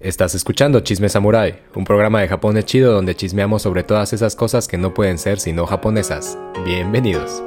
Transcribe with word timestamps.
Estás 0.00 0.34
escuchando 0.34 0.80
Chisme 0.80 1.10
Samurai, 1.10 1.60
un 1.74 1.84
programa 1.84 2.22
de 2.22 2.28
Japón 2.28 2.56
es 2.56 2.64
chido 2.64 2.94
donde 2.94 3.14
chismeamos 3.14 3.60
sobre 3.60 3.82
todas 3.82 4.14
esas 4.14 4.34
cosas 4.34 4.66
que 4.66 4.78
no 4.78 4.94
pueden 4.94 5.18
ser 5.18 5.38
sino 5.38 5.66
japonesas. 5.66 6.38
Bienvenidos. 6.64 7.42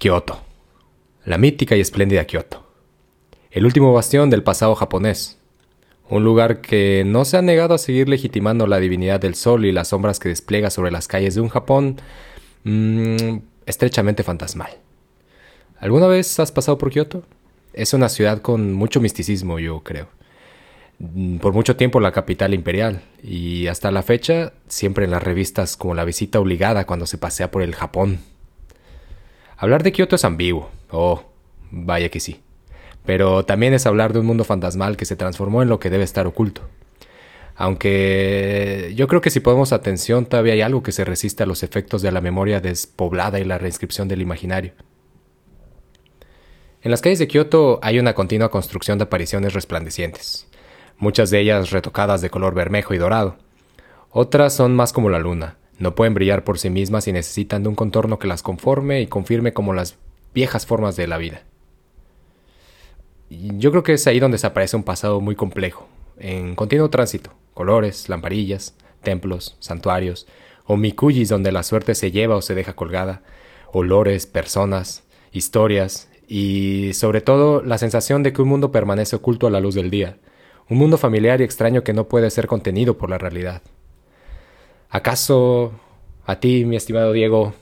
Kioto. 0.00 0.40
La 1.26 1.36
mítica 1.36 1.76
y 1.76 1.80
espléndida 1.80 2.24
Kioto. 2.24 2.66
El 3.50 3.66
último 3.66 3.92
bastión 3.92 4.30
del 4.30 4.42
pasado 4.42 4.74
japonés. 4.74 5.36
Un 6.08 6.24
lugar 6.24 6.62
que 6.62 7.04
no 7.04 7.26
se 7.26 7.36
ha 7.36 7.42
negado 7.42 7.74
a 7.74 7.78
seguir 7.78 8.08
legitimando 8.08 8.66
la 8.66 8.80
divinidad 8.80 9.20
del 9.20 9.34
sol 9.34 9.66
y 9.66 9.72
las 9.72 9.88
sombras 9.88 10.18
que 10.18 10.30
despliega 10.30 10.70
sobre 10.70 10.90
las 10.90 11.06
calles 11.06 11.34
de 11.34 11.42
un 11.42 11.50
Japón 11.50 12.00
mm, 12.64 13.40
estrechamente 13.66 14.22
fantasmal. 14.22 14.70
¿Alguna 15.78 16.06
vez 16.06 16.40
has 16.40 16.50
pasado 16.50 16.78
por 16.78 16.90
Kioto? 16.90 17.22
Es 17.74 17.92
una 17.92 18.08
ciudad 18.08 18.40
con 18.40 18.72
mucho 18.72 19.02
misticismo, 19.02 19.58
yo 19.58 19.80
creo. 19.80 20.08
Mm, 20.98 21.40
Por 21.40 21.52
mucho 21.52 21.76
tiempo 21.76 22.00
la 22.00 22.12
capital 22.12 22.54
imperial 22.54 23.02
y 23.22 23.66
hasta 23.66 23.90
la 23.90 24.02
fecha 24.02 24.54
siempre 24.66 25.04
en 25.04 25.10
las 25.10 25.22
revistas 25.22 25.76
como 25.76 25.94
la 25.94 26.06
visita 26.06 26.40
obligada 26.40 26.86
cuando 26.86 27.04
se 27.04 27.18
pasea 27.18 27.50
por 27.50 27.60
el 27.60 27.74
Japón. 27.74 28.20
Hablar 29.60 29.82
de 29.82 29.92
Kioto 29.92 30.16
es 30.16 30.24
ambiguo. 30.24 30.70
Oh, 30.90 31.22
vaya 31.70 32.08
que 32.08 32.18
sí. 32.18 32.40
Pero 33.04 33.44
también 33.44 33.74
es 33.74 33.84
hablar 33.86 34.14
de 34.14 34.20
un 34.20 34.24
mundo 34.24 34.42
fantasmal 34.42 34.96
que 34.96 35.04
se 35.04 35.16
transformó 35.16 35.60
en 35.60 35.68
lo 35.68 35.78
que 35.78 35.90
debe 35.90 36.02
estar 36.02 36.26
oculto. 36.26 36.62
Aunque 37.56 38.94
yo 38.96 39.06
creo 39.06 39.20
que 39.20 39.28
si 39.28 39.40
ponemos 39.40 39.74
atención 39.74 40.24
todavía 40.24 40.54
hay 40.54 40.62
algo 40.62 40.82
que 40.82 40.92
se 40.92 41.04
resiste 41.04 41.42
a 41.42 41.46
los 41.46 41.62
efectos 41.62 42.00
de 42.00 42.10
la 42.10 42.22
memoria 42.22 42.62
despoblada 42.62 43.38
y 43.38 43.44
la 43.44 43.58
reinscripción 43.58 44.08
del 44.08 44.22
imaginario. 44.22 44.72
En 46.80 46.90
las 46.90 47.02
calles 47.02 47.18
de 47.18 47.28
Kioto 47.28 47.80
hay 47.82 47.98
una 47.98 48.14
continua 48.14 48.50
construcción 48.50 48.96
de 48.96 49.04
apariciones 49.04 49.52
resplandecientes, 49.52 50.48
muchas 50.96 51.28
de 51.28 51.38
ellas 51.38 51.70
retocadas 51.70 52.22
de 52.22 52.30
color 52.30 52.54
bermejo 52.54 52.94
y 52.94 52.98
dorado. 52.98 53.36
Otras 54.08 54.54
son 54.54 54.74
más 54.74 54.94
como 54.94 55.10
la 55.10 55.18
luna, 55.18 55.58
no 55.80 55.94
pueden 55.94 56.14
brillar 56.14 56.44
por 56.44 56.58
sí 56.58 56.70
mismas 56.70 57.08
y 57.08 57.12
necesitan 57.12 57.62
de 57.62 57.70
un 57.70 57.74
contorno 57.74 58.18
que 58.18 58.28
las 58.28 58.42
conforme 58.42 59.00
y 59.00 59.06
confirme 59.06 59.54
como 59.54 59.72
las 59.72 59.96
viejas 60.34 60.66
formas 60.66 60.94
de 60.94 61.06
la 61.06 61.16
vida. 61.16 61.42
Yo 63.30 63.70
creo 63.70 63.82
que 63.82 63.94
es 63.94 64.06
ahí 64.06 64.20
donde 64.20 64.36
se 64.36 64.46
aparece 64.46 64.76
un 64.76 64.82
pasado 64.84 65.22
muy 65.22 65.36
complejo, 65.36 65.88
en 66.18 66.54
continuo 66.54 66.90
tránsito, 66.90 67.30
colores, 67.54 68.10
lamparillas, 68.10 68.76
templos, 69.02 69.56
santuarios, 69.58 70.26
o 70.66 70.76
mikuyis 70.76 71.30
donde 71.30 71.50
la 71.50 71.62
suerte 71.62 71.94
se 71.94 72.10
lleva 72.10 72.36
o 72.36 72.42
se 72.42 72.54
deja 72.54 72.74
colgada, 72.74 73.22
olores, 73.72 74.26
personas, 74.26 75.04
historias 75.32 76.10
y 76.28 76.92
sobre 76.92 77.22
todo 77.22 77.62
la 77.62 77.78
sensación 77.78 78.22
de 78.22 78.34
que 78.34 78.42
un 78.42 78.48
mundo 78.48 78.70
permanece 78.70 79.16
oculto 79.16 79.46
a 79.46 79.50
la 79.50 79.60
luz 79.60 79.74
del 79.74 79.90
día, 79.90 80.18
un 80.68 80.76
mundo 80.76 80.98
familiar 80.98 81.40
y 81.40 81.44
extraño 81.44 81.82
que 81.82 81.94
no 81.94 82.06
puede 82.06 82.30
ser 82.30 82.46
contenido 82.46 82.98
por 82.98 83.08
la 83.08 83.16
realidad. 83.16 83.62
¿Acaso 84.90 85.72
a 86.26 86.40
ti, 86.40 86.64
mi 86.64 86.76
estimado 86.76 87.12
Diego, 87.12 87.54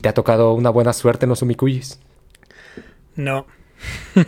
te 0.00 0.08
ha 0.08 0.14
tocado 0.14 0.52
una 0.52 0.70
buena 0.70 0.92
suerte 0.92 1.24
en 1.24 1.30
los 1.30 1.42
umikuyis? 1.42 1.98
No. 3.16 3.46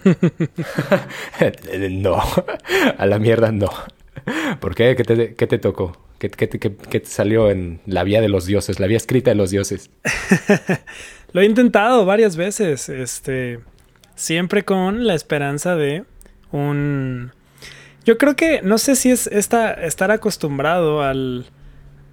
no, 1.91 2.23
a 2.99 3.07
la 3.07 3.19
mierda 3.19 3.53
no. 3.53 3.71
¿Por 4.61 4.75
qué? 4.75 4.97
¿Qué 4.97 5.05
te, 5.05 5.35
qué 5.35 5.47
te 5.47 5.59
tocó? 5.59 5.97
¿Qué, 6.19 6.31
qué 6.31 6.49
qué 6.49 7.01
te 7.01 7.07
salió 7.07 7.51
en 7.51 7.81
la 7.85 8.05
vía 8.05 8.21
de 8.21 8.29
los 8.29 8.47
dioses, 8.47 8.81
la 8.81 8.87
vía 8.87 8.97
escrita 8.97 9.33
de 9.33 9.35
los 9.35 9.51
dioses? 9.51 9.91
Lo 11.33 11.41
he 11.41 11.45
intentado 11.45 12.05
varias 12.05 12.37
veces. 12.37 12.89
Este. 12.89 13.61
Siempre 14.15 14.65
con 14.65 15.07
la 15.07 15.15
esperanza 15.15 15.75
de 15.75 16.05
un. 16.53 17.33
Yo 18.05 18.19
creo 18.19 18.37
que. 18.37 18.61
No 18.63 18.79
sé 18.79 18.97
si 18.97 19.11
es 19.11 19.27
esta, 19.27 19.73
estar 19.75 20.11
acostumbrado 20.11 21.03
al. 21.03 21.47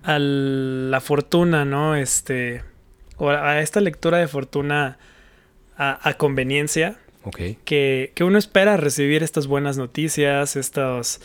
a 0.03 0.17
la 0.19 0.99
fortuna, 1.01 1.65
¿no? 1.65 1.95
Este. 1.95 2.63
O 3.17 3.29
a 3.29 3.59
esta 3.61 3.81
lectura 3.81 4.17
de 4.17 4.27
fortuna 4.27 4.97
a, 5.77 6.07
a 6.07 6.13
conveniencia. 6.15 6.97
Ok. 7.23 7.39
Que, 7.65 8.11
que 8.15 8.23
uno 8.23 8.37
espera 8.37 8.77
recibir 8.77 9.23
estas 9.23 9.47
buenas 9.47 9.77
noticias, 9.77 10.55
estos 10.55 11.19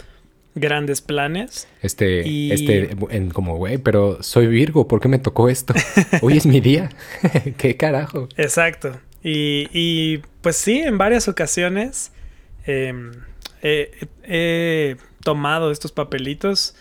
grandes 0.57 1.01
planes. 1.01 1.69
Este, 1.83 2.27
Y- 2.27 2.51
este, 2.53 2.97
en 3.11 3.31
como, 3.31 3.57
güey, 3.57 3.79
pero 3.79 4.23
soy 4.23 4.47
Virgo, 4.49 4.89
¿por 4.89 5.01
qué 5.01 5.09
me 5.09 5.19
tocó 5.21 5.49
esto? 5.49 5.73
Hoy 6.23 6.37
es 6.37 6.47
mi 6.47 6.61
día. 6.61 6.91
¿Qué 7.59 7.77
carajo? 7.77 8.29
Exacto. 8.37 8.97
Y, 9.23 9.69
y, 9.73 10.19
pues 10.43 10.57
sí, 10.57 10.79
en 10.81 10.99
varias 10.99 11.29
ocasiones 11.29 12.11
em, 12.67 13.13
he, 13.65 14.97
tomado 15.23 15.71
estos 15.71 15.91
papelitos 15.91 16.77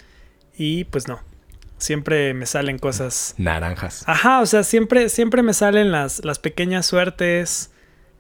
y 0.58 0.84
pues 0.86 1.08
no. 1.08 1.22
Siempre 1.78 2.34
me 2.34 2.46
salen 2.46 2.78
cosas. 2.78 3.34
Naranjas. 3.38 4.04
Ajá, 4.08 4.40
o 4.42 4.46
sea, 4.46 4.64
siempre, 4.64 5.10
siempre 5.10 5.42
me 5.44 5.54
salen 5.54 5.92
las, 5.92 6.24
las 6.24 6.40
pequeñas 6.40 6.86
suertes. 6.86 7.72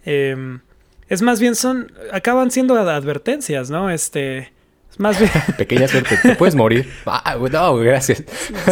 em, 0.05 0.61
es 1.09 1.21
más 1.21 1.39
bien 1.39 1.55
son. 1.55 1.91
acaban 2.11 2.51
siendo 2.51 2.75
ad- 2.75 2.89
advertencias, 2.89 3.69
¿no? 3.69 3.89
Este. 3.89 4.51
Es 4.91 4.99
más 4.99 5.17
bien. 5.19 5.31
Pequeña 5.57 5.87
suerte. 5.87 6.17
Te 6.21 6.35
puedes 6.35 6.55
morir. 6.55 6.89
Ah, 7.05 7.37
no, 7.51 7.75
gracias. 7.77 8.23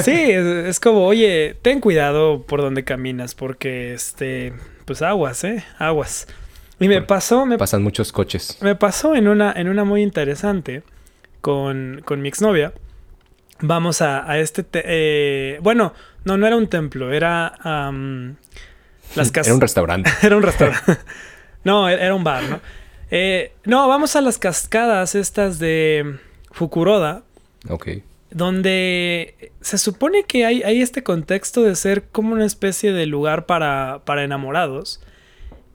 Sí, 0.04 0.12
es, 0.32 0.46
es 0.46 0.80
como, 0.80 1.06
oye, 1.06 1.58
ten 1.62 1.80
cuidado 1.82 2.44
por 2.44 2.62
donde 2.62 2.84
caminas, 2.84 3.34
porque 3.36 3.94
este, 3.94 4.54
pues 4.86 5.02
aguas, 5.02 5.44
eh, 5.44 5.64
aguas. 5.80 6.28
Y 6.82 6.88
me 6.90 7.02
pasó, 7.02 7.46
me, 7.46 7.58
Pasan 7.58 7.84
muchos 7.84 8.12
coches. 8.12 8.58
me 8.62 8.76
pasó 8.76 9.16
en 9.16 9.28
una, 9.30 9.54
en 9.54 9.70
una 9.70 9.84
muy 9.86 10.02
interesante 10.02 10.84
con, 11.40 12.02
con 12.04 12.22
mi 12.22 12.28
exnovia. 12.28 12.74
Vamos 13.60 14.02
a, 14.02 14.30
a 14.30 14.40
este, 14.40 14.64
te- 14.64 14.84
eh, 14.86 15.60
bueno, 15.62 15.94
no, 16.26 16.36
no 16.38 16.48
era 16.48 16.58
un 16.58 16.68
templo, 16.68 17.14
era 17.14 17.54
am, 17.62 18.36
las 19.16 19.32
casas. 19.32 19.48
Era 19.48 19.56
un 19.56 19.62
restaurante. 19.62 20.10
Era 20.24 20.36
un 20.36 20.44
restaurante. 20.44 20.98
no, 21.64 21.88
e- 21.88 21.94
era 22.04 22.16
un 22.16 22.24
bar, 22.24 22.44
¿no? 22.50 22.60
Eh, 23.12 23.54
no, 23.66 23.88
vamos 23.88 24.16
a 24.16 24.22
las 24.22 24.38
cascadas 24.40 25.16
estas 25.16 25.60
de 25.60 26.18
Fukuroda 26.52 27.24
Ok. 27.70 27.90
donde 28.32 29.52
se 29.60 29.78
supone 29.78 30.24
que 30.24 30.46
hay, 30.46 30.64
hay 30.64 30.82
este 30.82 31.04
contexto 31.04 31.62
de 31.62 31.76
ser 31.76 32.04
como 32.12 32.34
una 32.34 32.46
especie 32.46 32.92
de 32.94 33.06
lugar 33.06 33.46
para, 33.46 34.00
para 34.06 34.24
enamorados. 34.24 35.02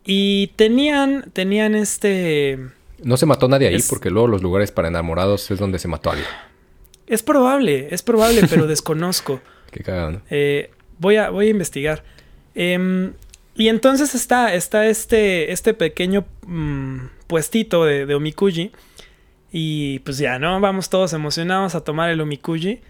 Y 0.07 0.49
tenían, 0.57 1.31
tenían 1.33 1.75
este... 1.75 2.59
No 3.03 3.17
se 3.17 3.27
mató 3.27 3.49
nadie 3.49 3.69
ahí 3.69 3.75
Es- 3.75 3.89
porque 3.89 4.09
luego 4.11 4.29
los 4.29 4.43
lugares 4.43 4.71
para 4.73 4.89
enamorados 4.89 5.51
es 5.51 5.59
donde 5.59 5.79
se 5.79 5.89
mató 5.89 6.11
alguien. 6.11 6.29
Es 7.07 7.23
probable, 7.23 7.89
es 7.91 8.03
probable, 8.03 8.43
pero 8.49 8.67
desconozco. 8.69 9.41
Qué 9.71 9.83
cagado, 9.83 10.13
¿no? 10.13 10.21
Eh, 10.31 10.71
voy, 10.99 11.17
a, 11.17 11.31
voy 11.31 11.49
a 11.49 11.51
investigar. 11.51 12.05
Em, 12.55 13.13
y 13.55 13.69
entonces 13.69 14.15
está, 14.15 14.55
está 14.55 14.87
este, 14.87 15.53
este 15.53 15.75
pequeño 15.75 16.25
mm, 16.47 16.99
puestito 17.27 17.85
de, 17.85 18.07
de 18.07 18.15
omikuji. 18.15 18.73
Y 19.53 20.01
pues 20.01 20.19
ya, 20.19 20.39
¿no? 20.39 20.61
Vamos 20.61 20.89
todos 20.91 21.13
emocionados 21.13 21.75
a 21.75 21.83
tomar 21.83 22.11
el 22.11 22.21
omikuji. 22.21 22.81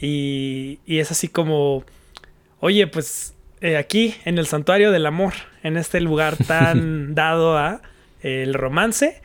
Y, 0.00 0.78
y 0.86 0.98
es 0.98 1.10
así 1.10 1.28
como, 1.28 1.84
oye, 2.60 2.86
pues 2.86 3.33
eh, 3.64 3.76
aquí 3.76 4.14
en 4.24 4.36
el 4.38 4.46
santuario 4.46 4.92
del 4.92 5.06
amor, 5.06 5.32
en 5.62 5.76
este 5.76 6.00
lugar 6.00 6.36
tan 6.46 7.14
dado 7.14 7.56
a 7.58 7.80
el 8.22 8.54
romance, 8.54 9.20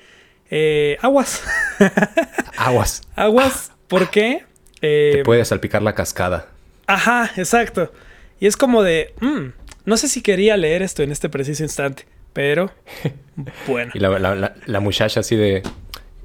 eh, 0.50 0.98
aguas, 1.02 1.44
Aguas. 2.58 3.02
aguas, 3.16 3.72
¿por 3.88 4.10
qué? 4.10 4.44
Eh, 4.82 5.12
Te 5.18 5.24
puede 5.24 5.46
salpicar 5.46 5.82
la 5.82 5.94
cascada. 5.94 6.48
Ajá, 6.88 7.32
exacto. 7.38 7.92
Y 8.40 8.48
es 8.48 8.58
como 8.58 8.82
de, 8.84 9.14
mm, 9.20 9.50
no 9.86 9.98
sé 9.98 10.08
si 10.08 10.22
quería 10.22 10.58
leer 10.58 10.82
esto 10.82 11.04
en 11.04 11.12
este 11.12 11.30
preciso 11.30 11.64
instante, 11.64 12.06
pero 12.34 12.72
bueno. 13.68 13.92
Y 13.94 14.00
la, 14.00 14.10
la, 14.20 14.36
la, 14.36 14.56
la 14.66 14.80
muchacha 14.80 15.20
así 15.20 15.36
de... 15.36 15.62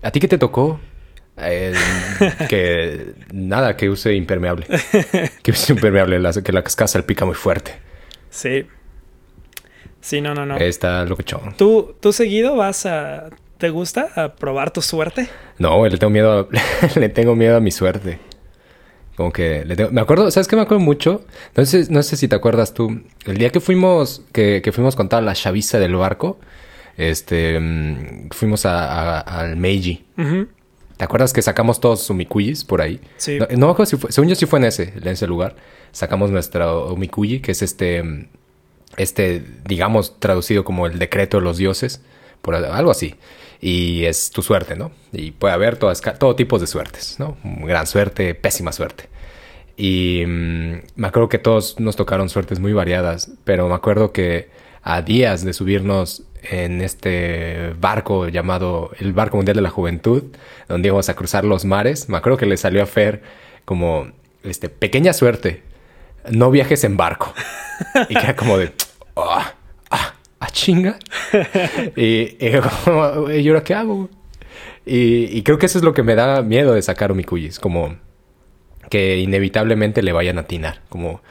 ¿A 0.03 0.11
ti 0.11 0.21
qué 0.21 0.29
te 0.29 0.39
tocó? 0.39 0.81
Eh, 1.37 1.75
que 2.49 3.15
nada, 3.33 3.77
que 3.77 3.89
use 3.91 4.15
impermeable. 4.15 4.67
Que 5.43 5.51
use 5.51 5.73
impermeable, 5.73 6.19
la- 6.21 6.33
que 6.33 6.53
la 6.53 6.63
cascada 6.63 6.87
salpica 6.89 7.25
muy 7.25 7.35
fuerte. 7.35 7.75
Sí. 8.35 8.67
Sí, 10.01 10.21
no, 10.21 10.35
no, 10.35 10.45
no. 10.45 10.57
Está 10.57 11.05
locochón. 11.05 11.55
¿Tú, 11.57 11.95
¿Tú 12.01 12.13
seguido 12.13 12.57
vas 12.57 12.85
a... 12.87 13.31
¿Te 13.59 13.71
gusta 13.71 14.09
a 14.17 14.35
probar 14.35 14.73
tu 14.73 14.83
suerte? 14.83 15.29
No, 15.59 15.87
le 15.87 15.97
tengo 15.97 16.11
miedo 16.11 16.49
a, 16.53 16.99
le 16.99 17.09
tengo 17.09 17.37
miedo 17.37 17.57
a 17.57 17.61
mi 17.61 17.71
suerte. 17.71 18.19
Como 19.17 19.33
que 19.33 19.65
le 19.65 19.77
tengo, 19.77 19.91
me 19.93 20.01
acuerdo, 20.01 20.29
¿sabes 20.33 20.49
qué 20.49 20.57
me 20.57 20.63
acuerdo 20.63 20.83
mucho? 20.85 21.25
No 21.57 21.65
sé, 21.65 21.87
no 21.89 22.03
sé 22.03 22.17
si 22.17 22.27
te 22.27 22.35
acuerdas 22.35 22.75
tú. 22.75 23.01
El 23.25 23.39
día 23.39 23.51
que 23.51 23.61
fuimos, 23.61 24.23
que, 24.33 24.61
que 24.63 24.73
fuimos 24.73 24.97
con 24.97 25.09
toda 25.09 25.23
la 25.23 25.35
chaviza 25.35 25.79
del 25.79 25.95
barco, 25.95 26.39
este, 26.97 27.59
mm, 27.61 28.31
fuimos 28.33 28.67
a, 28.67 29.19
a- 29.21 29.21
al 29.21 29.57
Meiji. 29.57 30.05
¿Te 30.97 31.05
acuerdas 31.05 31.33
que 31.33 31.43
sacamos 31.43 31.81
todos 31.81 32.03
sumikuyis 32.03 32.65
por 32.65 32.81
ahí? 32.81 33.01
Sí. 33.17 33.39
No, 33.39 33.47
no 33.51 33.67
me 33.67 33.73
acuerdo 33.73 33.87
si 33.87 33.97
fue, 33.97 34.13
según 34.13 34.29
yo 34.29 34.37
sí 34.37 34.47
fue 34.47 34.61
en 34.61 34.67
ese, 34.67 34.93
en 34.97 35.09
ese 35.09 35.27
lugar. 35.27 35.57
Sacamos 35.93 36.31
nuestro 36.31 36.93
umikuyi, 36.93 37.41
que 37.41 37.53
es 37.53 37.63
este, 37.63 38.29
este, 38.97 39.45
digamos, 39.65 40.19
traducido 40.21 40.65
como 40.65 40.87
el 40.87 40.99
decreto 40.99 41.39
de 41.39 41.45
los 41.45 41.57
dioses, 41.59 42.01
por 42.43 42.55
algo 42.55 42.91
así. 42.91 43.17
Y 43.61 44.05
es 44.05 44.31
tu 44.31 44.43
suerte, 44.43 44.77
¿no? 44.77 44.93
Y 45.13 45.33
puede 45.33 45.55
haber 45.55 45.77
todas, 45.77 46.01
todo 46.19 46.37
tipo 46.37 46.59
de 46.59 46.67
suertes, 46.67 47.17
¿no? 47.19 47.37
Gran 47.43 47.87
suerte, 47.87 48.35
pésima 48.35 48.73
suerte. 48.73 49.09
Y 49.77 50.23
mm, 50.27 50.83
me 50.97 51.09
acuerdo 51.09 51.29
que 51.29 51.39
todos 51.39 51.81
nos 51.81 51.97
tocaron 51.97 52.29
suertes 52.29 52.61
muy 52.61 52.73
variadas, 52.73 53.31
pero 53.45 53.69
me 53.69 53.75
acuerdo 53.75 54.13
que 54.13 54.51
a 54.83 55.03
días 55.03 55.45
de 55.45 55.53
subirnos 55.53 56.23
en 56.51 56.81
este 56.81 57.73
barco 57.81 58.29
llamado 58.29 58.91
el 58.99 59.13
Barco 59.13 59.37
Mundial 59.37 59.57
de 59.57 59.63
la 59.63 59.71
Juventud, 59.71 60.25
donde 60.69 60.89
íbamos 60.89 61.09
a 61.09 61.15
cruzar 61.15 61.45
los 61.45 61.65
mares, 61.65 62.09
me 62.09 62.17
acuerdo 62.17 62.39
que 62.39 62.47
le 62.47 62.57
salió 62.57 62.83
a 62.83 62.87
Fer 62.87 63.23
como, 63.65 64.09
este, 64.43 64.69
pequeña 64.69 65.13
suerte, 65.13 65.63
no 66.31 66.51
viajes 66.51 66.85
en 66.85 66.97
barco. 66.97 67.33
y 68.09 68.15
que 68.15 68.25
era 68.25 68.37
como 68.37 68.59
de, 68.59 68.73
ah, 69.17 69.55
ah, 69.91 70.15
ah, 70.41 70.51
chinga. 70.51 70.99
y, 71.97 72.37
y 72.39 72.61
como, 72.85 73.31
¿y 73.31 73.49
ahora 73.49 73.65
qué 73.65 73.75
hago? 73.75 74.09
Y, 74.87 75.37
y 75.37 75.43
creo 75.43 75.59
que 75.59 75.67
eso 75.67 75.79
es 75.79 75.85
lo 75.85 75.95
que 75.95 76.03
me 76.03 76.15
da 76.15 76.43
miedo 76.43 76.75
de 76.75 76.83
sacar 76.83 77.11
Omikuyis, 77.11 77.59
como 77.59 77.97
que 78.91 79.19
inevitablemente 79.19 80.03
le 80.03 80.13
vayan 80.13 80.39
a 80.39 80.43
atinar. 80.43 80.83
Como, 80.89 81.23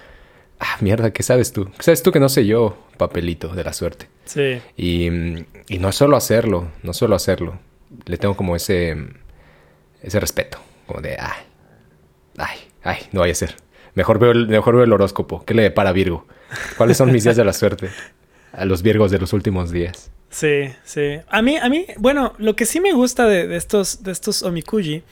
ah, 0.63 0.77
mierda, 0.81 1.11
¿qué 1.11 1.23
sabes 1.23 1.51
tú? 1.51 1.65
¿Qué 1.65 1.83
sabes 1.83 2.03
tú 2.03 2.11
que 2.11 2.19
no 2.19 2.29
sé 2.29 2.45
yo, 2.45 2.77
papelito 2.97 3.49
de 3.49 3.63
la 3.63 3.73
suerte? 3.73 4.07
Sí. 4.25 4.61
Y, 4.77 5.07
y 5.67 5.79
no 5.79 5.89
es 5.89 5.95
solo 5.95 6.15
hacerlo, 6.15 6.69
no 6.83 6.93
solo 6.93 7.15
hacerlo. 7.15 7.59
Le 8.05 8.17
tengo 8.17 8.35
como 8.35 8.55
ese, 8.55 8.95
ese 10.01 10.19
respeto, 10.19 10.57
como 10.87 11.01
de, 11.01 11.17
ay, 11.19 11.43
ay, 12.37 12.57
ay, 12.83 12.97
no 13.11 13.21
vaya 13.21 13.33
a 13.33 13.35
ser. 13.35 13.55
Mejor 13.93 14.19
veo, 14.19 14.31
el, 14.31 14.47
mejor 14.47 14.75
veo 14.75 14.85
el 14.85 14.93
horóscopo. 14.93 15.45
¿Qué 15.45 15.53
le 15.53 15.63
depara 15.63 15.91
Virgo? 15.91 16.25
¿Cuáles 16.77 16.97
son 16.97 17.11
mis 17.11 17.23
días 17.23 17.35
de 17.35 17.45
la 17.45 17.53
suerte? 17.53 17.89
A 18.51 18.65
los 18.65 18.81
Virgos 18.81 19.11
de 19.11 19.19
los 19.19 19.33
últimos 19.33 19.71
días. 19.71 20.11
Sí, 20.29 20.69
sí. 20.83 21.19
A 21.29 21.41
mí, 21.43 21.57
a 21.57 21.69
mí, 21.69 21.85
bueno, 21.97 22.33
lo 22.39 22.55
que 22.55 22.65
sí 22.65 22.79
me 22.79 22.93
gusta 22.93 23.27
de, 23.27 23.47
de 23.47 23.55
estos, 23.55 24.03
de 24.03 24.11
estos 24.11 24.41
omikuji 24.41 25.03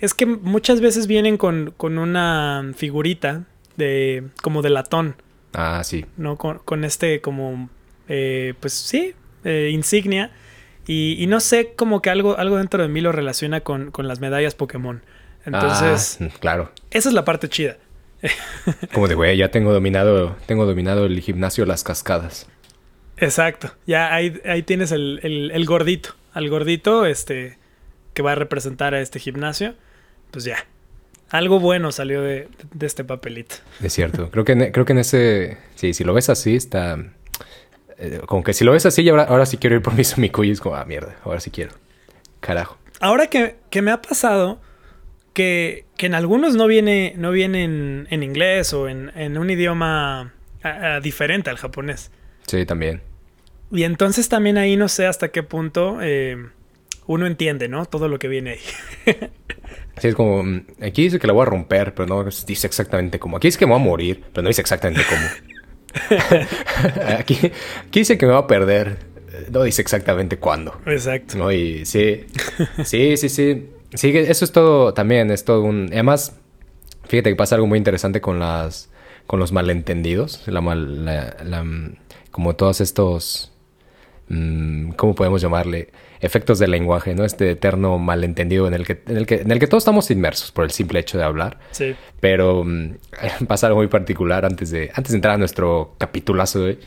es 0.00 0.12
que 0.12 0.26
muchas 0.26 0.82
veces 0.82 1.06
vienen 1.06 1.38
con, 1.38 1.72
con 1.76 1.96
una 1.98 2.72
figurita 2.76 3.44
de 3.76 4.24
como 4.42 4.62
de 4.62 4.70
latón, 4.70 5.16
Ah, 5.52 5.82
sí. 5.84 6.04
¿no? 6.16 6.36
Con, 6.36 6.58
con 6.60 6.84
este 6.84 7.20
como, 7.20 7.70
eh, 8.08 8.54
pues 8.60 8.72
sí, 8.74 9.14
eh, 9.44 9.70
insignia. 9.72 10.30
Y, 10.86 11.16
y 11.18 11.26
no 11.26 11.40
sé, 11.40 11.72
como 11.74 12.00
que 12.02 12.10
algo, 12.10 12.36
algo 12.38 12.58
dentro 12.58 12.80
de 12.82 12.88
mí 12.88 13.00
lo 13.00 13.10
relaciona 13.12 13.60
con, 13.60 13.90
con 13.90 14.06
las 14.06 14.20
medallas 14.20 14.54
Pokémon. 14.54 15.02
Entonces, 15.44 16.18
Ah, 16.20 16.28
claro. 16.40 16.72
esa 16.90 17.08
es 17.08 17.14
la 17.14 17.24
parte 17.24 17.48
chida. 17.48 17.76
Como 18.92 19.08
de, 19.08 19.14
güey, 19.14 19.36
ya 19.36 19.50
tengo 19.50 19.72
dominado, 19.72 20.36
tengo 20.46 20.64
dominado 20.66 21.06
el 21.06 21.20
gimnasio 21.20 21.64
Las 21.66 21.84
Cascadas. 21.84 22.48
Exacto. 23.18 23.72
Ya 23.86 24.12
ahí, 24.14 24.40
ahí 24.44 24.62
tienes 24.62 24.90
el, 24.92 25.20
el- 25.22 25.50
el 25.52 25.64
gordito. 25.66 26.10
Al 26.32 26.48
gordito, 26.48 27.06
este, 27.06 27.58
que 28.14 28.22
va 28.22 28.32
a 28.32 28.34
representar 28.34 28.94
a 28.94 29.00
este 29.00 29.18
gimnasio. 29.20 29.74
Pues 30.30 30.44
ya. 30.44 30.56
Algo 31.30 31.58
bueno 31.60 31.90
salió 31.92 32.22
de, 32.22 32.48
de 32.72 32.86
este 32.86 33.04
papelito. 33.04 33.56
Es 33.82 33.92
cierto. 33.92 34.30
Creo 34.30 34.44
que, 34.44 34.52
en- 34.52 34.72
creo 34.72 34.84
que 34.84 34.92
en 34.92 34.98
ese... 34.98 35.58
Sí, 35.74 35.92
si 35.92 36.04
lo 36.04 36.14
ves 36.14 36.28
así, 36.28 36.54
está... 36.56 36.98
eh, 37.98 38.20
como 38.26 38.44
que 38.44 38.52
si 38.52 38.64
lo 38.64 38.72
ves 38.72 38.86
así, 38.86 39.02
y 39.02 39.08
ahora, 39.08 39.24
ahora 39.24 39.44
sí 39.46 39.56
quiero 39.56 39.76
ir 39.76 39.82
por 39.82 39.94
mis 39.94 40.08
sumikuyis. 40.10 40.60
Como, 40.60 40.76
ah, 40.76 40.84
mierda, 40.84 41.16
ahora 41.24 41.40
sí 41.40 41.50
quiero. 41.50 41.72
Carajo. 42.40 42.78
Ahora 43.00 43.26
que, 43.26 43.56
que 43.70 43.82
me 43.82 43.90
ha 43.90 44.00
pasado 44.02 44.60
que, 45.34 45.84
que 45.96 46.06
en 46.06 46.14
algunos 46.14 46.54
no 46.54 46.66
viene, 46.66 47.14
no 47.16 47.30
viene 47.32 47.64
en, 47.64 48.06
en 48.10 48.22
inglés 48.22 48.72
o 48.72 48.88
en, 48.88 49.10
en 49.16 49.36
un 49.36 49.50
idioma 49.50 50.32
a- 50.62 50.94
a 50.96 51.00
diferente 51.00 51.50
al 51.50 51.56
japonés. 51.58 52.10
Sí, 52.46 52.64
también. 52.64 53.02
Y 53.72 53.82
entonces 53.82 54.28
también 54.28 54.58
ahí 54.58 54.76
no 54.76 54.88
sé 54.88 55.06
hasta 55.06 55.28
qué 55.32 55.42
punto 55.42 55.98
eh, 56.00 56.36
uno 57.06 57.26
entiende, 57.26 57.68
¿no? 57.68 57.86
Todo 57.86 58.08
lo 58.08 58.18
que 58.18 58.28
viene 58.28 58.50
ahí. 58.52 59.16
Sí, 59.98 60.08
es 60.08 60.14
como... 60.14 60.42
mm, 60.42 60.66
Aquí 60.82 61.04
dice 61.04 61.18
que 61.18 61.26
la 61.26 61.32
voy 61.32 61.42
a 61.42 61.46
romper, 61.46 61.94
pero 61.94 62.06
no 62.06 62.22
dice 62.46 62.66
exactamente 62.66 63.18
cómo. 63.18 63.38
Aquí 63.38 63.48
dice 63.48 63.58
que 63.58 63.64
me 63.66 63.72
voy 63.72 63.80
a 63.80 63.84
morir, 63.84 64.22
pero 64.32 64.42
no 64.42 64.48
dice 64.48 64.60
exactamente 64.60 65.00
cómo. 65.08 65.26
aquí, 67.18 67.38
aquí 67.88 68.00
dice 68.00 68.18
que 68.18 68.26
me 68.26 68.32
va 68.32 68.40
a 68.40 68.46
perder. 68.46 68.98
eh, 69.32 69.46
No 69.50 69.62
dice 69.62 69.80
exactamente 69.82 70.36
cuándo. 70.38 70.78
Exacto. 70.86 71.38
No, 71.38 71.50
y 71.50 71.86
sí, 71.86 72.24
sí, 72.84 73.16
sí, 73.16 73.28
sí. 73.28 73.70
Sí, 73.94 74.10
eso 74.16 74.44
es 74.44 74.52
todo 74.52 74.92
también, 74.92 75.30
es 75.30 75.44
todo 75.44 75.62
un... 75.62 75.86
Además, 75.90 76.36
fíjate 77.08 77.30
que 77.30 77.36
pasa 77.36 77.54
algo 77.54 77.66
muy 77.66 77.78
interesante 77.78 78.20
con 78.20 78.38
las... 78.38 78.90
Con 79.26 79.40
los 79.40 79.50
malentendidos, 79.52 80.42
la 80.46 80.60
mal... 80.60 81.04
la- 81.06 81.36
la, 81.42 81.64
mm, 81.64 81.96
como 82.30 82.54
todos 82.54 82.82
estos... 82.82 83.50
mm, 84.28 84.90
¿Cómo 84.90 85.14
podemos 85.14 85.40
llamarle? 85.40 85.88
Efectos 86.20 86.58
del 86.58 86.70
lenguaje, 86.70 87.14
¿no? 87.14 87.24
Este 87.24 87.50
eterno 87.50 87.98
malentendido 87.98 88.66
en 88.66 88.74
el 88.74 88.86
que, 88.86 89.02
en 89.06 89.16
el 89.16 89.26
que, 89.26 89.36
en 89.36 89.50
el 89.50 89.58
que 89.58 89.66
todos 89.66 89.82
estamos 89.82 90.10
inmersos 90.10 90.52
por 90.52 90.64
el 90.64 90.70
simple 90.70 91.00
hecho 91.00 91.18
de 91.18 91.24
hablar. 91.24 91.58
Sí. 91.70 91.94
Pero 92.20 92.64
mm, 92.64 92.96
pasa 93.46 93.66
algo 93.66 93.78
muy 93.78 93.88
particular 93.88 94.44
antes 94.44 94.70
de, 94.70 94.90
antes 94.94 95.12
de 95.12 95.16
entrar 95.16 95.34
a 95.34 95.38
nuestro 95.38 95.94
capitulazo, 95.98 96.62
güey, 96.62 96.78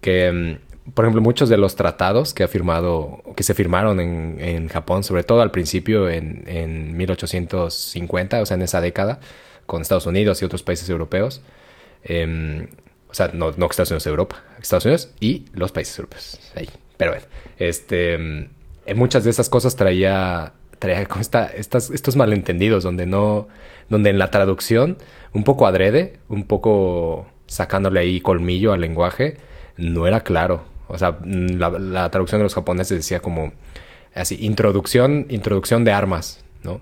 que, 0.00 0.30
mm, 0.30 0.92
por 0.92 1.04
ejemplo, 1.04 1.22
muchos 1.22 1.48
de 1.48 1.56
los 1.56 1.76
tratados 1.76 2.34
que 2.34 2.42
ha 2.44 2.48
firmado, 2.48 3.22
que 3.36 3.42
se 3.42 3.54
firmaron 3.54 4.00
en, 4.00 4.36
en 4.40 4.68
Japón, 4.68 5.02
sobre 5.02 5.24
todo 5.24 5.40
al 5.40 5.50
principio 5.50 6.10
en, 6.10 6.44
en 6.46 6.96
1850, 6.96 8.42
o 8.42 8.46
sea, 8.46 8.56
en 8.56 8.62
esa 8.62 8.80
década, 8.80 9.20
con 9.66 9.82
Estados 9.82 10.06
Unidos 10.06 10.42
y 10.42 10.44
otros 10.44 10.62
países 10.62 10.88
europeos, 10.90 11.42
em, 12.02 12.68
o 13.08 13.14
sea, 13.14 13.30
no, 13.32 13.52
no 13.56 13.66
Estados 13.66 13.90
Unidos, 13.90 14.06
Europa, 14.06 14.42
Estados 14.60 14.84
Unidos 14.84 15.10
y 15.20 15.46
los 15.52 15.72
países 15.72 15.98
europeos. 15.98 16.38
Ahí. 16.54 16.68
Pero 16.96 17.12
bueno, 17.12 17.26
este, 17.58 18.18
mm, 18.18 18.48
en 18.86 18.98
muchas 18.98 19.24
de 19.24 19.30
esas 19.30 19.48
cosas 19.48 19.76
traía, 19.76 20.52
traía 20.78 21.06
como 21.06 21.20
esta- 21.20 21.46
estas, 21.46 21.90
estos 21.90 22.16
malentendidos 22.16 22.82
donde 22.84 23.06
no, 23.06 23.48
donde 23.88 24.10
en 24.10 24.18
la 24.18 24.30
traducción, 24.30 24.98
un 25.32 25.44
poco 25.44 25.66
adrede, 25.66 26.18
un 26.28 26.44
poco 26.44 27.26
sacándole 27.46 28.00
ahí 28.00 28.20
colmillo 28.20 28.72
al 28.72 28.80
lenguaje, 28.80 29.36
no 29.76 30.06
era 30.06 30.20
claro. 30.20 30.64
O 30.88 30.98
sea, 30.98 31.12
mm, 31.12 31.58
la, 31.58 32.10
traducción 32.10 32.40
de 32.40 32.44
los 32.44 32.54
japoneses 32.54 32.98
decía 32.98 33.20
como 33.20 33.52
así, 34.14 34.36
introducción, 34.40 35.26
introducción 35.30 35.84
de 35.84 35.92
armas, 35.92 36.44
¿no? 36.62 36.80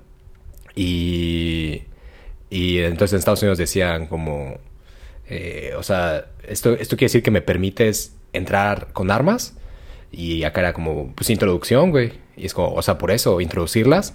Y, 0.75 1.83
y 2.51 2.79
entonces 2.79 3.15
en 3.15 3.19
Estados 3.21 3.43
Unidos 3.43 3.59
decían 3.59 4.07
como, 4.07 4.59
eh, 5.29 5.73
o 5.77 5.83
sea, 5.83 6.27
esto, 6.47 6.73
esto 6.75 6.97
quiere 6.97 7.07
decir 7.07 7.23
que 7.23 7.31
me 7.31 7.43
permites 7.43 8.15
entrar 8.33 8.89
con 8.93 9.11
armas. 9.11 9.55
Y 10.13 10.45
acá 10.45 10.61
era 10.61 10.73
como, 10.75 11.13
pues 11.15 11.31
introducción, 11.31 11.91
güey. 11.91 12.13
Y 12.37 12.47
es 12.47 12.55
como, 12.55 12.75
o 12.75 12.83
sea, 12.83 12.99
por 12.99 13.11
eso, 13.11 13.41
introducirlas 13.41 14.15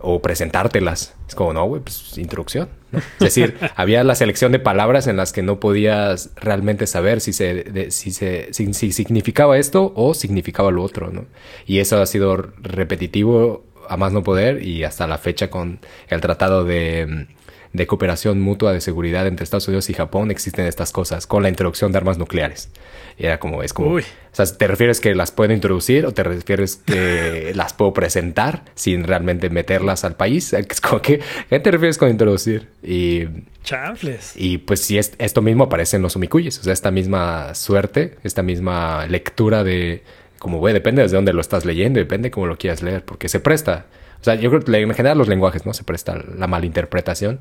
o 0.00 0.22
presentártelas. 0.22 1.14
Es 1.26 1.34
como, 1.34 1.52
no, 1.52 1.64
güey, 1.64 1.82
pues 1.82 2.16
introducción. 2.18 2.68
¿no? 2.92 2.98
Es 2.98 3.18
decir, 3.18 3.56
había 3.76 4.04
la 4.04 4.14
selección 4.14 4.52
de 4.52 4.58
palabras 4.60 5.06
en 5.06 5.16
las 5.16 5.32
que 5.32 5.42
no 5.42 5.58
podías 5.58 6.30
realmente 6.36 6.86
saber 6.86 7.20
si 7.20 7.32
se, 7.32 7.64
de- 7.64 7.90
si 7.90 8.10
se 8.12 8.52
si, 8.52 8.72
si 8.74 8.92
significaba 8.92 9.58
esto 9.58 9.92
o 9.96 10.14
significaba 10.14 10.70
lo 10.70 10.82
otro, 10.84 11.10
¿no? 11.10 11.24
Y 11.66 11.78
eso 11.80 12.00
ha 12.00 12.06
sido 12.06 12.36
repetitivo 12.58 13.64
a 13.88 13.96
más 13.96 14.12
no 14.12 14.22
poder 14.22 14.62
y 14.62 14.84
hasta 14.84 15.06
la 15.06 15.18
fecha 15.18 15.50
con 15.50 15.80
el 16.08 16.20
tratado 16.20 16.64
de, 16.64 17.26
de 17.72 17.86
cooperación 17.86 18.40
mutua 18.40 18.72
de 18.72 18.80
seguridad 18.80 19.26
entre 19.26 19.44
Estados 19.44 19.68
Unidos 19.68 19.90
y 19.90 19.94
Japón 19.94 20.30
existen 20.30 20.66
estas 20.66 20.92
cosas 20.92 21.26
con 21.26 21.42
la 21.42 21.48
introducción 21.48 21.92
de 21.92 21.98
armas 21.98 22.18
nucleares. 22.18 22.70
Y 23.18 23.26
era 23.26 23.38
como, 23.38 23.62
es 23.62 23.72
como, 23.72 23.90
Uy. 23.90 24.02
o 24.02 24.34
sea, 24.34 24.46
¿te 24.46 24.66
refieres 24.66 25.00
que 25.00 25.14
las 25.14 25.32
puedo 25.32 25.52
introducir 25.52 26.06
o 26.06 26.12
te 26.12 26.22
refieres 26.22 26.76
que 26.76 27.52
las 27.56 27.74
puedo 27.74 27.92
presentar 27.92 28.64
sin 28.74 29.04
realmente 29.04 29.50
meterlas 29.50 30.04
al 30.04 30.16
país? 30.16 30.52
Es 30.68 30.80
como 30.80 31.02
que, 31.02 31.20
¿qué 31.48 31.60
te 31.60 31.70
refieres 31.70 31.98
con 31.98 32.10
introducir? 32.10 32.68
Y, 32.82 33.24
Chanfles. 33.64 34.34
y 34.36 34.58
pues 34.58 34.80
sí, 34.80 34.98
es, 34.98 35.12
esto 35.18 35.42
mismo 35.42 35.64
aparece 35.64 35.96
en 35.96 36.02
los 36.02 36.14
omikuyes, 36.16 36.58
o 36.58 36.62
sea, 36.62 36.72
esta 36.72 36.90
misma 36.90 37.54
suerte, 37.54 38.16
esta 38.22 38.42
misma 38.42 39.06
lectura 39.06 39.64
de, 39.64 40.02
como, 40.38 40.58
güey, 40.58 40.72
depende 40.74 41.02
desde 41.02 41.16
dónde 41.16 41.32
lo 41.32 41.40
estás 41.40 41.64
leyendo, 41.64 41.98
depende 41.98 42.30
cómo 42.30 42.46
lo 42.46 42.56
quieras 42.56 42.82
leer, 42.82 43.04
porque 43.04 43.28
se 43.28 43.40
presta. 43.40 43.86
O 44.20 44.24
sea, 44.24 44.34
yo 44.34 44.50
creo 44.50 44.62
que 44.62 44.76
en 44.80 44.94
general 44.94 45.16
los 45.18 45.28
lenguajes, 45.28 45.64
¿no? 45.64 45.72
Se 45.72 45.84
presta 45.84 46.16
la 46.36 46.46
malinterpretación 46.46 47.40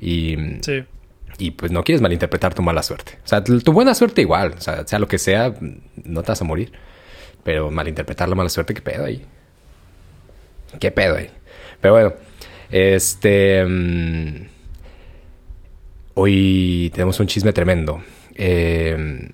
y, 0.00 0.36
Sí. 0.62 0.84
y 1.38 1.52
pues 1.52 1.72
no 1.72 1.82
quieres 1.82 2.02
malinterpretar 2.02 2.54
tu 2.54 2.62
mala 2.62 2.82
suerte. 2.82 3.12
O 3.24 3.28
sea, 3.28 3.42
tu 3.42 3.72
buena 3.72 3.94
suerte 3.94 4.20
igual, 4.20 4.54
o 4.56 4.60
sea, 4.60 4.86
sea 4.86 4.98
lo 4.98 5.08
que 5.08 5.18
sea, 5.18 5.54
no 6.04 6.22
te 6.22 6.28
vas 6.32 6.40
a 6.40 6.44
morir. 6.44 6.72
Pero 7.42 7.70
malinterpretar 7.70 8.28
la 8.28 8.34
mala 8.34 8.50
suerte, 8.50 8.74
¿qué 8.74 8.82
pedo 8.82 9.04
ahí? 9.06 9.24
¿Qué 10.78 10.90
pedo 10.90 11.16
ahí? 11.16 11.30
Pero 11.80 11.94
bueno, 11.94 12.12
este... 12.70 13.64
mm, 13.64 14.46
hoy 16.14 16.90
tenemos 16.94 17.18
un 17.20 17.26
chisme 17.26 17.52
tremendo. 17.52 18.02
Eh, 18.34 19.30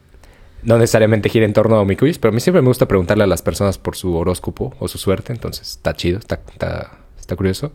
no 0.67 0.79
necesariamente 0.79 1.29
gira 1.29 1.47
en 1.47 1.53
torno 1.53 1.77
a 1.77 1.81
Omikuyis, 1.81 2.19
pero 2.19 2.33
a 2.33 2.35
mí 2.35 2.41
siempre 2.41 2.61
me 2.61 2.69
gusta 2.69 2.87
preguntarle 2.87 3.25
a 3.25 3.27
las 3.29 3.41
personas 3.41 3.79
por 3.79 3.97
su 3.97 4.15
horóscopo 4.17 4.75
o 4.79 4.89
su 4.89 4.99
suerte, 4.99 5.33
entonces 5.33 5.69
está 5.69 5.95
chido, 5.95 6.19
está, 6.19 6.41
está, 6.53 6.99
está 7.19 7.37
curioso. 7.37 7.73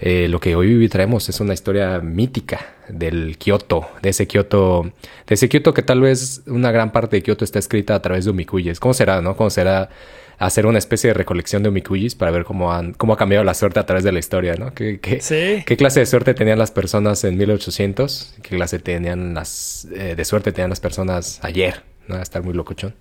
Eh, 0.00 0.26
lo 0.28 0.40
que 0.40 0.56
hoy 0.56 0.88
traemos 0.88 1.28
es 1.28 1.38
una 1.38 1.54
historia 1.54 2.00
mítica 2.00 2.74
del 2.88 3.38
Kioto, 3.38 3.86
de 4.02 4.10
ese 4.10 4.26
Kioto, 4.26 4.90
de 5.28 5.34
ese 5.34 5.48
Kioto 5.48 5.72
que 5.72 5.82
tal 5.82 6.00
vez 6.00 6.42
una 6.48 6.72
gran 6.72 6.90
parte 6.90 7.16
de 7.16 7.22
Kioto 7.22 7.44
está 7.44 7.60
escrita 7.60 7.94
a 7.94 8.02
través 8.02 8.24
de 8.24 8.32
Omikuyis. 8.32 8.80
¿Cómo 8.80 8.92
será, 8.92 9.20
no? 9.20 9.36
¿Cómo 9.36 9.48
será 9.48 9.90
hacer 10.38 10.66
una 10.66 10.78
especie 10.78 11.08
de 11.08 11.14
recolección 11.14 11.62
de 11.62 11.68
Omikuyis 11.68 12.16
para 12.16 12.32
ver 12.32 12.42
cómo, 12.42 12.72
han, 12.72 12.94
cómo 12.94 13.12
ha 13.12 13.16
cambiado 13.16 13.44
la 13.44 13.54
suerte 13.54 13.78
a 13.78 13.86
través 13.86 14.02
de 14.02 14.10
la 14.10 14.18
historia, 14.18 14.56
¿no? 14.56 14.74
¿Qué, 14.74 14.98
qué, 14.98 15.20
Sí. 15.20 15.62
qué 15.64 15.76
clase 15.76 16.00
de 16.00 16.06
suerte 16.06 16.34
tenían 16.34 16.58
las 16.58 16.72
personas 16.72 17.22
en 17.22 17.36
1800? 17.36 18.34
¿Qué 18.42 18.56
clase 18.56 18.80
tenían 18.80 19.34
las, 19.34 19.86
eh, 19.94 20.14
de 20.16 20.24
suerte 20.24 20.50
tenían 20.50 20.70
las 20.70 20.80
personas 20.80 21.38
ayer? 21.42 21.91
¿No? 22.08 22.14
Va 22.14 22.20
a 22.20 22.22
estar 22.22 22.42
muy 22.42 22.54
locochón. 22.54 22.94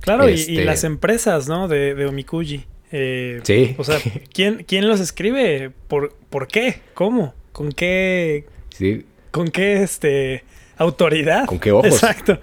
Claro, 0.00 0.28
y- 0.28 0.32
y, 0.32 0.34
Este- 0.34 0.64
las 0.64 0.84
empresas, 0.84 1.48
¿no? 1.48 1.68
De, 1.68 1.94
de 1.94 2.06
Omikuji. 2.06 2.64
Eh, 2.92 3.40
Sí. 3.42 3.74
O 3.78 3.84
sea, 3.84 3.98
¿quién, 4.32 4.64
¿quién 4.66 4.88
los 4.88 5.00
escribe? 5.00 5.70
¿Por, 5.88 6.14
¿Por 6.30 6.46
qué? 6.48 6.80
¿Cómo? 6.94 7.34
¿Con 7.52 7.72
qué, 7.72 8.46
Sí, 8.70 9.04
con 9.30 9.48
qué 9.48 9.82
este, 9.82 10.44
autoridad? 10.76 11.46
¿Con 11.46 11.58
qué 11.58 11.72
ojos? 11.72 11.86
Exacto. 11.86 12.38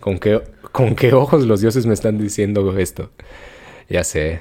¿Con 0.00 0.18
qué, 0.18 0.40
¿Con 0.72 0.94
qué 0.96 1.12
ojos 1.12 1.44
los 1.46 1.60
dioses 1.60 1.86
me 1.86 1.94
están 1.94 2.18
diciendo 2.18 2.76
esto? 2.78 3.10
Ya 3.88 4.02
sé. 4.04 4.40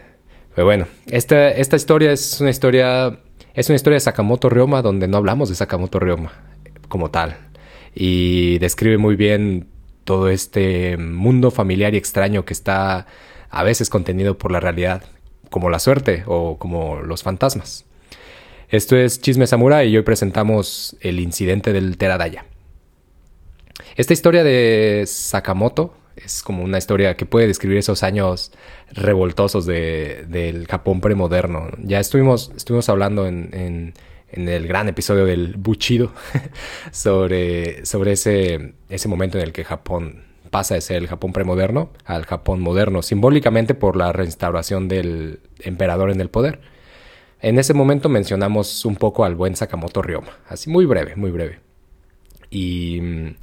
Pero 0.55 0.65
bueno, 0.65 0.87
esta, 1.07 1.49
esta 1.51 1.75
historia 1.75 2.11
es 2.11 2.39
una 2.41 2.49
historia. 2.49 3.19
Es 3.53 3.69
una 3.69 3.75
historia 3.75 3.95
de 3.95 3.99
Sakamoto 4.01 4.49
Ryoma 4.49 4.81
donde 4.81 5.07
no 5.07 5.17
hablamos 5.17 5.49
de 5.49 5.55
Sakamoto 5.55 5.99
Ryoma 5.99 6.31
como 6.89 7.11
tal. 7.11 7.37
Y 7.93 8.57
describe 8.59 8.97
muy 8.97 9.15
bien 9.15 9.67
todo 10.03 10.29
este 10.29 10.97
mundo 10.97 11.51
familiar 11.51 11.93
y 11.93 11.97
extraño 11.97 12.45
que 12.45 12.53
está 12.53 13.07
a 13.49 13.63
veces 13.63 13.89
contenido 13.89 14.37
por 14.37 14.51
la 14.51 14.59
realidad, 14.59 15.03
como 15.49 15.69
la 15.69 15.79
suerte 15.79 16.23
o 16.25 16.57
como 16.57 17.01
los 17.01 17.23
fantasmas. 17.23 17.85
Esto 18.69 18.95
es 18.97 19.21
Chisme 19.21 19.45
Samurai 19.47 19.87
y 19.87 19.97
hoy 19.97 20.03
presentamos 20.03 20.95
el 21.01 21.19
incidente 21.19 21.73
del 21.73 21.97
Teradaya. 21.97 22.45
Esta 23.95 24.13
historia 24.13 24.43
de 24.43 25.03
Sakamoto 25.05 25.93
es 26.15 26.41
como 26.41 26.63
una 26.63 26.77
historia 26.77 27.15
que 27.15 27.25
puede 27.25 27.47
describir 27.47 27.77
esos 27.77 28.01
años 28.03 28.51
revoltosos 28.91 29.65
de- 29.65 30.25
del 30.27 30.67
Japón 30.67 31.01
premoderno. 31.01 31.69
Ya 31.83 31.99
estuvimos, 31.99 32.51
estuvimos 32.55 32.89
hablando 32.89 33.27
en- 33.27 33.93
en 34.33 34.49
el 34.49 34.67
gran 34.67 34.89
episodio 34.89 35.25
del 35.25 35.55
Bushido 35.57 36.11
sobre, 36.91 37.85
sobre 37.85 38.13
ese, 38.13 38.73
ese 38.89 39.07
momento 39.07 39.37
en 39.37 39.43
el 39.43 39.53
que 39.53 39.63
Japón 39.63 40.23
pasa 40.49 40.75
de 40.75 40.81
ser 40.81 40.97
el 40.97 41.07
Japón 41.07 41.33
premoderno 41.33 41.89
al 42.05 42.25
Japón 42.25 42.61
moderno, 42.61 43.01
simbólicamente 43.01 43.73
por 43.73 43.95
la 43.95 44.11
restauración 44.11 44.87
del 44.87 45.39
emperador 45.59 46.11
en 46.11 46.21
el 46.21 46.29
poder. 46.29 46.61
En 47.41 47.59
ese 47.59 47.73
momento 47.73 48.09
mencionamos 48.09 48.85
un 48.85 48.95
poco 48.95 49.25
al 49.25 49.35
buen 49.35 49.55
Sakamoto 49.55 50.01
Ryoma, 50.01 50.37
así 50.47 50.69
muy 50.69 50.85
breve, 50.85 51.15
muy 51.15 51.31
breve. 51.31 51.59
Y 52.49 52.99
mm, 53.01 53.35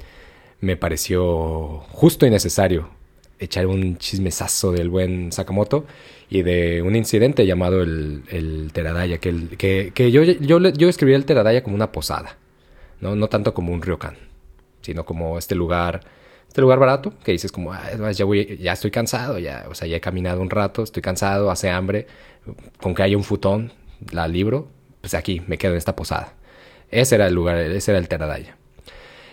me 0.61 0.77
pareció 0.77 1.79
justo 1.91 2.27
y 2.27 2.31
necesario 2.31 2.91
echar 3.39 3.67
un 3.67 3.97
chismesazo 3.99 4.73
del 4.73 4.89
buen 4.89 5.33
Sakamoto 5.33 5.87
y 6.31 6.43
de 6.43 6.81
un 6.83 6.95
incidente 6.97 7.45
llamado 7.45 7.83
el, 7.83 8.23
el 8.29 8.71
Teradaya, 8.73 9.19
que, 9.19 9.29
el- 9.31 9.57
que, 9.59 9.93
que 9.95 10.11
yo, 10.13 10.23
yo, 10.23 10.59
yo 10.61 10.89
escribí 10.89 11.13
el 11.15 11.25
Teradaya 11.27 11.63
como 11.65 11.75
una 11.77 11.93
posada, 11.93 12.37
¿no? 13.01 13.17
no 13.17 13.29
tanto 13.29 13.53
como 13.53 13.73
un 13.73 13.83
ryokan, 13.83 14.15
sino 14.81 15.05
como 15.05 15.37
este 15.39 15.55
lugar, 15.57 16.01
este 16.47 16.61
lugar 16.61 16.79
barato, 16.79 17.13
que 17.25 17.33
dices 17.33 17.51
como, 17.53 17.73
"Ah, 17.73 18.13
ya, 18.13 18.25
voy, 18.25 18.57
ya 18.59 18.73
estoy 18.73 18.91
cansado, 18.93 19.39
ya, 19.39 19.67
o 19.69 19.75
sea, 19.75 19.89
ya 19.89 19.97
he 19.97 20.01
caminado 20.01 20.41
un 20.41 20.51
rato, 20.51 20.83
estoy 20.85 21.03
cansado, 21.03 21.51
hace 21.51 21.69
hambre, 21.71 22.07
con 22.81 22.95
que 22.95 23.03
haya 23.03 23.17
un 23.17 23.25
futón, 23.25 23.73
la 24.13 24.29
libro, 24.29 24.69
pues 25.01 25.15
aquí 25.15 25.43
me 25.47 25.59
quedo 25.59 25.73
en 25.73 25.79
esta 25.79 25.97
posada. 25.97 26.35
Ese 26.91 27.17
era 27.17 27.27
el 27.27 27.35
lugar, 27.35 27.57
ese 27.59 27.91
era 27.93 27.99
el 27.99 28.09
Teradaya. 28.09 28.57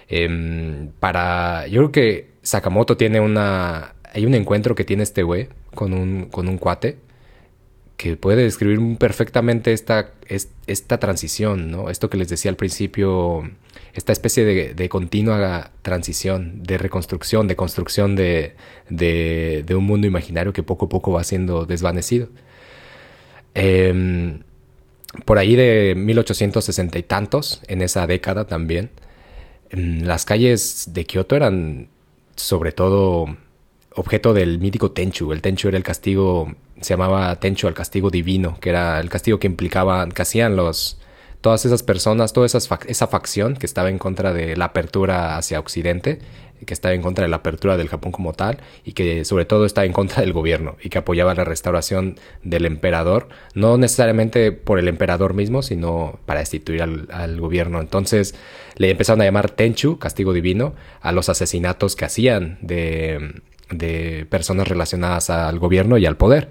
Em, 0.10 0.90
para. 1.00 1.68
Yo 1.68 1.82
creo 1.82 1.92
que 1.92 2.30
Sakamoto 2.42 2.98
tiene 2.98 3.20
una. 3.20 3.96
Hay 4.14 4.26
un 4.26 4.34
encuentro 4.36 4.76
que 4.76 4.84
tiene 4.86 5.04
este 5.04 5.24
güey 5.24 5.50
con 5.78 5.94
un, 5.94 6.26
con 6.26 6.50
un 6.50 6.58
cuate 6.58 6.98
que 7.98 8.16
puede 8.18 8.44
describir 8.44 8.80
perfectamente 8.98 9.74
esta, 9.74 10.12
es- 10.28 10.50
esta 10.68 11.00
transición, 11.00 11.72
¿no? 11.72 11.90
Esto 11.90 12.10
que 12.10 12.18
les 12.18 12.30
decía 12.30 12.52
al 12.52 12.58
principio, 12.58 13.50
esta 13.94 14.12
especie 14.12 14.46
de, 14.46 14.74
de 14.76 14.90
continua 14.90 15.72
transición, 15.84 16.62
de 16.64 16.78
reconstrucción, 16.78 17.48
de 17.48 17.56
construcción 17.56 18.16
de, 18.16 18.56
de, 18.90 19.64
un 19.76 19.86
mundo 19.86 20.06
imaginario 20.08 20.54
que 20.54 20.64
poco 20.64 20.86
a 20.88 20.90
poco 20.90 21.12
va 21.14 21.24
siendo 21.24 21.66
desvanecido. 21.66 22.30
Em, 23.54 24.42
por 25.26 25.38
ahí 25.40 25.56
de 25.56 25.96
1860 25.98 27.00
y 27.00 27.04
tantos, 27.04 27.62
en 27.68 27.82
esa 27.82 28.06
década 28.08 28.46
también, 28.46 28.92
mm, 29.74 30.04
las 30.04 30.26
calles 30.26 30.90
de 30.94 31.06
Kioto 31.06 31.36
eran 31.36 31.90
sobre 32.36 32.72
todo 32.72 33.36
objeto 33.98 34.34
del 34.34 34.60
mítico 34.60 34.92
Tenchu. 34.92 35.34
El 35.34 35.42
Tenchu 35.42 35.68
era 35.68 35.78
el 35.78 35.84
castigo, 35.84 36.54
se 36.80 36.94
llamaba 36.94 37.36
Tenchu 37.40 37.68
al 37.68 37.74
castigo 37.74 38.10
divino, 38.10 38.58
que 38.62 38.70
era 38.70 39.00
el 39.00 39.10
castigo 39.10 39.40
que 39.40 39.48
implicaba, 39.48 40.08
que 40.08 40.22
hacían 40.22 40.56
los, 40.56 41.00
todas 41.42 41.66
esas 41.66 41.84
personas, 41.84 42.32
toda 42.32 42.46
esas 42.46 42.70
fac- 42.70 42.86
esa 42.88 43.08
facción 43.08 43.56
que 43.56 43.66
estaba 43.66 43.90
en 43.90 43.98
contra 43.98 44.34
de 44.34 44.56
la 44.56 44.66
apertura 44.66 45.38
hacia 45.38 45.60
Occidente, 45.60 46.20
que 46.66 46.74
estaba 46.74 46.96
en 46.96 47.04
contra 47.04 47.24
de 47.24 47.30
la 47.30 47.38
apertura 47.38 47.78
del 47.78 47.88
Japón 47.88 48.12
como 48.12 48.34
tal, 48.34 48.58
y 48.84 48.94
que 48.94 49.26
sobre 49.26 49.46
todo 49.46 49.66
estaba 49.66 49.86
en 49.86 49.94
contra 49.94 50.22
del 50.22 50.34
gobierno, 50.34 50.76
y 50.82 50.90
que 50.90 50.98
apoyaba 50.98 51.36
la 51.36 51.44
restauración 51.44 52.20
del 52.44 52.66
emperador, 52.66 53.30
no 53.54 53.78
necesariamente 53.78 54.52
por 54.52 54.80
el 54.80 54.88
emperador 54.88 55.36
mismo, 55.36 55.62
sino 55.62 56.20
para 56.26 56.40
destituir 56.40 56.82
al, 56.82 57.10
al 57.12 57.40
gobierno. 57.40 57.80
Entonces 57.80 58.34
le 58.76 58.90
empezaron 58.90 59.22
a 59.22 59.26
llamar 59.26 59.52
Tenchu, 59.52 60.00
castigo 60.00 60.34
divino, 60.34 60.74
a 61.02 61.12
los 61.12 61.30
asesinatos 61.30 61.96
que 61.96 62.06
hacían 62.06 62.58
de, 62.62 63.42
de 63.70 64.26
personas 64.30 64.68
relacionadas 64.68 65.30
al 65.30 65.60
gobierno 65.60 65.98
y 65.98 66.06
al 66.06 66.18
poder. 66.18 66.50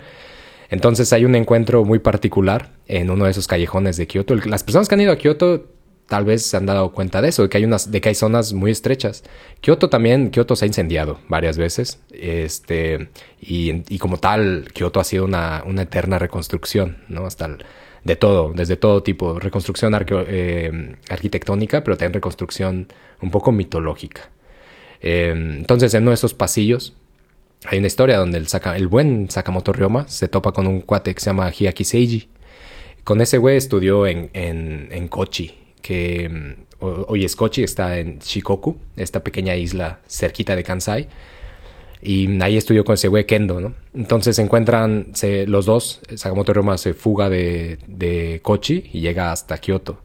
Entonces 0.68 1.12
hay 1.12 1.25
un 1.25 1.35
encuentro 1.35 1.85
muy 1.85 1.99
particular 2.00 2.73
en 2.88 3.11
uno 3.11 3.25
de 3.25 3.30
esos 3.30 3.46
callejones 3.46 3.96
de 3.96 4.06
Kioto. 4.06 4.35
Las 4.35 4.64
personas 4.64 4.88
que 4.88 4.94
han 4.96 5.00
ido 5.00 5.12
a 5.12 5.16
Kioto 5.16 5.66
tal 6.08 6.25
vez 6.25 6.44
se 6.46 6.56
han 6.56 6.66
dado 6.66 6.92
cuenta 6.92 7.20
de 7.20 7.28
eso, 7.28 7.42
de 7.42 7.49
que 7.49 7.58
hay 7.58 7.64
unas, 7.64 7.90
de 7.90 8.00
que 8.00 8.08
hay 8.08 8.14
zonas 8.14 8.52
muy 8.52 8.70
estrechas. 8.70 9.25
Kioto 9.61 9.88
también, 9.88 10.30
Kioto 10.30 10.54
se 10.56 10.64
ha 10.64 10.68
incendiado 10.68 11.18
varias 11.28 11.56
veces. 11.58 12.00
Este, 12.12 13.08
y, 13.40 13.82
y 13.92 13.99
como 13.99 14.18
tal, 14.18 14.68
Kioto 14.73 15.00
ha 15.00 15.04
sido 15.04 15.25
una, 15.25 15.62
una 15.66 15.82
eterna 15.82 16.18
reconstrucción, 16.18 16.99
¿no? 17.08 17.26
Hasta 17.26 17.46
el- 17.46 17.64
de 18.04 18.14
todo, 18.14 18.52
desde 18.54 18.76
todo 18.76 19.02
tipo. 19.02 19.40
Reconstrucción 19.40 19.92
eh, 20.08 20.96
arquitectónica, 21.08 21.82
pero 21.82 21.96
también 21.96 22.12
reconstrucción 22.12 22.87
un 23.20 23.30
poco 23.32 23.50
mitológica. 23.50 24.30
Eh, 25.00 25.32
entonces, 25.37 25.92
en 25.94 26.02
uno 26.02 26.12
de 26.12 26.14
esos 26.14 26.32
pasillos 26.32 26.94
hay 27.64 27.78
una 27.78 27.86
historia 27.86 28.18
donde 28.18 28.38
el, 28.38 28.86
buen 28.88 29.30
Sakamoto 29.30 29.72
Ryoma 29.72 30.06
se 30.08 30.28
topa 30.28 30.52
con 30.52 30.66
un 30.66 30.80
cuate 30.82 31.14
que 31.14 31.20
se 31.20 31.26
llama 31.30 31.50
Hiaki 31.50 31.84
Seiji. 31.84 32.28
Con 33.04 33.20
ese 33.20 33.38
güey 33.38 33.56
estudió 33.56 34.06
en, 34.06 34.30
en, 34.34 34.88
en 34.90 35.08
Kochi, 35.08 35.54
que 35.80 36.28
mm, 36.28 36.84
ho- 36.84 37.06
hoy 37.08 37.25
es 37.25 37.34
Kochi, 37.36 37.62
está 37.62 37.98
en 37.98 38.18
Shikoku, 38.18 38.76
esta 38.96 39.22
pequeña 39.25 39.56
isla 39.56 40.00
cerquita 40.08 40.54
de 40.54 40.62
Kansai. 40.62 41.08
Y 42.02 42.40
ahí 42.42 42.56
estudió 42.56 42.84
con 42.84 42.94
ese 42.94 43.08
güey 43.08 43.25
Kendo, 43.25 43.60
¿no? 43.60 43.75
Entonces 43.94 44.36
se 44.36 44.42
encuentran 44.42 45.08
los 45.46 45.66
dos, 45.66 46.00
Sakamoto 46.14 46.52
Ryoma 46.52 46.78
se 46.78 46.94
fuga 46.94 47.28
de, 47.30 47.78
de 47.86 48.40
Kochi 48.42 48.90
y 48.92 49.00
llega 49.00 49.32
hasta 49.32 49.58
Kioto. 49.58 49.98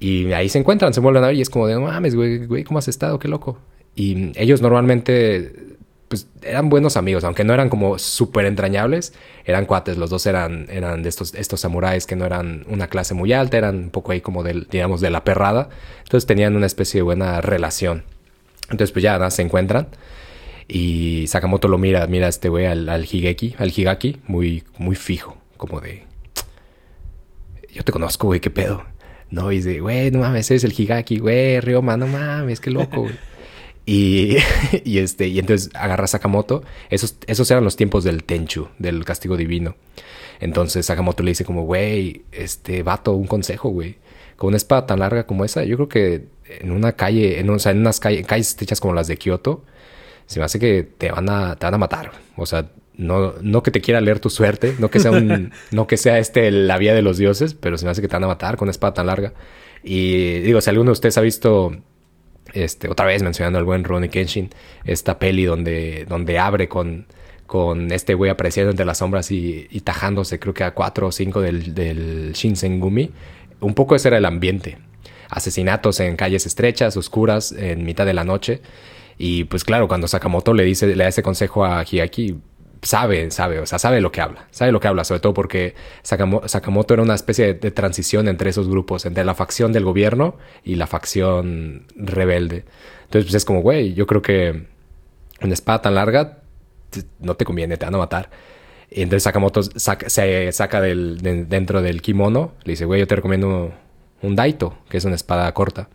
Y 0.00 0.32
ahí 0.32 0.48
se 0.48 0.58
encuentran, 0.58 0.92
se 0.94 1.00
vuelven 1.00 1.22
a 1.24 1.28
ver 1.28 1.36
y 1.36 1.42
es 1.42 1.50
como 1.50 1.66
de, 1.66 1.78
mames, 1.78 2.14
güey, 2.14 2.46
güey, 2.46 2.64
¿cómo 2.64 2.78
has 2.78 2.88
estado? 2.88 3.18
Qué 3.18 3.28
loco. 3.28 3.58
Y 3.94 4.32
ellos 4.40 4.60
normalmente, 4.62 5.75
pues, 6.08 6.28
eran 6.42 6.68
buenos 6.68 6.96
amigos, 6.96 7.24
aunque 7.24 7.44
no 7.44 7.52
eran 7.52 7.68
como 7.68 7.98
súper 7.98 8.46
entrañables, 8.46 9.12
eran 9.44 9.66
cuates, 9.66 9.96
los 9.98 10.10
dos 10.10 10.26
eran, 10.26 10.66
eran 10.70 11.02
de 11.02 11.08
estos, 11.08 11.34
estos 11.34 11.60
samuráis 11.60 12.06
que 12.06 12.16
no 12.16 12.24
eran 12.24 12.64
una 12.68 12.88
clase 12.88 13.14
muy 13.14 13.32
alta, 13.32 13.58
eran 13.58 13.76
un 13.76 13.90
poco 13.90 14.12
ahí 14.12 14.20
como 14.20 14.42
del, 14.42 14.68
digamos, 14.70 15.00
de 15.00 15.10
la 15.10 15.24
perrada. 15.24 15.68
Entonces 16.04 16.26
tenían 16.26 16.54
una 16.54 16.66
especie 16.66 16.98
de 16.98 17.02
buena 17.02 17.40
relación. 17.40 18.04
Entonces, 18.70 18.92
pues 18.92 19.02
ya, 19.02 19.12
nada, 19.12 19.30
se 19.30 19.42
encuentran. 19.42 19.88
Y 20.68 21.26
Sakamoto 21.28 21.68
lo 21.68 21.78
mira, 21.78 22.06
mira 22.06 22.26
a 22.26 22.28
este 22.28 22.48
güey 22.48 22.66
al, 22.66 23.04
Higeki, 23.04 23.54
al 23.58 23.72
Higaki, 23.76 24.20
muy, 24.26 24.64
muy 24.78 24.96
fijo, 24.96 25.36
como 25.56 25.80
de, 25.80 26.04
yo 27.72 27.84
te 27.84 27.92
conozco, 27.92 28.26
güey, 28.28 28.40
qué 28.40 28.50
pedo. 28.50 28.84
No, 29.30 29.50
y 29.52 29.56
dice, 29.56 29.80
güey, 29.80 30.10
no 30.10 30.20
mames, 30.20 30.50
eres 30.50 30.64
el 30.64 30.74
Higaki, 30.76 31.18
güey, 31.18 31.60
Ryoma, 31.60 31.96
no 31.96 32.06
mames, 32.06 32.60
qué 32.60 32.70
loco, 32.70 33.02
güey. 33.02 33.14
Y, 33.86 34.36
y, 34.84 34.98
este, 34.98 35.28
y 35.28 35.38
entonces 35.38 35.70
agarra 35.74 36.04
a 36.04 36.08
Sakamoto. 36.08 36.62
Esos, 36.90 37.16
esos 37.26 37.50
eran 37.50 37.64
los 37.64 37.76
tiempos 37.76 38.04
del 38.04 38.24
Tenchu, 38.24 38.68
del 38.78 39.04
castigo 39.04 39.36
divino. 39.36 39.76
Entonces 40.40 40.84
Sakamoto 40.84 41.22
le 41.22 41.30
dice 41.30 41.44
como, 41.44 41.62
güey, 41.62 42.24
este 42.32 42.82
vato, 42.82 43.12
un 43.12 43.26
consejo, 43.26 43.70
güey. 43.70 43.96
Con 44.36 44.48
una 44.48 44.58
espada 44.58 44.86
tan 44.86 44.98
larga 44.98 45.26
como 45.26 45.44
esa, 45.46 45.64
yo 45.64 45.76
creo 45.76 45.88
que 45.88 46.26
en 46.60 46.70
una 46.70 46.92
calle, 46.92 47.40
en, 47.40 47.48
o 47.48 47.58
sea, 47.58 47.72
en 47.72 47.78
unas 47.78 48.00
calles, 48.00 48.26
calles 48.26 48.50
estrechas 48.50 48.80
como 48.80 48.92
las 48.92 49.06
de 49.06 49.16
Kioto, 49.16 49.64
se 50.26 50.40
me 50.40 50.44
hace 50.44 50.58
que 50.58 50.82
te 50.82 51.10
van 51.10 51.30
a, 51.30 51.56
te 51.56 51.66
van 51.66 51.74
a 51.74 51.78
matar. 51.78 52.12
O 52.36 52.44
sea, 52.44 52.70
no, 52.96 53.34
no 53.40 53.62
que 53.62 53.70
te 53.70 53.80
quiera 53.80 54.00
leer 54.00 54.20
tu 54.20 54.30
suerte, 54.30 54.74
no 54.78 54.90
que 54.90 55.00
sea 55.00 55.10
un, 55.10 55.52
no 55.70 55.86
que 55.86 55.96
sea 55.96 56.18
este 56.18 56.50
la 56.50 56.78
vía 56.78 56.94
de 56.94 57.02
los 57.02 57.18
dioses, 57.18 57.54
pero 57.54 57.78
se 57.78 57.84
me 57.84 57.90
hace 57.90 58.02
que 58.02 58.08
te 58.08 58.16
van 58.16 58.24
a 58.24 58.28
matar 58.28 58.56
con 58.56 58.66
una 58.66 58.72
espada 58.72 58.94
tan 58.94 59.06
larga. 59.06 59.32
Y 59.82 60.40
digo, 60.40 60.60
si 60.60 60.70
alguno 60.70 60.90
de 60.90 60.92
ustedes 60.92 61.16
ha 61.16 61.20
visto, 61.20 61.76
este, 62.64 62.88
otra 62.88 63.06
vez 63.06 63.22
mencionando 63.22 63.58
al 63.58 63.64
buen 63.64 63.84
Ronnie 63.84 64.10
Kenshin, 64.10 64.50
esta 64.84 65.18
peli 65.18 65.44
donde, 65.44 66.06
donde 66.08 66.38
abre 66.38 66.68
con, 66.68 67.06
con 67.46 67.92
este 67.92 68.14
güey 68.14 68.30
apareciendo 68.30 68.70
entre 68.70 68.86
las 68.86 68.98
sombras 68.98 69.30
y, 69.30 69.66
y 69.70 69.80
tajándose, 69.80 70.38
creo 70.38 70.54
que 70.54 70.64
a 70.64 70.72
cuatro 70.72 71.08
o 71.08 71.12
cinco 71.12 71.40
del, 71.40 71.74
del 71.74 72.32
Shinsengumi, 72.32 73.10
un 73.60 73.74
poco 73.74 73.94
ese 73.94 74.08
era 74.08 74.18
el 74.18 74.24
ambiente. 74.24 74.78
Asesinatos 75.28 76.00
en 76.00 76.16
calles 76.16 76.46
estrechas, 76.46 76.96
oscuras, 76.96 77.52
en 77.52 77.84
mitad 77.84 78.06
de 78.06 78.14
la 78.14 78.24
noche. 78.24 78.60
Y 79.18 79.44
pues 79.44 79.64
claro, 79.64 79.88
cuando 79.88 80.08
Sakamoto 80.08 80.54
le 80.54 80.64
dice, 80.64 80.86
le 80.86 81.02
da 81.02 81.08
ese 81.08 81.22
consejo 81.22 81.64
a 81.64 81.82
Hiaki, 81.82 82.36
sabe, 82.82 83.30
sabe, 83.30 83.60
o 83.60 83.66
sea, 83.66 83.78
sabe 83.78 84.00
lo 84.00 84.12
que 84.12 84.20
habla, 84.20 84.46
sabe 84.50 84.72
lo 84.72 84.80
que 84.80 84.88
habla, 84.88 85.04
sobre 85.04 85.20
todo 85.20 85.34
porque 85.34 85.74
Sakamoto, 86.02 86.94
era 86.94 87.02
una 87.02 87.14
especie 87.14 87.54
de, 87.54 87.70
transición 87.70 88.28
entre 88.28 88.50
esos 88.50 88.68
grupos, 88.68 89.06
entre 89.06 89.24
la 89.24 89.34
facción 89.34 89.72
del 89.72 89.84
gobierno 89.84 90.36
y 90.64 90.76
la 90.76 90.86
facción 90.86 91.86
rebelde. 91.94 92.64
Entonces, 93.04 93.24
pues 93.26 93.34
es 93.34 93.44
como, 93.44 93.62
güey, 93.62 93.94
yo 93.94 94.06
creo 94.06 94.22
que 94.22 94.66
una 95.42 95.54
espada 95.54 95.82
tan 95.82 95.94
larga 95.94 96.38
no 97.20 97.36
te 97.36 97.44
conviene, 97.44 97.76
te 97.76 97.84
van 97.84 97.94
a 97.94 97.98
matar. 97.98 98.30
Y 98.90 99.02
entonces 99.02 99.24
Sakamoto 99.24 99.62
se 99.62 100.52
saca 100.52 100.80
del, 100.80 101.18
dentro 101.48 101.82
del 101.82 102.02
kimono, 102.02 102.52
le 102.64 102.72
dice, 102.72 102.84
güey, 102.84 103.00
yo 103.00 103.06
te 103.06 103.16
recomiendo 103.16 103.72
un 104.22 104.36
Daito, 104.36 104.78
que 104.88 104.96
es 104.96 105.04
una 105.04 105.16
espada 105.16 105.52
corta. 105.52 105.88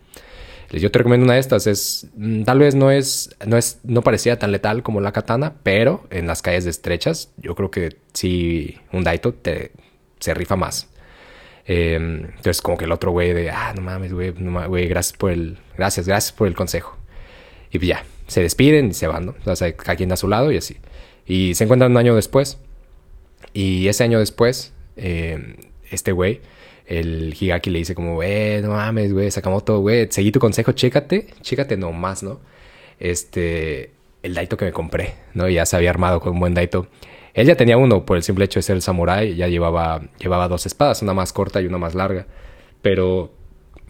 Yo 0.78 0.90
te 0.90 0.98
recomiendo 0.98 1.24
una 1.24 1.34
de 1.34 1.40
estas. 1.40 1.66
Es, 1.66 2.06
mm, 2.16 2.44
tal 2.44 2.58
vez 2.58 2.74
no 2.74 2.90
es, 2.90 3.36
no 3.46 3.56
es, 3.58 3.78
no 3.84 4.02
parecía 4.02 4.38
tan 4.38 4.52
letal 4.52 4.82
como 4.82 5.00
la 5.00 5.12
katana, 5.12 5.54
pero 5.62 6.06
en 6.10 6.26
las 6.26 6.42
calles 6.42 6.66
estrechas, 6.66 7.30
yo 7.36 7.54
creo 7.54 7.70
que 7.70 7.96
sí, 8.14 8.78
un 8.92 9.04
Daito 9.04 9.34
te, 9.34 9.72
se 10.18 10.34
rifa 10.34 10.56
más. 10.56 10.88
Em, 11.66 12.24
entonces, 12.24 12.62
como 12.62 12.76
que 12.76 12.86
el 12.86 12.92
otro 12.92 13.12
güey 13.12 13.32
de, 13.32 13.50
ah, 13.50 13.72
no 13.76 13.82
mames, 13.82 14.12
güey, 14.12 14.30
güey, 14.30 14.88
gracias 14.88 15.16
por 15.16 15.30
el, 15.30 15.58
gracias, 15.76 16.06
gracias 16.08 16.32
por 16.32 16.48
el 16.48 16.54
consejo. 16.54 16.96
Y 17.70 17.78
pues 17.78 17.88
ya, 17.88 18.04
se 18.26 18.42
despiden 18.42 18.90
y 18.90 18.94
se 18.94 19.06
van, 19.06 19.26
¿no? 19.26 19.34
O 19.44 19.56
sea, 19.56 19.72
cada 19.76 19.96
quien 19.96 20.10
a 20.12 20.16
su 20.16 20.28
lado 20.28 20.50
y 20.52 20.56
así. 20.56 20.76
Y 21.26 21.54
se 21.54 21.64
encuentran 21.64 21.92
un 21.92 21.98
año 21.98 22.14
después. 22.16 22.58
Y 23.52 23.88
ese 23.88 24.04
año 24.04 24.18
después, 24.18 24.72
em, 24.96 25.56
este 25.90 26.12
güey 26.12 26.40
el 26.98 27.34
Higaki 27.38 27.70
le 27.70 27.78
dice 27.78 27.94
como, 27.94 28.14
güey, 28.14 28.60
no 28.62 28.70
mames, 28.70 29.12
güey, 29.12 29.30
Sakamoto, 29.30 29.80
güey, 29.80 30.08
seguí 30.10 30.30
tu 30.30 30.40
consejo, 30.40 30.72
chécate, 30.72 31.28
chécate 31.40 31.76
nomás, 31.76 32.22
¿no? 32.22 32.40
Este, 32.98 33.92
el 34.22 34.34
Daito 34.34 34.56
que 34.56 34.66
me 34.66 34.72
compré, 34.72 35.14
¿no? 35.34 35.48
Ya 35.48 35.64
se 35.66 35.76
había 35.76 35.90
armado 35.90 36.20
con 36.20 36.34
un 36.34 36.40
buen 36.40 36.54
Daito. 36.54 36.88
Él 37.34 37.46
ya 37.46 37.56
tenía 37.56 37.76
uno 37.78 38.04
por 38.04 38.16
el 38.16 38.22
simple 38.22 38.44
hecho 38.44 38.58
de 38.58 38.62
ser 38.62 38.76
el 38.76 38.82
samurái, 38.82 39.36
ya 39.36 39.48
llevaba, 39.48 40.02
llevaba 40.18 40.48
dos 40.48 40.66
espadas, 40.66 41.02
una 41.02 41.14
más 41.14 41.32
corta 41.32 41.62
y 41.62 41.66
una 41.66 41.78
más 41.78 41.94
larga. 41.94 42.26
Pero, 42.82 43.32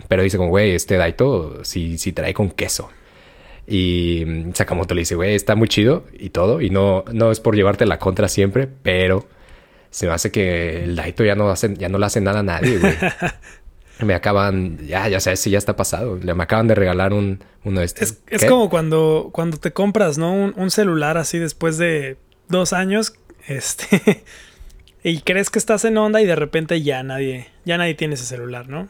pero 0.09 0.23
dice 0.23 0.37
como, 0.37 0.51
güey, 0.51 0.73
este 0.73 0.97
Daito 0.97 1.65
si, 1.65 1.99
si 1.99 2.13
trae 2.13 2.35
con 2.35 2.51
queso. 2.51 2.89
Y 3.67 4.25
Sakamoto 4.55 4.95
le 4.95 5.01
dice, 5.01 5.15
güey, 5.17 5.35
está 5.35 5.57
muy 5.57 5.69
chido 5.69 6.05
y 6.19 6.31
todo. 6.31 6.61
Y 6.61 6.71
no, 6.71 7.05
no 7.13 7.33
es 7.33 7.41
por 7.41 7.57
llevarte 7.57 7.87
la 7.87 7.99
contra 7.99 8.29
siempre, 8.29 8.69
pero 8.83 9.27
se 9.93 10.07
me 10.07 10.13
hace 10.13 10.33
que 10.33 10.85
el 10.85 10.97
Daito 10.97 11.23
ya 11.23 11.35
no, 11.35 11.51
hace, 11.51 11.75
ya 11.77 11.89
no 11.91 11.99
le 11.99 12.07
hace 12.07 12.21
nada 12.21 12.41
a 12.41 12.43
nadie, 12.43 12.79
güey. 12.79 12.95
me 14.01 14.15
acaban, 14.15 14.79
ya, 14.87 15.07
ya 15.09 15.21
sabes 15.21 15.41
si 15.41 15.51
ya 15.51 15.59
está 15.59 15.77
pasado. 15.77 16.17
Me 16.17 16.43
acaban 16.43 16.67
de 16.67 16.75
regalar 16.75 17.13
un, 17.13 17.45
uno 17.63 17.81
de 17.81 17.87
estos. 17.87 18.17
Es, 18.27 18.45
como 18.47 18.71
cuando, 18.71 19.29
cuando 19.33 19.59
te 19.59 19.73
compras, 19.73 20.17
¿no? 20.17 20.33
Un, 20.33 20.71
celular 20.71 21.19
así 21.19 21.39
después 21.39 21.77
de 21.77 22.17
dos 22.49 22.73
años, 22.73 23.13
este, 23.47 24.25
y 25.05 25.21
crees 25.21 25.51
que 25.51 25.59
estás 25.59 25.85
en 25.85 25.99
onda 25.99 26.23
y 26.23 26.27
de 26.27 26.37
repente 26.37 26.81
ya 26.81 27.03
nadie, 27.03 27.49
ya 27.67 27.77
nadie 27.77 27.95
tiene 27.95 28.15
ese 28.15 28.25
celular, 28.25 28.71
¿no? 28.71 28.89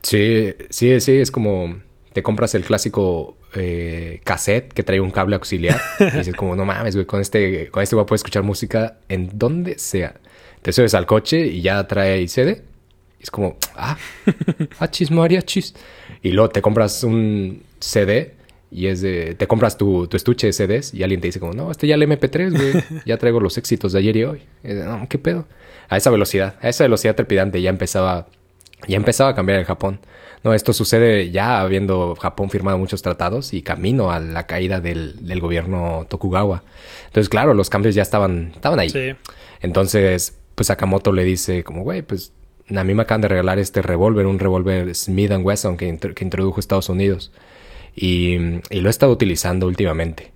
Sí, 0.00 0.54
sí, 0.70 0.98
sí, 1.00 1.18
es 1.18 1.30
como 1.30 1.76
te 2.14 2.22
compras 2.22 2.54
el 2.54 2.64
clásico 2.64 3.36
eh, 3.54 4.20
cassette 4.24 4.72
que 4.72 4.82
trae 4.82 5.00
un 5.00 5.10
cable 5.10 5.36
auxiliar. 5.36 5.78
y 6.00 6.04
dices 6.16 6.34
como, 6.34 6.56
no 6.56 6.64
mames, 6.64 6.94
güey, 6.94 7.06
con 7.06 7.20
este, 7.20 7.68
con 7.68 7.82
este 7.82 7.96
voy 7.96 8.04
a 8.04 8.06
poder 8.06 8.16
escuchar 8.16 8.42
música 8.42 8.98
en 9.08 9.30
donde 9.34 9.78
sea. 9.78 10.14
Te 10.62 10.72
subes 10.72 10.94
al 10.94 11.06
coche 11.06 11.46
y 11.46 11.60
ya 11.60 11.86
trae 11.86 12.26
CD. 12.28 12.62
Y 13.18 13.24
es 13.24 13.30
como, 13.30 13.56
ah, 13.76 13.96
ah, 14.78 14.90
chis, 14.90 15.10
María, 15.10 15.42
chis. 15.42 15.74
Y 16.22 16.30
luego 16.30 16.48
te 16.50 16.62
compras 16.62 17.04
un 17.04 17.62
CD 17.80 18.34
y 18.70 18.86
es 18.86 19.02
de, 19.02 19.34
te 19.34 19.46
compras 19.46 19.76
tu, 19.76 20.06
tu, 20.06 20.16
estuche 20.16 20.46
de 20.46 20.52
CDs 20.54 20.94
y 20.94 21.02
alguien 21.02 21.20
te 21.20 21.28
dice 21.28 21.38
como, 21.38 21.52
no, 21.52 21.70
este 21.70 21.86
ya 21.86 21.94
el 21.94 22.02
MP3, 22.02 22.50
güey, 22.50 22.84
ya 23.04 23.18
traigo 23.18 23.38
los 23.38 23.58
éxitos 23.58 23.92
de 23.92 23.98
ayer 23.98 24.16
y 24.16 24.24
hoy. 24.24 24.42
no, 24.62 25.06
¿qué 25.10 25.18
pedo? 25.18 25.46
A 25.88 25.98
esa 25.98 26.10
velocidad, 26.10 26.56
a 26.62 26.70
esa 26.70 26.84
velocidad 26.84 27.14
trepidante 27.14 27.60
ya 27.60 27.68
empezaba, 27.68 28.28
ya 28.88 28.96
empezaba 28.96 29.30
a 29.30 29.34
cambiar 29.34 29.58
en 29.58 29.66
Japón. 29.66 30.00
No, 30.42 30.54
esto 30.54 30.72
sucede 30.72 31.30
ya 31.30 31.60
habiendo 31.60 32.16
Japón 32.16 32.50
firmado 32.50 32.78
muchos 32.78 33.02
tratados 33.02 33.52
y 33.52 33.62
camino 33.62 34.10
a 34.10 34.18
la 34.18 34.46
caída 34.46 34.80
del, 34.80 35.24
del 35.26 35.40
gobierno 35.40 36.06
Tokugawa. 36.08 36.64
Entonces, 37.06 37.28
claro, 37.28 37.54
los 37.54 37.68
cambios 37.68 37.94
ya 37.94 38.02
estaban, 38.02 38.52
estaban 38.54 38.80
ahí. 38.80 38.90
Sí. 38.90 39.12
Entonces, 39.60 40.38
pues 40.54 40.68
Sakamoto 40.68 41.12
le 41.12 41.24
dice 41.24 41.64
como, 41.64 41.82
güey, 41.82 42.02
pues 42.02 42.32
a 42.74 42.84
mí 42.84 42.94
me 42.94 43.02
acaban 43.02 43.20
de 43.20 43.28
regalar 43.28 43.58
este 43.58 43.82
revólver, 43.82 44.26
un 44.26 44.38
revólver 44.38 44.94
Smith 44.94 45.32
Wesson 45.32 45.76
que, 45.76 45.96
que, 46.14 46.24
introdujo 46.24 46.60
Estados 46.60 46.88
Unidos. 46.88 47.32
Y, 47.94 48.36
y, 48.70 48.80
lo 48.80 48.88
he 48.88 48.90
estado 48.90 49.12
utilizando 49.12 49.66
últimamente. 49.66 50.32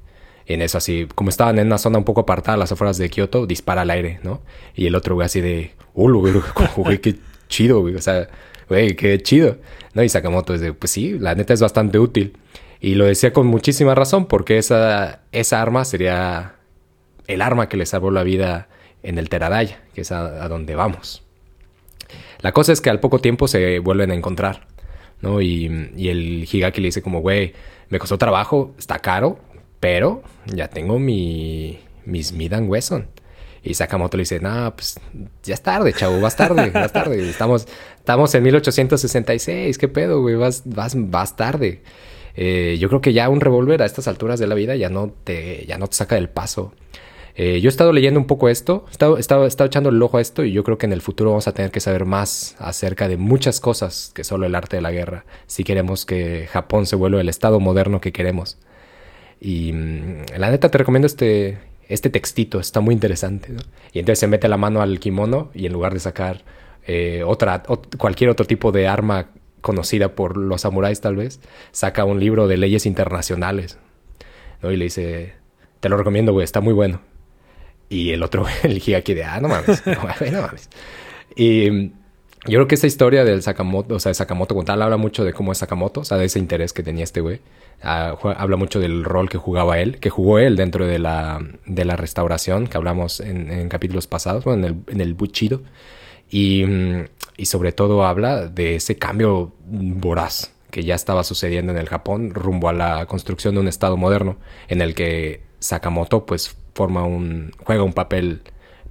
En 0.46 0.62
eso 0.62 0.78
así, 0.78 1.08
como 1.14 1.30
estaban 1.30 1.58
en 1.58 1.66
una 1.66 1.78
zona 1.78 1.98
un 1.98 2.04
poco 2.04 2.20
apartada 2.20 2.56
las 2.56 2.70
afueras 2.70 2.98
de 2.98 3.10
Kioto, 3.10 3.46
dispara 3.46 3.82
al 3.82 3.90
aire, 3.90 4.20
¿no? 4.22 4.42
Y 4.74 4.86
el 4.86 4.94
otro 4.94 5.14
güey 5.14 5.26
así 5.26 5.40
de, 5.40 5.72
uh, 5.94 6.08
güey, 6.76 7.00
qué 7.00 7.16
chido, 7.48 7.80
güey. 7.80 7.94
O 7.96 8.02
sea, 8.02 8.28
güey, 8.68 8.94
qué 8.94 9.20
chido. 9.22 9.58
¿No? 9.94 10.02
Y 10.02 10.08
Sakamoto 10.08 10.54
es 10.54 10.60
de, 10.60 10.72
pues 10.72 10.90
sí, 10.90 11.18
la 11.18 11.34
neta 11.34 11.54
es 11.54 11.60
bastante 11.60 11.98
útil. 11.98 12.36
Y 12.80 12.94
lo 12.94 13.06
decía 13.06 13.32
con 13.32 13.46
muchísima 13.46 13.94
razón, 13.94 14.26
porque 14.26 14.58
esa, 14.58 15.22
esa 15.32 15.62
arma 15.62 15.84
sería 15.84 16.56
el 17.26 17.42
arma 17.42 17.68
que 17.68 17.76
le 17.76 17.86
salvó 17.86 18.10
la 18.10 18.22
vida 18.22 18.68
en 19.06 19.18
el 19.18 19.28
Teradaya, 19.28 19.80
que 19.94 20.00
es 20.00 20.12
a, 20.12 20.48
donde 20.48 20.74
vamos. 20.74 21.22
La 22.40 22.52
cosa 22.52 22.72
es 22.72 22.80
que 22.80 22.90
al 22.90 23.00
poco 23.00 23.20
tiempo 23.20 23.48
se 23.48 23.78
vuelven 23.78 24.10
a 24.10 24.14
encontrar, 24.14 24.66
¿no? 25.22 25.40
Y, 25.40 25.92
y 25.96 26.08
el 26.08 26.48
Higaki 26.50 26.80
le 26.80 26.88
dice 26.88 27.02
como, 27.02 27.20
güey, 27.20 27.54
me 27.88 27.98
costó 27.98 28.18
trabajo, 28.18 28.74
está 28.78 28.98
caro, 28.98 29.38
pero 29.80 30.22
ya 30.46 30.68
tengo 30.68 30.98
mi, 30.98 31.78
mis 32.04 32.32
Midan 32.32 32.68
Wesson. 32.68 33.06
Y 33.62 33.74
Sakamoto 33.74 34.16
le 34.16 34.22
dice, 34.22 34.40
no, 34.40 34.74
pues 34.74 34.98
ya 35.42 35.54
es 35.54 35.62
tarde, 35.62 35.92
chavo, 35.92 36.20
vas 36.20 36.36
tarde, 36.36 36.70
vas 36.74 36.92
tarde. 36.92 37.28
Estamos, 37.28 37.66
estamos 37.96 38.34
en 38.34 38.42
1866, 38.42 39.78
¿qué 39.78 39.88
pedo, 39.88 40.20
güey? 40.20 40.34
Vas, 40.34 40.62
vas, 40.64 40.94
vas 40.96 41.36
tarde. 41.36 41.82
Eh, 42.36 42.76
yo 42.78 42.88
creo 42.88 43.00
que 43.00 43.12
ya 43.12 43.28
un 43.28 43.40
revólver 43.40 43.82
a 43.82 43.86
estas 43.86 44.08
alturas 44.08 44.38
de 44.38 44.46
la 44.46 44.54
vida 44.54 44.76
ya 44.76 44.88
no 44.88 45.12
te, 45.24 45.64
ya 45.66 45.78
no 45.78 45.86
te 45.86 45.96
saca 45.96 46.16
del 46.16 46.28
paso. 46.28 46.74
Eh, 47.38 47.60
yo 47.60 47.68
he 47.68 47.70
estado 47.70 47.92
leyendo 47.92 48.18
un 48.18 48.26
poco 48.26 48.48
esto, 48.48 48.86
he 48.88 49.20
estado, 49.20 49.46
echando 49.46 49.90
el 49.90 50.02
ojo 50.02 50.16
a 50.16 50.22
esto 50.22 50.42
y 50.42 50.52
yo 50.52 50.64
creo 50.64 50.78
que 50.78 50.86
en 50.86 50.92
el 50.94 51.02
futuro 51.02 51.30
vamos 51.30 51.46
a 51.46 51.52
tener 51.52 51.70
que 51.70 51.80
saber 51.80 52.06
más 52.06 52.56
acerca 52.58 53.08
de 53.08 53.18
muchas 53.18 53.60
cosas 53.60 54.10
que 54.14 54.24
solo 54.24 54.46
el 54.46 54.54
arte 54.54 54.76
de 54.76 54.82
la 54.82 54.90
guerra, 54.90 55.26
si 55.46 55.62
queremos 55.62 56.06
que 56.06 56.48
Japón 56.50 56.86
se 56.86 56.96
vuelva 56.96 57.20
el 57.20 57.28
estado 57.28 57.60
moderno 57.60 58.00
que 58.00 58.10
queremos. 58.10 58.56
Y 59.38 59.72
mm, 59.74 60.38
la 60.38 60.50
neta 60.50 60.70
te 60.70 60.78
recomiendo 60.78 61.06
este, 61.06 61.58
este 61.88 62.08
textito 62.08 62.58
está 62.58 62.80
muy 62.80 62.94
interesante. 62.94 63.52
Y 63.92 63.98
entonces 63.98 64.20
se 64.20 64.28
mete 64.28 64.48
la 64.48 64.56
mano 64.56 64.80
al 64.80 64.98
kimono 64.98 65.50
y 65.52 65.66
en 65.66 65.74
lugar 65.74 65.92
de 65.92 66.00
sacar 66.00 66.42
eh, 66.86 67.22
otra, 67.22 67.64
cualquier 67.98 68.30
otro 68.30 68.46
tipo 68.46 68.72
de 68.72 68.88
arma 68.88 69.28
conocida 69.60 70.14
por 70.14 70.38
los 70.38 70.62
samuráis 70.62 71.02
tal 71.02 71.16
vez, 71.16 71.40
saca 71.72 72.04
un 72.04 72.18
libro 72.18 72.48
de 72.48 72.56
leyes 72.56 72.86
internacionales. 72.86 73.78
Y 74.62 74.76
le 74.76 74.84
dice, 74.84 75.34
te 75.80 75.90
lo 75.90 75.98
recomiendo, 75.98 76.32
güey, 76.32 76.44
está 76.44 76.62
muy 76.62 76.72
bueno. 76.72 77.00
Y 77.88 78.10
el 78.10 78.22
otro 78.22 78.46
elegía 78.62 78.98
aquí 78.98 79.14
de, 79.14 79.24
ah, 79.24 79.40
no 79.40 79.48
mames, 79.48 79.82
no, 79.86 80.42
mames. 80.42 80.68
Y 81.36 81.90
yo 82.46 82.58
creo 82.58 82.68
que 82.68 82.76
esa 82.76 82.86
historia 82.86 83.24
del 83.24 83.42
Sakamoto, 83.42 83.96
o 83.96 84.00
sea, 84.00 84.10
de 84.10 84.14
Sakamoto 84.14 84.54
como 84.54 84.64
tal, 84.64 84.82
habla 84.82 84.96
mucho 84.96 85.24
de 85.24 85.32
cómo 85.32 85.52
es 85.52 85.58
Sakamoto, 85.58 86.00
o 86.00 86.04
sea, 86.04 86.16
de 86.16 86.26
ese 86.26 86.38
interés 86.38 86.72
que 86.72 86.82
tenía 86.82 87.04
este 87.04 87.20
güey. 87.20 87.40
Ah, 87.82 88.16
habla 88.36 88.56
mucho 88.56 88.80
del 88.80 89.04
rol 89.04 89.28
que 89.28 89.36
jugaba 89.36 89.78
él, 89.80 89.98
que 89.98 90.10
jugó 90.10 90.38
él 90.38 90.56
dentro 90.56 90.86
de 90.86 90.98
la, 90.98 91.44
de 91.66 91.84
la 91.84 91.96
restauración, 91.96 92.68
que 92.68 92.76
hablamos 92.76 93.20
en, 93.20 93.68
capítulos 93.68 94.06
pasados, 94.06 94.46
en 94.46 94.64
el, 94.64 94.76
en 94.86 95.00
el 95.00 95.14
Buchido. 95.14 95.62
Y, 96.30 96.64
y, 97.36 97.46
sobre 97.46 97.70
todo 97.70 98.04
habla 98.04 98.48
de 98.48 98.76
ese 98.76 98.96
cambio 98.96 99.52
voraz 99.60 100.52
que 100.70 100.82
ya 100.82 100.96
estaba 100.96 101.22
sucediendo 101.22 101.70
en 101.72 101.78
el 101.78 101.88
Japón 101.88 102.34
rumbo 102.34 102.68
a 102.68 102.72
la 102.72 103.06
construcción 103.06 103.54
de 103.54 103.60
un 103.60 103.68
estado 103.68 103.96
moderno 103.96 104.36
en 104.68 104.80
el 104.80 104.94
que 104.94 105.42
Sakamoto 105.60 106.26
pues 106.26 106.56
forma 106.76 107.04
un 107.04 107.50
juega 107.64 107.82
un 107.82 107.92
papel 107.92 108.42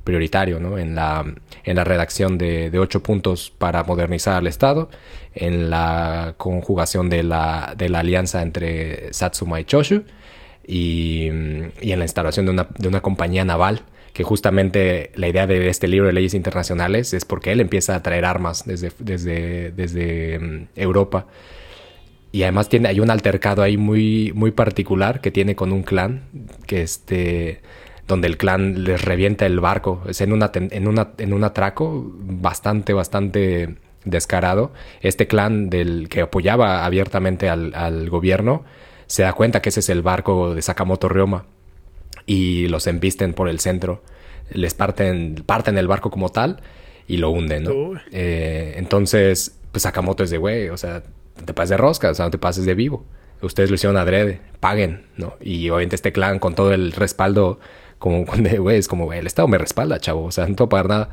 prioritario 0.03 0.59
¿no? 0.59 0.77
en, 0.77 0.95
la, 0.95 1.25
en 1.63 1.75
la 1.75 1.83
redacción 1.83 2.37
de, 2.37 2.69
de, 2.69 2.79
ocho 2.79 3.01
puntos 3.01 3.51
para 3.57 3.83
modernizar 3.83 4.41
el 4.41 4.47
Estado, 4.47 4.89
en 5.33 5.69
la 5.69 6.35
conjugación 6.37 7.09
de 7.09 7.23
la, 7.23 7.73
de 7.75 7.89
la 7.89 7.99
alianza 7.99 8.41
entre 8.41 9.11
Satsuma 9.13 9.59
y 9.59 9.65
Choshu 9.65 10.03
y, 10.65 11.29
y 11.81 11.91
en 11.91 11.99
la 11.99 12.05
instalación 12.05 12.45
de 12.45 12.51
una, 12.51 12.67
de 12.77 12.87
una 12.87 13.01
compañía 13.01 13.43
naval 13.45 13.81
que 14.13 14.23
justamente 14.23 15.11
la 15.15 15.27
idea 15.27 15.45
de 15.45 15.67
este 15.67 15.89
libro 15.89 16.07
de 16.07 16.13
leyes 16.13 16.33
internacionales 16.33 17.13
es 17.13 17.25
porque 17.25 17.51
él 17.51 17.59
empieza 17.59 17.95
a 17.95 18.01
traer 18.01 18.23
armas 18.23 18.65
desde, 18.65 18.91
desde, 18.99 19.71
desde 19.71 20.37
um, 20.37 20.67
Europa. 20.75 21.27
Y 22.35 22.43
además 22.43 22.67
tiene, 22.67 22.89
hay 22.89 22.99
un 22.99 23.09
altercado 23.09 23.63
ahí 23.63 23.77
muy, 23.77 24.33
muy 24.35 24.51
particular 24.51 25.21
que 25.21 25.31
tiene 25.31 25.55
con 25.55 25.71
un 25.71 25.83
clan, 25.83 26.23
que 26.67 26.81
este, 26.81 27.61
donde 28.09 28.27
el 28.27 28.35
clan 28.35 28.83
les 28.83 29.01
revienta 29.05 29.45
el 29.45 29.61
barco. 29.61 30.03
Es 30.09 30.19
en, 30.19 30.33
una, 30.33 30.51
en, 30.53 30.85
una, 30.85 31.11
en 31.17 31.31
un 31.31 31.45
atraco 31.45 32.11
bastante, 32.13 32.91
bastante 32.91 33.77
descarado. 34.03 34.73
Este 34.99 35.27
clan 35.27 35.69
del 35.69 36.09
que 36.09 36.19
apoyaba 36.19 36.83
abiertamente 36.83 37.47
al, 37.47 37.73
al 37.73 38.09
gobierno 38.09 38.65
se 39.07 39.23
da 39.23 39.31
cuenta 39.31 39.61
que 39.61 39.69
ese 39.69 39.79
es 39.79 39.87
el 39.87 40.01
barco 40.01 40.53
de 40.53 40.61
Sakamoto 40.61 41.07
Ryoma 41.07 41.45
y 42.25 42.67
los 42.67 42.85
embisten 42.87 43.33
por 43.33 43.47
el 43.47 43.61
centro, 43.61 44.03
les 44.51 44.73
parten, 44.73 45.41
parten 45.45 45.77
el 45.77 45.87
barco 45.87 46.11
como 46.11 46.27
tal 46.33 46.59
y 47.07 47.15
lo 47.15 47.29
hunden, 47.29 47.63
¿no? 47.63 47.93
Eh, 48.11 48.73
entonces, 48.75 49.57
pues 49.71 49.83
Sakamoto 49.83 50.25
es 50.25 50.31
de, 50.31 50.37
güey, 50.37 50.67
o 50.67 50.75
sea, 50.75 51.01
te 51.43 51.53
pases 51.53 51.71
de 51.71 51.77
rosca, 51.77 52.09
o 52.09 52.13
sea, 52.13 52.25
no 52.25 52.31
te 52.31 52.37
pases 52.37 52.65
de 52.65 52.75
vivo. 52.75 53.05
Ustedes 53.41 53.69
lo 53.69 53.75
hicieron 53.75 53.97
adrede, 53.97 54.41
paguen, 54.59 55.05
¿no? 55.17 55.35
Y 55.41 55.69
obviamente 55.69 55.95
este 55.95 56.11
clan 56.11 56.39
con 56.39 56.55
todo 56.55 56.73
el 56.73 56.91
respaldo, 56.93 57.59
como, 57.99 58.25
güey, 58.59 58.77
es 58.77 58.87
como, 58.87 59.11
el 59.13 59.27
Estado 59.27 59.47
me 59.47 59.57
respalda, 59.57 59.99
chavo, 59.99 60.25
o 60.25 60.31
sea, 60.31 60.45
no 60.47 60.55
tengo 60.55 60.69
que 60.69 60.71
pagar 60.71 60.89
nada. 60.89 61.09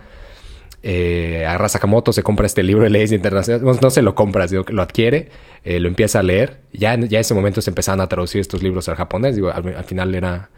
Eh, 0.85 1.45
agarra 1.47 1.69
Sakamoto, 1.69 2.13
se 2.13 2.25
compra 2.25 2.47
este 2.47 2.63
libro 2.63 2.83
de 2.83 2.91
leyes 2.91 3.13
internacionales, 3.13 3.81
no, 3.81 3.91
se 3.91 4.03
lo 4.03 4.15
compra, 4.15 4.49
sino 4.49 4.65
que 4.65 4.73
lo 4.73 4.83
adquiere, 4.83 5.29
eh, 5.65 5.79
lo 5.79 5.89
empieza 5.89 6.21
a 6.21 6.23
leer. 6.23 6.61
Ya, 6.73 6.97
ya 6.97 7.19
en 7.19 7.21
ese 7.21 7.35
momento 7.35 7.61
se 7.61 7.71
empezaron 7.71 8.01
a 8.01 8.09
traducir 8.09 8.41
estos 8.41 8.63
libros 8.63 8.89
al 8.89 8.97
japonés, 8.97 9.37
digo, 9.37 9.51
al, 9.51 9.77
al 9.77 9.85
final 9.85 10.15
era 10.15 10.51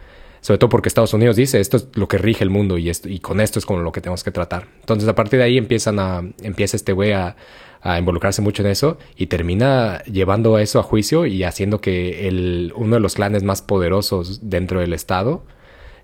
sobre 0.45 0.59
todo 0.59 0.69
porque 0.69 0.89
Estados 0.89 1.11
Unidos 1.15 1.37
dice 1.37 1.59
esto 1.59 1.77
es 1.77 1.87
lo 1.95 2.07
que 2.07 2.19
rige 2.19 2.43
el 2.43 2.51
mundo 2.51 2.77
y, 2.77 2.91
esto, 2.91 3.09
y 3.09 3.17
con 3.17 3.41
esto 3.41 3.57
es 3.57 3.65
con 3.65 3.83
lo 3.83 3.91
que 3.91 3.99
tenemos 3.99 4.23
que 4.23 4.29
tratar. 4.29 4.67
Entonces 4.81 5.09
a 5.09 5.15
partir 5.15 5.39
de 5.39 5.45
ahí 5.45 5.57
empiezan 5.57 5.97
a, 5.97 6.21
empieza 6.43 6.77
este 6.77 6.93
güey 6.93 7.13
a, 7.13 7.35
a, 7.85 7.99
involucrarse 7.99 8.41
mucho 8.41 8.63
en 8.63 8.69
eso 8.69 8.97
y 9.15 9.27
termina 9.27 10.03
llevando 10.03 10.57
eso 10.59 10.79
a 10.79 10.83
juicio 10.83 11.25
y 11.25 11.43
haciendo 11.43 11.81
que 11.81 12.27
el, 12.27 12.73
uno 12.75 12.95
de 12.95 12.99
los 12.99 13.15
clanes 13.15 13.43
más 13.43 13.61
poderosos 13.61 14.49
dentro 14.49 14.79
del 14.79 14.93
estado 14.93 15.43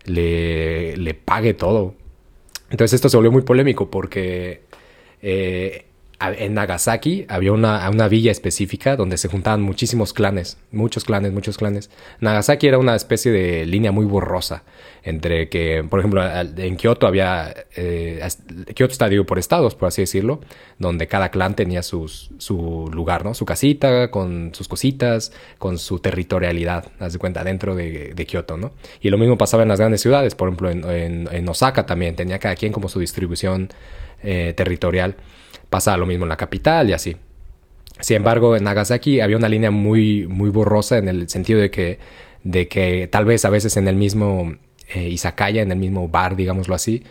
le, 0.06 0.96
le 0.98 1.14
pague 1.14 1.54
todo. 1.54 1.96
Entonces 2.70 2.94
esto 2.94 3.10
se 3.10 3.18
volvió 3.18 3.32
muy 3.32 3.42
polémico 3.42 3.90
porque 3.90 4.62
eh, 5.22 5.86
en 6.38 6.54
Nagasaki 6.54 7.26
había 7.28 7.52
una, 7.52 7.90
una, 7.90 8.08
villa 8.08 8.32
específica 8.32 8.96
donde 8.96 9.18
se 9.18 9.28
juntaban 9.28 9.62
muchísimos 9.62 10.14
clanes, 10.14 10.58
muchos 10.72 11.04
clanes, 11.04 11.32
muchos 11.32 11.58
clanes. 11.58 11.90
Nagasaki 12.20 12.68
era 12.68 12.78
una 12.78 12.96
especie 12.96 13.32
de 13.32 13.66
línea 13.66 13.92
muy 13.92 14.06
borrosa 14.06 14.64
entre 15.04 15.50
que, 15.50 15.84
por 15.90 16.00
ejemplo, 16.00 16.24
en 16.24 16.76
Kioto 16.78 17.08
había, 17.08 17.54
eh, 17.76 18.26
Kioto 18.76 18.92
está 18.92 19.10
digo 19.10 19.26
por 19.26 19.40
estados, 19.40 19.74
por 19.74 19.88
así 19.88 20.04
decirlo, 20.04 20.42
donde 20.78 21.08
cada 21.08 21.30
clan 21.30 21.56
tenía 21.56 21.82
sus, 21.82 22.30
su 22.38 22.90
lugar, 22.94 23.26
¿no? 23.26 23.34
Su 23.34 23.46
casita, 23.46 24.12
con 24.12 24.54
sus 24.54 24.68
cositas, 24.68 25.32
con 25.58 25.80
su 25.80 26.00
territorialidad, 26.00 26.86
haz 27.00 27.14
de 27.14 27.20
cuenta, 27.20 27.44
dentro 27.44 27.76
de, 27.76 28.14
Kioto, 28.28 28.58
¿no? 28.58 28.72
Y 29.02 29.10
lo 29.10 29.18
mismo 29.18 29.38
pasaba 29.38 29.64
en 29.64 29.70
las 29.70 29.80
grandes 29.80 30.02
ciudades, 30.02 30.36
por 30.36 30.50
ejemplo, 30.50 30.70
en 30.70 31.50
Osaka 31.50 31.86
también, 31.86 32.16
tenía 32.16 32.38
cada 32.38 32.56
quien 32.56 32.72
como 32.72 32.88
su 32.88 33.00
distribución 33.00 33.70
eh, 34.24 34.54
territorial. 34.56 35.16
Pasaba 35.72 35.98
lo 35.98 36.06
mismo 36.06 36.26
en 36.26 36.30
la 36.30 36.38
capital 36.38 36.90
y 36.90 36.94
así. 36.94 37.16
Sin 38.02 38.18
embargo, 38.18 38.58
en 38.58 38.66
Nagasaki 38.66 39.22
había 39.22 39.38
una 39.38 39.48
línea 39.48 39.72
muy, 39.72 40.28
muy 40.28 40.50
borrosa 40.50 40.98
en 40.98 41.08
el 41.08 41.30
sentido 41.30 41.62
de 41.62 41.72
que, 41.72 41.98
de 42.44 42.68
que 42.68 43.08
tal 43.08 43.26
vez 43.26 43.46
a 43.46 43.50
veces 43.50 43.78
en 43.78 43.88
el 43.88 43.96
mismo 43.96 44.58
eh, 44.94 45.08
izakaya, 45.08 45.62
en 45.62 45.72
el 45.72 45.78
mismo 45.80 46.10
bar, 46.10 46.36
digámoslo 46.36 46.76
así, 46.76 47.04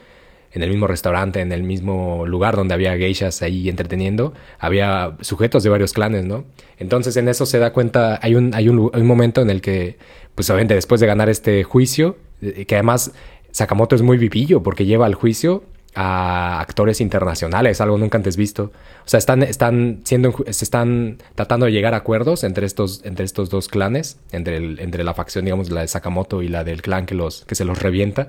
en 0.53 0.63
el 0.63 0.69
mismo 0.69 0.87
restaurante, 0.87 1.41
en 1.41 1.53
el 1.53 1.63
mismo 1.63 2.27
lugar 2.27 2.55
donde 2.55 2.75
había 2.75 2.97
geishas 2.99 3.41
ahí 3.41 3.71
entreteniendo, 3.71 4.35
había 4.59 5.17
sujetos 5.21 5.63
de 5.63 5.71
varios 5.71 5.95
clanes, 5.95 6.27
¿no? 6.27 6.45
Entonces 6.79 7.17
en 7.17 7.29
eso 7.29 7.47
se 7.47 7.59
da 7.59 7.73
cuenta, 7.73 8.19
hay 8.21 8.35
un, 8.35 8.55
hay 8.55 8.69
un, 8.69 8.91
un 8.93 9.07
momento 9.07 9.41
en 9.41 9.49
el 9.49 9.63
que, 9.63 9.97
pues 10.35 10.51
obviamente 10.51 10.75
después 10.75 11.01
de 11.01 11.07
ganar 11.07 11.31
este 11.31 11.65
juicio, 11.65 12.19
eh, 12.43 12.67
que 12.67 12.75
además 12.75 13.13
Sakamoto 13.53 13.95
es 13.97 14.03
muy 14.03 14.19
vivillo 14.19 14.63
porque 14.63 14.85
lleva 14.85 15.07
al 15.07 15.15
juicio 15.15 15.65
a 15.95 16.61
actores 16.61 17.01
internacionales, 17.01 17.81
algo 17.81 17.99
nunca 17.99 18.19
antes 18.19 18.37
visto. 18.37 18.73
O 19.05 19.09
sea, 19.09 19.19
están, 19.19 19.43
están 19.43 20.01
siendo, 20.05 20.35
se 20.49 20.65
están 20.65 21.19
tratando 21.35 21.67
de 21.67 21.73
llegar 21.73 21.95
a 21.95 21.99
acuerdos 21.99 22.45
entre 22.45 22.67
estos, 22.67 23.05
entre 23.05 23.25
estos 23.25 23.51
dos 23.51 23.69
clanes, 23.69 24.19
entre, 24.33 24.57
el, 24.57 24.79
entre 24.81 25.05
la 25.05 25.15
facción, 25.15 25.45
digamos, 25.45 25.71
la 25.71 25.81
de 25.83 25.89
Sakamoto 25.89 26.43
y 26.43 26.49
la 26.49 26.65
del 26.65 26.83
clan 26.83 27.07
que, 27.07 27.15
los, 27.15 27.45
que 27.45 27.55
se 27.55 27.65
los 27.65 27.81
revienta. 27.81 28.29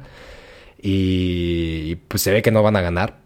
Y, 0.81 1.95
pues 2.07 2.23
se 2.23 2.31
ve 2.31 2.41
que 2.41 2.51
no 2.51 2.63
van 2.63 2.75
a 2.75 2.81
ganar, 2.81 3.19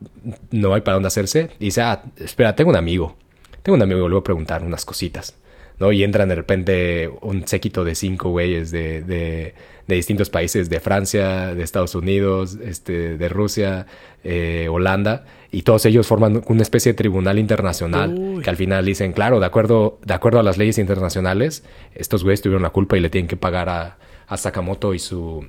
no 0.52 0.74
hay 0.74 0.82
para 0.82 0.96
dónde 0.96 1.08
hacerse. 1.08 1.50
Y 1.60 1.66
dice, 1.66 1.82
ah, 1.82 2.04
espera, 2.18 2.56
tengo 2.56 2.70
un 2.70 2.76
amigo. 2.76 3.16
Tengo 3.64 3.76
un 3.76 3.82
amigo, 3.82 4.08
le 4.08 4.14
voy 4.14 4.22
a 4.22 4.24
preguntar 4.24 4.64
unas 4.64 4.84
cositas. 4.84 5.36
¿no? 5.80 5.92
Y 5.92 6.04
entran 6.04 6.30
de 6.30 6.36
repente 6.36 7.10
un 7.22 7.48
séquito 7.48 7.84
de 7.84 7.96
cinco 7.96 8.30
güeyes 8.30 8.72
de, 8.72 9.02
de, 9.02 9.56
de, 9.88 9.96
distintos 9.96 10.30
países, 10.30 10.70
de 10.70 10.80
Francia, 10.80 11.54
de 11.54 11.64
Estados 11.64 11.96
Unidos, 11.96 12.58
este, 12.64 13.18
de 13.18 13.30
Rusia, 13.30 13.88
eh, 14.24 14.68
Holanda, 14.70 15.26
y 15.52 15.62
todos 15.62 15.86
ellos 15.86 16.08
forman 16.08 16.42
una 16.48 16.62
especie 16.62 16.94
de 16.94 16.98
tribunal 16.98 17.40
internacional 17.40 18.14
Uy. 18.14 18.44
que 18.44 18.50
al 18.50 18.58
final 18.58 18.86
dicen, 18.86 19.14
claro, 19.14 19.40
de 19.40 19.46
acuerdo, 19.46 20.00
de 20.06 20.14
acuerdo 20.14 20.40
a 20.40 20.44
las 20.44 20.58
leyes 20.58 20.78
internacionales, 20.78 21.64
estos 21.94 22.24
güeyes 22.24 22.42
tuvieron 22.42 22.64
la 22.64 22.72
culpa 22.72 22.98
y 22.98 23.00
le 23.00 23.10
tienen 23.10 23.28
que 23.28 23.38
pagar 23.38 23.70
a, 23.70 23.98
a 24.28 24.38
Sakamoto 24.38 24.94
y 24.94 25.00
su, 25.00 25.46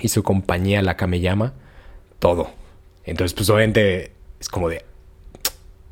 y 0.00 0.08
su 0.08 0.22
compañía, 0.22 0.82
la 0.82 0.96
Kameyama, 0.96 1.54
todo. 2.18 2.50
Entonces, 3.04 3.34
pues 3.34 3.50
obviamente 3.50 4.12
es 4.40 4.48
como 4.48 4.68
de, 4.68 4.84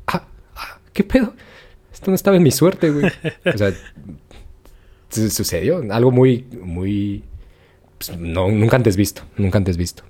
ah, 0.07 0.25
ah, 0.55 0.79
¿qué 0.93 1.03
pedo? 1.03 1.33
Esto 1.91 2.11
no 2.11 2.15
estaba 2.15 2.37
en 2.37 2.43
mi 2.43 2.51
suerte, 2.51 2.89
güey. 2.89 3.05
O 3.45 3.57
sea, 3.57 3.73
sucedió 5.29 5.83
algo 5.91 6.11
muy, 6.11 6.45
muy, 6.61 7.23
pues, 8.07 8.19
nunca 8.19 8.75
antes 8.75 8.95
visto, 8.97 9.23
nunca 9.37 9.57
antes 9.57 9.77
visto. 9.77 10.03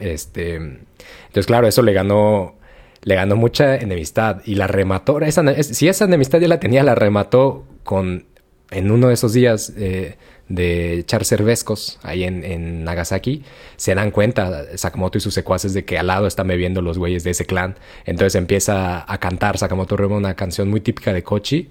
Este, 0.00 0.56
entonces, 0.56 1.46
claro, 1.46 1.66
eso 1.66 1.82
le 1.82 1.92
ganó, 1.92 2.56
le 3.02 3.14
ganó 3.14 3.36
mucha 3.36 3.76
enemistad 3.76 4.42
y 4.44 4.54
la 4.54 4.66
remató. 4.66 5.20
Esa, 5.20 5.62
si 5.62 5.88
esa 5.88 6.04
enemistad 6.04 6.40
ya 6.40 6.48
la 6.48 6.60
tenía, 6.60 6.82
la 6.82 6.94
remató 6.94 7.64
con, 7.84 8.26
en 8.70 8.90
uno 8.90 9.08
de 9.08 9.14
esos 9.14 9.32
días 9.32 9.72
eh, 9.76 10.16
de 10.48 10.98
echar 10.98 11.24
cervezcos 11.24 11.98
ahí 12.02 12.24
en, 12.24 12.84
Nagasaki, 12.84 13.44
se 13.76 13.94
dan 13.94 14.10
cuenta 14.10 14.76
Sakamoto 14.76 15.18
y 15.18 15.20
sus 15.20 15.34
secuaces 15.34 15.74
de 15.74 15.84
que 15.84 15.98
al 15.98 16.08
lado 16.08 16.26
están 16.26 16.48
bebiendo 16.48 16.82
los 16.82 16.98
güeyes 16.98 17.24
de 17.24 17.30
ese 17.30 17.46
clan. 17.46 17.76
Entonces 18.04 18.34
empieza 18.34 19.10
a 19.10 19.18
cantar 19.18 19.58
Sakamoto 19.58 19.96
Rema 19.96 20.16
una 20.16 20.34
canción 20.34 20.68
muy 20.68 20.80
típica 20.80 21.12
de 21.12 21.22
Kochi, 21.22 21.68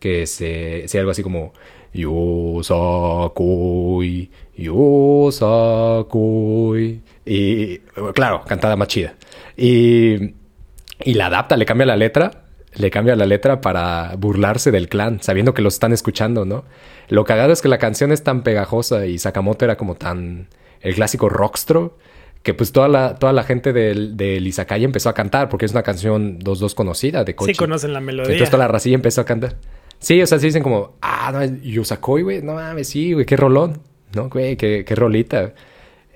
que 0.00 0.22
es 0.22 0.94
algo 0.94 1.10
así 1.10 1.22
como 1.22 1.52
Yo 1.98 2.60
Sakui, 2.62 4.30
Yo 4.56 5.30
Sakui. 5.32 7.02
Y 7.26 7.78
claro, 8.14 8.42
cantada 8.46 8.76
más 8.76 8.88
chida. 8.88 9.14
Y, 9.56 10.34
y 11.04 11.14
la 11.14 11.26
adapta, 11.26 11.56
le 11.56 11.66
cambia 11.66 11.86
la 11.86 11.96
letra 11.96 12.44
le 12.74 12.90
cambia 12.90 13.16
la 13.16 13.26
letra 13.26 13.60
para 13.60 14.14
burlarse 14.16 14.70
del 14.70 14.88
clan, 14.88 15.20
sabiendo 15.20 15.54
que 15.54 15.62
los 15.62 15.74
están 15.74 15.92
escuchando, 15.92 16.44
¿no? 16.44 16.64
Lo 17.08 17.24
cagado 17.24 17.52
es 17.52 17.62
que 17.62 17.68
la 17.68 17.78
canción 17.78 18.12
es 18.12 18.22
tan 18.22 18.42
pegajosa 18.42 19.06
y 19.06 19.18
Sakamoto 19.18 19.64
era 19.64 19.76
como 19.76 19.96
tan 19.96 20.48
el 20.80 20.94
clásico 20.94 21.28
rockstro 21.28 21.96
que 22.42 22.54
pues 22.54 22.70
toda 22.70 22.86
la, 22.88 23.16
toda 23.16 23.32
la 23.32 23.42
gente 23.42 23.72
del, 23.72 24.16
del 24.16 24.46
Izakaya 24.46 24.84
empezó 24.84 25.08
a 25.08 25.14
cantar 25.14 25.48
porque 25.48 25.66
es 25.66 25.72
una 25.72 25.82
canción 25.82 26.38
dos 26.38 26.60
dos 26.60 26.74
conocida 26.74 27.24
de 27.24 27.34
Kochi. 27.34 27.52
Sí 27.52 27.58
conocen 27.58 27.92
la 27.92 28.00
melodía. 28.00 28.32
Entonces 28.32 28.50
toda 28.50 28.64
la 28.64 28.68
racilla 28.68 28.94
empezó 28.94 29.22
a 29.22 29.24
cantar. 29.24 29.56
Sí, 29.98 30.20
o 30.22 30.26
sea, 30.26 30.38
sí 30.38 30.46
dicen 30.46 30.62
como, 30.62 30.96
ah, 31.00 31.30
no, 31.32 31.44
Yusakoi, 31.44 32.22
güey, 32.22 32.42
no 32.42 32.54
mames, 32.54 32.88
sí, 32.88 33.12
güey, 33.12 33.26
qué 33.26 33.36
rolón, 33.36 33.80
¿no, 34.14 34.28
güey? 34.28 34.56
Qué, 34.56 34.84
qué 34.84 34.94
rolita. 34.94 35.52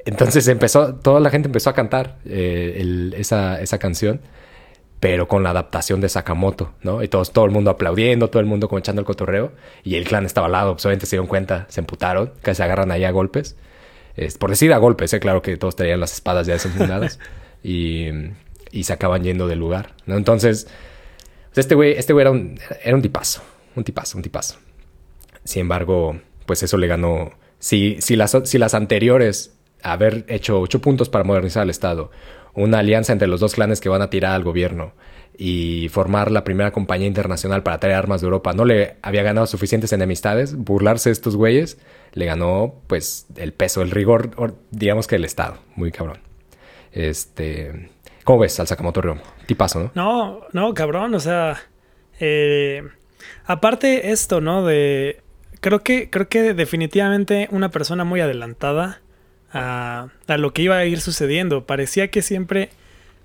Entonces 0.05 0.47
empezó, 0.49 0.95
toda 0.97 1.21
la 1.21 1.31
gente 1.31 1.49
empezó 1.49 1.71
a 1.71 1.75
cantar 1.75 2.19
eh, 2.25 2.77
el, 2.79 3.15
esa, 3.17 3.61
esa 3.61 3.79
canción 3.79 4.21
pero 5.03 5.27
con 5.27 5.43
la 5.43 5.51
adaptación 5.51 6.01
de 6.01 6.09
Sakamoto, 6.09 6.75
¿no? 6.85 7.03
Y 7.03 7.09
todos, 7.09 7.33
todo 7.33 7.45
el 7.45 7.51
mundo 7.51 7.73
aplaudiendo, 7.73 8.31
todo 8.31 8.39
el 8.39 8.47
mundo 8.47 8.69
como 8.69 8.79
echando 8.79 9.01
el 9.01 9.05
cotorreo, 9.05 9.51
y 9.83 9.97
el 9.97 10.05
clan 10.05 10.25
estaba 10.25 10.47
al 10.47 10.53
lado, 10.53 10.75
pues 10.75 10.87
obviamente 10.87 11.07
se 11.07 11.17
dieron 11.17 11.27
cuenta, 11.27 11.67
se 11.71 11.81
emputaron, 11.81 12.31
que 12.41 12.55
se 12.55 12.63
agarran 12.63 12.93
ahí 12.93 13.03
a 13.03 13.11
golpes, 13.11 13.57
es, 14.15 14.39
por 14.39 14.51
decir 14.51 14.73
a 14.73 14.79
golpes, 14.79 15.13
¿eh? 15.13 15.19
claro 15.19 15.43
que 15.43 15.57
todos 15.57 15.75
tenían 15.75 15.99
las 15.99 16.13
espadas 16.13 16.47
ya 16.47 16.53
desenfundadas, 16.53 17.19
y, 17.65 18.11
y 18.71 18.85
se 18.85 18.93
acaban 18.93 19.25
yendo 19.25 19.49
del 19.49 19.59
lugar, 19.59 19.91
¿no? 20.07 20.17
Entonces, 20.17 20.69
pues 21.49 21.59
este 21.59 21.75
güey 21.75 21.95
este 21.95 22.13
güey 22.13 22.23
era 22.23 22.31
un, 22.31 22.61
era 22.85 22.95
un 22.95 23.03
tipazo, 23.03 23.43
un 23.77 23.85
tipazo, 23.85 24.19
un 24.19 24.23
tipazo. 24.23 24.59
Sin 25.45 25.63
embargo, 25.63 26.21
pues 26.47 26.63
eso 26.63 26.77
le 26.77 26.87
ganó. 26.87 27.33
Si, 27.59 27.97
si, 28.01 28.17
las, 28.17 28.37
si 28.45 28.59
las 28.59 28.75
anteriores, 28.75 29.55
haber 29.83 30.25
hecho 30.29 30.61
ocho 30.61 30.81
puntos 30.81 31.09
para 31.09 31.25
modernizar 31.25 31.63
el 31.63 31.71
Estado, 31.71 32.11
una 32.55 32.81
alianza 32.81 33.13
entre 33.13 33.29
los 33.29 33.41
dos 33.41 33.55
clanes 33.55 33.81
que 33.81 33.89
van 33.89 34.03
a 34.03 34.11
tirar 34.11 34.33
al 34.33 34.45
gobierno 34.45 34.93
y 35.37 35.89
formar 35.91 36.31
la 36.31 36.45
primera 36.45 36.73
compañía 36.73 37.07
internacional 37.07 37.63
para 37.63 37.79
traer 37.79 37.97
armas 37.97 38.21
de 38.21 38.27
Europa, 38.27 38.53
no 38.53 38.65
le 38.65 38.97
había 39.03 39.23
ganado 39.23 39.47
suficientes 39.47 39.93
enemistades, 39.93 40.55
burlarse 40.55 41.09
de 41.09 41.15
estos 41.15 41.37
güeyes, 41.37 41.79
le 42.13 42.27
ganó 42.27 42.75
pues 42.87 43.27
el 43.37 43.53
peso, 43.53 43.83
el 43.83 43.91
rigor, 43.91 44.31
digamos 44.71 45.07
que 45.07 45.17
el 45.17 45.25
Estado, 45.25 45.57
muy 45.75 45.91
cabrón. 45.91 46.19
Este, 46.93 47.91
¿cómo 48.25 48.41
ves 48.41 48.61
al 48.61 48.67
Sakamoto 48.67 49.01
Ryomo? 49.01 49.23
Tipazo, 49.47 49.81
¿no? 49.81 49.91
No, 49.95 50.41
no, 50.53 50.75
cabrón, 50.75 51.15
o 51.15 51.21
sea, 51.21 51.57
eh, 52.21 52.83
aparte 53.45 54.11
esto, 54.13 54.41
¿no? 54.41 54.65
De, 54.65 55.21
creo 55.61 55.83
que, 55.83 56.11
creo 56.11 56.29
que 56.29 56.55
definitivamente 56.55 57.49
una 57.51 57.71
persona 57.71 58.05
muy 58.05 58.21
adelantada 58.21 59.01
a, 59.53 60.09
a 60.27 60.37
lo 60.39 60.53
que 60.53 60.63
iba 60.63 60.77
a 60.77 60.85
ir 60.85 61.01
sucediendo. 61.01 61.67
Parecía 61.67 62.09
que 62.09 62.23
siempre, 62.23 62.71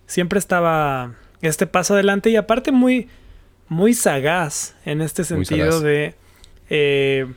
siempre 0.05 0.39
estaba 0.39 1.15
este 1.41 1.67
paso 1.67 1.93
adelante 1.93 2.29
y 2.29 2.35
aparte 2.35 2.71
muy, 2.71 3.07
muy 3.69 3.93
sagaz 3.93 4.75
en 4.85 5.01
este 5.01 5.23
sentido 5.23 5.81
de... 5.81 6.15
Eh, 6.69 7.27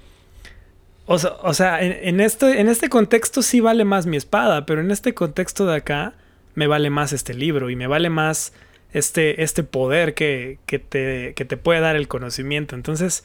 o, 1.12 1.54
sea, 1.54 1.82
en, 1.82 2.20
este, 2.20 2.60
en 2.60 2.68
este 2.68 2.88
contexto 2.88 3.42
sí 3.42 3.58
vale 3.58 3.84
más 3.84 4.06
mi 4.06 4.16
espada, 4.16 4.64
pero 4.64 4.80
en 4.80 4.92
este 4.92 5.12
contexto 5.12 5.66
de 5.66 5.74
acá 5.74 6.14
me 6.54 6.68
vale 6.68 6.88
más 6.88 7.12
este 7.12 7.34
libro 7.34 7.68
y 7.68 7.74
me 7.74 7.88
vale 7.88 8.10
más 8.10 8.52
este, 8.92 9.42
este 9.42 9.62
poder 9.62 10.14
que, 10.14 10.58
que, 10.66 10.78
te, 10.78 11.34
que 11.34 11.44
te 11.44 11.56
puede 11.56 11.80
dar 11.80 11.96
el 11.96 12.08
conocimiento. 12.08 12.74
Entonces, 12.74 13.24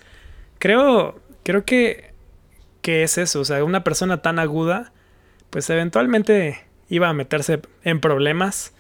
creo, 0.60 1.20
creo 1.44 1.66
que, 1.66 2.12
que 2.82 3.04
es 3.04 3.18
eso. 3.18 3.40
O 3.42 3.46
sea, 3.46 3.64
una 3.64 3.84
persona 3.84 4.22
tan 4.22 4.40
aguda, 4.40 4.92
pues 5.50 5.70
eventualmente 5.70 6.60
iba 6.90 7.10
a 7.10 7.14
meterse 7.14 7.62
en 7.84 8.00
problemas 8.00 8.74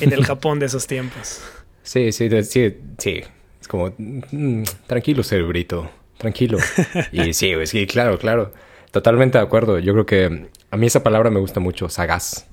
en 0.00 0.12
el 0.12 0.24
Japón 0.26 0.58
de 0.58 0.66
esos 0.66 0.86
tiempos. 0.86 1.42
Sí, 1.82 2.12
sí, 2.12 2.28
sí, 2.42 2.76
sí. 2.98 3.22
Es 3.60 3.68
como, 3.68 3.94
mm, 3.96 4.64
tranquilo, 4.86 5.22
cerebrito, 5.22 5.90
tranquilo. 6.18 6.58
y 7.12 7.32
sí, 7.32 7.54
sí, 7.66 7.86
claro, 7.86 8.18
claro. 8.18 8.52
Totalmente 8.90 9.38
de 9.38 9.44
acuerdo. 9.44 9.78
Yo 9.78 9.92
creo 9.92 10.06
que 10.06 10.48
a 10.70 10.76
mí 10.76 10.86
esa 10.86 11.02
palabra 11.02 11.30
me 11.30 11.40
gusta 11.40 11.60
mucho, 11.60 11.88
sagaz. 11.88 12.46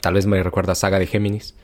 Tal 0.00 0.14
vez 0.14 0.26
me 0.26 0.42
recuerda 0.42 0.72
a 0.72 0.74
Saga 0.74 0.98
de 0.98 1.06
Géminis. 1.06 1.54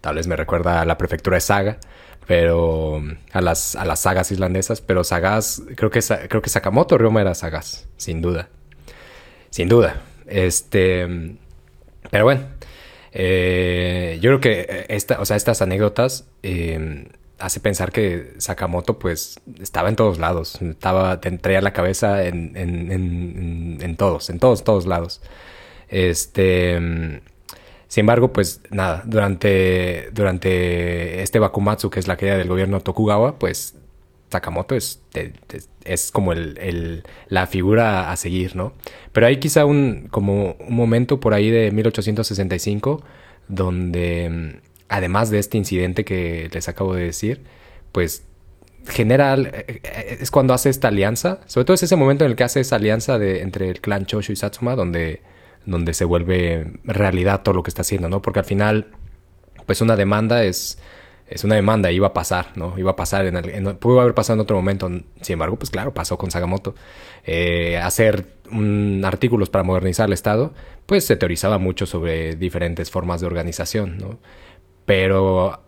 Tal 0.00 0.16
vez 0.16 0.26
me 0.26 0.36
recuerda 0.36 0.80
a 0.80 0.84
la 0.84 0.98
prefectura 0.98 1.36
de 1.36 1.40
Saga. 1.40 1.78
Pero 2.26 3.02
a 3.32 3.40
las, 3.40 3.74
a 3.74 3.86
las 3.86 4.00
sagas 4.00 4.30
islandesas. 4.30 4.82
Pero 4.82 5.02
sagaz, 5.02 5.62
creo 5.76 5.90
que, 5.90 6.00
creo 6.28 6.42
que 6.42 6.50
Sakamoto 6.50 6.98
Ryoma 6.98 7.22
era 7.22 7.34
sagaz, 7.34 7.88
sin 7.96 8.20
duda. 8.20 8.50
Sin 9.48 9.68
duda. 9.70 10.02
Este. 10.26 11.38
Pero 12.10 12.24
bueno, 12.24 12.42
eh, 13.12 14.18
yo 14.20 14.28
creo 14.30 14.40
que 14.40 14.60
eh, 14.68 14.86
esta, 14.88 15.20
o 15.20 15.24
sea, 15.24 15.36
estas 15.36 15.62
anécdotas 15.62 16.26
eh, 16.42 17.08
hace 17.38 17.60
pensar 17.60 17.92
que 17.92 18.34
Sakamoto 18.38 18.98
pues 18.98 19.40
estaba 19.60 19.88
en 19.88 19.96
todos 19.96 20.18
lados, 20.18 20.60
estaba, 20.60 21.20
traía 21.20 21.60
la 21.60 21.72
cabeza 21.72 22.24
en, 22.24 22.56
en, 22.56 23.78
en, 23.80 23.96
todos, 23.96 24.30
en 24.30 24.38
todos, 24.38 24.64
todos 24.64 24.86
lados. 24.86 25.20
Este, 25.88 27.20
sin 27.88 28.02
embargo, 28.02 28.32
pues 28.32 28.60
nada, 28.70 29.02
durante, 29.06 30.10
durante 30.12 31.22
este 31.22 31.38
Bakumatsu, 31.38 31.90
que 31.90 32.00
es 32.00 32.06
la 32.06 32.16
caída 32.16 32.36
del 32.36 32.48
gobierno 32.48 32.80
Tokugawa, 32.80 33.38
pues 33.38 33.74
Sakamoto 34.30 34.74
es, 34.74 35.02
es, 35.84 36.10
como 36.10 36.32
el, 36.32 37.02
la 37.28 37.46
figura 37.46 38.12
a 38.12 38.16
seguir, 38.16 38.56
¿no? 38.56 38.74
Pero 39.12 39.26
hay 39.26 39.38
quizá 39.38 39.64
un, 39.64 40.08
como 40.10 40.52
un 40.60 40.74
momento 40.76 41.18
por 41.18 41.32
ahí 41.32 41.50
de 41.50 41.70
1865 41.70 43.02
donde, 43.48 44.60
además 44.90 45.30
de 45.30 45.38
este 45.38 45.56
incidente 45.56 46.04
que 46.04 46.50
les 46.52 46.68
acabo 46.68 46.94
de 46.94 47.04
decir, 47.04 47.40
pues 47.92 48.24
genera, 48.86 49.34
eh, 49.34 49.80
eh, 49.82 50.18
es 50.20 50.30
cuando 50.30 50.52
hace 50.52 50.68
esta 50.68 50.88
alianza, 50.88 51.40
sobre 51.46 51.64
todo 51.64 51.74
es 51.74 51.82
ese 51.82 51.96
momento 51.96 52.24
en 52.24 52.32
el 52.32 52.36
que 52.36 52.44
hace 52.44 52.60
esa 52.60 52.76
alianza 52.76 53.18
de, 53.18 53.40
entre 53.40 53.70
el 53.70 53.80
clan 53.80 54.04
Choshu 54.04 54.32
y 54.32 54.36
Satsuma, 54.36 54.76
donde, 54.76 55.22
donde 55.68 55.94
se 55.94 56.04
vuelve 56.04 56.72
realidad 56.84 57.42
todo 57.42 57.54
lo 57.54 57.62
que 57.62 57.70
está 57.70 57.82
haciendo, 57.82 58.08
¿no? 58.08 58.22
Porque 58.22 58.40
al 58.40 58.44
final, 58.44 58.88
pues 59.66 59.80
una 59.80 59.96
demanda 59.96 60.44
es 60.44 60.78
es 61.30 61.44
una 61.44 61.56
demanda, 61.56 61.92
iba 61.92 62.08
a 62.08 62.12
pasar, 62.14 62.52
¿no? 62.56 62.78
Iba 62.78 62.92
a 62.92 62.96
pasar, 62.96 63.26
en, 63.26 63.36
el, 63.36 63.76
pudo 63.76 64.00
haber 64.00 64.14
pasado 64.14 64.34
en 64.34 64.40
otro 64.40 64.56
momento, 64.56 64.88
sin 65.20 65.34
embargo, 65.34 65.56
pues 65.56 65.70
claro, 65.70 65.92
pasó 65.92 66.16
con 66.16 66.30
Sagamoto. 66.30 66.74
Eh, 67.24 67.76
hacer 67.76 68.24
artículos 69.04 69.50
para 69.50 69.62
modernizar 69.62 70.06
el 70.06 70.14
Estado, 70.14 70.54
pues 70.86 71.04
se 71.04 71.16
teorizaba 71.16 71.58
mucho 71.58 71.84
sobre 71.84 72.34
diferentes 72.34 72.90
formas 72.90 73.20
de 73.20 73.26
organización, 73.26 73.98
¿no? 73.98 74.18
Pero, 74.86 75.60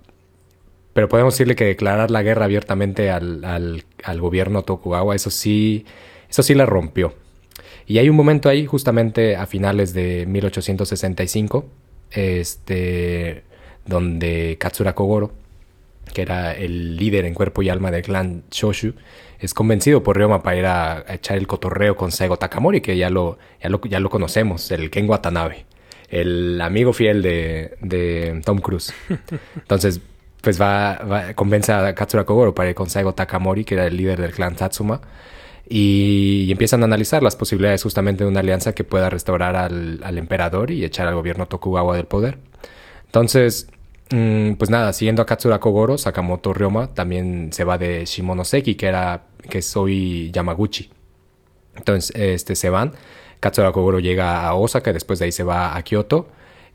pero 0.94 1.08
podemos 1.08 1.34
decirle 1.34 1.56
que 1.56 1.64
declarar 1.64 2.10
la 2.10 2.22
guerra 2.22 2.46
abiertamente 2.46 3.10
al, 3.10 3.44
al, 3.44 3.84
al 4.02 4.20
gobierno 4.20 4.62
Tokugawa, 4.62 5.14
eso 5.14 5.28
sí, 5.30 5.84
eso 6.30 6.42
sí 6.42 6.54
la 6.54 6.64
rompió. 6.64 7.14
Y 7.90 7.98
hay 7.98 8.09
un 8.09 8.14
momento 8.14 8.48
ahí, 8.48 8.66
justamente 8.66 9.35
a 9.35 9.46
finales 9.46 9.92
de 9.92 10.24
1865, 10.24 11.64
este, 12.12 13.42
donde 13.85 14.57
Katsura 14.61 14.94
Kogoro, 14.94 15.33
que 16.14 16.22
era 16.22 16.53
el 16.53 16.94
líder 16.94 17.24
en 17.24 17.35
cuerpo 17.35 17.62
y 17.62 17.68
alma 17.68 17.90
del 17.90 18.03
clan 18.03 18.44
Shoshu, 18.48 18.94
es 19.40 19.55
convencido 19.55 20.05
por 20.05 20.16
Ryoma 20.16 20.40
para 20.40 20.57
ir 20.57 20.66
a, 20.66 21.05
echar 21.09 21.37
el 21.37 21.48
cotorreo 21.48 21.96
con 21.96 22.12
Saigo 22.12 22.37
Takamori, 22.37 22.81
que 22.81 22.96
ya 22.96 23.11
lo, 23.11 23.38
ya 23.61 23.98
lo, 23.98 24.09
conocemos, 24.09 24.70
el 24.70 24.88
Ken 24.88 25.11
Watanabe, 25.11 25.64
el 26.11 26.61
amigo 26.61 26.92
fiel 26.92 27.22
de, 27.22 28.40
Tom 28.44 28.59
Cruise. 28.59 28.94
Entonces, 29.57 30.00
pues 30.40 30.62
va, 30.62 31.33
convence 31.35 31.72
a 31.72 31.92
Katsura 31.96 32.22
Kogoro 32.22 32.55
para 32.55 32.68
ir 32.68 32.76
con 32.76 32.88
Saigo 32.88 33.14
Takamori, 33.14 33.64
que 33.64 33.74
era 33.74 33.88
el 33.88 33.96
líder 33.96 34.20
del 34.20 34.31
clan 34.31 34.55
Tatsuma, 34.55 35.00
y, 35.70 36.50
empiezan 36.50 36.83
a 36.83 36.85
analizar 36.85 37.22
las 37.22 37.37
posibilidades 37.37 37.83
justamente 37.83 38.24
de 38.24 38.30
una 38.30 38.40
alianza 38.40 38.74
que 38.74 38.85
pueda 38.85 39.09
restaurar 39.09 39.56
al, 39.56 40.00
al 40.02 40.18
emperador 40.18 40.70
y 40.70 40.85
echar 40.85 41.09
al 41.09 41.14
gobierno 41.14 41.46
Tokugawa 41.46 41.96
del 41.96 42.06
poder. 42.06 42.38
Entonces, 43.06 43.68
Mm, 44.12 44.54
pues 44.54 44.70
nada, 44.70 44.92
siguiendo 44.92 45.22
a 45.22 45.26
Katsura 45.26 45.61
Kogoro, 45.61 45.96
Sakamoto 45.96 46.52
Ryoma 46.52 46.88
también 46.94 47.52
se 47.52 47.62
va 47.64 47.78
de 47.78 48.04
Shimonoseki, 48.04 48.74
que 48.74 48.87
era 48.87 49.22
que 49.48 49.62
soy 49.62 50.30
Yamaguchi. 50.33 50.90
Entonces, 51.76 52.12
este 52.16 52.56
se 52.56 52.70
van. 52.70 52.92
Katsura 53.40 53.72
Kogoro 53.72 54.00
llega 54.00 54.46
a 54.46 54.54
Osaka, 54.54 54.90
y 54.90 54.92
después 54.94 55.18
de 55.20 55.26
ahí 55.26 55.33
se 55.33 55.44
va 55.44 55.76
a 55.76 55.83
Kyoto. 55.83 56.28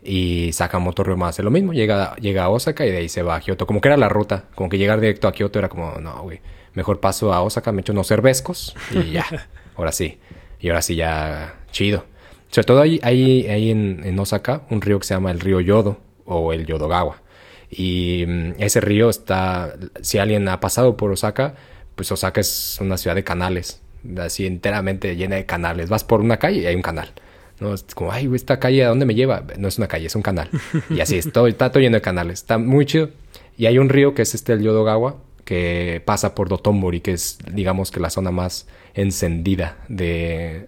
Y 0.04 0.52
Sakamoto 0.54 1.04
Ryoma 1.04 1.30
hace 1.30 1.44
lo 1.44 1.52
mismo, 1.52 1.74
llega, 1.74 2.16
llega 2.18 2.44
a 2.46 2.50
Osaka 2.50 2.86
y 2.86 2.92
de 2.92 2.98
ahí 2.98 3.10
se 3.10 3.24
va 3.24 3.36
a 3.36 3.42
Kyoto. 3.42 3.66
Como 3.68 3.82
que 3.82 3.90
era 3.90 3.98
la 3.98 4.10
ruta, 4.10 4.46
como 4.56 4.70
que 4.70 4.78
llegar 4.78 5.00
directo 5.02 5.28
a 5.28 5.32
Kyoto 5.34 5.60
era 5.60 5.70
como, 5.70 6.00
no, 6.00 6.24
güey, 6.24 6.42
mejor 6.76 7.00
paso 7.00 7.34
a 7.34 7.42
Osaka, 7.42 7.72
me 7.72 7.82
echo 7.82 7.94
unos 7.94 8.08
cervezcos 8.08 8.76
y 8.92 9.12
ya, 9.12 9.26
ahora 9.76 9.92
sí. 9.92 10.20
Y 10.60 10.70
ahora 10.70 10.82
sí 10.82 10.96
ya, 10.96 11.56
chido. 11.72 12.06
Sobre 12.50 12.66
todo 12.66 12.82
hay, 12.82 13.00
hay, 13.04 13.72
en, 13.72 14.02
en 14.04 14.20
Osaka 14.20 14.62
un 14.70 14.82
río 14.82 15.00
que 15.00 15.06
se 15.06 15.14
llama 15.14 15.32
el 15.32 15.40
río 15.40 15.60
Yodo 15.60 16.00
o 16.26 16.54
el 16.54 16.66
Yodogawa. 16.66 17.22
Y 17.70 18.24
mm, 18.28 18.54
ese 18.60 18.80
río 18.82 19.10
está, 19.10 19.76
si 20.02 20.18
alguien 20.18 20.48
ha 20.48 20.60
pasado 20.60 20.96
por 20.96 21.12
Osaka, 21.12 21.56
pues 21.96 22.12
Osaka 22.12 22.42
es 22.42 22.78
una 22.80 22.98
ciudad 22.98 23.16
de 23.16 23.24
canales, 23.24 23.82
así 24.18 24.46
enteramente 24.46 25.16
llena 25.16 25.36
de 25.36 25.46
canales. 25.46 25.90
Vas 25.90 26.04
por 26.04 26.22
una 26.22 26.38
calle 26.38 26.60
y 26.60 26.66
hay 26.66 26.76
un 26.76 26.82
canal. 26.82 27.12
¿no? 27.60 27.74
Es 27.74 27.84
como, 27.94 28.12
ay, 28.12 28.30
esta 28.34 28.60
calle, 28.60 28.84
¿a 28.84 28.90
dónde 28.90 29.06
me 29.06 29.16
lleva? 29.16 29.44
No 29.58 29.68
es 29.68 29.78
una 29.78 29.88
calle, 29.88 30.08
es 30.08 30.16
un 30.16 30.22
canal. 30.22 30.50
Y 30.90 31.00
así 31.00 31.18
es, 31.18 31.32
todo, 31.32 31.48
está 31.48 31.72
todo 31.72 31.82
lleno 31.82 31.96
de 31.96 32.02
canales. 32.02 32.40
Está 32.40 32.58
muy 32.58 32.86
chido. 32.86 33.10
Y 33.58 33.66
hay 33.68 33.78
un 33.78 33.90
río 33.90 34.14
que 34.14 34.24
es 34.24 34.36
este, 34.36 34.54
el 34.54 34.62
Yodogawa, 34.62 35.16
que 35.46 36.02
pasa 36.04 36.36
por 36.36 36.50
Dotonbori, 36.50 37.00
que 37.02 37.14
es, 37.14 37.38
digamos, 37.52 37.92
que 37.92 38.00
la 38.00 38.10
zona 38.10 38.32
más 38.32 38.68
encendida 38.96 39.78
de, 39.88 40.68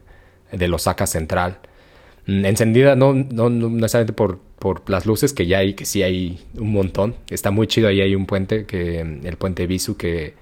de 0.51 0.71
Osaka 0.71 1.07
Central. 1.07 1.59
Mm, 2.27 2.45
encendida 2.45 2.95
no, 2.95 3.13
no, 3.13 3.49
no 3.49 3.69
necesariamente 3.69 4.13
por, 4.13 4.39
por 4.59 4.87
las 4.89 5.05
luces, 5.05 5.33
que 5.33 5.47
ya 5.47 5.59
hay, 5.59 5.73
que 5.73 5.85
sí 5.85 6.03
hay 6.03 6.39
un 6.55 6.71
montón. 6.71 7.15
Está 7.29 7.51
muy 7.51 7.67
chido, 7.67 7.87
ahí 7.89 8.01
hay 8.01 8.15
un 8.15 8.27
puente, 8.27 8.65
que 8.65 9.01
el 9.01 9.37
puente 9.37 9.65
Bisu, 9.67 9.97
que 9.97 10.35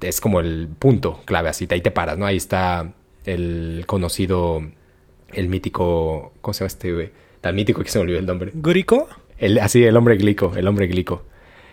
es 0.00 0.20
como 0.20 0.40
el 0.40 0.68
punto 0.78 1.22
clave, 1.24 1.48
así, 1.48 1.66
ahí 1.70 1.80
te 1.80 1.90
paras, 1.90 2.18
¿no? 2.18 2.26
Ahí 2.26 2.36
está 2.36 2.92
el 3.24 3.84
conocido, 3.86 4.62
el 5.32 5.48
mítico, 5.48 6.32
¿cómo 6.40 6.52
se 6.52 6.60
llama 6.60 6.66
este 6.68 6.92
güey? 6.92 7.10
Tan 7.40 7.54
mítico 7.54 7.82
que 7.82 7.90
se 7.90 7.98
me 7.98 8.02
olvidó 8.02 8.18
el 8.18 8.26
nombre. 8.26 8.52
¿Gurico? 8.54 9.08
El, 9.38 9.58
así, 9.58 9.82
el 9.82 9.96
hombre 9.96 10.16
glico, 10.16 10.52
el 10.56 10.68
hombre 10.68 10.86
glico. 10.86 11.24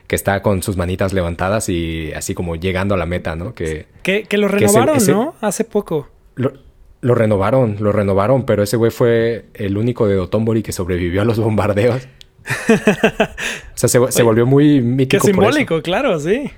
Que 0.09 0.15
está 0.15 0.41
con 0.41 0.63
sus 0.63 0.75
manitas 0.75 1.13
levantadas 1.13 1.69
y 1.69 2.11
así 2.13 2.33
como 2.33 2.55
llegando 2.55 2.95
a 2.95 2.97
la 2.97 3.05
meta, 3.05 3.35
¿no? 3.35 3.53
Que, 3.53 3.85
que, 4.03 4.25
lo 4.37 4.47
renovaron, 4.47 4.97
¿no? 5.07 5.35
Hace 5.39 5.63
poco. 5.63 6.09
Lo 6.35 7.15
renovaron, 7.15 7.77
lo 7.79 7.91
renovaron, 7.91 8.45
pero 8.45 8.63
ese 8.63 8.75
güey 8.75 8.91
fue 8.91 9.45
el 9.53 9.77
único 9.77 10.07
de 10.07 10.15
Dotonbori 10.15 10.63
que 10.63 10.71
sobrevivió 10.71 11.21
a 11.21 11.25
los 11.25 11.39
bombardeos. 11.39 12.07
o 12.69 13.77
sea, 13.77 13.87
se, 13.87 14.23
volvió 14.23 14.45
muy 14.45 14.81
mítico. 14.81 15.21
Qué 15.21 15.27
simbólico, 15.27 15.81
claro, 15.83 16.19
sí. 16.19 16.49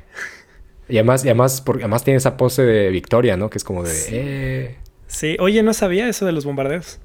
Y 0.88 0.98
además, 0.98 1.26
y 1.26 1.28
además, 1.28 1.62
porque 1.62 1.84
además 1.84 2.04
tiene 2.04 2.18
esa 2.18 2.38
pose 2.38 2.64
de 2.64 2.90
victoria, 2.90 3.38
¿no? 3.38 3.50
Que 3.50 3.58
es 3.58 3.64
como 3.64 3.84
de... 3.84 3.92
Sí. 3.92 4.12
"Eh". 4.14 4.76
Sí, 5.08 5.36
oye, 5.40 5.62
no 5.62 5.74
sabía 5.74 6.08
eso 6.08 6.26
de 6.26 6.32
los 6.32 6.46
bombardeos. 6.46 7.00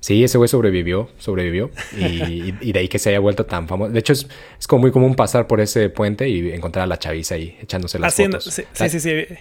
Sí, 0.00 0.24
ese 0.24 0.38
güey 0.38 0.48
sobrevivió, 0.48 1.10
sobrevivió. 1.18 1.70
Y, 1.96 2.04
y- 2.04 2.54
y 2.60 2.72
de 2.72 2.78
ahí 2.80 2.88
que 2.88 2.98
se 2.98 3.10
haya 3.10 3.20
vuelto 3.20 3.44
tan 3.46 3.68
famoso. 3.68 3.92
De 3.92 3.98
hecho, 4.00 4.12
es, 4.14 4.26
es 4.58 4.66
como 4.66 4.80
muy 4.82 4.90
común 4.92 5.14
pasar 5.14 5.46
por 5.46 5.60
ese 5.60 5.90
puente 5.90 6.28
y 6.28 6.50
encontrar 6.52 6.84
a 6.84 6.86
la 6.86 6.98
chaviza 6.98 7.34
ahí 7.34 7.56
echándose 7.60 7.98
las 7.98 8.14
Haciendo, 8.14 8.38
fotos. 8.40 8.54
sí, 8.54 8.64
sí, 8.72 8.88
sí, 8.88 9.00
sí, 9.00 9.34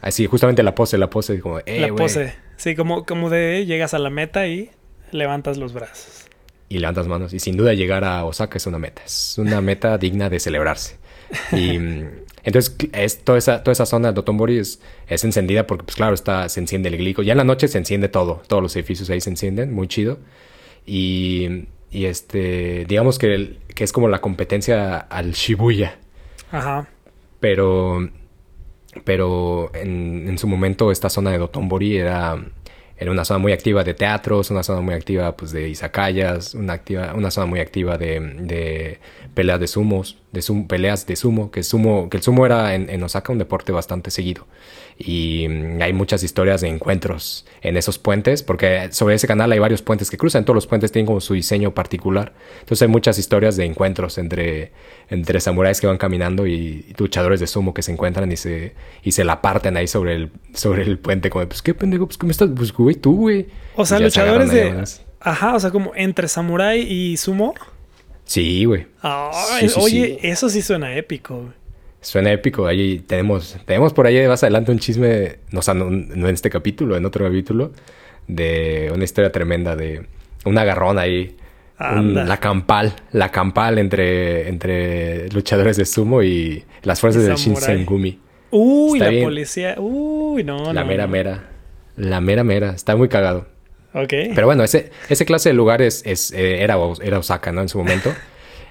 Así, 0.00 0.26
justamente 0.26 0.62
la 0.62 0.74
pose, 0.74 0.98
la 0.98 1.10
pose, 1.10 1.40
como, 1.40 1.58
eh, 1.60 1.80
la 1.80 1.88
pose. 1.88 2.34
Sí, 2.56 2.74
como, 2.76 3.04
como 3.04 3.30
de 3.30 3.66
llegas 3.66 3.94
a 3.94 3.98
la 3.98 4.10
meta 4.10 4.46
y 4.46 4.70
levantas 5.12 5.58
los 5.58 5.72
brazos. 5.72 6.26
Y 6.68 6.78
levantas 6.78 7.06
manos. 7.06 7.32
Y 7.34 7.40
sin 7.40 7.56
duda 7.56 7.72
llegar 7.74 8.04
a 8.04 8.24
Osaka 8.24 8.56
es 8.58 8.66
una 8.66 8.78
meta. 8.78 9.02
Es 9.04 9.36
una 9.38 9.60
meta 9.60 9.96
digna 9.98 10.28
de 10.30 10.40
celebrarse. 10.40 10.96
Y 11.52 11.78
entonces 12.44 12.76
es, 12.92 13.18
toda, 13.24 13.38
esa, 13.38 13.62
toda 13.62 13.72
esa 13.72 13.86
zona 13.86 14.08
de 14.08 14.14
Dotonbori 14.14 14.58
es, 14.58 14.80
es 15.08 15.24
encendida 15.24 15.66
porque, 15.66 15.84
pues 15.84 15.96
claro, 15.96 16.14
está, 16.14 16.48
se 16.48 16.60
enciende 16.60 16.88
el 16.90 16.96
glico. 16.98 17.22
Ya 17.22 17.32
en 17.32 17.38
la 17.38 17.44
noche 17.44 17.68
se 17.68 17.78
enciende 17.78 18.08
todo. 18.08 18.42
Todos 18.46 18.62
los 18.62 18.76
edificios 18.76 19.08
ahí 19.10 19.20
se 19.20 19.30
encienden. 19.30 19.72
Muy 19.72 19.88
chido. 19.88 20.18
Y, 20.86 21.66
y 21.90 22.04
este, 22.04 22.84
digamos 22.86 23.18
que, 23.18 23.34
el- 23.34 23.58
que 23.74 23.84
es 23.84 23.92
como 23.92 24.08
la 24.08 24.20
competencia 24.20 24.98
al 24.98 25.32
Shibuya. 25.32 25.98
Ajá. 26.52 26.86
Pero, 27.40 28.08
pero 29.04 29.70
en, 29.74 30.28
en 30.28 30.38
su 30.38 30.46
momento 30.46 30.90
esta 30.92 31.10
zona 31.10 31.30
de 31.30 31.38
Dotonbori 31.38 31.96
era, 31.96 32.44
era 32.96 33.10
una 33.10 33.24
zona 33.24 33.38
muy 33.38 33.52
activa 33.52 33.82
de 33.84 33.94
teatros, 33.94 34.50
una 34.50 34.62
zona 34.62 34.80
muy 34.80 34.94
activa 34.94 35.36
pues, 35.36 35.50
de 35.52 35.68
izakayas, 35.68 36.54
una, 36.54 36.74
activa, 36.74 37.12
una 37.14 37.30
zona 37.30 37.46
muy 37.46 37.60
activa 37.60 37.98
de, 37.98 38.20
de 38.20 39.00
peleas 39.34 39.58
de 39.60 39.66
sumos, 39.66 40.18
de 40.32 40.42
sum- 40.42 40.66
peleas 40.68 41.06
de 41.06 41.16
sumo, 41.16 41.50
que, 41.50 41.62
sumo, 41.62 42.08
que 42.08 42.18
el 42.18 42.22
sumo 42.22 42.46
era 42.46 42.74
en, 42.74 42.88
en 42.90 43.02
Osaka 43.02 43.32
un 43.32 43.38
deporte 43.38 43.72
bastante 43.72 44.10
seguido. 44.10 44.46
Y 44.98 45.46
mm, 45.48 45.82
hay 45.82 45.92
muchas 45.92 46.22
historias 46.22 46.60
de 46.60 46.68
encuentros 46.68 47.46
en 47.62 47.76
esos 47.76 47.98
puentes, 47.98 48.42
porque 48.42 48.88
sobre 48.92 49.16
ese 49.16 49.26
canal 49.26 49.50
hay 49.52 49.58
varios 49.58 49.82
puentes 49.82 50.10
que 50.10 50.16
cruzan, 50.16 50.44
todos 50.44 50.54
los 50.54 50.66
puentes 50.66 50.92
tienen 50.92 51.06
como 51.06 51.20
su 51.20 51.34
diseño 51.34 51.74
particular. 51.74 52.32
Entonces 52.60 52.82
hay 52.82 52.88
muchas 52.88 53.18
historias 53.18 53.56
de 53.56 53.64
encuentros 53.64 54.18
entre, 54.18 54.72
entre 55.08 55.40
samuráis 55.40 55.80
que 55.80 55.86
van 55.86 55.98
caminando 55.98 56.46
y 56.46 56.94
luchadores 56.96 57.40
de 57.40 57.46
sumo 57.46 57.74
que 57.74 57.82
se 57.82 57.92
encuentran 57.92 58.30
y 58.30 58.36
se, 58.36 58.74
y 59.02 59.12
se 59.12 59.24
la 59.24 59.42
parten 59.42 59.76
ahí 59.76 59.88
sobre 59.88 60.14
el, 60.14 60.30
sobre 60.54 60.82
el 60.82 60.98
puente, 60.98 61.30
como, 61.30 61.46
pues 61.48 61.62
qué 61.62 61.74
pendejo, 61.74 62.06
pues 62.06 62.18
cómo 62.18 62.30
estás, 62.30 62.50
pues 62.54 62.72
güey, 62.72 62.94
tú, 62.94 63.16
güey. 63.16 63.46
O 63.76 63.84
sea, 63.84 63.98
se 63.98 64.04
luchadores 64.04 64.50
de. 64.50 64.84
Ajá, 65.20 65.54
o 65.54 65.60
sea, 65.60 65.70
como 65.70 65.92
entre 65.96 66.28
samurái 66.28 66.80
y 66.82 67.16
sumo. 67.16 67.54
Sí, 68.24 68.64
güey. 68.64 68.86
Ay, 69.00 69.68
Sí, 69.68 69.68
sí, 69.70 69.80
oye, 69.80 70.18
sí. 70.20 70.26
eso 70.28 70.48
sí 70.50 70.62
suena 70.62 70.94
épico. 70.96 71.36
güey. 71.36 71.63
Suena 72.04 72.30
épico. 72.32 72.66
Ahí 72.66 72.98
tenemos, 73.00 73.56
tenemos 73.64 73.92
por 73.92 74.06
ahí 74.06 74.26
más 74.28 74.42
adelante 74.42 74.70
un 74.70 74.78
chisme, 74.78 75.36
no, 75.50 75.58
o 75.60 75.62
sea, 75.62 75.74
no, 75.74 75.90
no 75.90 76.28
en 76.28 76.34
este 76.34 76.50
capítulo, 76.50 76.96
en 76.96 77.04
otro 77.06 77.24
capítulo, 77.24 77.72
de 78.28 78.90
una 78.94 79.04
historia 79.04 79.32
tremenda 79.32 79.74
de 79.76 80.06
un 80.44 80.56
agarrón 80.58 80.98
ahí. 80.98 81.36
un- 81.80 82.14
la 82.14 82.36
campal, 82.38 82.92
la 83.10 83.30
campal 83.30 83.78
entre, 83.78 84.48
entre 84.48 85.28
luchadores 85.30 85.76
de 85.76 85.84
sumo 85.86 86.22
y 86.22 86.64
las 86.82 87.00
fuerzas 87.00 87.24
del. 87.24 87.34
Shinsengumi. 87.34 88.20
Uy, 88.52 88.98
Está 88.98 89.06
la 89.06 89.10
bien. 89.10 89.24
policía. 89.24 89.74
Uy, 89.78 90.44
no, 90.44 90.72
la 90.72 90.82
no, 90.82 90.86
mera 90.86 91.06
no. 91.06 91.12
mera. 91.12 91.42
La 91.96 92.20
mera 92.20 92.44
mera. 92.44 92.70
Está 92.70 92.94
muy 92.94 93.08
cagado. 93.08 93.48
Ok. 93.92 94.12
Pero 94.34 94.46
bueno, 94.46 94.62
ese, 94.62 94.90
ese 95.08 95.24
clase 95.24 95.48
de 95.48 95.54
lugares 95.54 96.02
es, 96.06 96.32
eh, 96.32 96.62
era, 96.62 96.76
era 97.02 97.18
Osaka, 97.18 97.50
¿no? 97.50 97.60
En 97.62 97.68
su 97.68 97.78
momento. 97.78 98.12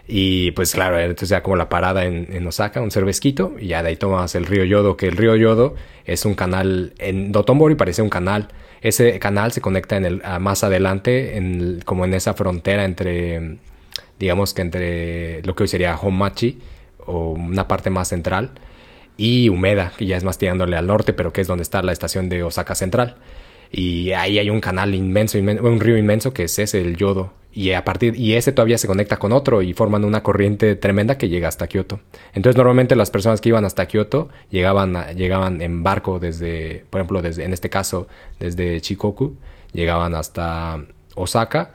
Y 0.05 0.51
pues 0.51 0.73
claro, 0.73 0.99
entonces 0.99 1.29
ya 1.29 1.41
como 1.43 1.55
la 1.55 1.69
parada 1.69 2.03
en, 2.03 2.45
Osaka, 2.45 2.81
un 2.81 2.91
cervezquito, 2.91 3.55
y 3.57 3.67
ya 3.67 3.81
de 3.83 3.89
ahí 3.89 3.95
tomas 3.95 4.35
el 4.35 4.45
río 4.45 4.65
Yodo, 4.65 4.97
que 4.97 5.07
el 5.07 5.15
río 5.15 5.35
Yodo 5.35 5.75
es 6.05 6.25
un 6.25 6.35
canal, 6.35 6.93
en 6.99 7.31
Dotonbori 7.31 7.75
parece 7.75 8.01
un 8.01 8.09
canal. 8.09 8.49
Ese 8.81 9.17
canal 9.19 9.53
se 9.53 9.61
conecta 9.61 9.95
en 9.95 10.05
el, 10.05 10.21
más 10.41 10.65
adelante, 10.65 11.37
en 11.37 11.79
como 11.85 12.03
en 12.03 12.13
esa 12.13 12.33
frontera 12.33 12.83
entre, 12.83 13.59
digamos 14.19 14.53
que 14.53 14.61
entre 14.61 15.41
lo 15.43 15.55
que 15.55 15.63
hoy 15.63 15.67
sería 15.69 15.95
Homachi, 15.95 16.59
o 17.05 17.31
una 17.31 17.67
parte 17.69 17.89
más 17.89 18.09
central, 18.09 18.51
y 19.15 19.47
Umeda, 19.47 19.93
que 19.97 20.05
ya 20.05 20.17
es 20.17 20.25
más 20.25 20.37
tirándole 20.37 20.75
al 20.75 20.87
norte, 20.87 21.13
pero 21.13 21.31
que 21.31 21.39
es 21.39 21.47
donde 21.47 21.61
está 21.63 21.81
la 21.81 21.93
estación 21.93 22.27
de 22.27 22.43
Osaka 22.43 22.75
Central. 22.75 23.15
Y 23.71 24.11
ahí 24.11 24.37
hay 24.37 24.49
un 24.49 24.59
canal 24.59 24.93
inmenso, 24.95 25.37
inmen- 25.37 25.61
un 25.61 25.79
río 25.79 25.97
inmenso 25.97 26.33
que 26.33 26.43
es 26.43 26.59
ese, 26.59 26.81
el 26.81 26.97
Yodo. 26.97 27.31
Y 27.55 27.71
a 27.73 27.83
partir 27.85 28.15
y 28.19 28.33
ese 28.33 28.51
todavía 28.51 28.77
se 28.79 28.87
conecta 28.87 29.17
con 29.17 29.31
otro 29.31 29.61
y 29.61 29.73
forman 29.73 30.03
una 30.05 30.23
corriente 30.23 30.75
tremenda 30.75 31.17
que 31.19 31.29
llega 31.29 31.47
hasta 31.47 31.67
Kioto. 31.67 31.99
Entonces 32.33 32.57
normalmente 32.57 32.95
las 32.95 33.11
personas 33.11 33.41
que 33.41 33.49
iban 33.49 33.63
hasta 33.63 33.85
Kioto 33.85 34.29
llegaban 34.49 34.95
a- 34.95 35.11
llegaban 35.11 35.61
en 35.61 35.83
barco 35.83 36.17
desde, 36.19 36.83
por 36.89 36.99
ejemplo, 37.01 37.21
desde 37.21 37.43
en 37.45 37.53
este 37.53 37.69
caso 37.69 38.07
desde 38.39 38.79
Shikoku, 38.79 39.35
llegaban 39.71 40.15
hasta 40.15 40.83
Osaka 41.15 41.71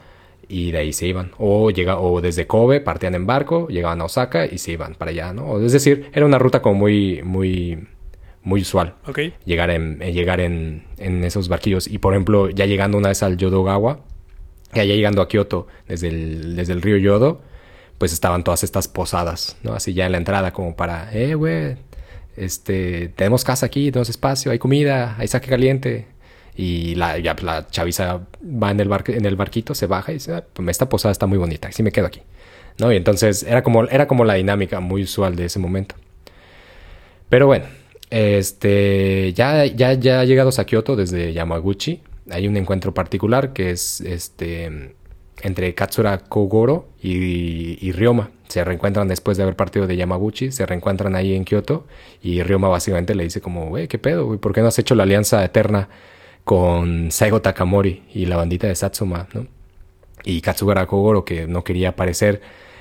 y 0.48 0.72
de 0.72 0.78
ahí 0.78 0.92
se 0.92 1.06
iban. 1.06 1.30
O 1.38 1.70
llega 1.70 2.00
o 2.00 2.20
desde 2.20 2.46
Kobe 2.48 2.80
partían 2.80 3.14
en 3.14 3.26
barco, 3.26 3.68
llegaban 3.68 4.00
a 4.00 4.06
Osaka 4.06 4.46
y 4.46 4.58
se 4.58 4.72
iban 4.72 4.94
para 4.96 5.12
allá, 5.12 5.32
¿no? 5.32 5.60
Es 5.64 5.72
decir, 5.72 6.10
era 6.12 6.26
una 6.26 6.38
ruta 6.38 6.60
como 6.60 6.74
muy 6.74 7.22
muy 7.22 7.86
muy 8.42 8.62
usual 8.62 8.94
Ok. 9.06 9.18
llegar 9.44 9.68
en, 9.70 10.00
en 10.00 10.14
llegar 10.14 10.40
en, 10.40 10.84
en 10.96 11.22
esos 11.22 11.48
barquillos. 11.48 11.86
Y 11.86 11.98
por 11.98 12.14
ejemplo, 12.14 12.48
ya 12.50 12.66
llegando 12.66 12.96
una 12.98 13.10
vez 13.10 13.22
al 13.22 13.36
Yodogawa, 13.36 14.00
ya 14.74 14.84
llegando 14.84 15.22
a 15.22 15.28
Kioto 15.28 15.66
desde 15.88 16.08
el, 16.08 16.56
desde 16.56 16.72
el 16.74 16.82
río 16.82 16.96
Yodo, 16.98 17.40
pues 17.98 18.12
estaban 18.12 18.44
todas 18.44 18.62
estas 18.64 18.88
posadas, 18.88 19.56
¿no? 19.62 19.72
Así 19.74 19.92
ya 19.94 20.06
en 20.06 20.12
la 20.12 20.18
entrada 20.18 20.52
como 20.52 20.76
para, 20.76 21.12
eh, 21.12 21.34
güey, 21.34 21.76
este, 22.36 23.08
tenemos 23.08 23.44
casa 23.44 23.66
aquí, 23.66 23.90
tenemos 23.90 24.08
espacio, 24.08 24.52
hay 24.52 24.58
comida, 24.58 25.16
hay 25.18 25.28
saque 25.28 25.48
caliente. 25.48 26.06
Y 26.56 26.96
la, 26.96 27.18
ya, 27.18 27.36
la 27.42 27.68
chaviza 27.68 28.22
va 28.42 28.70
en 28.72 28.80
el, 28.80 28.88
barque- 28.88 29.16
en 29.16 29.24
el 29.26 29.36
barquito, 29.36 29.74
se 29.76 29.86
baja 29.86 30.10
y 30.10 30.14
dice, 30.14 30.34
"Ah, 30.34 30.44
pues, 30.52 30.68
esta 30.68 30.88
posada 30.88 31.12
está 31.12 31.26
muy 31.26 31.38
bonita, 31.38 31.68
así 31.68 31.82
me 31.84 31.92
quedo 31.92 32.06
aquí. 32.06 32.20
¿No? 32.78 32.92
Y 32.92 32.96
entonces 32.96 33.42
era 33.44 33.62
como, 33.62 33.84
era 33.84 34.06
como 34.08 34.24
la 34.24 34.34
dinámica 34.34 34.80
muy 34.80 35.02
usual 35.02 35.36
de 35.36 35.44
ese 35.46 35.58
momento. 35.60 35.94
Pero 37.28 37.46
bueno, 37.46 37.66
este, 38.10 39.32
ya, 39.34 39.64
ya, 39.66 39.92
ya 39.94 40.24
llegados 40.24 40.58
a 40.58 40.64
Kioto 40.64 40.96
desde 40.96 41.32
Yamaguchi, 41.32 42.00
hay 42.30 42.48
un 42.48 42.56
encuentro 42.56 42.94
particular 42.94 43.52
que 43.52 43.70
es 43.70 44.00
este 44.00 44.94
entre 45.42 45.74
Katsura 45.74 46.18
Kogoro 46.18 46.88
y, 47.00 47.92
Ryoma. 47.92 48.30
Se 48.48 48.64
reencuentran 48.64 49.08
después 49.08 49.36
de 49.36 49.42
haber 49.42 49.56
partido 49.56 49.86
de 49.86 49.96
Yamaguchi, 49.96 50.50
se 50.52 50.66
reencuentran 50.66 51.14
ahí 51.14 51.34
en 51.34 51.44
Kioto 51.44 51.86
y 52.22 52.42
Ryoma 52.42 52.68
básicamente 52.68 53.14
le 53.14 53.24
dice 53.24 53.40
como, 53.40 53.66
güey, 53.66 53.88
¿qué 53.88 53.98
pedo? 53.98 54.26
güey? 54.26 54.38
¿Por 54.38 54.52
qué 54.52 54.62
no 54.62 54.68
has 54.68 54.78
hecho 54.78 54.94
la 54.94 55.02
alianza 55.02 55.44
eterna 55.44 55.88
con 56.44 57.10
Saigo 57.10 57.42
Takamori 57.42 58.04
y 58.14 58.26
la 58.26 58.36
bandita 58.36 58.66
de 58.66 58.74
Satsuma, 58.74 59.28
¿no? 59.34 59.46
Y 60.24 60.40
Katsugara 60.40 60.86
Kogoro, 60.86 61.24
que 61.24 61.46
no 61.46 61.62
quería 61.62 61.90
aparecer, 61.90 62.40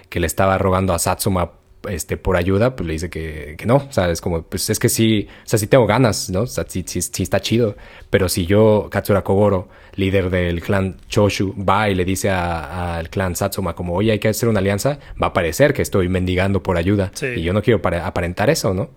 que 0.10 0.20
le 0.20 0.28
estaba 0.28 0.58
rogando 0.58 0.94
a 0.94 1.00
Satsuma 1.00 1.52
este, 1.90 2.18
por 2.18 2.38
ayuda, 2.38 2.76
pues 2.76 2.88
le 2.88 2.94
dice 2.94 3.10
que, 3.10 3.56
que 3.58 3.66
no. 3.66 3.76
O 3.78 3.92
sea, 3.92 4.10
es 4.10 4.22
como, 4.22 4.44
pues 4.44 4.70
es 4.70 4.80
que 4.80 4.90
sí, 4.90 5.28
o 5.46 5.48
sea, 5.48 5.58
sí 5.60 5.68
tengo 5.68 5.86
ganas, 5.88 6.30
¿no? 6.30 6.42
O 6.42 6.48
sea, 6.48 6.66
sí, 6.68 6.84
sí, 6.88 7.02
sí 7.02 7.24
está 7.24 7.40
chido. 7.40 7.76
Pero 8.10 8.30
si 8.30 8.46
yo, 8.46 8.88
Katsura 8.92 9.24
Kogoro, 9.24 9.68
líder 9.96 10.30
del 10.30 10.62
clan 10.62 10.98
Choshu, 11.10 11.54
va 11.64 11.90
y 11.90 11.96
le 11.96 12.06
dice 12.06 12.30
al 12.30 13.10
clan 13.10 13.36
Satsuma 13.36 13.76
como, 13.76 13.94
oye, 13.96 14.12
hay 14.12 14.20
que 14.20 14.30
hacer 14.30 14.48
una 14.50 14.60
alianza, 14.60 15.00
va 15.22 15.28
a 15.28 15.34
parecer 15.34 15.74
que 15.74 15.82
estoy 15.82 16.08
mendigando 16.10 16.62
por 16.64 16.78
ayuda. 16.78 17.12
Sí. 17.14 17.28
Y 17.38 17.42
yo 17.42 17.54
no 17.54 17.62
quiero 17.62 17.82
pare- 17.82 18.00
aparentar 18.02 18.50
eso, 18.50 18.74
¿no? 18.74 18.90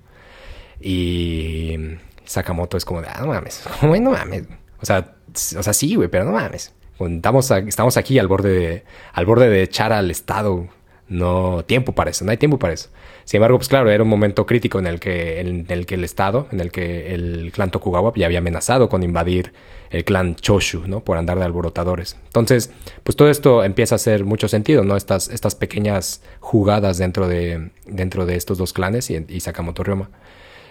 Y 0.80 1.76
Sakamoto 2.24 2.76
es 2.76 2.84
como 2.84 3.02
de, 3.02 3.08
ah, 3.08 3.18
no 3.20 3.28
mames, 3.28 3.62
güey, 3.82 4.00
no 4.00 4.10
mames. 4.12 4.44
O 4.80 4.86
sea, 4.86 5.14
o 5.58 5.62
sea, 5.62 5.72
sí, 5.72 5.94
güey, 5.94 6.08
pero 6.08 6.24
no 6.24 6.32
mames. 6.32 6.72
Estamos, 6.98 7.50
estamos 7.50 7.96
aquí 7.96 8.18
al 8.18 8.28
borde 8.28 8.50
de, 8.50 8.84
al 9.14 9.24
borde 9.24 9.48
de 9.48 9.62
echar 9.62 9.92
al 9.92 10.10
Estado. 10.10 10.68
No, 11.10 11.64
tiempo 11.64 11.92
para 11.92 12.10
eso, 12.10 12.24
no 12.24 12.30
hay 12.30 12.36
tiempo 12.36 12.60
para 12.60 12.72
eso. 12.72 12.88
Sin 13.24 13.38
embargo, 13.38 13.58
pues 13.58 13.68
claro, 13.68 13.90
era 13.90 14.04
un 14.04 14.08
momento 14.08 14.46
crítico 14.46 14.78
en 14.78 14.86
el 14.86 15.00
que, 15.00 15.40
en 15.40 15.66
el, 15.68 15.84
que 15.84 15.96
el 15.96 16.04
Estado, 16.04 16.46
en 16.52 16.60
el 16.60 16.70
que 16.70 17.12
el 17.12 17.50
clan 17.52 17.72
Tokugawa 17.72 18.12
ya 18.14 18.26
había 18.26 18.38
amenazado 18.38 18.88
con 18.88 19.02
invadir 19.02 19.52
el 19.90 20.04
clan 20.04 20.36
Choshu, 20.36 20.86
¿no? 20.86 21.00
Por 21.00 21.18
andar 21.18 21.36
de 21.36 21.44
alborotadores. 21.44 22.16
Entonces, 22.26 22.70
pues 23.02 23.16
todo 23.16 23.28
esto 23.28 23.64
empieza 23.64 23.94
a 23.94 23.96
hacer 23.96 24.24
mucho 24.24 24.46
sentido, 24.46 24.84
¿no? 24.84 24.96
Estas, 24.96 25.28
estas 25.30 25.56
pequeñas 25.56 26.22
jugadas 26.38 26.96
dentro 26.96 27.26
de, 27.26 27.70
dentro 27.86 28.24
de 28.24 28.36
estos 28.36 28.56
dos 28.56 28.72
clanes 28.72 29.10
y, 29.10 29.26
y 29.28 29.40
Sakamoto 29.40 29.82
Ryoma. 29.82 30.10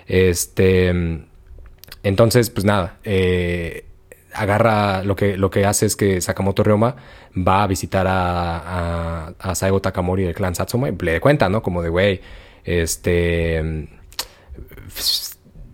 Este, 0.08 0.88
entonces, 2.04 2.50
pues 2.50 2.64
nada, 2.64 2.98
eh, 3.04 3.84
agarra 4.34 5.04
lo 5.04 5.16
que, 5.16 5.38
lo 5.38 5.50
que 5.50 5.66
hace 5.66 5.86
es 5.86 5.96
que 5.96 6.22
Sakamoto 6.22 6.64
Ryoma 6.64 6.96
va 7.36 7.64
a 7.64 7.68
visitar 7.68 8.06
a, 8.08 9.34
a, 9.40 9.56
Saigo 9.56 9.82
Takamori 9.82 10.24
del 10.24 10.36
clan 10.36 10.56
Satsuma 10.56 10.90
y 10.90 10.96
le 11.00 11.20
cuenta, 11.20 11.50
¿no? 11.50 11.62
Como 11.62 11.82
de, 11.82 11.90
güey, 11.90 12.22
este, 12.64 13.88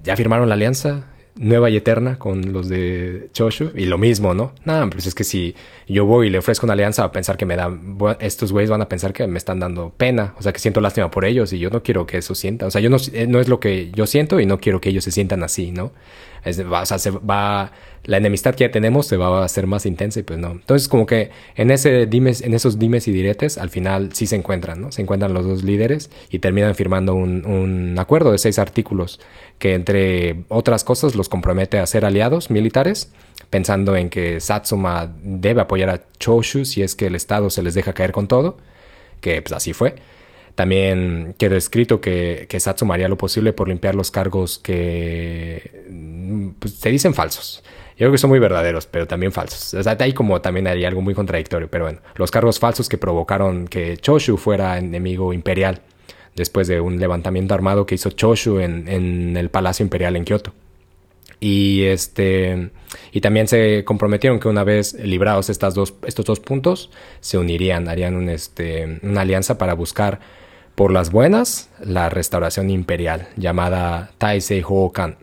ya 0.04 0.16
firmaron 0.16 0.48
la 0.50 0.56
alianza, 0.56 1.06
nueva 1.38 1.70
y 1.70 1.76
eterna 1.76 2.18
con 2.18 2.54
los 2.54 2.70
de 2.70 3.30
Choshu. 3.34 3.72
Y 3.76 3.86
lo 3.86 3.98
mismo, 3.98 4.34
¿no? 4.34 4.54
Nada, 4.64 4.88
pues 4.90 5.06
es 5.06 5.14
que 5.16 5.24
si 5.24 5.56
yo 5.88 6.06
voy 6.06 6.28
y 6.28 6.30
le 6.30 6.38
ofrezco 6.38 6.66
una 6.66 6.74
alianza, 6.74 7.04
va 7.04 7.08
a 7.08 7.12
pensar 7.12 7.38
que 7.38 7.46
me 7.46 7.56
dan. 7.56 7.98
Estos 8.20 8.52
güeyes 8.52 8.70
van 8.70 8.82
a 8.82 8.90
pensar 8.90 9.14
que 9.14 9.28
me 9.28 9.38
están 9.38 9.60
dando 9.60 9.92
pena. 9.96 10.34
O 10.38 10.44
sea, 10.44 10.54
que 10.54 10.60
siento 10.60 10.82
lástima 10.82 11.12
por 11.12 11.26
ellos 11.26 11.52
y 11.54 11.60
yo 11.60 11.70
no 11.70 11.84
quiero 11.84 12.06
que 12.06 12.18
eso 12.18 12.36
sienta. 12.36 12.66
O 12.66 12.72
sea, 12.72 12.82
yo 12.82 12.90
no, 12.90 12.98
eh, 13.14 13.28
no 13.28 13.40
es 13.40 13.48
lo 13.48 13.60
que 13.60 13.92
yo 13.92 14.08
siento 14.08 14.40
y 14.40 14.46
no 14.46 14.60
quiero 14.60 14.80
que 14.80 14.90
ellos 14.90 15.04
se 15.04 15.12
sientan 15.12 15.44
así, 15.44 15.72
¿no? 15.72 15.92
Es, 16.46 16.60
o 16.60 16.86
sea, 16.86 17.00
se 17.00 17.10
va, 17.10 17.72
la 18.04 18.18
enemistad 18.18 18.56
que 18.56 18.66
ya 18.66 18.72
tenemos 18.72 19.08
se 19.08 19.18
va 19.18 19.42
a 19.42 19.46
hacer 19.46 19.68
más 19.68 19.86
intensa 19.86 20.20
y 20.20 20.24
pues 20.24 20.40
no. 20.40 20.52
Entonces, 20.52 20.88
como 20.88 21.06
que 21.06 21.32
en, 21.56 21.72
ese 21.72 22.06
dimes, 22.06 22.42
en 22.42 22.54
esos 22.54 22.80
dimes 22.80 23.08
y 23.08 23.12
diretes, 23.12 23.58
al 23.58 23.70
final 23.70 24.14
sí 24.14 24.28
se 24.28 24.36
encuentran, 24.36 24.80
¿no? 24.80 24.92
Se 24.92 25.02
encuentran 25.02 25.34
los 25.34 25.46
dos 25.46 25.64
líderes 25.64 26.10
y 26.30 26.40
terminan 26.40 26.76
firmando 26.76 27.16
un, 27.16 27.46
un 27.46 27.98
acuerdo 27.98 28.32
de 28.32 28.38
seis 28.38 28.60
artículos 28.60 29.20
que, 29.60 29.74
entre 29.74 30.44
otras 30.50 30.84
cosas, 30.84 31.16
los 31.16 31.30
compromete 31.30 31.80
a 31.80 31.88
ser 31.88 32.06
aliados 32.06 32.50
militares, 32.52 33.12
pensando 33.50 33.96
en 33.96 34.10
que 34.10 34.40
Satsuma 34.40 35.14
debe 35.24 35.62
apoyar 35.62 35.90
a 35.90 36.02
Choshu 36.20 36.66
si 36.66 36.84
es 36.84 36.96
que 36.96 37.08
el 37.08 37.16
Estado 37.16 37.50
se 37.50 37.64
les 37.64 37.74
deja 37.74 37.94
caer 37.94 38.12
con 38.12 38.28
todo, 38.28 38.58
que 39.22 39.42
pues 39.42 39.54
así 39.54 39.74
fue. 39.74 39.96
También 40.56 41.36
quedó 41.38 41.56
escrito 41.58 42.00
que, 42.00 42.46
que 42.50 42.60
Satsuma 42.60 42.94
haría 42.94 43.10
lo 43.10 43.18
posible 43.18 43.52
por 43.54 43.68
limpiar 43.68 43.94
los 43.94 44.10
cargos 44.10 44.58
que 44.58 45.84
pues, 46.60 46.76
se 46.76 46.90
dicen 46.90 47.14
falsos. 47.14 47.62
Yo 47.92 48.00
creo 48.00 48.12
que 48.12 48.18
son 48.18 48.30
muy 48.30 48.40
verdaderos, 48.40 48.88
pero 48.88 49.08
también 49.08 49.32
falsos. 49.32 49.74
O 49.74 49.84
sea, 49.84 49.98
ahí 50.00 50.14
como 50.14 50.42
también 50.42 50.68
haría 50.68 50.88
algo 50.88 51.02
muy 51.02 51.14
contradictorio, 51.14 51.70
pero 51.70 51.86
bueno, 51.86 52.00
los 52.16 52.32
cargos 52.32 52.60
falsos 52.60 52.90
que 52.90 52.98
provocaron 52.98 53.68
que 53.68 53.98
Choshu 53.98 54.38
fuera 54.38 54.78
enemigo 54.78 55.34
imperial 55.34 55.82
después 56.36 56.68
de 56.68 56.82
un 56.82 57.00
levantamiento 57.00 57.54
armado 57.54 57.86
que 57.86 57.96
hizo 57.96 58.12
Choshu 58.12 58.60
en, 58.60 58.88
en 58.88 59.38
el 59.38 59.50
Palacio 59.50 59.84
Imperial 59.84 60.16
en 60.16 60.26
Kioto. 60.26 60.54
Y 61.40 61.84
este 61.84 62.70
y 63.12 63.22
también 63.22 63.48
se 63.48 63.84
comprometieron 63.86 64.40
que 64.40 64.48
una 64.48 64.64
vez 64.64 64.94
librados 64.94 65.50
estas 65.50 65.74
dos, 65.74 65.96
estos 66.06 66.26
dos 66.26 66.40
puntos, 66.40 66.92
se 67.20 67.38
unirían, 67.38 67.88
harían 67.88 68.16
un, 68.16 68.30
este, 68.30 69.00
una 69.04 69.22
alianza 69.22 69.58
para 69.58 69.74
buscar 69.74 70.20
por 70.76 70.92
las 70.92 71.12
buenas, 71.12 71.70
la 71.80 72.10
restauración 72.10 72.70
imperial, 72.70 73.30
llamada 73.38 74.12
Taisei 74.18 74.64
Hokan. 74.66 75.18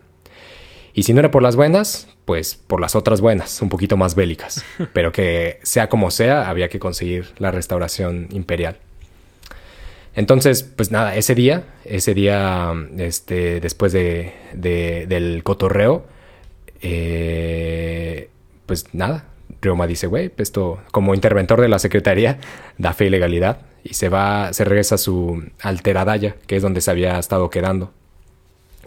Y 0.93 1.03
si 1.03 1.13
no 1.13 1.19
era 1.19 1.31
por 1.31 1.43
las 1.43 1.55
buenas, 1.55 2.07
pues 2.25 2.55
por 2.55 2.81
las 2.81 2.95
otras 2.95 3.21
buenas, 3.21 3.61
un 3.61 3.69
poquito 3.69 3.95
más 3.97 4.15
bélicas. 4.15 4.65
Pero 4.93 5.11
que 5.11 5.59
sea 5.63 5.89
como 5.89 6.11
sea, 6.11 6.49
había 6.49 6.69
que 6.69 6.79
conseguir 6.79 7.27
la 7.37 7.51
restauración 7.51 8.27
imperial. 8.31 8.77
Entonces, 10.15 10.63
pues 10.63 10.91
nada, 10.91 11.15
ese 11.15 11.33
día, 11.33 11.63
ese 11.85 12.13
día, 12.13 12.71
este, 12.97 13.59
después 13.59 13.93
de, 13.93 14.33
del 14.53 15.41
cotorreo, 15.43 16.05
eh, 16.81 18.29
pues 18.67 18.85
nada, 18.93 19.25
Ryoma 19.63 19.87
dice, 19.87 20.07
güey, 20.07 20.31
esto 20.37 20.79
como 20.91 21.15
interventor 21.15 21.61
de 21.61 21.69
la 21.69 21.79
secretaría 21.79 22.39
da 22.77 22.93
fe 22.93 23.05
y 23.05 23.09
legalidad 23.09 23.61
y 23.83 23.95
se 23.95 24.09
va, 24.09 24.53
se 24.53 24.63
regresa 24.63 24.95
a 24.95 24.97
su 24.97 25.43
alteradaya, 25.61 26.35
que 26.47 26.55
es 26.55 26.61
donde 26.61 26.81
se 26.81 26.91
había 26.91 27.17
estado 27.17 27.49
quedando. 27.49 27.91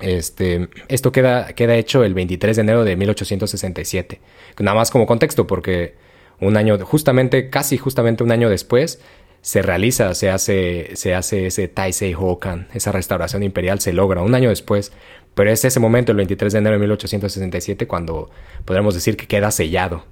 Este, 0.01 0.69
esto 0.89 1.11
queda, 1.11 1.55
queda 1.55 1.75
hecho 1.77 2.05
el 2.05 2.15
23 2.15 2.57
de 2.57 2.63
enero 2.63 2.85
de 2.85 2.97
1867. 2.97 4.21
Nada 4.59 4.75
más 4.75 4.91
como 4.91 5.07
contexto, 5.07 5.47
porque 5.47 5.95
un 6.41 6.57
año, 6.57 6.79
justamente, 6.85 7.51
casi 7.51 7.79
justamente 7.79 8.23
un 8.23 8.31
año 8.31 8.51
después, 8.51 9.01
se 9.41 9.63
realiza, 9.63 10.15
se 10.15 10.29
hace, 10.29 10.91
se 10.97 11.15
hace 11.15 11.47
ese 11.47 11.69
Taisei 11.69 12.15
Hokan, 12.15 12.69
esa 12.75 12.93
restauración 12.93 13.43
imperial 13.43 13.81
se 13.81 13.93
logra 13.93 14.23
un 14.23 14.35
año 14.35 14.49
después, 14.49 14.93
pero 15.35 15.51
es 15.51 15.65
ese 15.65 15.81
momento, 15.81 16.13
el 16.13 16.17
23 16.17 16.53
de 16.53 16.59
enero 16.59 16.75
de 16.75 16.81
1867, 16.81 17.87
cuando 17.87 18.31
podremos 18.65 18.95
decir 18.95 19.17
que 19.17 19.27
queda 19.27 19.51
sellado 19.51 20.05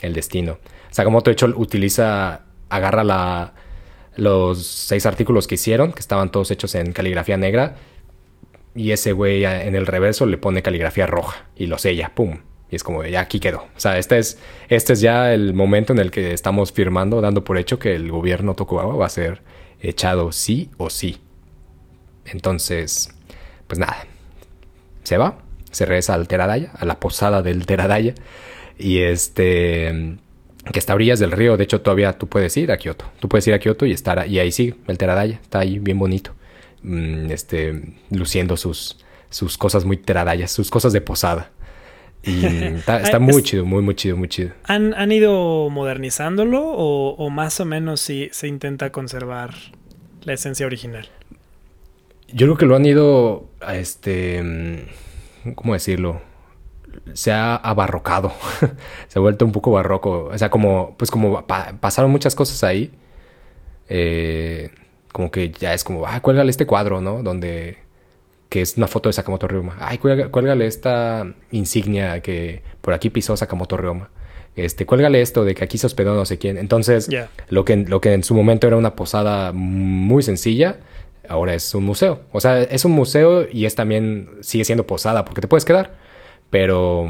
el 0.00 0.12
destino. 0.14 0.58
Sakamoto, 0.90 1.30
de 1.30 1.32
hecho, 1.32 1.46
utiliza, 1.56 2.42
agarra 2.68 3.52
los 4.16 4.66
seis 4.66 5.06
artículos 5.06 5.46
que 5.46 5.56
hicieron, 5.56 5.92
que 5.92 6.00
estaban 6.00 6.30
todos 6.30 6.50
hechos 6.50 6.74
en 6.74 6.92
caligrafía 6.92 7.36
negra, 7.36 7.76
y 8.74 8.90
ese 8.90 9.12
güey 9.12 9.44
en 9.44 9.74
el 9.76 9.86
reverso 9.86 10.26
le 10.26 10.36
pone 10.36 10.62
caligrafía 10.62 11.06
roja 11.06 11.46
y 11.56 11.66
lo 11.66 11.78
sella, 11.78 12.12
¡pum! 12.14 12.40
Y 12.70 12.76
es 12.76 12.82
como, 12.82 13.04
ya 13.04 13.20
aquí 13.20 13.38
quedó. 13.38 13.66
O 13.76 13.80
sea, 13.80 13.98
este 13.98 14.18
es, 14.18 14.38
este 14.68 14.94
es 14.94 15.00
ya 15.00 15.32
el 15.32 15.54
momento 15.54 15.92
en 15.92 16.00
el 16.00 16.10
que 16.10 16.32
estamos 16.32 16.72
firmando, 16.72 17.20
dando 17.20 17.44
por 17.44 17.56
hecho 17.56 17.78
que 17.78 17.94
el 17.94 18.10
gobierno 18.10 18.54
Tokugawa 18.54 18.96
va 18.96 19.06
a 19.06 19.10
ser 19.10 19.42
echado 19.80 20.32
sí 20.32 20.70
o 20.76 20.90
sí. 20.90 21.18
Entonces, 22.24 23.14
pues 23.68 23.78
nada, 23.78 24.06
se 25.04 25.18
va, 25.18 25.38
se 25.70 25.86
regresa 25.86 26.14
al 26.14 26.26
Teradaya, 26.26 26.72
a 26.74 26.84
la 26.84 26.98
posada 26.98 27.42
del 27.42 27.66
Teradaya. 27.66 28.14
Y 28.78 28.98
este, 28.98 30.16
que 30.72 30.78
está 30.78 30.92
a 30.92 30.96
orillas 30.96 31.18
del 31.18 31.32
río. 31.32 31.56
De 31.56 31.64
hecho, 31.64 31.80
todavía 31.80 32.12
tú 32.14 32.28
puedes 32.28 32.56
ir 32.56 32.72
a 32.72 32.76
Kioto. 32.76 33.04
Tú 33.20 33.28
puedes 33.28 33.46
ir 33.46 33.54
a 33.54 33.58
Kioto 33.58 33.86
y 33.86 33.92
estar, 33.92 34.26
y 34.26 34.38
ahí 34.38 34.52
sí, 34.52 34.74
el 34.86 34.98
Teradaya, 34.98 35.38
está 35.42 35.60
ahí 35.60 35.78
bien 35.78 35.98
bonito. 35.98 36.32
Mm, 36.82 37.30
este, 37.30 37.80
luciendo 38.10 38.56
sus, 38.56 38.98
sus 39.30 39.56
cosas 39.58 39.84
muy 39.84 39.96
teradayas, 39.96 40.52
sus 40.52 40.70
cosas 40.70 40.92
de 40.92 41.00
posada. 41.00 41.50
Y 42.22 42.44
está, 42.86 43.18
muy 43.18 43.42
chido, 43.42 43.64
muy, 43.64 43.82
muy 43.82 43.94
chido, 43.94 44.16
muy 44.16 44.28
chido. 44.28 44.50
¿Han, 44.64 44.94
han 44.94 45.12
ido 45.12 45.68
modernizándolo 45.70 46.62
o, 46.62 47.30
más 47.30 47.60
o 47.60 47.64
menos 47.64 48.00
si 48.00 48.28
se 48.32 48.48
intenta 48.48 48.92
conservar 48.92 49.54
la 50.22 50.34
esencia 50.34 50.66
original? 50.66 51.08
Yo 52.28 52.46
creo 52.46 52.56
que 52.56 52.66
lo 52.66 52.76
han 52.76 52.86
ido, 52.86 53.48
a 53.60 53.76
este, 53.76 54.42
mm, 54.42 55.52
¿cómo 55.54 55.74
decirlo? 55.74 56.20
Se 57.12 57.32
ha 57.32 57.54
abarrocado, 57.56 58.32
se 59.08 59.18
ha 59.18 59.22
vuelto 59.22 59.44
un 59.44 59.52
poco 59.52 59.70
barroco. 59.72 60.30
O 60.32 60.38
sea, 60.38 60.50
como, 60.50 60.94
pues 60.96 61.10
como 61.10 61.46
pasaron 61.46 62.10
muchas 62.10 62.34
cosas 62.34 62.64
ahí. 62.64 62.92
Eh, 63.88 64.70
como 65.12 65.30
que 65.30 65.50
ya 65.52 65.74
es 65.74 65.84
como, 65.84 66.06
ah, 66.06 66.20
cuélgale 66.20 66.50
este 66.50 66.66
cuadro, 66.66 67.00
¿no? 67.00 67.22
Donde, 67.22 67.78
que 68.48 68.62
es 68.62 68.76
una 68.76 68.88
foto 68.88 69.08
de 69.08 69.12
Sakamoto 69.12 69.46
Ryoma. 69.46 69.76
Ay, 69.80 69.98
cuélgale, 69.98 70.66
esta 70.66 71.32
insignia 71.50 72.20
que 72.20 72.62
por 72.80 72.94
aquí 72.94 73.10
pisó 73.10 73.36
Sakamoto 73.36 73.76
Ryoma. 73.76 74.10
Este, 74.56 74.86
cuélgale 74.86 75.20
esto 75.20 75.44
de 75.44 75.54
que 75.54 75.64
aquí 75.64 75.78
se 75.78 75.86
hospedó 75.86 76.14
no 76.14 76.24
sé 76.24 76.38
quién. 76.38 76.58
Entonces, 76.58 77.08
lo, 77.48 77.64
que, 77.64 77.76
lo 77.76 78.00
que 78.00 78.12
en 78.12 78.24
su 78.24 78.34
momento 78.34 78.66
era 78.66 78.76
una 78.76 78.96
posada 78.96 79.52
muy 79.52 80.22
sencilla, 80.22 80.78
ahora 81.28 81.54
es 81.54 81.74
un 81.74 81.84
museo. 81.84 82.22
O 82.32 82.40
sea, 82.40 82.62
es 82.62 82.84
un 82.84 82.92
museo 82.92 83.46
y 83.50 83.66
es 83.66 83.74
también, 83.74 84.30
sigue 84.40 84.64
siendo 84.64 84.86
posada 84.86 85.24
porque 85.24 85.40
te 85.40 85.48
puedes 85.48 85.64
quedar. 85.64 85.94
Pero, 86.50 87.08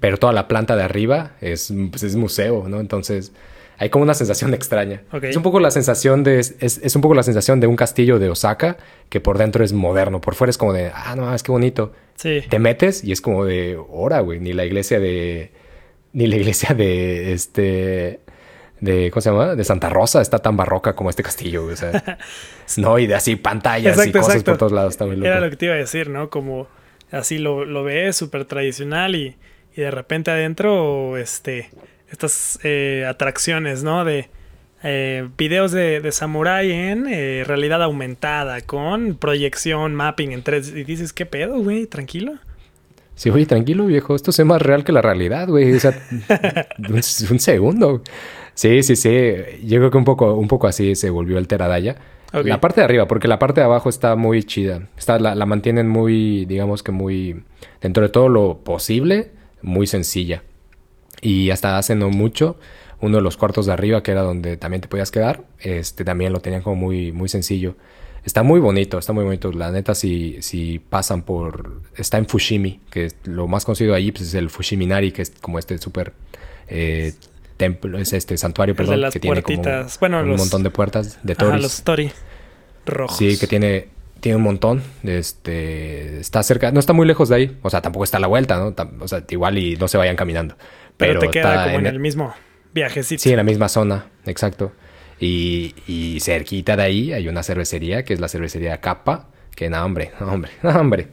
pero 0.00 0.16
toda 0.18 0.32
la 0.32 0.48
planta 0.48 0.76
de 0.76 0.82
arriba 0.82 1.32
es, 1.40 1.72
pues 1.90 2.02
es 2.02 2.16
museo, 2.16 2.68
¿no? 2.68 2.80
Entonces, 2.80 3.32
hay 3.78 3.90
como 3.90 4.04
una 4.04 4.14
sensación 4.14 4.54
extraña. 4.54 5.02
Es 5.22 5.36
un 5.36 5.42
poco 5.42 5.60
la 5.60 5.70
sensación 5.70 6.22
de 6.22 6.38
es, 6.38 6.96
un 6.96 7.02
poco 7.02 7.14
la 7.14 7.22
sensación 7.22 7.60
de 7.60 7.66
un 7.66 7.76
castillo 7.76 8.18
de 8.18 8.30
Osaka 8.30 8.76
que 9.08 9.20
por 9.20 9.38
dentro 9.38 9.64
es 9.64 9.72
moderno, 9.72 10.20
por 10.20 10.34
fuera 10.34 10.50
es 10.50 10.58
como 10.58 10.72
de 10.72 10.90
ah 10.94 11.14
no, 11.16 11.34
es 11.34 11.42
que 11.42 11.50
bonito. 11.50 11.92
Sí. 12.16 12.42
Te 12.48 12.58
metes 12.58 13.02
y 13.02 13.12
es 13.12 13.20
como 13.20 13.44
de 13.44 13.78
hora, 13.90 14.20
güey, 14.20 14.38
ni 14.40 14.52
la 14.52 14.64
iglesia 14.64 15.00
de 15.00 15.50
ni 16.12 16.26
la 16.26 16.36
iglesia 16.36 16.74
de 16.74 17.32
este 17.32 18.20
de 18.80 19.10
¿cómo 19.10 19.20
se 19.20 19.30
llama? 19.30 19.54
de 19.56 19.64
Santa 19.64 19.88
Rosa 19.88 20.20
está 20.20 20.38
tan 20.38 20.56
barroca 20.56 20.94
como 20.94 21.10
este 21.10 21.22
castillo, 21.22 21.64
o 21.66 21.76
sea, 21.76 22.18
no 22.76 22.98
y 22.98 23.06
de 23.06 23.14
así 23.14 23.34
pantallas 23.36 24.06
y 24.06 24.12
cosas 24.12 24.42
por 24.42 24.56
todos 24.56 24.72
lados, 24.72 24.92
está 24.92 25.04
Era 25.04 25.40
lo 25.40 25.50
que 25.50 25.56
te 25.56 25.66
iba 25.66 25.74
a 25.74 25.78
decir, 25.78 26.10
¿no? 26.10 26.30
Como 26.30 26.68
así 27.14 27.38
lo, 27.38 27.64
lo 27.64 27.84
ves 27.84 28.16
súper 28.16 28.44
tradicional 28.44 29.14
y, 29.14 29.36
y 29.76 29.80
de 29.80 29.90
repente 29.90 30.30
adentro 30.30 31.16
este 31.16 31.70
estas 32.10 32.58
eh, 32.62 33.04
atracciones, 33.08 33.82
¿no? 33.82 34.04
De 34.04 34.28
eh, 34.82 35.28
videos 35.36 35.72
de, 35.72 36.00
de 36.00 36.12
samurai 36.12 36.70
en 36.70 37.06
eh, 37.08 37.42
realidad 37.46 37.82
aumentada, 37.82 38.60
con 38.60 39.16
proyección, 39.16 39.94
mapping 39.94 40.32
en 40.32 40.42
3 40.42 40.68
Y 40.76 40.84
dices, 40.84 41.12
¿qué 41.12 41.26
pedo, 41.26 41.58
güey? 41.58 41.86
¿Tranquilo? 41.86 42.34
Sí, 43.14 43.30
oye, 43.30 43.46
tranquilo, 43.46 43.86
viejo. 43.86 44.14
Esto 44.14 44.30
es 44.30 44.44
más 44.44 44.60
real 44.60 44.84
que 44.84 44.92
la 44.92 45.00
realidad, 45.00 45.48
güey. 45.48 45.72
O 45.72 45.80
sea, 45.80 45.94
un, 47.30 47.38
segundo. 47.38 48.02
Sí, 48.54 48.82
sí, 48.82 48.96
sí. 48.96 49.10
Yo 49.64 49.78
creo 49.78 49.90
que 49.90 49.98
un 49.98 50.04
poco, 50.04 50.34
un 50.34 50.48
poco 50.48 50.66
así 50.66 50.94
se 50.96 51.10
volvió 51.10 51.38
el 51.38 51.46
Teradaya. 51.46 51.96
La 52.42 52.60
parte 52.60 52.80
de 52.80 52.84
arriba, 52.86 53.06
porque 53.06 53.28
la 53.28 53.38
parte 53.38 53.60
de 53.60 53.64
abajo 53.66 53.88
está 53.88 54.16
muy 54.16 54.42
chida. 54.42 54.88
Está, 54.96 55.18
la, 55.18 55.34
la 55.34 55.46
mantienen 55.46 55.88
muy, 55.88 56.44
digamos 56.46 56.82
que 56.82 56.90
muy, 56.90 57.44
dentro 57.80 58.02
de 58.02 58.08
todo 58.08 58.28
lo 58.28 58.58
posible, 58.64 59.30
muy 59.62 59.86
sencilla. 59.86 60.42
Y 61.20 61.50
hasta 61.50 61.78
hace 61.78 61.94
no 61.94 62.10
mucho, 62.10 62.58
uno 63.00 63.18
de 63.18 63.22
los 63.22 63.36
cuartos 63.36 63.66
de 63.66 63.72
arriba, 63.72 64.02
que 64.02 64.10
era 64.10 64.22
donde 64.22 64.56
también 64.56 64.80
te 64.80 64.88
podías 64.88 65.10
quedar, 65.10 65.44
este 65.60 66.04
también 66.04 66.32
lo 66.32 66.40
tenían 66.40 66.62
como 66.62 66.76
muy, 66.76 67.12
muy 67.12 67.28
sencillo. 67.28 67.76
Está 68.24 68.42
muy 68.42 68.58
bonito, 68.58 68.98
está 68.98 69.12
muy 69.12 69.24
bonito. 69.24 69.52
La 69.52 69.70
neta, 69.70 69.94
si, 69.94 70.40
si 70.40 70.78
pasan 70.78 71.22
por... 71.22 71.82
Está 71.94 72.16
en 72.16 72.26
Fushimi, 72.26 72.80
que 72.90 73.04
es 73.06 73.16
lo 73.24 73.46
más 73.46 73.66
conocido 73.66 73.94
allí 73.94 74.12
pues, 74.12 74.28
es 74.28 74.34
el 74.34 74.48
Fushiminari, 74.48 75.12
que 75.12 75.22
es 75.22 75.30
como 75.30 75.58
este 75.58 75.76
súper... 75.78 76.14
Eh, 76.68 77.12
templo, 77.56 77.98
es 77.98 78.12
este 78.12 78.36
santuario, 78.36 78.74
perdón, 78.74 79.10
que 79.12 79.20
tiene 79.20 79.42
como 79.42 79.62
bueno, 80.00 80.20
un 80.22 80.36
montón 80.36 80.62
de 80.62 80.70
puertas 80.70 81.18
de 81.22 81.34
toris. 81.34 81.62
los 81.62 81.82
tori 81.82 82.10
rojos. 82.86 83.16
Sí, 83.16 83.38
que 83.38 83.46
tiene 83.46 83.88
tiene 84.24 84.36
un 84.36 84.42
montón. 84.42 84.82
Este, 85.02 86.18
está 86.18 86.42
cerca, 86.42 86.72
no 86.72 86.80
está 86.80 86.94
muy 86.94 87.06
lejos 87.06 87.28
de 87.28 87.36
ahí. 87.36 87.58
O 87.60 87.68
sea, 87.68 87.82
tampoco 87.82 88.04
está 88.04 88.16
a 88.16 88.20
la 88.20 88.26
vuelta, 88.26 88.56
¿no? 88.56 88.74
O 89.00 89.06
sea, 89.06 89.22
igual 89.28 89.58
y 89.58 89.76
no 89.76 89.86
se 89.86 89.98
vayan 89.98 90.16
caminando. 90.16 90.56
Pero, 90.96 91.20
te 91.20 91.28
queda 91.28 91.50
está 91.50 91.64
como 91.64 91.80
en 91.80 91.86
en 91.86 91.92
el 91.92 92.00
mismo 92.00 92.34
viajecito. 92.72 93.22
Sí, 93.22 93.30
en 93.32 93.36
la 93.36 93.42
misma 93.42 93.68
zona, 93.68 94.06
exacto. 94.24 94.72
Y, 95.20 95.74
y 95.86 96.20
cerquita 96.20 96.74
de 96.74 96.82
ahí 96.84 97.12
hay 97.12 97.28
una 97.28 97.42
cervecería, 97.42 98.04
que 98.06 98.14
es 98.14 98.20
la 98.20 98.28
cervecería 98.28 98.80
Kappa, 98.80 99.28
que 99.54 99.68
no, 99.68 99.84
hombre, 99.84 100.12
no, 100.18 100.32
hombre, 100.32 100.52
no, 100.62 100.70
hombre. 100.70 101.08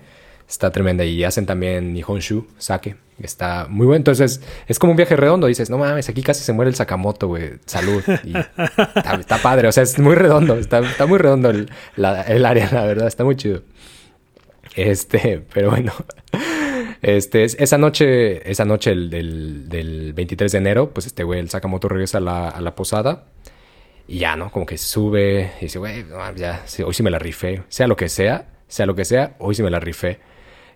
Está 0.47 0.71
tremenda. 0.71 1.03
Y 1.03 1.25
hacen 1.25 1.45
también 1.45 1.93
Nihonshu, 1.93 2.47
sake. 2.59 2.95
Está 3.19 3.67
muy 3.69 3.85
bueno. 3.85 3.97
Entonces, 3.97 4.41
es 4.67 4.79
como 4.79 4.91
un 4.91 4.97
viaje 4.97 5.15
redondo. 5.15 5.47
Dices, 5.47 5.69
no 5.69 5.77
mames, 5.77 6.09
aquí 6.09 6.23
casi 6.23 6.43
se 6.43 6.53
muere 6.53 6.69
el 6.69 6.75
Sakamoto, 6.75 7.27
güey. 7.27 7.51
Salud. 7.65 8.01
Y 8.23 8.33
está, 8.97 9.15
está 9.19 9.37
padre. 9.37 9.67
O 9.67 9.71
sea, 9.71 9.83
es 9.83 9.99
muy 9.99 10.15
redondo. 10.15 10.55
Está, 10.55 10.79
está 10.79 11.05
muy 11.05 11.19
redondo 11.19 11.49
el, 11.51 11.69
la- 11.95 12.23
el 12.23 12.45
área, 12.45 12.69
la 12.71 12.85
verdad. 12.85 13.07
Está 13.07 13.23
muy 13.23 13.35
chido. 13.35 13.61
Este, 14.75 15.43
pero 15.53 15.69
bueno. 15.71 15.93
Este, 17.01 17.43
es- 17.43 17.55
esa 17.59 17.77
noche, 17.77 18.49
esa 18.49 18.65
noche 18.65 18.91
el- 18.91 19.09
del, 19.09 19.69
del 19.69 20.13
23 20.13 20.51
de 20.51 20.57
enero, 20.57 20.91
pues 20.91 21.05
este 21.07 21.23
güey, 21.23 21.39
el 21.39 21.49
Sakamoto 21.49 21.87
regresa 21.89 22.19
a 22.19 22.21
la, 22.21 22.49
a 22.49 22.61
la 22.61 22.75
posada. 22.75 23.25
Y 24.07 24.19
ya, 24.19 24.35
¿no? 24.35 24.51
Como 24.51 24.65
que 24.65 24.77
sube 24.77 25.51
y 25.61 25.65
dice, 25.65 25.79
güey, 25.79 26.03
no, 26.03 26.35
ya, 26.35 26.63
sí, 26.65 26.83
hoy 26.83 26.93
sí 26.93 27.03
me 27.03 27.11
la 27.11 27.19
rifé. 27.19 27.63
Sea 27.69 27.87
lo 27.87 27.95
que 27.95 28.09
sea, 28.09 28.49
sea 28.67 28.85
lo 28.85 28.95
que 28.95 29.05
sea, 29.05 29.35
hoy 29.39 29.55
sí 29.55 29.63
me 29.63 29.69
la 29.69 29.79
rifé. 29.79 30.19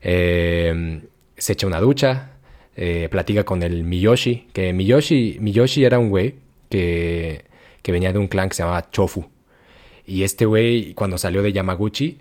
Eh, 0.02 1.02
se 1.38 1.54
echa 1.54 1.68
una 1.68 1.80
ducha, 1.80 2.32
eh, 2.76 3.08
platica 3.10 3.44
con 3.44 3.64
el 3.64 3.84
Miyoshi, 3.84 4.48
que 4.54 4.74
Miyoshi, 4.74 5.38
Miyoshi 5.40 5.86
era 5.86 6.00
un 6.00 6.10
güey 6.10 6.36
que, 6.70 7.46
que 7.82 7.92
venía 7.92 8.12
de 8.14 8.20
un 8.20 8.28
clan 8.28 8.50
que 8.50 8.56
se 8.56 8.64
llamaba 8.64 8.90
Chofu. 8.92 9.30
Y 10.06 10.24
este 10.24 10.46
güey, 10.46 10.94
cuando 10.94 11.18
salió 11.18 11.42
de 11.42 11.54
Yamaguchi, 11.54 12.20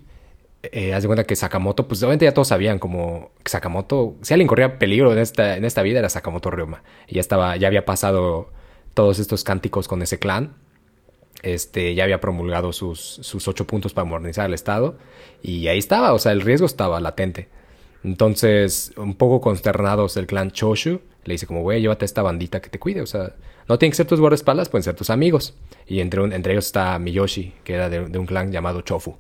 eh, 0.73 0.95
haz 0.95 1.03
de 1.03 1.09
cuenta 1.09 1.25
que 1.25 1.37
Sakamoto, 1.37 1.87
pues 1.87 2.03
obviamente 2.03 2.25
ya 2.25 2.33
todos 2.33 2.49
sabían 2.49 2.79
como 2.79 3.33
que 3.43 3.51
Sakamoto, 3.51 4.17
si 4.23 4.33
alguien 4.33 4.49
corría 4.49 4.79
peligro 4.79 5.12
en 5.12 5.19
esta, 5.19 5.57
en 5.57 5.65
esta 5.65 5.83
vida 5.83 5.99
era 5.99 6.09
Sakamoto 6.09 6.51
Ryoma. 6.51 6.83
Y 7.07 7.17
ya 7.17 7.21
estaba, 7.21 7.57
ya 7.57 7.69
había 7.69 7.85
pasado 7.85 8.51
todos 8.95 9.19
estos 9.19 9.45
cánticos 9.45 9.89
con 9.89 10.01
ese 10.03 10.19
clan. 10.19 10.55
Este, 11.43 11.95
ya 11.95 12.05
había 12.05 12.21
promulgado 12.21 12.73
sus, 12.73 13.01
sus 13.01 13.47
ocho 13.49 13.67
puntos 13.67 13.93
para 13.93 14.07
modernizar 14.07 14.47
el 14.47 14.55
Estado. 14.55 14.97
Y 15.43 15.67
ahí 15.69 15.79
estaba, 15.79 16.15
o 16.15 16.19
sea, 16.19 16.33
el 16.33 16.41
riesgo 16.41 16.67
estaba 16.67 17.01
latente. 17.01 17.49
Entonces, 18.05 18.93
un 18.97 19.15
poco 19.15 19.41
consternados 19.41 20.17
el 20.17 20.27
clan 20.27 20.51
Choshu, 20.51 21.01
le 21.25 21.35
dice 21.35 21.47
como, 21.47 21.63
güey, 21.63 21.81
llévate 21.81 22.05
a 22.05 22.07
esta 22.07 22.23
bandita 22.23 22.61
que 22.61 22.69
te 22.69 22.79
cuide. 22.79 23.01
O 23.01 23.07
sea, 23.07 23.33
no 23.67 23.79
tienen 23.79 23.93
que 23.93 23.97
ser 23.97 24.07
tus 24.07 24.21
guardaespaldas, 24.21 24.69
pueden 24.69 24.83
ser 24.85 24.95
tus 24.95 25.09
amigos. 25.11 25.55
Y 25.87 26.01
entre, 26.01 26.21
un- 26.21 26.33
entre 26.33 26.53
ellos 26.53 26.67
está 26.67 26.99
Miyoshi, 26.99 27.55
que 27.65 27.75
era 27.75 27.89
de, 27.89 28.01
un 28.19 28.27
clan 28.27 28.53
llamado 28.53 28.83
Chofu. 28.83 29.17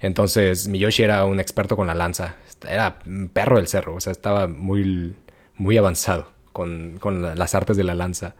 Entonces, 0.00 0.66
Miyoshi 0.68 1.04
era 1.04 1.24
un 1.24 1.38
experto 1.40 1.76
con 1.76 1.86
la 1.86 1.94
lanza. 1.94 2.34
Era 2.68 2.98
un 3.06 3.28
perro 3.28 3.56
del 3.56 3.68
cerro, 3.68 3.94
o 3.94 4.00
sea, 4.00 4.10
estaba 4.12 4.46
muy, 4.48 5.14
muy 5.56 5.76
avanzado 5.78 6.32
con, 6.52 6.98
con 6.98 7.22
la- 7.22 7.34
las 7.36 7.54
artes 7.54 7.76
de 7.76 7.84
la 7.84 7.94
lanza. 7.94 8.34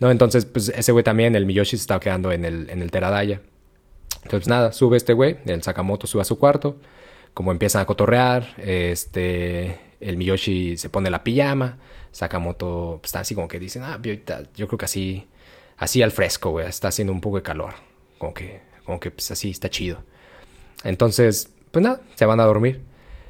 No, 0.00 0.10
entonces, 0.10 0.44
pues 0.44 0.70
ese 0.70 0.92
güey 0.92 1.04
también, 1.04 1.36
el 1.36 1.46
Miyoshi 1.46 1.76
se 1.76 1.82
estaba 1.82 2.00
quedando 2.00 2.32
en 2.32 2.44
el, 2.44 2.68
en 2.70 2.82
el 2.82 2.90
Teradaya. 2.90 3.42
Entonces, 4.24 4.48
nada, 4.48 4.72
sube 4.72 4.96
este 4.96 5.12
güey, 5.12 5.36
el 5.46 5.62
Sakamoto 5.62 6.06
sube 6.08 6.22
a 6.22 6.24
su 6.24 6.38
cuarto. 6.38 6.76
Como 7.34 7.52
empiezan 7.52 7.82
a 7.82 7.86
cotorrear, 7.86 8.54
este, 8.58 9.78
el 10.00 10.16
Miyoshi 10.16 10.76
se 10.76 10.88
pone 10.88 11.10
la 11.10 11.24
pijama. 11.24 11.78
Sakamoto 12.12 12.98
pues, 13.00 13.10
está 13.10 13.20
así 13.20 13.34
como 13.34 13.48
que 13.48 13.58
dicen, 13.58 13.82
ah, 13.84 14.00
yo, 14.02 14.66
creo 14.66 14.78
que 14.78 14.84
así, 14.84 15.28
así 15.76 16.02
al 16.02 16.10
fresco, 16.10 16.50
güey, 16.50 16.66
está 16.66 16.88
haciendo 16.88 17.12
un 17.12 17.20
poco 17.20 17.36
de 17.36 17.42
calor. 17.42 17.74
Como 18.18 18.34
que, 18.34 18.60
como 18.84 18.98
que 18.98 19.10
pues 19.10 19.30
así 19.30 19.50
está 19.50 19.70
chido. 19.70 20.02
Entonces, 20.84 21.50
pues 21.70 21.82
nada, 21.82 22.00
se 22.14 22.26
van 22.26 22.40
a 22.40 22.44
dormir. 22.44 22.82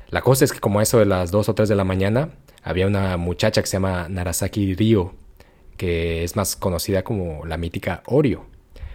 La 0.08 0.22
cosa 0.22 0.44
es 0.44 0.52
que 0.52 0.60
como 0.60 0.80
eso 0.80 0.98
de 0.98 1.06
las 1.06 1.30
2 1.30 1.48
o 1.48 1.54
3 1.54 1.68
de 1.68 1.76
la 1.76 1.84
mañana, 1.84 2.30
había 2.62 2.86
una 2.86 3.16
muchacha 3.16 3.60
que 3.60 3.66
se 3.66 3.74
llama 3.74 4.08
Narasaki 4.08 4.74
Ryo, 4.74 5.12
que 5.76 6.24
es 6.24 6.36
más 6.36 6.56
conocida 6.56 7.04
como 7.04 7.46
la 7.46 7.56
mítica 7.56 8.02
Oreo, 8.06 8.46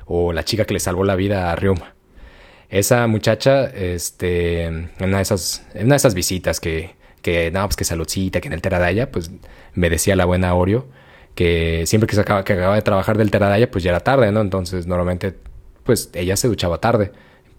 o 0.06 0.34
la 0.34 0.44
chica 0.44 0.66
que 0.66 0.74
le 0.74 0.80
salvó 0.80 1.04
la 1.04 1.16
vida 1.16 1.52
a 1.52 1.56
Ryoma. 1.56 1.95
Esa 2.78 3.08
muchacha, 3.08 3.66
este, 3.68 4.64
en 4.66 4.92
una 5.00 5.18
de 5.18 5.24
esas, 5.24 5.66
en 5.74 5.86
una 5.86 5.94
de 5.94 5.98
esas 5.98 6.14
visitas 6.14 6.60
que, 6.60 6.96
que, 7.22 7.50
no, 7.52 7.64
pues 7.68 7.76
que 7.78 7.86
saludcita, 7.86 8.42
que 8.42 8.48
en 8.48 8.54
el 8.54 8.62
Teradaya, 8.62 9.12
pues 9.12 9.32
me 9.74 9.90
decía 9.90 10.16
la 10.18 10.26
buena 10.26 10.54
Oreo, 10.54 10.86
que 11.36 11.84
siempre 11.86 12.08
que, 12.08 12.16
se 12.16 12.22
acaba, 12.22 12.44
que 12.44 12.54
acababa 12.54 12.76
de 12.76 12.82
trabajar 12.82 13.18
del 13.18 13.32
Teradaya, 13.32 13.72
pues 13.72 13.84
ya 13.84 13.92
era 13.92 14.02
tarde, 14.02 14.30
¿no? 14.34 14.42
Entonces 14.42 14.88
normalmente, 14.88 15.36
pues 15.84 16.10
ella 16.14 16.36
se 16.36 16.48
duchaba 16.50 16.80
tarde, 16.80 17.12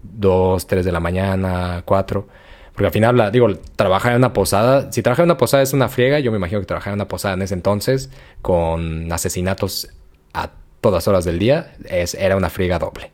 dos, 0.03 0.67
tres 0.67 0.85
de 0.85 0.91
la 0.91 0.99
mañana, 0.99 1.81
cuatro. 1.85 2.27
Porque 2.73 2.85
al 2.87 2.93
final, 2.93 3.17
la- 3.17 3.31
digo, 3.31 3.47
trabajar 3.75 4.11
en 4.11 4.19
una 4.19 4.33
posada, 4.33 4.91
si 4.91 5.01
trabajar 5.01 5.23
en 5.23 5.31
una 5.31 5.37
posada 5.37 5.63
es 5.63 5.73
una 5.73 5.89
friega, 5.89 6.19
yo 6.19 6.31
me 6.31 6.37
imagino 6.37 6.59
que 6.59 6.67
trabajar 6.67 6.91
en 6.93 6.97
una 6.99 7.07
posada 7.07 7.33
en 7.33 7.41
ese 7.41 7.55
entonces, 7.55 8.11
con 8.43 9.11
asesinatos 9.11 9.89
a 10.33 10.51
todas 10.81 11.07
horas 11.07 11.25
del 11.25 11.39
día, 11.39 11.73
es, 11.89 12.13
era 12.13 12.35
una 12.37 12.49
friega 12.51 12.77
doble. 12.77 13.11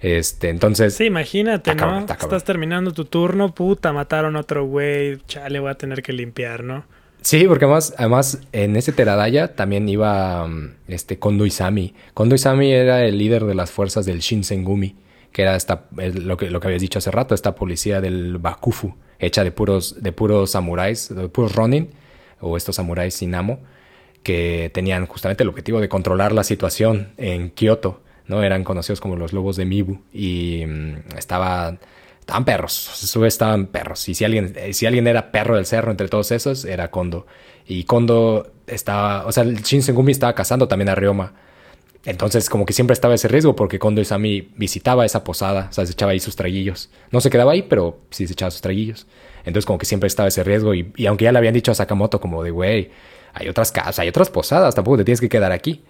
Este, 0.00 0.50
entonces, 0.50 0.94
Sí, 0.94 1.04
imagínate, 1.04 1.70
Está 1.70 1.74
¿no? 1.74 1.78
cabrón, 1.78 2.00
está 2.00 2.16
cabrón. 2.16 2.36
Estás 2.36 2.44
terminando 2.44 2.92
tu 2.92 3.04
turno, 3.06 3.54
puta, 3.54 3.92
mataron 3.92 4.36
a 4.36 4.40
otro 4.40 4.64
güey, 4.66 5.18
chale, 5.26 5.58
voy 5.58 5.70
a 5.70 5.74
tener 5.74 6.02
que 6.02 6.12
limpiar, 6.12 6.62
¿no? 6.64 6.84
Sí, 7.22 7.44
porque 7.48 7.64
además, 7.64 7.94
además 7.98 8.40
en 8.52 8.76
ese 8.76 8.92
Teradaya 8.92 9.56
también 9.56 9.88
iba 9.88 10.46
mm, 10.46 10.74
este 10.88 11.18
Kondo 11.18 11.44
Isami. 11.44 11.94
Kondo 12.14 12.34
Isami 12.34 12.70
era 12.72 13.04
el 13.04 13.18
líder 13.18 13.44
de 13.46 13.54
las 13.54 13.70
fuerzas 13.70 14.06
del 14.06 14.20
Shinsengumi, 14.20 14.94
que 15.32 15.42
era 15.42 15.56
esta, 15.56 15.86
lo, 15.96 16.36
que, 16.36 16.50
lo 16.50 16.60
que 16.60 16.68
habías 16.68 16.82
dicho 16.82 16.98
hace 16.98 17.10
rato, 17.10 17.34
esta 17.34 17.54
policía 17.54 18.00
del 18.00 18.38
Bakufu, 18.38 18.94
hecha 19.18 19.42
de 19.42 19.50
puros, 19.50 20.02
de 20.02 20.12
puros 20.12 20.52
samuráis, 20.52 21.12
de 21.14 21.28
puros 21.28 21.54
ronin, 21.54 21.90
o 22.40 22.56
estos 22.56 22.76
samuráis 22.76 23.14
sin 23.14 23.34
amo, 23.34 23.58
que 24.22 24.70
tenían 24.72 25.06
justamente 25.06 25.42
el 25.42 25.48
objetivo 25.48 25.80
de 25.80 25.88
controlar 25.88 26.32
la 26.32 26.44
situación 26.44 27.08
en 27.16 27.50
Kioto, 27.50 28.02
¿no? 28.28 28.42
Eran 28.42 28.64
conocidos 28.64 29.00
como 29.00 29.16
los 29.16 29.32
lobos 29.32 29.56
de 29.56 29.64
Mibu 29.64 30.00
y 30.12 30.64
mm, 30.66 31.16
estaba 31.16 31.78
estaban 32.26 32.44
perros, 32.44 33.14
estaban 33.24 33.66
perros. 33.66 34.08
Y 34.08 34.14
si 34.14 34.24
alguien, 34.24 34.52
eh, 34.56 34.72
si 34.72 34.84
alguien 34.84 35.06
era 35.06 35.30
perro 35.30 35.54
del 35.54 35.64
cerro 35.64 35.92
entre 35.92 36.08
todos 36.08 36.32
esos, 36.32 36.64
era 36.64 36.90
Kondo. 36.90 37.26
Y 37.68 37.84
Kondo 37.84 38.52
estaba, 38.66 39.24
o 39.26 39.32
sea, 39.32 39.44
el 39.44 39.62
Shinsengumi 39.62 40.10
estaba 40.10 40.34
cazando 40.34 40.66
también 40.66 40.88
a 40.88 40.96
Ryoma. 40.96 41.34
Entonces, 42.04 42.50
como 42.50 42.66
que 42.66 42.72
siempre 42.72 42.94
estaba 42.94 43.14
ese 43.14 43.28
riesgo 43.28 43.54
porque 43.54 43.78
Kondo 43.78 44.00
Isami 44.00 44.52
visitaba 44.56 45.04
esa 45.04 45.22
posada, 45.22 45.68
o 45.70 45.72
sea, 45.72 45.86
se 45.86 45.92
echaba 45.92 46.12
ahí 46.12 46.20
sus 46.20 46.34
traguillos. 46.34 46.90
No 47.12 47.20
se 47.20 47.30
quedaba 47.30 47.52
ahí, 47.52 47.62
pero 47.62 48.00
sí 48.10 48.26
se 48.26 48.32
echaba 48.32 48.50
sus 48.50 48.60
traguillos. 48.60 49.06
Entonces, 49.44 49.64
como 49.64 49.78
que 49.78 49.86
siempre 49.86 50.08
estaba 50.08 50.28
ese 50.28 50.42
riesgo. 50.42 50.74
Y, 50.74 50.92
y 50.96 51.06
aunque 51.06 51.24
ya 51.24 51.32
le 51.32 51.38
habían 51.38 51.54
dicho 51.54 51.70
a 51.70 51.74
Sakamoto, 51.76 52.20
como 52.20 52.42
de, 52.42 52.50
güey, 52.50 52.90
hay 53.34 53.48
otras 53.48 53.70
casas, 53.70 54.00
hay 54.00 54.08
otras 54.08 54.30
posadas, 54.30 54.74
tampoco 54.74 54.96
te 54.98 55.04
tienes 55.04 55.20
que 55.20 55.28
quedar 55.28 55.52
aquí. 55.52 55.84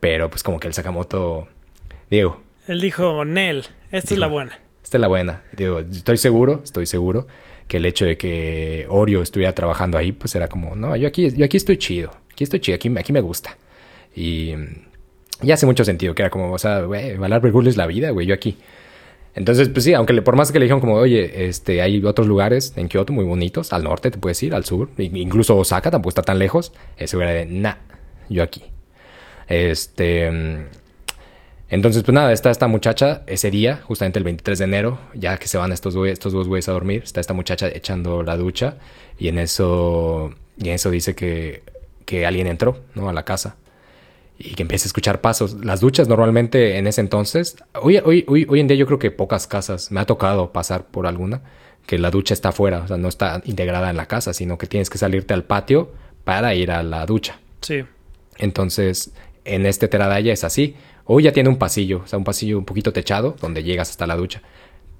Pero, 0.00 0.30
pues, 0.30 0.42
como 0.42 0.58
que 0.58 0.66
el 0.66 0.74
Sakamoto, 0.74 1.48
digo, 2.10 2.42
Él 2.66 2.80
dijo, 2.80 3.24
Nel, 3.24 3.64
esta 3.90 4.14
es 4.14 4.18
la 4.20 4.26
buena. 4.26 4.58
esta 4.82 4.96
es 4.96 5.00
la 5.00 5.08
buena. 5.08 5.42
Digo, 5.56 5.80
estoy 5.80 6.16
seguro, 6.16 6.60
estoy 6.64 6.86
seguro 6.86 7.26
que 7.68 7.78
el 7.78 7.86
hecho 7.86 8.04
de 8.04 8.16
que 8.16 8.86
Oreo 8.88 9.22
estuviera 9.22 9.52
trabajando 9.52 9.98
ahí, 9.98 10.12
pues 10.12 10.34
era 10.34 10.48
como, 10.48 10.76
no, 10.76 10.94
yo 10.96 11.08
aquí, 11.08 11.30
yo 11.32 11.44
aquí 11.44 11.56
estoy 11.56 11.76
chido, 11.78 12.10
aquí 12.32 12.44
estoy 12.44 12.60
chido, 12.60 12.76
aquí, 12.76 12.92
aquí 12.96 13.12
me 13.12 13.20
gusta. 13.20 13.56
Y, 14.14 14.54
y 15.42 15.50
hace 15.50 15.66
mucho 15.66 15.84
sentido, 15.84 16.14
que 16.14 16.22
era 16.22 16.30
como, 16.30 16.52
o 16.52 16.58
sea, 16.58 16.80
güey, 16.82 17.16
Valar 17.16 17.40
Bergul 17.40 17.66
es 17.66 17.76
la 17.76 17.86
vida, 17.86 18.10
güey, 18.10 18.26
yo 18.26 18.34
aquí. 18.34 18.56
Entonces, 19.34 19.68
pues 19.68 19.84
sí, 19.84 19.92
aunque 19.92 20.12
le- 20.14 20.22
por 20.22 20.34
más 20.36 20.50
que 20.50 20.58
le 20.58 20.64
dijeron 20.64 20.80
como, 20.80 20.94
oye, 20.94 21.46
este, 21.48 21.82
hay 21.82 22.02
otros 22.04 22.26
lugares 22.26 22.72
en 22.76 22.88
Kioto 22.88 23.12
muy 23.12 23.24
bonitos, 23.24 23.72
al 23.74 23.84
norte 23.84 24.10
te 24.10 24.16
puedes 24.18 24.42
ir, 24.42 24.54
al 24.54 24.64
sur, 24.64 24.88
incluso 24.96 25.56
Osaka 25.58 25.90
tampoco 25.90 26.10
está 26.10 26.22
tan 26.22 26.38
lejos, 26.38 26.72
ese 26.96 27.16
era 27.18 27.30
de, 27.32 27.44
nah, 27.46 27.74
yo 28.30 28.42
aquí. 28.42 28.62
Este, 29.48 30.30
entonces, 31.68 32.02
pues 32.04 32.14
nada, 32.14 32.32
está 32.32 32.50
esta 32.50 32.68
muchacha 32.68 33.22
ese 33.26 33.50
día, 33.50 33.80
justamente 33.84 34.18
el 34.18 34.24
23 34.24 34.58
de 34.58 34.64
enero, 34.64 34.98
ya 35.14 35.36
que 35.38 35.48
se 35.48 35.58
van 35.58 35.72
estos, 35.72 35.96
güey- 35.96 36.10
estos 36.12 36.32
dos 36.32 36.46
güeyes 36.46 36.68
a 36.68 36.72
dormir, 36.72 37.02
está 37.04 37.20
esta 37.20 37.34
muchacha 37.34 37.68
echando 37.68 38.22
la 38.22 38.36
ducha 38.36 38.76
y 39.18 39.28
en 39.28 39.38
eso, 39.38 40.32
y 40.58 40.68
en 40.68 40.74
eso 40.74 40.90
dice 40.90 41.14
que, 41.14 41.62
que 42.04 42.24
alguien 42.26 42.46
entró, 42.46 42.80
¿no? 42.94 43.08
A 43.08 43.12
la 43.12 43.24
casa 43.24 43.56
y 44.38 44.54
que 44.54 44.62
empieza 44.62 44.84
a 44.84 44.88
escuchar 44.88 45.20
pasos. 45.22 45.64
Las 45.64 45.80
duchas 45.80 46.08
normalmente 46.08 46.76
en 46.76 46.86
ese 46.86 47.00
entonces, 47.00 47.56
hoy, 47.80 47.96
hoy, 48.04 48.24
hoy, 48.28 48.46
hoy 48.48 48.60
en 48.60 48.68
día 48.68 48.76
yo 48.76 48.86
creo 48.86 48.98
que 48.98 49.10
pocas 49.10 49.46
casas, 49.46 49.90
me 49.90 49.98
ha 49.98 50.04
tocado 50.04 50.52
pasar 50.52 50.84
por 50.84 51.06
alguna, 51.06 51.40
que 51.86 51.98
la 51.98 52.10
ducha 52.10 52.34
está 52.34 52.50
afuera, 52.50 52.82
o 52.84 52.88
sea, 52.88 52.96
no 52.96 53.08
está 53.08 53.40
integrada 53.44 53.90
en 53.90 53.96
la 53.96 54.06
casa, 54.06 54.34
sino 54.34 54.58
que 54.58 54.66
tienes 54.66 54.90
que 54.90 54.98
salirte 54.98 55.34
al 55.34 55.44
patio 55.44 55.90
para 56.24 56.54
ir 56.54 56.70
a 56.70 56.82
la 56.82 57.06
ducha. 57.06 57.40
Sí. 57.62 57.84
Entonces, 58.38 59.12
en 59.44 59.66
este 59.66 59.88
Teradaya 59.88 60.32
es 60.32 60.44
así. 60.44 60.76
Hoy 61.06 61.22
ya 61.22 61.32
tiene 61.32 61.48
un 61.48 61.56
pasillo, 61.56 62.02
o 62.04 62.06
sea, 62.06 62.18
un 62.18 62.24
pasillo 62.24 62.58
un 62.58 62.64
poquito 62.64 62.92
techado, 62.92 63.36
donde 63.40 63.62
llegas 63.62 63.90
hasta 63.90 64.06
la 64.06 64.16
ducha. 64.16 64.42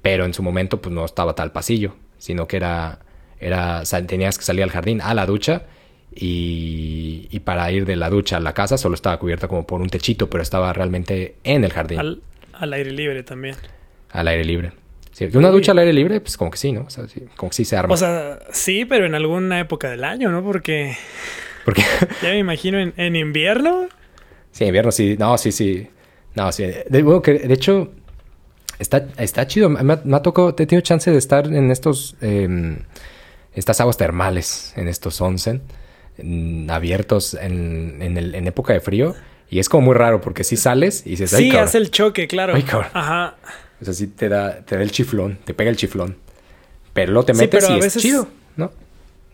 Pero 0.02 0.24
en 0.24 0.32
su 0.34 0.42
momento, 0.42 0.80
pues 0.80 0.94
no 0.94 1.04
estaba 1.04 1.34
tal 1.34 1.52
pasillo, 1.52 1.96
sino 2.18 2.46
que 2.46 2.56
era, 2.56 3.00
era, 3.40 3.82
tenías 4.06 4.38
que 4.38 4.44
salir 4.44 4.62
al 4.62 4.70
jardín, 4.70 5.00
a 5.00 5.14
la 5.14 5.26
ducha, 5.26 5.64
y, 6.14 7.28
y 7.30 7.40
para 7.40 7.70
ir 7.72 7.84
de 7.84 7.96
la 7.96 8.08
ducha 8.08 8.36
a 8.38 8.40
la 8.40 8.54
casa 8.54 8.78
solo 8.78 8.94
estaba 8.94 9.18
cubierta 9.18 9.48
como 9.48 9.66
por 9.66 9.80
un 9.80 9.88
techito, 9.88 10.30
pero 10.30 10.42
estaba 10.42 10.72
realmente 10.72 11.36
en 11.44 11.64
el 11.64 11.72
jardín, 11.72 11.98
al, 11.98 12.22
Al, 12.52 12.62
al 12.62 12.72
aire 12.74 12.90
libre 12.92 13.22
también. 13.22 13.56
aire 14.12 14.44
libre. 14.44 14.72
Sí, 15.12 15.28
una 15.34 15.48
ducha 15.48 15.72
al 15.72 15.78
aire 15.78 15.92
libre, 15.92 16.20
pues 16.20 16.36
como 16.36 16.50
que 16.50 16.58
sí, 16.58 16.72
¿no? 16.72 16.82
O 16.82 16.90
sea, 16.90 17.08
sí, 17.08 17.22
como 17.36 17.50
que 17.50 17.56
sí 17.56 17.64
se 17.64 17.76
arma. 17.76 17.92
O 17.94 17.96
sea, 17.96 18.38
sí, 18.52 18.84
pero 18.84 19.06
en 19.06 19.14
alguna 19.14 19.58
época 19.60 19.90
del 19.90 20.04
año, 20.04 20.30
¿no? 20.30 20.42
Porque 20.44 20.96
Porque 21.64 21.82
ya 22.22 22.28
me 22.30 22.38
imagino 22.38 22.78
en, 22.78 22.92
en 22.96 23.16
invierno. 23.16 23.88
sí, 24.52 24.64
invierno 24.64 24.92
sí, 24.92 25.16
no, 25.18 25.36
sí, 25.38 25.52
sí. 25.52 25.88
No, 26.36 26.52
sí. 26.52 26.64
De, 26.88 27.02
bueno, 27.02 27.22
que, 27.22 27.32
de 27.34 27.54
hecho, 27.54 27.90
está, 28.78 29.06
está 29.18 29.46
chido. 29.46 29.68
Me, 29.68 29.92
ha- 29.92 30.00
me 30.04 30.16
ha 30.16 30.22
tocado, 30.22 30.50
he 30.50 30.52
tenido 30.52 30.80
chance 30.82 31.10
de 31.10 31.18
estar 31.18 31.46
en 31.46 31.70
estos, 31.70 32.14
eh, 32.20 32.78
estas 33.54 33.80
aguas 33.80 33.96
termales, 33.96 34.72
en 34.76 34.86
estos 34.88 35.20
onsen, 35.20 35.62
en- 36.18 36.70
abiertos 36.70 37.34
en, 37.34 37.98
en, 38.02 38.16
el- 38.18 38.34
en 38.34 38.46
época 38.46 38.72
de 38.72 38.80
frío. 38.80 39.14
Y 39.48 39.60
es 39.60 39.68
como 39.68 39.86
muy 39.86 39.94
raro 39.94 40.20
porque 40.20 40.44
si 40.44 40.56
sales 40.56 41.02
y 41.06 41.10
dices, 41.10 41.30
Sí, 41.30 41.48
cabrón. 41.48 41.68
hace 41.68 41.78
el 41.78 41.90
choque, 41.90 42.26
claro. 42.28 42.54
Ay. 42.54 42.64
Ajá. 42.92 43.36
O 43.80 43.84
sea, 43.84 43.94
sí 43.94 44.06
te 44.08 44.28
da, 44.28 44.60
te 44.64 44.76
da 44.76 44.82
el 44.82 44.90
chiflón, 44.90 45.38
te 45.44 45.54
pega 45.54 45.70
el 45.70 45.76
chiflón. 45.76 46.16
Pero 46.92 47.12
luego 47.12 47.26
te 47.26 47.34
Sí, 47.34 47.40
metes 47.40 47.60
pero 47.64 47.72
y 47.72 47.76
a 47.76 47.78
es 47.78 47.84
veces- 47.84 48.02
chido, 48.02 48.28
¿no? 48.56 48.72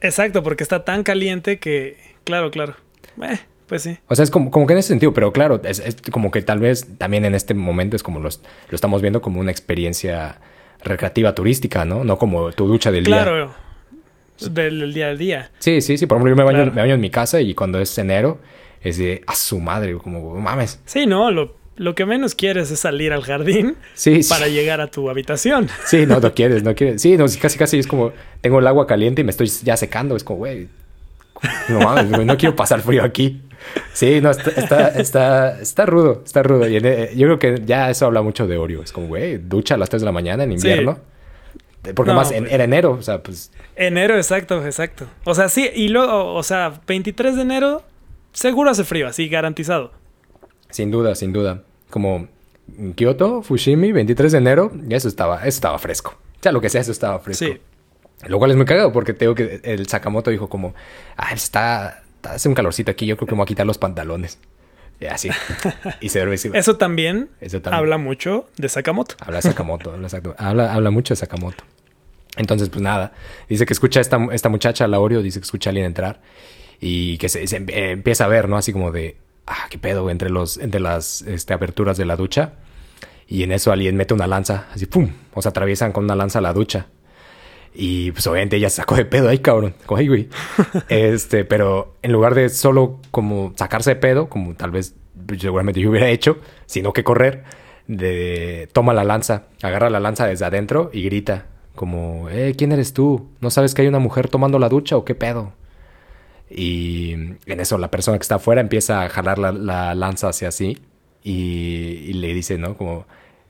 Exacto, 0.00 0.42
porque 0.42 0.62
está 0.64 0.84
tan 0.84 1.02
caliente 1.04 1.58
que. 1.58 1.96
Claro, 2.24 2.50
claro. 2.50 2.74
Eh, 3.22 3.38
pues 3.72 3.84
sí. 3.84 3.96
O 4.08 4.14
sea, 4.14 4.22
es 4.22 4.30
como, 4.30 4.50
como 4.50 4.66
que 4.66 4.74
en 4.74 4.80
ese 4.80 4.88
sentido, 4.88 5.14
pero 5.14 5.32
claro, 5.32 5.58
es, 5.64 5.78
es 5.78 5.96
como 6.10 6.30
que 6.30 6.42
tal 6.42 6.58
vez 6.58 6.86
también 6.98 7.24
en 7.24 7.34
este 7.34 7.54
momento 7.54 7.96
es 7.96 8.02
como 8.02 8.20
los, 8.20 8.42
lo 8.68 8.74
estamos 8.74 9.00
viendo 9.00 9.22
como 9.22 9.40
una 9.40 9.50
experiencia 9.50 10.36
recreativa 10.84 11.34
turística, 11.34 11.86
¿no? 11.86 12.04
No 12.04 12.18
como 12.18 12.52
tu 12.52 12.66
ducha 12.66 12.90
del 12.92 13.04
día. 13.04 13.22
Claro. 13.22 13.54
Del, 14.40 14.80
del 14.80 14.92
día 14.92 15.08
al 15.08 15.16
día. 15.16 15.50
Sí, 15.58 15.80
sí, 15.80 15.96
sí. 15.96 16.04
Por 16.04 16.16
ejemplo, 16.18 16.32
yo 16.32 16.36
me 16.36 16.42
baño, 16.44 16.56
Claro. 16.64 16.72
me 16.74 16.82
baño 16.82 16.94
en 16.96 17.00
mi 17.00 17.08
casa 17.08 17.40
y 17.40 17.54
cuando 17.54 17.78
es 17.80 17.96
enero 17.96 18.40
es 18.82 18.98
de 18.98 19.22
a 19.26 19.34
su 19.34 19.58
madre, 19.58 19.94
como 19.96 20.34
mames. 20.34 20.78
Sí, 20.84 21.06
no, 21.06 21.30
lo, 21.30 21.56
lo 21.76 21.94
que 21.94 22.04
menos 22.04 22.34
quieres 22.34 22.70
es 22.70 22.80
salir 22.80 23.14
al 23.14 23.22
jardín 23.22 23.76
Sí, 23.94 24.22
sí. 24.22 24.28
para 24.28 24.48
llegar 24.48 24.82
a 24.82 24.88
tu 24.88 25.08
habitación. 25.08 25.68
Sí, 25.86 26.04
no, 26.04 26.20
no 26.20 26.34
quieres, 26.34 26.62
no 26.62 26.74
quieres. 26.74 27.00
Sí, 27.00 27.16
no, 27.16 27.24
casi, 27.40 27.56
casi 27.56 27.78
es 27.78 27.86
como 27.86 28.12
tengo 28.42 28.58
el 28.58 28.66
agua 28.66 28.86
caliente 28.86 29.22
y 29.22 29.24
me 29.24 29.30
estoy 29.30 29.46
ya 29.62 29.78
secando. 29.78 30.14
Es 30.14 30.24
como, 30.24 30.40
güey, 30.40 30.68
no 31.68 31.78
mames, 31.80 32.10
güey, 32.10 32.24
no 32.26 32.36
quiero 32.36 32.54
pasar 32.54 32.80
frío 32.82 33.02
aquí. 33.04 33.40
Sí, 33.92 34.20
no, 34.20 34.30
está, 34.30 34.50
está, 34.50 34.88
está, 34.88 35.60
está 35.60 35.86
rudo, 35.86 36.22
está 36.24 36.42
rudo. 36.42 36.68
Y 36.68 36.76
en- 36.76 36.86
eh, 36.86 37.10
yo 37.16 37.26
creo 37.26 37.38
que 37.38 37.62
ya 37.64 37.90
eso 37.90 38.06
habla 38.06 38.22
mucho 38.22 38.46
de 38.46 38.56
Oreo. 38.56 38.82
Es 38.82 38.92
como, 38.92 39.06
güey, 39.08 39.38
ducha 39.38 39.74
a 39.74 39.78
las 39.78 39.88
3 39.90 40.02
de 40.02 40.06
la 40.06 40.12
mañana 40.12 40.44
en 40.44 40.52
invierno. 40.52 40.98
Porque 41.94 42.10
No, 42.12 42.16
más 42.16 42.30
en- 42.30 42.46
era 42.46 42.62
enero, 42.64 42.92
o 42.92 43.02
sea, 43.02 43.22
pues 43.22 43.50
Enero, 43.74 44.16
exacto, 44.16 44.64
exacto. 44.64 45.06
O 45.24 45.34
sea, 45.34 45.48
sí, 45.48 45.68
y 45.74 45.88
luego, 45.88 46.34
o 46.34 46.42
sea, 46.44 46.80
23 46.86 47.34
de 47.34 47.42
enero, 47.42 47.82
seguro 48.32 48.70
hace 48.70 48.84
frío, 48.84 49.08
así, 49.08 49.28
garantizado. 49.28 49.90
sin 50.70 50.90
duda, 50.90 51.14
sin 51.16 51.32
duda. 51.32 51.62
Como 51.90 52.28
Kioto, 52.94 53.42
Fushimi, 53.42 53.90
23 53.92 54.32
de 54.32 54.38
enero, 54.38 54.70
ya 54.86 54.96
eso 54.96 55.08
estaba, 55.08 55.38
eso 55.40 55.48
estaba 55.48 55.78
fresco. 55.78 56.12
O 56.38 56.42
sea, 56.42 56.52
lo 56.52 56.60
que 56.60 56.68
sea, 56.70 56.80
eso 56.80 56.92
estaba 56.92 57.18
fresco. 57.18 57.44
Sí. 57.46 57.60
Lo 58.28 58.38
cual 58.38 58.52
es 58.52 58.56
muy 58.56 58.64
cagado 58.66 58.92
porque 58.92 59.12
tengo 59.12 59.34
que 59.34 59.60
el 59.64 59.86
Sakamoto 59.88 60.30
dijo 60.30 60.48
como, 60.48 60.74
ah, 61.16 61.32
está- 61.34 62.01
hace 62.22 62.48
un 62.48 62.54
calorcito 62.54 62.90
aquí, 62.90 63.06
yo 63.06 63.16
creo 63.16 63.26
que 63.26 63.34
me 63.34 63.38
voy 63.38 63.44
a 63.44 63.46
quitar 63.46 63.66
los 63.66 63.78
pantalones. 63.78 64.38
Y 65.00 65.06
así. 65.06 65.30
Y 66.00 66.08
se 66.10 66.20
duerme. 66.20 66.36
Eso 66.36 66.76
también, 66.76 67.30
Eso 67.40 67.60
también. 67.60 67.78
habla 67.80 67.98
mucho 67.98 68.48
de 68.56 68.68
Sakamoto. 68.68 69.16
Habla 69.20 69.38
de 69.38 69.42
Sakamoto, 69.42 69.92
habla, 70.38 70.72
habla, 70.72 70.90
mucho 70.90 71.14
de 71.14 71.16
Sakamoto. 71.16 71.64
Entonces, 72.36 72.68
pues 72.68 72.82
nada, 72.82 73.12
dice 73.48 73.66
que 73.66 73.72
escucha 73.72 74.00
a 74.00 74.02
esta, 74.02 74.18
esta 74.32 74.48
muchacha, 74.48 74.86
la 74.86 75.00
Oreo, 75.00 75.22
dice 75.22 75.40
que 75.40 75.44
escucha 75.44 75.70
a 75.70 75.72
alguien 75.72 75.86
entrar 75.86 76.20
y 76.80 77.18
que 77.18 77.28
se, 77.28 77.46
se 77.46 77.56
eh, 77.56 77.90
empieza 77.92 78.24
a 78.24 78.28
ver, 78.28 78.48
¿no? 78.48 78.56
Así 78.56 78.72
como 78.72 78.92
de, 78.92 79.16
ah, 79.46 79.66
qué 79.68 79.78
pedo, 79.78 80.08
entre, 80.08 80.30
los, 80.30 80.56
entre 80.58 80.80
las 80.80 81.22
este, 81.22 81.52
aberturas 81.52 81.96
de 81.96 82.04
la 82.04 82.16
ducha. 82.16 82.54
Y 83.26 83.42
en 83.42 83.52
eso 83.52 83.72
alguien 83.72 83.96
mete 83.96 84.14
una 84.14 84.26
lanza, 84.26 84.66
así, 84.72 84.86
¡pum! 84.86 85.10
O 85.34 85.42
sea, 85.42 85.50
atraviesan 85.50 85.92
con 85.92 86.04
una 86.04 86.14
lanza 86.14 86.40
la 86.40 86.52
ducha. 86.52 86.86
Y 87.74 88.12
pues 88.12 88.26
obviamente 88.26 88.56
ella 88.56 88.68
se 88.68 88.76
sacó 88.76 88.96
de 88.96 89.04
pedo, 89.04 89.28
ay 89.28 89.38
cabrón, 89.38 89.74
como 89.86 90.02
güey. 90.04 90.28
este, 90.88 91.44
pero 91.44 91.96
en 92.02 92.12
lugar 92.12 92.34
de 92.34 92.48
solo 92.50 93.00
como 93.10 93.52
sacarse 93.56 93.90
de 93.90 93.96
pedo, 93.96 94.28
como 94.28 94.54
tal 94.54 94.70
vez 94.70 94.94
seguramente 95.38 95.80
yo 95.80 95.90
hubiera 95.90 96.10
hecho, 96.10 96.38
sino 96.66 96.92
que 96.92 97.04
correr, 97.04 97.44
de 97.86 98.68
toma 98.72 98.92
la 98.94 99.04
lanza, 99.04 99.44
agarra 99.62 99.90
la 99.90 100.00
lanza 100.00 100.26
desde 100.26 100.44
adentro 100.44 100.90
y 100.92 101.02
grita 101.02 101.46
como, 101.74 102.28
eh, 102.28 102.54
¿quién 102.56 102.72
eres 102.72 102.92
tú? 102.92 103.30
¿No 103.40 103.50
sabes 103.50 103.74
que 103.74 103.82
hay 103.82 103.88
una 103.88 103.98
mujer 103.98 104.28
tomando 104.28 104.58
la 104.58 104.68
ducha 104.68 104.96
o 104.96 105.04
qué 105.04 105.14
pedo? 105.14 105.52
Y 106.50 107.12
en 107.12 107.60
eso 107.60 107.78
la 107.78 107.90
persona 107.90 108.18
que 108.18 108.22
está 108.22 108.34
afuera 108.34 108.60
empieza 108.60 109.02
a 109.02 109.08
jalar 109.08 109.38
la, 109.38 109.52
la 109.52 109.94
lanza 109.94 110.28
hacia 110.28 110.48
así 110.48 110.78
y, 111.22 111.32
y 112.08 112.12
le 112.14 112.34
dice, 112.34 112.58
¿no? 112.58 112.76
Como, 112.76 113.06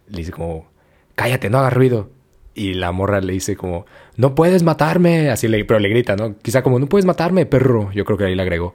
le 0.08 0.18
dice 0.18 0.30
como, 0.30 0.66
cállate, 1.16 1.50
no 1.50 1.58
hagas 1.58 1.72
ruido. 1.72 2.10
Y 2.54 2.74
la 2.74 2.92
morra 2.92 3.20
le 3.20 3.32
dice 3.32 3.56
como, 3.56 3.86
no 4.16 4.34
puedes 4.34 4.62
matarme, 4.62 5.30
así 5.30 5.48
le, 5.48 5.64
pero 5.64 5.80
le 5.80 5.88
grita, 5.88 6.16
¿no? 6.16 6.36
Quizá 6.38 6.62
como, 6.62 6.78
no 6.78 6.86
puedes 6.86 7.06
matarme, 7.06 7.46
perro. 7.46 7.90
Yo 7.92 8.04
creo 8.04 8.18
que 8.18 8.24
ahí 8.24 8.34
le 8.34 8.42
agregó. 8.42 8.74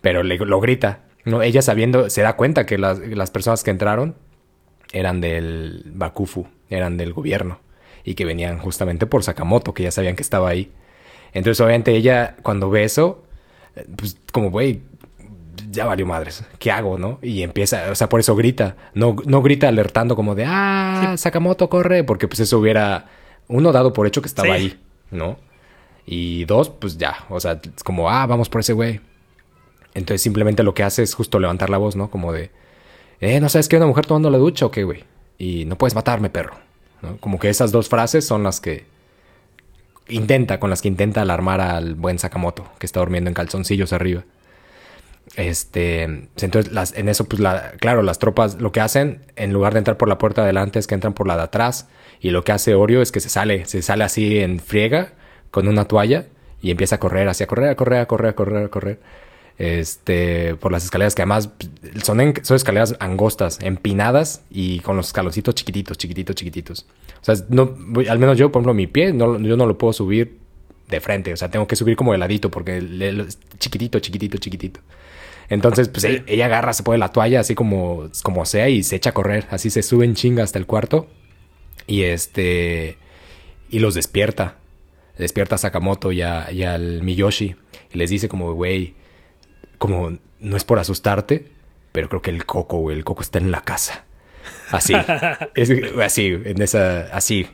Pero 0.00 0.22
le, 0.22 0.38
lo 0.38 0.60
grita, 0.60 1.00
¿no? 1.24 1.42
Ella 1.42 1.62
sabiendo, 1.62 2.08
se 2.08 2.22
da 2.22 2.36
cuenta 2.36 2.66
que 2.66 2.78
las, 2.78 2.98
las 3.00 3.30
personas 3.30 3.64
que 3.64 3.70
entraron 3.70 4.14
eran 4.92 5.20
del 5.20 5.82
Bakufu, 5.86 6.46
eran 6.68 6.96
del 6.96 7.12
gobierno. 7.12 7.60
Y 8.04 8.14
que 8.14 8.24
venían 8.24 8.58
justamente 8.58 9.06
por 9.06 9.22
Sakamoto, 9.22 9.74
que 9.74 9.82
ya 9.82 9.90
sabían 9.90 10.16
que 10.16 10.22
estaba 10.22 10.48
ahí. 10.48 10.70
Entonces, 11.32 11.60
obviamente, 11.60 11.94
ella, 11.94 12.36
cuando 12.42 12.70
ve 12.70 12.84
eso, 12.84 13.24
pues 13.96 14.16
como, 14.32 14.50
güey, 14.50 14.82
ya 15.70 15.84
valió 15.86 16.06
madres. 16.06 16.44
¿Qué 16.58 16.70
hago, 16.70 16.98
no? 16.98 17.18
Y 17.22 17.42
empieza, 17.42 17.90
o 17.90 17.94
sea, 17.94 18.08
por 18.08 18.20
eso 18.20 18.34
grita. 18.36 18.76
No, 18.94 19.16
no 19.26 19.42
grita 19.42 19.68
alertando 19.68 20.16
como 20.16 20.34
de, 20.34 20.44
ah, 20.46 21.14
Sakamoto 21.16 21.68
corre, 21.68 22.04
porque 22.04 22.28
pues 22.28 22.40
eso 22.40 22.58
hubiera, 22.58 23.06
uno, 23.48 23.72
dado 23.72 23.92
por 23.92 24.06
hecho 24.06 24.20
que 24.22 24.28
estaba 24.28 24.48
Sí. 24.48 24.52
ahí, 24.54 24.80
¿no? 25.10 25.38
Y 26.06 26.44
dos, 26.46 26.70
pues 26.70 26.98
ya, 26.98 27.24
o 27.28 27.38
sea, 27.38 27.60
es 27.76 27.84
como, 27.84 28.10
ah, 28.10 28.26
vamos 28.26 28.48
por 28.48 28.60
ese 28.62 28.72
güey. 28.72 29.00
Entonces 29.94 30.22
simplemente 30.22 30.62
lo 30.62 30.74
que 30.74 30.82
hace 30.82 31.02
es 31.02 31.14
justo 31.14 31.38
levantar 31.38 31.70
la 31.70 31.78
voz, 31.78 31.94
¿no? 31.96 32.10
Como 32.10 32.32
de, 32.32 32.50
eh, 33.20 33.40
¿no 33.40 33.48
sabes 33.48 33.68
que 33.68 33.76
hay 33.76 33.80
una 33.80 33.86
mujer 33.88 34.06
tomando 34.06 34.30
la 34.30 34.38
ducha 34.38 34.66
o 34.66 34.70
qué, 34.70 34.84
güey? 34.84 35.04
Y 35.38 35.64
no 35.66 35.76
puedes 35.76 35.94
matarme, 35.94 36.30
perro. 36.30 36.54
¿no? 37.02 37.16
Como 37.18 37.38
que 37.38 37.48
esas 37.48 37.72
dos 37.72 37.88
frases 37.88 38.26
son 38.26 38.42
las 38.42 38.60
que 38.60 38.84
intenta, 40.08 40.58
con 40.60 40.70
las 40.70 40.82
que 40.82 40.88
intenta 40.88 41.22
alarmar 41.22 41.60
al 41.60 41.94
buen 41.94 42.18
Sakamoto, 42.18 42.66
que 42.78 42.86
está 42.86 43.00
durmiendo 43.00 43.28
en 43.30 43.34
calzoncillos 43.34 43.92
arriba. 43.92 44.24
Este, 45.36 46.02
entonces 46.02 46.72
las, 46.72 46.94
en 46.96 47.08
eso, 47.08 47.26
pues 47.26 47.40
la, 47.40 47.72
claro, 47.80 48.02
las 48.02 48.18
tropas 48.18 48.60
lo 48.60 48.72
que 48.72 48.80
hacen, 48.80 49.22
en 49.36 49.52
lugar 49.52 49.72
de 49.72 49.78
entrar 49.78 49.96
por 49.96 50.08
la 50.08 50.18
puerta 50.18 50.42
de 50.42 50.46
adelante, 50.46 50.78
es 50.78 50.86
que 50.86 50.94
entran 50.94 51.14
por 51.14 51.26
la 51.26 51.36
de 51.36 51.42
atrás. 51.42 51.88
Y 52.20 52.30
lo 52.30 52.44
que 52.44 52.52
hace 52.52 52.74
Oreo 52.74 53.00
es 53.00 53.12
que 53.12 53.20
se 53.20 53.28
sale, 53.28 53.64
se 53.66 53.82
sale 53.82 54.04
así 54.04 54.38
en 54.38 54.58
friega 54.58 55.12
con 55.50 55.68
una 55.68 55.86
toalla 55.86 56.26
y 56.60 56.70
empieza 56.70 56.96
a 56.96 56.98
correr, 56.98 57.28
así 57.28 57.44
correr, 57.46 57.70
a 57.70 57.74
correr, 57.76 58.00
a 58.00 58.06
correr, 58.06 58.30
a 58.30 58.34
correr, 58.34 58.64
a 58.64 58.68
correr. 58.68 59.00
Este, 59.58 60.54
por 60.54 60.72
las 60.72 60.84
escaleras 60.84 61.14
que 61.14 61.20
además 61.20 61.50
son, 62.02 62.20
escaleras 62.20 62.96
angostas, 62.98 63.58
empinadas 63.60 64.42
y 64.50 64.80
con 64.80 64.96
los 64.96 65.08
escaloncitos 65.08 65.54
chiquititos, 65.54 65.98
chiquititos, 65.98 66.34
chiquititos. 66.34 66.86
O 67.20 67.24
sea, 67.24 67.34
no, 67.50 67.76
al 68.08 68.18
menos 68.18 68.38
yo, 68.38 68.50
por 68.50 68.60
ejemplo, 68.60 68.74
mi 68.74 68.86
pie, 68.86 69.12
no, 69.12 69.38
yo 69.38 69.56
no 69.56 69.66
lo 69.66 69.76
puedo 69.76 69.92
subir 69.92 70.38
de 70.88 71.00
frente. 71.00 71.32
O 71.32 71.36
sea, 71.36 71.50
tengo 71.50 71.66
que 71.66 71.76
subir 71.76 71.96
como 71.96 72.12
de 72.12 72.18
ladito 72.18 72.50
porque 72.50 72.82
chiquitito, 73.58 73.98
chiquitito, 74.00 74.38
chiquitito. 74.38 74.80
Entonces, 75.50 75.88
pues 75.88 76.04
ella, 76.04 76.22
ella 76.26 76.46
agarra, 76.46 76.72
se 76.72 76.82
pone 76.82 76.96
la 76.98 77.08
toalla 77.10 77.40
así 77.40 77.54
como, 77.54 78.08
como 78.22 78.46
sea 78.46 78.68
y 78.68 78.82
se 78.82 78.96
echa 78.96 79.10
a 79.10 79.14
correr. 79.14 79.46
Así 79.50 79.68
se 79.68 79.82
sube 79.82 80.04
en 80.04 80.14
chinga 80.14 80.42
hasta 80.44 80.58
el 80.58 80.66
cuarto. 80.66 81.08
Y 81.86 82.02
este. 82.04 82.96
Y 83.68 83.80
los 83.80 83.94
despierta. 83.94 84.56
Despierta 85.18 85.56
a 85.56 85.58
Sakamoto 85.58 86.12
y, 86.12 86.22
a- 86.22 86.50
y 86.50 86.62
al 86.62 87.02
Miyoshi. 87.02 87.56
Y 87.92 87.98
les 87.98 88.08
dice 88.10 88.28
como, 88.28 88.52
güey, 88.54 88.94
como 89.78 90.16
no 90.38 90.56
es 90.56 90.64
por 90.64 90.78
asustarte, 90.78 91.48
pero 91.92 92.08
creo 92.08 92.22
que 92.22 92.30
el 92.30 92.46
coco, 92.46 92.78
güey, 92.78 92.96
el 92.96 93.04
coco 93.04 93.20
está 93.22 93.38
en 93.38 93.50
la 93.50 93.60
casa. 93.62 94.04
Así. 94.70 94.94
Es- 95.54 95.70
así, 96.00 96.26
en 96.44 96.62
esa. 96.62 97.08
Así. 97.14 97.46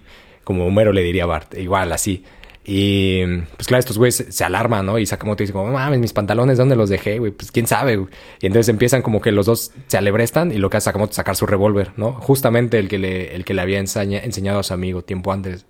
Como 0.44 0.66
Homero 0.66 0.92
le 0.92 1.02
diría 1.02 1.24
a 1.24 1.26
Bart. 1.26 1.54
Igual, 1.54 1.90
así. 1.92 2.24
Y 2.68 3.24
pues 3.56 3.68
claro, 3.68 3.78
estos 3.78 3.96
güeyes 3.96 4.26
se, 4.28 4.44
alarman, 4.44 4.84
¿no? 4.84 4.98
Y 4.98 5.06
Sakamoto 5.06 5.44
dice 5.44 5.52
como, 5.52 5.66
"No 5.68 5.74
mames, 5.74 6.00
mis 6.00 6.12
pantalones, 6.12 6.58
¿dónde 6.58 6.74
los 6.74 6.88
dejé, 6.90 7.20
güey? 7.20 7.30
Pues 7.30 7.52
quién 7.52 7.68
sabe. 7.68 7.94
Y 8.40 8.46
entonces 8.46 8.68
empiezan 8.68 9.02
como 9.02 9.20
que 9.20 9.30
los 9.30 9.46
dos 9.46 9.70
se 9.86 9.96
alebrestan 9.96 10.50
y 10.50 10.58
lo 10.58 10.68
que 10.68 10.78
hace 10.78 10.86
Sakamoto 10.86 11.10
es 11.10 11.16
sacar 11.16 11.36
su 11.36 11.46
revólver, 11.46 11.92
¿no? 11.96 12.12
Justamente 12.14 12.80
el 12.80 12.88
que 12.88 12.98
le, 12.98 13.36
el 13.36 13.44
que 13.44 13.54
le 13.54 13.62
había 13.62 13.78
ensaña- 13.78 14.18
enseñado 14.24 14.58
a 14.58 14.62
su 14.64 14.74
amigo 14.74 15.02
tiempo 15.02 15.32
antes. 15.32 15.64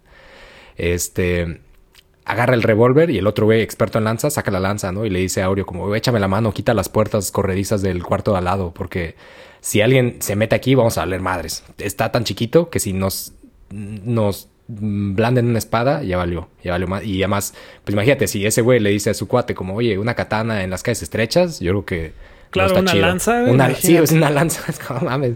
Este, 0.79 1.61
agarra 2.25 2.55
el 2.55 2.63
revólver 2.63 3.11
y 3.11 3.19
el 3.19 3.27
otro 3.27 3.45
güey, 3.47 3.61
experto 3.61 3.99
en 3.99 4.05
lanza, 4.05 4.31
saca 4.31 4.51
la 4.51 4.61
lanza, 4.61 4.91
¿no? 4.91 5.05
Y 5.05 5.11
le 5.11 5.19
dice 5.19 5.43
a 5.43 5.47
Aureo 5.47 5.67
como, 5.67 5.87
"Güey, 5.87 5.99
échame 5.99 6.19
la 6.19 6.29
mano, 6.29 6.53
quita 6.53 6.73
las 6.75 6.89
puertas 6.89 7.31
corredizas 7.31 7.83
del 7.83 8.03
cuarto 8.03 8.33
de 8.33 8.39
al 8.39 8.45
lado, 8.45 8.73
porque 8.73 9.17
si 9.61 9.83
alguien 9.83 10.17
se 10.21 10.35
mete 10.35 10.55
aquí, 10.57 10.75
vamos 10.75 10.97
a 10.97 11.03
valer 11.03 11.21
madres. 11.21 11.63
Está 11.79 12.11
tan 12.11 12.25
chiquito 12.25 12.71
que 12.71 12.81
si 12.81 12.93
nos, 12.93 13.33
nos 13.71 14.49
blanden 14.69 15.47
una 15.47 15.59
espada, 15.59 16.03
ya 16.03 16.17
valió, 16.17 16.49
ya 16.63 16.73
valió 16.73 16.89
más. 16.89 17.05
Y 17.05 17.23
además, 17.23 17.55
pues 17.85 17.93
imagínate, 17.95 18.27
si 18.27 18.47
ese 18.47 18.63
güey 18.63 18.81
le 18.81 18.91
dice 18.91 19.11
a 19.11 19.15
su 19.15 19.29
cuate 19.29 19.55
como, 19.55 19.75
oye, 19.75 19.99
una 19.99 20.15
katana 20.15 20.63
en 20.65 20.71
las 20.71 20.83
calles 20.83 21.03
estrechas, 21.03 21.61
yo 21.61 21.73
creo 21.73 21.85
que... 21.85 22.03
no 22.09 22.51
Claro, 22.51 22.69
está 22.69 22.81
una 22.81 22.93
chido. 22.93 23.07
lanza, 23.07 23.43
Una, 23.45 23.75
sí, 23.75 23.97
es 23.97 24.13
una 24.13 24.31
lanza, 24.31 24.63
es 24.69 24.79
como 24.79 25.01
mames. 25.01 25.35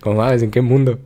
Como 0.00 0.16
mames, 0.16 0.42
¿en 0.42 0.50
qué 0.50 0.60
mundo? 0.60 0.98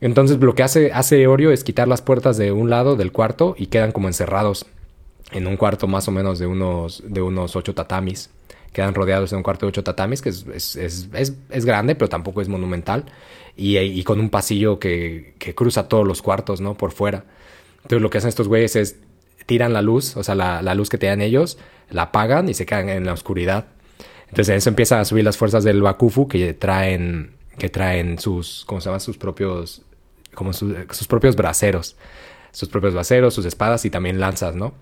Entonces 0.00 0.38
lo 0.38 0.54
que 0.54 0.62
hace, 0.62 0.92
hace 0.92 1.26
Oreo 1.26 1.50
es 1.50 1.64
quitar 1.64 1.88
las 1.88 2.02
puertas 2.02 2.36
de 2.36 2.52
un 2.52 2.70
lado 2.70 2.94
del 2.96 3.10
cuarto 3.10 3.54
y 3.58 3.66
quedan 3.66 3.92
como 3.92 4.06
encerrados 4.06 4.66
en 5.32 5.46
un 5.46 5.56
cuarto 5.56 5.86
más 5.86 6.06
o 6.08 6.12
menos 6.12 6.38
de 6.38 6.46
unos, 6.46 7.02
de 7.06 7.20
unos 7.20 7.56
ocho 7.56 7.74
tatamis. 7.74 8.30
Quedan 8.72 8.94
rodeados 8.94 9.32
en 9.32 9.38
un 9.38 9.42
cuarto 9.42 9.66
de 9.66 9.70
ocho 9.70 9.82
tatamis, 9.82 10.22
que 10.22 10.28
es, 10.28 10.46
es, 10.76 10.76
es, 11.12 11.34
es 11.50 11.64
grande, 11.64 11.94
pero 11.94 12.08
tampoco 12.08 12.40
es 12.40 12.48
monumental. 12.48 13.04
Y, 13.60 14.04
con 14.04 14.20
un 14.20 14.30
pasillo 14.30 14.78
que, 14.78 15.34
que, 15.40 15.52
cruza 15.52 15.88
todos 15.88 16.06
los 16.06 16.22
cuartos, 16.22 16.60
¿no? 16.60 16.76
Por 16.76 16.92
fuera. 16.92 17.24
Entonces 17.78 18.00
lo 18.00 18.08
que 18.08 18.18
hacen 18.18 18.28
estos 18.28 18.46
güeyes 18.46 18.76
es 18.76 18.96
tiran 19.46 19.72
la 19.72 19.82
luz, 19.82 20.16
o 20.16 20.22
sea, 20.22 20.36
la, 20.36 20.62
la 20.62 20.76
luz 20.76 20.88
que 20.88 20.96
tenían 20.96 21.20
ellos, 21.20 21.58
la 21.90 22.02
apagan 22.02 22.48
y 22.48 22.54
se 22.54 22.66
quedan 22.66 22.88
en 22.88 23.04
la 23.04 23.14
oscuridad. 23.14 23.66
Entonces 24.28 24.50
en 24.50 24.56
eso 24.56 24.68
empiezan 24.68 25.00
a 25.00 25.04
subir 25.04 25.24
las 25.24 25.36
fuerzas 25.36 25.64
del 25.64 25.82
Bakufu 25.82 26.28
que 26.28 26.54
traen, 26.54 27.32
que 27.58 27.68
traen 27.68 28.20
sus, 28.20 28.64
¿cómo 28.66 28.80
se 28.80 28.90
llama? 28.90 29.00
Sus 29.00 29.18
propios, 29.18 29.82
como 30.34 30.52
sus 30.52 31.08
propios 31.08 31.34
braceros. 31.34 31.96
Sus 32.52 32.68
propios 32.68 32.94
braceros, 32.94 33.34
sus 33.34 33.44
espadas 33.44 33.84
y 33.84 33.90
también 33.90 34.20
lanzas, 34.20 34.54
¿no? 34.54 34.74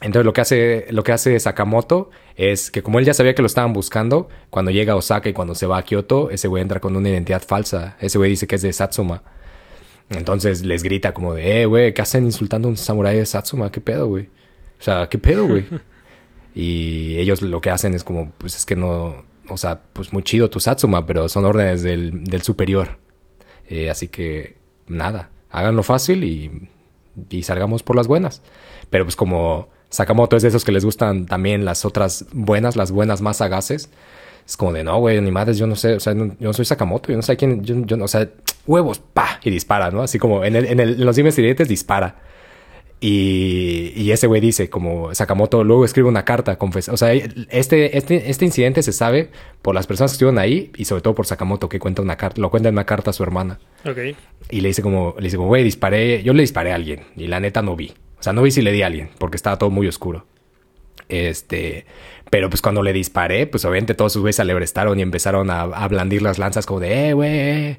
Entonces 0.00 0.24
lo 0.24 0.32
que 0.32 0.40
hace 0.40 0.86
lo 0.90 1.02
que 1.04 1.12
hace 1.12 1.38
Sakamoto 1.38 2.10
es 2.36 2.70
que 2.70 2.82
como 2.82 2.98
él 2.98 3.04
ya 3.04 3.14
sabía 3.14 3.34
que 3.34 3.42
lo 3.42 3.46
estaban 3.46 3.72
buscando, 3.72 4.28
cuando 4.48 4.70
llega 4.70 4.94
a 4.94 4.96
Osaka 4.96 5.28
y 5.28 5.32
cuando 5.32 5.54
se 5.54 5.66
va 5.66 5.78
a 5.78 5.82
Kyoto, 5.82 6.30
ese 6.30 6.48
güey 6.48 6.62
entra 6.62 6.80
con 6.80 6.96
una 6.96 7.10
identidad 7.10 7.42
falsa. 7.42 7.96
Ese 8.00 8.18
güey 8.18 8.30
dice 8.30 8.46
que 8.46 8.56
es 8.56 8.62
de 8.62 8.72
Satsuma. 8.72 9.22
Entonces 10.08 10.64
les 10.64 10.82
grita 10.82 11.14
como 11.14 11.34
de, 11.34 11.62
eh, 11.62 11.66
güey, 11.66 11.94
¿qué 11.94 12.02
hacen 12.02 12.24
insultando 12.24 12.68
a 12.68 12.70
un 12.70 12.76
samurái 12.76 13.16
de 13.18 13.26
Satsuma? 13.26 13.70
¿Qué 13.70 13.80
pedo, 13.80 14.08
güey? 14.08 14.24
O 14.80 14.82
sea, 14.82 15.08
¿qué 15.08 15.18
pedo, 15.18 15.46
güey? 15.46 15.66
y 16.54 17.16
ellos 17.18 17.42
lo 17.42 17.60
que 17.60 17.70
hacen 17.70 17.94
es 17.94 18.02
como, 18.02 18.32
pues 18.38 18.56
es 18.56 18.66
que 18.66 18.76
no, 18.76 19.24
o 19.48 19.56
sea, 19.56 19.82
pues 19.92 20.12
muy 20.12 20.22
chido 20.22 20.50
tu 20.50 20.60
Satsuma, 20.60 21.06
pero 21.06 21.28
son 21.28 21.44
órdenes 21.44 21.82
del, 21.82 22.24
del 22.24 22.42
superior. 22.42 22.98
Eh, 23.68 23.90
así 23.90 24.08
que, 24.08 24.56
nada, 24.88 25.30
háganlo 25.50 25.82
fácil 25.82 26.24
y, 26.24 26.68
y 27.28 27.42
salgamos 27.44 27.82
por 27.82 27.96
las 27.96 28.08
buenas. 28.08 28.42
Pero 28.88 29.04
pues 29.04 29.14
como 29.14 29.68
Sakamoto 29.90 30.36
es 30.36 30.42
de 30.42 30.48
esos 30.48 30.64
que 30.64 30.72
les 30.72 30.84
gustan 30.84 31.26
también 31.26 31.64
las 31.64 31.84
otras 31.84 32.24
buenas, 32.32 32.76
las 32.76 32.92
buenas 32.92 33.20
más 33.20 33.38
sagaces. 33.38 33.90
Es 34.46 34.56
como 34.56 34.72
de, 34.72 34.82
no, 34.82 34.98
güey, 34.98 35.20
ni 35.20 35.30
madres, 35.30 35.58
yo 35.58 35.66
no 35.66 35.76
sé, 35.76 35.94
o 35.94 36.00
sea, 36.00 36.14
no, 36.14 36.34
yo 36.38 36.48
no 36.48 36.52
soy 36.52 36.64
Sakamoto, 36.64 37.10
yo 37.10 37.16
no 37.16 37.22
sé 37.22 37.36
quién, 37.36 37.62
yo, 37.62 37.84
yo 37.84 37.96
no, 37.96 38.06
o 38.06 38.08
sea, 38.08 38.28
huevos, 38.66 38.98
pa, 38.98 39.38
y 39.44 39.50
dispara, 39.50 39.90
¿no? 39.90 40.02
Así 40.02 40.18
como 40.18 40.44
en, 40.44 40.56
el, 40.56 40.64
en, 40.66 40.80
el, 40.80 40.94
en 40.94 41.04
los 41.04 41.16
dimes 41.16 41.38
y 41.38 41.42
diretes 41.42 41.68
dispara. 41.68 42.16
Y, 43.02 43.92
y, 43.96 44.12
ese 44.12 44.26
güey 44.26 44.42
dice, 44.42 44.68
como 44.68 45.14
Sakamoto 45.14 45.64
luego 45.64 45.86
escribe 45.86 46.08
una 46.08 46.24
carta, 46.24 46.56
confesa. 46.56 46.92
O 46.92 46.98
sea, 46.98 47.12
este, 47.14 47.96
este, 47.96 48.30
este 48.30 48.44
incidente 48.44 48.82
se 48.82 48.92
sabe 48.92 49.30
por 49.62 49.74
las 49.74 49.86
personas 49.86 50.10
que 50.10 50.14
estuvieron 50.16 50.38
ahí 50.38 50.70
y 50.76 50.84
sobre 50.84 51.00
todo 51.00 51.14
por 51.14 51.26
Sakamoto, 51.26 51.68
que 51.68 51.78
cuenta 51.78 52.02
una 52.02 52.16
carta, 52.16 52.40
lo 52.40 52.50
cuenta 52.50 52.68
en 52.68 52.74
una 52.74 52.84
carta 52.84 53.10
a 53.10 53.12
su 53.14 53.22
hermana. 53.22 53.58
Ok. 53.86 53.98
Y 54.50 54.60
le 54.60 54.68
dice 54.68 54.82
como, 54.82 55.14
le 55.16 55.24
dice 55.24 55.38
como, 55.38 55.48
güey, 55.48 55.64
disparé, 55.64 56.22
yo 56.22 56.34
le 56.34 56.42
disparé 56.42 56.72
a 56.72 56.74
alguien 56.74 57.04
y 57.16 57.26
la 57.26 57.40
neta 57.40 57.62
no 57.62 57.74
vi. 57.74 57.94
O 58.20 58.22
sea, 58.22 58.32
no 58.32 58.42
vi 58.42 58.50
si 58.50 58.62
le 58.62 58.70
di 58.70 58.82
a 58.82 58.86
alguien 58.86 59.10
porque 59.18 59.36
estaba 59.36 59.58
todo 59.58 59.70
muy 59.70 59.88
oscuro. 59.88 60.26
Este, 61.08 61.86
pero 62.30 62.48
pues 62.48 62.62
cuando 62.62 62.82
le 62.82 62.92
disparé, 62.92 63.46
pues 63.46 63.64
obviamente 63.64 63.94
todos 63.94 64.12
sus 64.12 64.20
güeyes 64.20 64.36
se 64.36 64.42
alebrestaron 64.42 64.98
y 64.98 65.02
empezaron 65.02 65.50
a, 65.50 65.62
a 65.62 65.88
blandir 65.88 66.22
las 66.22 66.38
lanzas 66.38 66.66
como 66.66 66.80
de, 66.80 67.08
eh, 67.08 67.12
güey. 67.14 67.78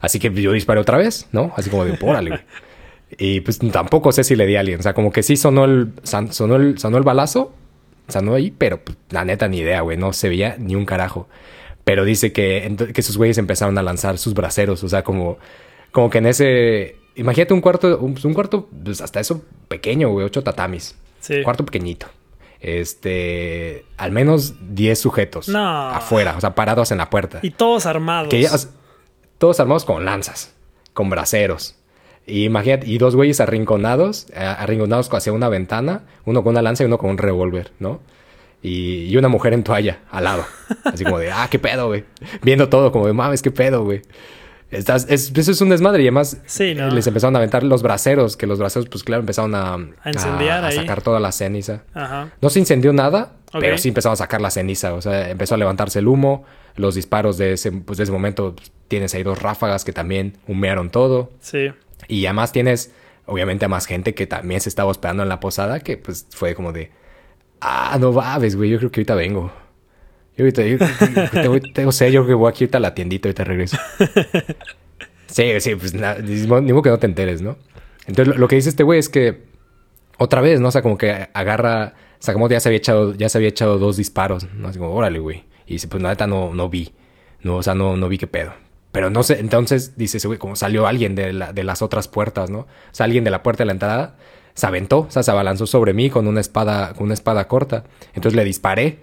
Así 0.00 0.18
que 0.18 0.32
yo 0.32 0.52
disparé 0.52 0.80
otra 0.80 0.96
vez, 0.96 1.28
¿no? 1.32 1.52
Así 1.56 1.68
como 1.68 1.84
de, 1.84 1.98
órale, 2.00 2.30
güey. 2.30 2.42
Y 3.18 3.40
pues 3.40 3.58
tampoco 3.58 4.12
sé 4.12 4.24
si 4.24 4.36
le 4.36 4.46
di 4.46 4.56
a 4.56 4.60
alguien. 4.60 4.80
O 4.80 4.82
sea, 4.82 4.94
como 4.94 5.12
que 5.12 5.22
sí 5.22 5.36
sonó 5.36 5.64
el, 5.64 5.92
sonó 6.04 6.56
el, 6.56 6.78
sonó 6.78 6.96
el 6.96 7.02
balazo, 7.02 7.52
sonó 8.08 8.34
ahí, 8.34 8.50
pero 8.56 8.82
pues, 8.82 8.96
la 9.10 9.24
neta 9.24 9.48
ni 9.48 9.58
idea, 9.58 9.80
güey. 9.80 9.96
No 9.96 10.12
se 10.12 10.28
veía 10.28 10.56
ni 10.58 10.74
un 10.74 10.86
carajo. 10.86 11.28
Pero 11.84 12.04
dice 12.04 12.32
que, 12.32 12.76
que 12.94 13.02
sus 13.02 13.16
güeyes 13.16 13.38
empezaron 13.38 13.76
a 13.78 13.82
lanzar 13.82 14.16
sus 14.18 14.34
braceros. 14.34 14.84
O 14.84 14.88
sea, 14.88 15.02
como, 15.02 15.38
como 15.90 16.08
que 16.08 16.18
en 16.18 16.26
ese. 16.26 16.96
Imagínate 17.16 17.52
un 17.54 17.60
cuarto, 17.60 17.98
un, 17.98 18.16
un 18.22 18.34
cuarto, 18.34 18.68
pues 18.84 19.00
hasta 19.00 19.20
eso 19.20 19.42
pequeño, 19.68 20.08
güey, 20.10 20.26
ocho 20.26 20.42
tatamis. 20.42 20.96
Sí. 21.20 21.42
Cuarto 21.42 21.64
pequeñito. 21.64 22.06
Este, 22.60 23.84
al 23.96 24.12
menos 24.12 24.54
10 24.74 24.98
sujetos 24.98 25.48
No. 25.48 25.88
afuera, 25.90 26.34
o 26.36 26.40
sea, 26.40 26.54
parados 26.54 26.90
en 26.92 26.98
la 26.98 27.10
puerta. 27.10 27.40
Y 27.42 27.50
todos 27.50 27.86
armados. 27.86 28.28
Que 28.28 28.40
ya- 28.42 28.50
todos 29.38 29.58
armados 29.60 29.84
con 29.84 30.04
lanzas, 30.04 30.54
con 30.94 31.10
braceros. 31.10 31.76
Y 32.26 32.44
imagínate, 32.44 32.86
y 32.86 32.98
dos 32.98 33.16
güeyes 33.16 33.40
arrinconados, 33.40 34.26
eh, 34.34 34.38
arrinconados 34.38 35.12
hacia 35.12 35.32
una 35.32 35.48
ventana, 35.48 36.02
uno 36.26 36.42
con 36.44 36.50
una 36.52 36.62
lanza 36.62 36.82
y 36.84 36.86
uno 36.86 36.98
con 36.98 37.10
un 37.10 37.18
revólver, 37.18 37.72
¿no? 37.80 38.00
Y, 38.62 39.06
y 39.06 39.16
una 39.16 39.28
mujer 39.28 39.54
en 39.54 39.64
toalla 39.64 40.00
al 40.10 40.24
lado. 40.24 40.44
Así 40.84 41.02
como 41.04 41.18
de, 41.18 41.32
ah, 41.32 41.48
qué 41.50 41.58
pedo, 41.58 41.88
güey. 41.88 42.04
Viendo 42.42 42.68
todo 42.68 42.92
como 42.92 43.06
de, 43.06 43.14
mames, 43.14 43.40
qué 43.42 43.50
pedo, 43.50 43.84
güey. 43.84 44.02
Estás, 44.70 45.06
es, 45.08 45.32
eso 45.34 45.50
es 45.50 45.60
un 45.60 45.70
desmadre 45.70 46.02
y 46.02 46.06
además 46.06 46.36
Sí, 46.46 46.74
¿no? 46.74 46.88
les 46.90 47.06
empezaron 47.06 47.34
a 47.34 47.38
aventar 47.38 47.64
los 47.64 47.82
braceros, 47.82 48.36
que 48.36 48.46
los 48.46 48.58
braceros, 48.58 48.88
pues 48.88 49.02
claro, 49.02 49.20
empezaron 49.20 49.54
a, 49.54 49.74
A 49.74 50.10
incendiar 50.10 50.64
a, 50.64 50.70
sacar 50.70 51.02
toda 51.02 51.18
la 51.18 51.32
ceniza. 51.32 51.82
Ajá. 51.92 52.30
No 52.40 52.50
se 52.50 52.60
incendió 52.60 52.92
nada, 52.92 53.32
pero 53.52 53.76
sí 53.78 53.88
empezaron 53.88 54.12
a 54.12 54.16
sacar 54.16 54.40
la 54.40 54.50
ceniza. 54.50 54.94
O 54.94 55.02
sea, 55.02 55.30
empezó 55.30 55.56
a 55.56 55.58
levantarse 55.58 55.98
el 55.98 56.08
humo. 56.08 56.44
Los 56.76 56.94
disparos 56.94 57.36
de 57.36 57.54
ese, 57.54 57.72
pues, 57.72 57.98
de 57.98 58.04
ese 58.04 58.12
momento 58.12 58.54
pues, 58.54 58.70
tienes 58.86 59.12
ahí 59.14 59.24
dos 59.24 59.42
ráfagas 59.42 59.84
que 59.84 59.92
también 59.92 60.38
humearon 60.46 60.90
todo. 60.90 61.32
Sí. 61.40 61.72
Y 62.06 62.26
además 62.26 62.52
tienes, 62.52 62.92
obviamente, 63.26 63.64
a 63.64 63.68
más 63.68 63.86
gente 63.86 64.14
que 64.14 64.26
también 64.26 64.60
se 64.60 64.68
estaba 64.68 64.90
hospedando 64.90 65.24
en 65.24 65.28
la 65.28 65.40
posada, 65.40 65.80
que 65.80 65.96
pues 65.96 66.26
fue 66.30 66.54
como 66.54 66.72
de, 66.72 66.90
ah, 67.60 67.96
no 68.00 68.12
babes, 68.12 68.54
güey, 68.54 68.70
yo 68.70 68.78
creo 68.78 68.90
que 68.92 69.00
ahorita 69.00 69.14
vengo. 69.16 69.52
Yo 70.40 70.44
ahorita, 70.44 70.62
yo, 70.64 71.30
tengo, 71.42 71.60
tengo 71.74 71.92
sé, 71.92 72.10
yo 72.12 72.26
que 72.26 72.34
voy 72.34 72.48
aquí 72.50 72.64
ahorita 72.64 72.78
a 72.78 72.80
la 72.80 72.94
tiendita, 72.94 73.28
ahorita 73.28 73.44
regreso. 73.44 73.76
Sí, 75.26 75.60
sí, 75.60 75.76
pues 75.76 75.94
ni 75.94 76.46
modo 76.72 76.82
que 76.82 76.90
no 76.90 76.98
te 76.98 77.06
enteres, 77.06 77.40
¿no? 77.40 77.56
Entonces 78.06 78.34
lo, 78.34 78.40
lo 78.40 78.48
que 78.48 78.56
dice 78.56 78.68
este 78.68 78.82
güey 78.82 78.98
es 78.98 79.08
que 79.08 79.44
otra 80.18 80.40
vez, 80.40 80.60
¿no? 80.60 80.68
O 80.68 80.70
sea, 80.72 80.82
como 80.82 80.98
que 80.98 81.28
agarra, 81.32 81.94
Sakamoto 82.18 82.52
ya 82.52 82.58
se 82.60 82.68
había 82.68 82.78
echado, 82.78 83.14
ya 83.14 83.28
se 83.28 83.38
había 83.38 83.48
echado 83.48 83.78
dos 83.78 83.96
disparos, 83.96 84.48
¿no? 84.54 84.66
Así 84.68 84.78
como, 84.80 84.92
órale, 84.92 85.20
güey. 85.20 85.44
Y 85.66 85.74
dice, 85.74 85.86
pues 85.86 86.02
neta 86.02 86.26
no, 86.26 86.52
no 86.52 86.68
vi. 86.68 86.92
No, 87.42 87.56
o 87.56 87.62
sea, 87.62 87.76
no, 87.76 87.96
no 87.96 88.08
vi 88.08 88.18
qué 88.18 88.26
pedo. 88.26 88.52
Pero 88.90 89.08
no 89.08 89.22
sé, 89.22 89.38
entonces 89.38 89.96
dice 89.96 90.16
ese 90.16 90.26
güey, 90.26 90.40
como 90.40 90.56
salió 90.56 90.88
alguien 90.88 91.14
de, 91.14 91.32
la- 91.32 91.52
de 91.52 91.62
las 91.62 91.80
otras 91.80 92.08
puertas, 92.08 92.50
¿no? 92.50 92.60
O 92.60 92.66
sea, 92.90 93.04
alguien 93.04 93.22
de 93.22 93.30
la 93.30 93.44
puerta 93.44 93.62
de 93.62 93.66
la 93.66 93.72
entrada 93.72 94.16
se 94.54 94.66
aventó, 94.66 95.02
o 95.02 95.10
sea, 95.12 95.22
se 95.22 95.30
abalanzó 95.30 95.66
sobre 95.66 95.94
mí 95.94 96.10
con 96.10 96.26
una 96.26 96.40
espada, 96.40 96.92
con 96.94 97.04
una 97.04 97.14
espada 97.14 97.46
corta. 97.46 97.84
Entonces 98.14 98.34
le 98.34 98.42
disparé, 98.44 98.98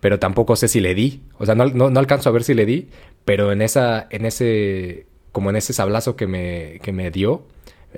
pero 0.00 0.18
tampoco 0.18 0.56
sé 0.56 0.68
si 0.68 0.80
le 0.80 0.94
di. 0.94 1.22
O 1.38 1.46
sea, 1.46 1.54
no, 1.54 1.66
no, 1.66 1.90
no 1.90 1.98
alcanzo 2.00 2.28
a 2.28 2.32
ver 2.32 2.44
si 2.44 2.54
le 2.54 2.66
di, 2.66 2.88
pero 3.24 3.52
en 3.52 3.62
esa, 3.62 4.06
en 4.10 4.24
ese, 4.26 5.06
como 5.32 5.50
en 5.50 5.56
ese 5.56 5.72
sablazo 5.72 6.16
que 6.16 6.26
me, 6.26 6.78
que 6.82 6.92
me 6.92 7.10
dio, 7.10 7.46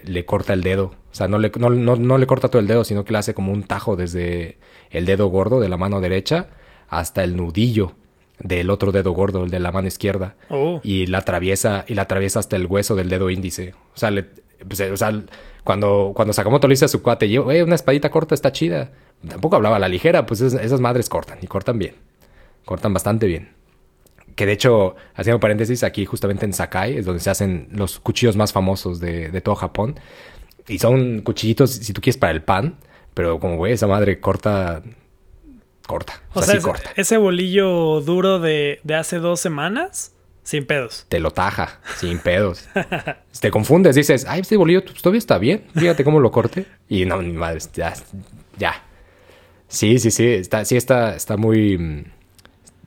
le 0.04 0.24
corta 0.24 0.52
el 0.52 0.62
dedo. 0.62 0.94
O 1.10 1.14
sea, 1.14 1.28
no 1.28 1.38
le, 1.38 1.50
no, 1.58 1.70
no, 1.70 1.96
no 1.96 2.18
le 2.18 2.26
corta 2.26 2.48
todo 2.48 2.60
el 2.60 2.68
dedo, 2.68 2.84
sino 2.84 3.04
que 3.04 3.12
le 3.12 3.18
hace 3.18 3.34
como 3.34 3.52
un 3.52 3.62
tajo 3.64 3.96
desde 3.96 4.58
el 4.90 5.04
dedo 5.06 5.26
gordo 5.28 5.60
de 5.60 5.68
la 5.68 5.76
mano 5.76 6.00
derecha 6.00 6.48
hasta 6.88 7.24
el 7.24 7.36
nudillo 7.36 7.92
del 8.38 8.70
otro 8.70 8.92
dedo 8.92 9.10
gordo, 9.12 9.44
el 9.44 9.50
de 9.50 9.58
la 9.58 9.72
mano 9.72 9.88
izquierda. 9.88 10.36
Oh. 10.48 10.80
Y 10.84 11.06
la 11.06 11.18
atraviesa, 11.18 11.84
y 11.88 11.94
la 11.94 12.02
atraviesa 12.02 12.38
hasta 12.38 12.54
el 12.56 12.66
hueso 12.66 12.94
del 12.94 13.08
dedo 13.08 13.30
índice. 13.30 13.74
O 13.94 13.98
sea, 13.98 14.10
le- 14.12 14.26
pues, 14.66 14.80
eh, 14.80 14.90
o 14.90 14.96
sea, 14.96 15.12
cuando, 15.64 16.12
cuando 16.14 16.32
Sakamoto 16.32 16.66
le 16.68 16.72
dice 16.72 16.86
a 16.86 16.88
su 16.88 17.02
cuate, 17.02 17.28
yo, 17.28 17.44
"Güey, 17.44 17.62
una 17.62 17.74
espadita 17.74 18.10
corta 18.10 18.34
está 18.34 18.52
chida. 18.52 18.90
Tampoco 19.26 19.56
hablaba 19.56 19.76
a 19.76 19.78
la 19.78 19.88
ligera, 19.88 20.26
pues 20.26 20.40
es- 20.40 20.54
esas 20.54 20.80
madres 20.80 21.08
cortan, 21.08 21.38
y 21.42 21.46
cortan 21.46 21.78
bien. 21.78 21.94
Cortan 22.64 22.92
bastante 22.94 23.26
bien. 23.26 23.50
Que 24.36 24.46
de 24.46 24.52
hecho, 24.52 24.94
haciendo 25.14 25.40
paréntesis, 25.40 25.82
aquí 25.82 26.04
justamente 26.04 26.44
en 26.44 26.52
Sakai 26.52 26.98
es 26.98 27.04
donde 27.06 27.20
se 27.20 27.28
hacen 27.30 27.68
los 27.72 27.98
cuchillos 27.98 28.36
más 28.36 28.52
famosos 28.52 29.00
de, 29.00 29.30
de 29.30 29.40
todo 29.40 29.56
Japón. 29.56 29.98
Y 30.68 30.78
son 30.78 31.22
cuchillitos, 31.22 31.70
si 31.72 31.92
tú 31.92 32.00
quieres, 32.00 32.18
para 32.18 32.32
el 32.32 32.42
pan. 32.42 32.76
Pero 33.14 33.40
como, 33.40 33.56
güey, 33.56 33.72
esa 33.72 33.86
madre 33.88 34.20
corta. 34.20 34.82
Corta. 35.86 36.22
O, 36.34 36.40
O 36.40 36.42
sea, 36.42 36.46
sea, 36.46 36.52
sí 36.54 36.58
ese- 36.58 36.66
corta. 36.66 36.90
ese 36.96 37.16
bolillo 37.16 38.00
duro 38.02 38.38
de, 38.38 38.78
de 38.84 38.94
hace 38.94 39.18
dos 39.18 39.40
semanas, 39.40 40.14
sin 40.48 40.64
pedos. 40.66 41.04
Te 41.10 41.20
lo 41.20 41.30
taja, 41.30 41.78
sin 41.98 42.20
pedos. 42.20 42.66
Te 43.40 43.50
confundes, 43.50 43.94
dices, 43.96 44.24
ay, 44.26 44.40
este 44.40 44.56
bolillo 44.56 44.82
todavía 44.82 45.18
está 45.18 45.36
bien. 45.36 45.64
Fíjate 45.76 46.04
cómo 46.04 46.20
lo 46.20 46.30
corte. 46.30 46.64
Y 46.88 47.04
no, 47.04 47.18
mi 47.18 47.34
madre, 47.34 47.58
ya. 47.74 47.92
ya. 48.56 48.82
Sí, 49.68 49.98
sí, 49.98 50.10
sí. 50.10 50.26
Está, 50.26 50.64
sí, 50.64 50.76
está, 50.78 51.14
está 51.14 51.36
muy. 51.36 51.76
mm, 51.76 52.04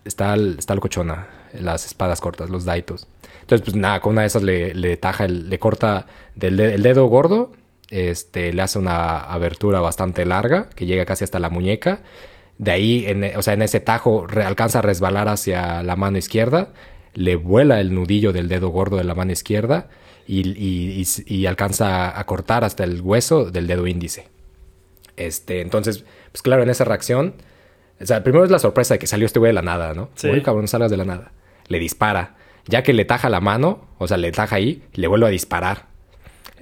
Está, 0.06 0.36
está 0.58 0.74
locochona. 0.74 1.28
Las 1.54 1.86
espadas 1.86 2.20
cortas, 2.20 2.50
los 2.50 2.66
daitos. 2.66 3.08
Entonces, 3.42 3.64
pues 3.64 3.76
nada, 3.76 4.00
con 4.00 4.14
una 4.14 4.22
de 4.22 4.28
esas 4.28 4.42
le, 4.42 4.74
le 4.74 4.98
taja, 4.98 5.26
el- 5.26 5.48
le 5.50 5.60
corta 5.60 6.08
del 6.36 6.58
de- 6.58 6.74
el 6.74 6.82
dedo 6.82 7.06
gordo. 7.06 7.52
Este, 7.92 8.54
le 8.54 8.62
hace 8.64 8.80
una 8.80 9.20
abertura 9.20 9.82
bastante 9.82 10.26
larga 10.26 10.70
que 10.76 10.88
llega 10.88 11.06
casi 11.06 11.26
hasta 11.26 11.38
la 11.40 11.50
muñeca. 11.52 12.00
De 12.58 12.72
ahí, 12.72 13.06
en, 13.06 13.24
o 13.38 13.42
sea, 13.44 13.54
en 13.54 13.62
ese 13.62 13.80
tajo 13.82 14.26
re- 14.26 14.46
alcanza 14.46 14.80
a 14.80 14.82
resbalar 14.82 15.28
hacia 15.28 15.84
la 15.84 15.96
mano 15.96 16.18
izquierda. 16.18 16.70
Le 17.14 17.36
vuela 17.36 17.80
el 17.82 17.94
nudillo 17.94 18.32
del 18.34 18.48
dedo 18.48 18.70
gordo 18.70 18.98
de 18.98 19.04
la 19.04 19.16
mano 19.16 19.32
izquierda 19.32 19.90
y, 20.28 20.48
y- 20.48 21.02
y- 21.28 21.36
y 21.36 21.46
alcanza 21.46 22.18
a 22.18 22.24
cortar 22.26 22.64
hasta 22.64 22.84
el 22.84 23.02
hueso 23.02 23.52
del 23.52 23.68
dedo 23.68 23.88
índice. 23.88 24.28
Este, 25.18 25.62
entonces, 25.62 26.06
pues 26.32 26.42
claro, 26.42 26.64
en 26.64 26.70
esa 26.70 26.86
reacción, 26.86 27.36
o 28.02 28.06
sea, 28.06 28.24
primero 28.24 28.46
es 28.46 28.52
la 28.52 28.60
sorpresa 28.60 28.96
de 28.96 29.00
que 29.00 29.08
salió 29.08 29.26
este 29.26 29.40
güey 29.40 29.50
de 29.50 29.54
la 29.54 29.62
nada, 29.62 29.94
¿no? 29.94 30.10
Sí. 30.16 30.30
Cabrón, 30.42 30.68
salgas 30.68 30.90
de 30.92 30.98
la 30.98 31.06
nada. 31.06 31.32
Le 31.68 31.80
dispara. 31.80 32.36
Ya 32.68 32.84
que 32.84 32.94
le 32.94 33.06
taja 33.06 33.30
la 33.30 33.42
mano, 33.42 33.88
o 33.98 34.08
sea, 34.08 34.18
le 34.18 34.32
taja 34.32 34.56
ahí, 34.56 34.84
le 34.94 35.08
vuelve 35.08 35.26
a 35.28 35.30
disparar. 35.30 35.88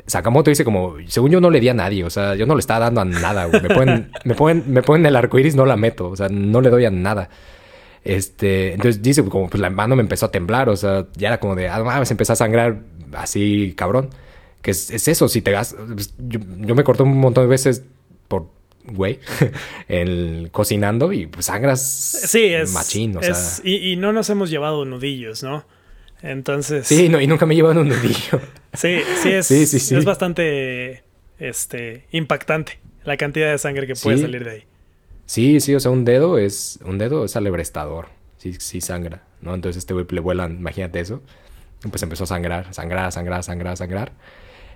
Sakamoto 0.08 0.50
dice 0.50 0.64
como, 0.64 0.96
según 1.08 1.30
yo 1.32 1.42
no 1.42 1.50
le 1.50 1.60
di 1.60 1.68
a 1.70 1.74
nadie, 1.74 2.04
o 2.06 2.10
sea, 2.10 2.36
yo 2.36 2.46
no 2.46 2.56
le 2.56 2.62
estaba 2.62 2.86
dando 2.86 3.02
a 3.02 3.06
nada, 3.06 3.46
güey. 3.46 3.62
Me 3.62 3.70
ponen, 3.70 4.12
me 4.24 4.34
ponen, 4.34 4.64
me 4.68 4.82
ponen 4.82 5.06
el 5.06 5.16
arco 5.16 5.38
iris, 5.38 5.56
no 5.56 5.66
la 5.66 5.76
meto, 5.76 6.10
o 6.10 6.16
sea, 6.16 6.30
no 6.30 6.62
le 6.62 6.70
doy 6.70 6.86
a 6.86 6.90
nada. 6.92 7.30
Este, 8.10 8.74
entonces 8.74 9.02
dice, 9.02 9.24
como 9.26 9.50
pues 9.50 9.62
la 9.62 9.70
mano 9.70 9.96
me 9.96 10.02
empezó 10.02 10.26
a 10.28 10.32
temblar, 10.32 10.68
o 10.70 10.76
sea, 10.76 11.06
ya 11.16 11.28
era 11.28 11.40
como 11.40 11.56
de, 11.56 11.68
ah, 11.70 11.84
mames, 11.84 12.10
empezó 12.12 12.34
a 12.34 12.36
sangrar 12.36 12.80
así, 13.14 13.74
cabrón. 13.78 14.10
Que 14.62 14.72
es, 14.72 14.90
es 14.92 15.08
eso, 15.08 15.28
si 15.30 15.42
te 15.42 15.52
gastas, 15.52 15.80
pues, 15.94 16.14
yo, 16.18 16.40
yo 16.60 16.76
me 16.76 16.84
corté 16.84 17.04
un 17.04 17.18
montón 17.18 17.44
de 17.46 17.50
veces 17.50 17.84
por 18.28 18.48
güey, 18.86 19.20
el 19.88 20.50
cocinando 20.52 21.14
y 21.14 21.28
pues 21.28 21.46
sangras 21.46 21.82
Sí, 21.82 22.46
es. 22.46 22.74
machín, 22.74 23.18
o 23.18 23.22
es- 23.22 23.38
sea. 23.38 23.66
y, 23.70 23.92
y 23.92 23.96
no 23.96 24.12
nos 24.12 24.30
hemos 24.30 24.50
llevado 24.50 24.86
nudillos, 24.86 25.44
¿no? 25.44 25.64
Entonces. 26.22 26.88
Sí, 26.88 27.08
no, 27.10 27.22
y 27.22 27.28
nunca 27.28 27.46
me 27.46 27.56
llevan 27.56 27.78
un 27.78 27.90
nudillo. 27.90 28.42
Sí, 28.74 29.00
sí 29.24 29.32
es, 29.32 29.48
Sí, 29.48 29.96
es 29.96 30.06
bastante 30.06 31.04
este, 31.40 32.06
impactante 32.12 32.80
la 33.04 33.18
cantidad 33.18 33.52
de 33.52 33.58
sangre 33.58 33.88
que 33.88 33.96
puede 33.96 34.20
salir 34.20 34.44
de 34.44 34.52
ahí. 34.52 34.64
Sí, 35.30 35.60
sí, 35.60 35.76
o 35.76 35.80
sea, 35.80 35.92
un 35.92 36.06
dedo 36.06 36.40
es, 36.40 36.80
un 36.84 36.98
dedo 36.98 37.24
es 37.24 37.36
alebrestador. 37.36 38.08
Sí, 38.38 38.54
sí 38.54 38.82
sangra, 38.82 39.22
¿no? 39.42 39.54
Entonces 39.54 39.78
este 39.78 39.94
güey 39.94 40.08
le 40.10 40.22
vuelan, 40.22 40.54
imagínate 40.58 41.00
eso. 41.00 41.22
Pues 41.88 42.02
empezó 42.02 42.24
a 42.24 42.28
sangrar, 42.28 42.74
sangrar, 42.74 43.12
sangrar, 43.12 43.44
sangrar, 43.44 43.78
sangrar. 43.78 44.12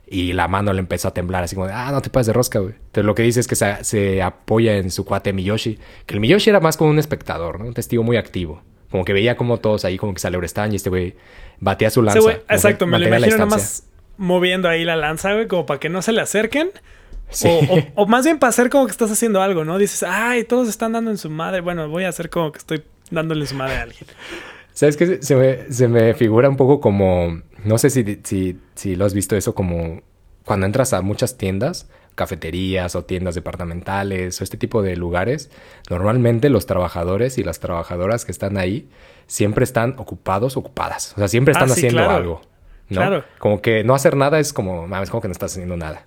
Y 0.05 0.33
la 0.33 0.47
mano 0.47 0.71
le 0.71 0.77
empezó 0.77 1.07
a 1.07 1.13
temblar, 1.15 1.43
así 1.43 1.55
como 1.55 1.65
de, 1.65 1.73
ah, 1.73 1.89
no 1.91 2.03
te 2.03 2.11
pases 2.11 2.27
de 2.27 2.33
rosca, 2.33 2.59
güey. 2.59 2.75
Entonces 2.75 3.03
lo 3.03 3.15
que 3.15 3.23
dice 3.23 3.39
es 3.39 3.47
que 3.47 3.55
se, 3.55 3.83
se 3.83 4.21
apoya 4.21 4.77
en 4.77 4.91
su 4.91 5.05
cuate 5.05 5.33
Miyoshi. 5.33 5.79
Que 6.05 6.13
el 6.13 6.19
Miyoshi 6.19 6.51
era 6.51 6.59
más 6.59 6.77
como 6.77 6.91
un 6.91 6.99
espectador, 6.99 7.59
¿no? 7.59 7.65
Un 7.65 7.73
testigo 7.73 8.03
muy 8.03 8.17
activo. 8.17 8.61
Como 8.91 9.05
que 9.05 9.13
veía 9.13 9.35
como 9.35 9.57
todos 9.57 9.85
ahí 9.85 9.97
como 9.97 10.13
que 10.13 10.19
se 10.19 10.27
alebrestaban 10.27 10.71
y 10.71 10.75
este 10.75 10.91
güey 10.91 11.15
batía 11.61 11.89
su 11.89 12.03
lanza. 12.03 12.19
Güey- 12.19 12.45
que 12.45 12.53
exacto, 12.53 12.85
me 12.85 12.99
lo 12.99 13.07
imagino 13.07 13.37
nada 13.37 13.47
más 13.47 13.87
moviendo 14.17 14.69
ahí 14.69 14.83
la 14.83 14.95
lanza, 14.97 15.33
güey, 15.33 15.47
como 15.47 15.65
para 15.65 15.79
que 15.79 15.89
no 15.89 16.03
se 16.03 16.11
le 16.11 16.21
acerquen. 16.21 16.69
Sí. 17.33 17.47
O, 17.47 17.75
o- 17.75 18.03
o 18.03 18.05
más 18.07 18.23
bien 18.25 18.39
para 18.39 18.49
hacer 18.49 18.69
como 18.69 18.85
que 18.85 18.91
estás 18.91 19.11
haciendo 19.11 19.41
algo, 19.41 19.65
¿no? 19.65 19.77
Dices, 19.77 20.03
ay, 20.03 20.43
todos 20.43 20.67
están 20.69 20.93
dando 20.93 21.11
en 21.11 21.17
su 21.17 21.29
madre. 21.29 21.61
Bueno, 21.61 21.89
voy 21.89 22.03
a 22.05 22.09
hacer 22.09 22.29
como 22.29 22.51
que 22.51 22.59
estoy 22.59 22.83
dándole 23.11 23.41
en 23.41 23.47
su 23.47 23.55
madre 23.55 23.75
a 23.77 23.81
alguien. 23.83 24.05
¿Sabes 24.73 24.97
qué? 24.97 25.21
Se 25.21 25.35
me, 25.35 25.71
se 25.71 25.87
me 25.87 26.13
figura 26.13 26.49
un 26.49 26.57
poco 26.57 26.79
como. 26.79 27.41
No 27.63 27.77
sé 27.77 27.89
si, 27.89 28.19
si, 28.23 28.59
si 28.75 28.95
lo 28.95 29.05
has 29.05 29.13
visto 29.13 29.35
eso, 29.35 29.53
como 29.55 30.01
cuando 30.45 30.65
entras 30.65 30.93
a 30.93 31.01
muchas 31.01 31.37
tiendas, 31.37 31.89
cafeterías 32.15 32.95
o 32.95 33.05
tiendas 33.05 33.35
departamentales 33.35 34.39
o 34.41 34.43
este 34.43 34.57
tipo 34.57 34.81
de 34.81 34.95
lugares. 34.95 35.49
Normalmente 35.89 36.49
los 36.49 36.65
trabajadores 36.65 37.37
y 37.37 37.43
las 37.43 37.59
trabajadoras 37.59 38.25
que 38.25 38.31
están 38.31 38.57
ahí 38.57 38.89
siempre 39.27 39.63
están 39.63 39.95
ocupados, 39.97 40.57
ocupadas. 40.57 41.13
O 41.13 41.19
sea, 41.19 41.27
siempre 41.27 41.51
están 41.53 41.69
Ah, 41.71 41.73
sí, 41.73 41.79
haciendo 41.81 41.99
claro. 41.99 42.15
algo. 42.15 42.41
¿no? 42.89 42.97
Claro. 42.99 43.23
Como 43.39 43.61
que 43.61 43.83
no 43.83 43.95
hacer 43.95 44.17
nada 44.17 44.39
es 44.39 44.51
como, 44.53 44.87
mames, 44.87 45.09
como 45.09 45.21
que 45.21 45.27
no 45.27 45.31
estás 45.31 45.53
haciendo 45.53 45.77
nada. 45.77 46.05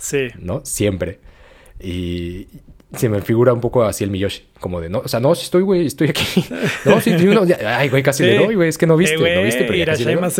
Sí. 0.00 0.28
¿no? 0.38 0.62
Siempre. 0.64 1.20
Y 1.78 2.48
se 2.96 3.08
me 3.08 3.20
figura 3.22 3.52
un 3.52 3.60
poco 3.60 3.84
así 3.84 4.02
el 4.02 4.10
Miyoshi, 4.10 4.42
como 4.58 4.80
de, 4.80 4.88
no, 4.88 4.98
o 4.98 5.06
sea, 5.08 5.20
no, 5.20 5.32
estoy, 5.32 5.62
güey, 5.62 5.86
estoy 5.86 6.08
aquí. 6.08 6.44
No, 6.84 7.00
sí, 7.00 7.16
sí, 7.16 7.24
no, 7.26 7.44
ya- 7.44 7.78
ay, 7.78 7.88
güey, 7.88 8.02
casi 8.02 8.24
Sí. 8.24 8.30
le 8.30 8.38
doy, 8.38 8.54
güey, 8.56 8.68
es 8.68 8.76
que 8.78 8.86
no 8.86 8.96
viste, 8.96 9.14
Eh, 9.14 9.18
güey, 9.18 9.36
no 9.36 9.42
viste, 9.44 9.62
pero 9.64 9.76
ya 9.76 9.84
casi 9.86 10.04
le 10.04 10.16
doy. 10.16 10.30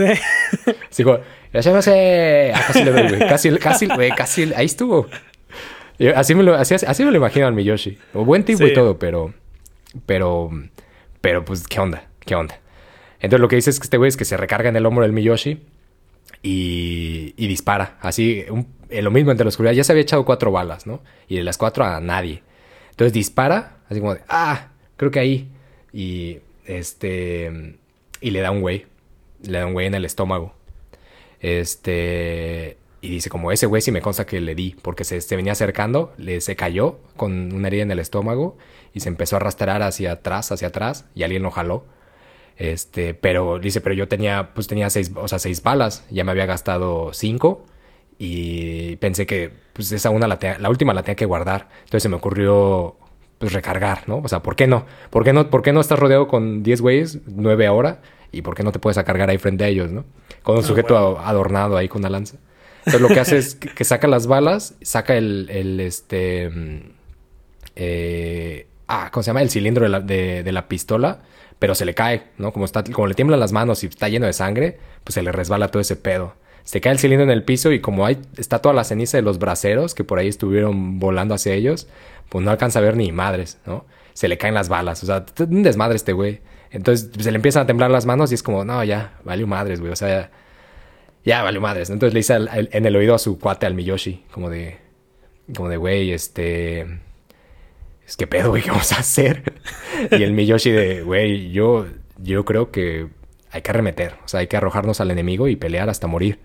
Sí, 0.90 1.02
güey, 1.04 1.18
"Irashaimase". 1.52 2.52
Ah, 2.54 2.64
casi 2.66 2.82
le 2.84 2.90
doy, 2.90 3.08
güey, 3.08 3.20
casi, 3.20 3.50
casi, 3.58 3.86
güey, 3.86 4.10
casi, 4.10 4.52
ahí 4.56 4.66
estuvo. 4.66 5.06
Yo 5.98 6.16
así, 6.16 6.34
me 6.34 6.42
lo, 6.42 6.54
así, 6.54 6.74
así 6.74 7.04
me 7.04 7.10
lo 7.12 7.16
imagino 7.18 7.46
al 7.46 7.52
Miyoshi. 7.54 7.98
O 8.14 8.24
buen 8.24 8.42
tipo 8.44 8.58
Sí. 8.64 8.70
y 8.70 8.72
todo, 8.74 8.98
pero, 8.98 9.32
pero, 10.06 10.50
pero, 11.20 11.44
pues, 11.44 11.66
¿qué 11.68 11.78
onda? 11.78 12.08
¿Qué 12.24 12.34
onda? 12.34 12.58
Entonces 13.20 13.40
lo 13.40 13.48
que 13.48 13.56
dice 13.56 13.70
es 13.70 13.78
que 13.78 13.84
este 13.84 13.96
güey 13.98 14.08
es 14.08 14.16
que 14.16 14.24
se 14.24 14.36
recarga 14.36 14.68
en 14.70 14.76
el 14.76 14.86
hombro 14.86 15.02
del 15.02 15.12
Miyoshi 15.12 15.62
y, 16.42 17.34
dispara. 17.36 17.98
Así, 18.00 18.44
un- 18.50 18.66
en 18.88 19.04
lo 19.04 19.10
mismo 19.10 19.30
entre 19.30 19.44
la 19.44 19.48
oscuridad. 19.50 19.72
Ya 19.74 19.84
se 19.84 19.92
había 19.92 20.02
echado 20.02 20.24
cuatro 20.24 20.50
balas, 20.50 20.86
¿no? 20.86 21.02
Y 21.28 21.36
de 21.36 21.44
las 21.44 21.58
cuatro 21.58 21.84
a 21.84 22.00
nadie. 22.00 22.42
Entonces 22.90 23.12
dispara, 23.12 23.78
así 23.88 24.00
como 24.00 24.14
de, 24.14 24.20
ah, 24.28 24.68
creo 24.96 25.10
que 25.10 25.20
ahí. 25.20 25.48
Y 25.92 26.38
este, 26.66 27.78
y 28.20 28.30
le 28.30 28.40
da 28.40 28.50
un 28.50 28.60
güey. 28.60 28.86
Le 29.42 29.58
da 29.58 29.66
un 29.66 29.72
güey 29.72 29.86
en 29.86 29.94
el 29.94 30.04
estómago. 30.04 30.54
Este, 31.40 32.76
y 33.00 33.08
dice 33.10 33.30
como, 33.30 33.50
ese 33.52 33.66
güey 33.66 33.80
sí 33.82 33.90
me 33.92 34.02
consta 34.02 34.26
que 34.26 34.40
le 34.40 34.54
di, 34.54 34.76
porque 34.82 35.04
se, 35.04 35.20
se 35.20 35.36
venía 35.36 35.52
acercando, 35.52 36.12
le, 36.18 36.40
se 36.40 36.54
cayó 36.56 36.98
con 37.16 37.52
una 37.54 37.68
herida 37.68 37.82
en 37.82 37.90
el 37.90 37.98
estómago 37.98 38.58
y 38.92 39.00
se 39.00 39.08
empezó 39.08 39.36
a 39.36 39.38
arrastrar 39.38 39.82
hacia 39.82 40.12
atrás, 40.12 40.52
hacia 40.52 40.68
atrás, 40.68 41.06
y 41.14 41.22
alguien 41.22 41.42
lo 41.42 41.50
jaló. 41.50 41.84
Este, 42.60 43.14
pero 43.14 43.58
dice, 43.58 43.80
pero 43.80 43.94
yo 43.94 44.06
tenía, 44.06 44.52
pues 44.52 44.66
tenía 44.66 44.90
seis, 44.90 45.10
o 45.16 45.26
sea, 45.28 45.38
seis 45.38 45.62
balas, 45.62 46.04
ya 46.10 46.24
me 46.24 46.30
había 46.32 46.44
gastado 46.44 47.14
cinco 47.14 47.64
y 48.18 48.96
pensé 48.96 49.24
que, 49.24 49.50
pues 49.72 49.90
esa 49.92 50.10
una 50.10 50.28
la, 50.28 50.38
la 50.58 50.68
última 50.68 50.92
la 50.92 51.02
tenía 51.02 51.16
que 51.16 51.24
guardar. 51.24 51.68
Entonces 51.84 52.02
se 52.02 52.10
me 52.10 52.16
ocurrió, 52.16 52.98
pues 53.38 53.54
recargar, 53.54 54.06
¿no? 54.08 54.18
O 54.18 54.28
sea, 54.28 54.42
¿por 54.42 54.56
qué 54.56 54.66
no? 54.66 54.84
¿Por 55.08 55.24
qué 55.24 55.32
no, 55.32 55.48
por 55.48 55.62
qué 55.62 55.72
no 55.72 55.80
estás 55.80 55.98
rodeado 55.98 56.28
con 56.28 56.62
10 56.62 56.82
güeyes, 56.82 57.20
9 57.26 57.66
ahora? 57.66 58.02
¿Y 58.30 58.42
por 58.42 58.54
qué 58.54 58.62
no 58.62 58.72
te 58.72 58.78
puedes 58.78 59.02
cargar 59.02 59.30
ahí 59.30 59.38
frente 59.38 59.64
a 59.64 59.68
ellos, 59.68 59.90
¿no? 59.90 60.04
Con 60.42 60.56
un 60.58 60.62
Ah, 60.62 60.66
sujeto 60.66 61.18
adornado 61.18 61.78
ahí 61.78 61.88
con 61.88 62.02
una 62.02 62.10
lanza. 62.10 62.36
Entonces 62.80 63.00
lo 63.00 63.08
que 63.08 63.20
hace 63.20 63.38
es 63.38 63.54
que, 63.54 63.70
que 63.70 63.84
saca 63.84 64.06
las 64.06 64.26
balas, 64.26 64.74
saca 64.82 65.16
el, 65.16 65.48
el 65.50 65.80
este, 65.80 66.50
mm, 66.50 66.80
eh, 67.76 68.66
ah, 68.86 69.08
¿cómo 69.10 69.22
se 69.22 69.28
llama? 69.30 69.40
El 69.40 69.48
cilindro 69.50 69.84
de 69.84 69.88
la, 69.88 70.00
de, 70.00 70.42
de 70.42 70.52
la 70.52 70.68
pistola, 70.68 71.22
pero 71.60 71.76
se 71.76 71.84
le 71.84 71.94
cae, 71.94 72.24
¿no? 72.38 72.52
Como, 72.52 72.64
está, 72.64 72.82
como 72.82 73.06
le 73.06 73.14
tiemblan 73.14 73.38
las 73.38 73.52
manos 73.52 73.84
y 73.84 73.86
está 73.86 74.08
lleno 74.08 74.26
de 74.26 74.32
sangre, 74.32 74.78
pues 75.04 75.14
se 75.14 75.22
le 75.22 75.30
resbala 75.30 75.68
todo 75.68 75.80
ese 75.80 75.94
pedo. 75.94 76.34
Se 76.64 76.80
cae 76.80 76.92
el 76.92 76.98
cilindro 76.98 77.24
en 77.24 77.30
el 77.30 77.44
piso 77.44 77.70
y 77.70 77.80
como 77.80 78.06
hay, 78.06 78.18
está 78.38 78.60
toda 78.60 78.74
la 78.74 78.82
ceniza 78.82 79.18
de 79.18 79.22
los 79.22 79.38
braceros 79.38 79.94
que 79.94 80.02
por 80.02 80.18
ahí 80.18 80.26
estuvieron 80.26 80.98
volando 80.98 81.34
hacia 81.34 81.52
ellos, 81.52 81.86
pues 82.30 82.44
no 82.44 82.50
alcanza 82.50 82.78
a 82.78 82.82
ver 82.82 82.96
ni 82.96 83.12
madres, 83.12 83.58
¿no? 83.66 83.84
Se 84.14 84.26
le 84.26 84.38
caen 84.38 84.54
las 84.54 84.70
balas, 84.70 85.02
o 85.02 85.06
sea, 85.06 85.24
un 85.38 85.62
desmadre 85.62 85.96
este 85.96 86.14
güey. 86.14 86.40
Entonces 86.70 87.10
pues, 87.12 87.24
se 87.24 87.30
le 87.30 87.36
empiezan 87.36 87.64
a 87.64 87.66
temblar 87.66 87.90
las 87.90 88.06
manos 88.06 88.32
y 88.32 88.36
es 88.36 88.42
como, 88.42 88.64
no, 88.64 88.82
ya, 88.82 89.18
valió 89.24 89.46
madres, 89.46 89.80
güey, 89.80 89.92
o 89.92 89.96
sea, 89.96 90.08
ya, 90.08 90.30
ya 91.24 91.42
valió 91.42 91.60
madres. 91.60 91.90
Entonces 91.90 92.14
le 92.14 92.20
dice 92.20 92.38
en 92.72 92.86
el 92.86 92.96
oído 92.96 93.14
a 93.14 93.18
su 93.18 93.38
cuate, 93.38 93.66
al 93.66 93.74
Miyoshi, 93.74 94.24
como 94.32 94.48
de, 94.48 94.78
como 95.54 95.68
de, 95.68 95.76
güey, 95.76 96.12
este, 96.12 96.86
es 98.10 98.16
que 98.16 98.26
pedo, 98.26 98.50
güey, 98.50 98.60
¿qué 98.60 98.70
vamos 98.70 98.90
a 98.90 98.98
hacer? 98.98 99.54
y 100.10 100.24
el 100.24 100.32
Miyoshi 100.32 100.72
de, 100.72 101.02
güey, 101.02 101.52
yo, 101.52 101.86
yo 102.18 102.44
creo 102.44 102.72
que 102.72 103.06
hay 103.52 103.62
que 103.62 103.70
arremeter, 103.70 104.14
o 104.24 104.28
sea, 104.28 104.40
hay 104.40 104.48
que 104.48 104.56
arrojarnos 104.56 105.00
al 105.00 105.12
enemigo 105.12 105.46
y 105.46 105.54
pelear 105.54 105.88
hasta 105.88 106.08
morir, 106.08 106.40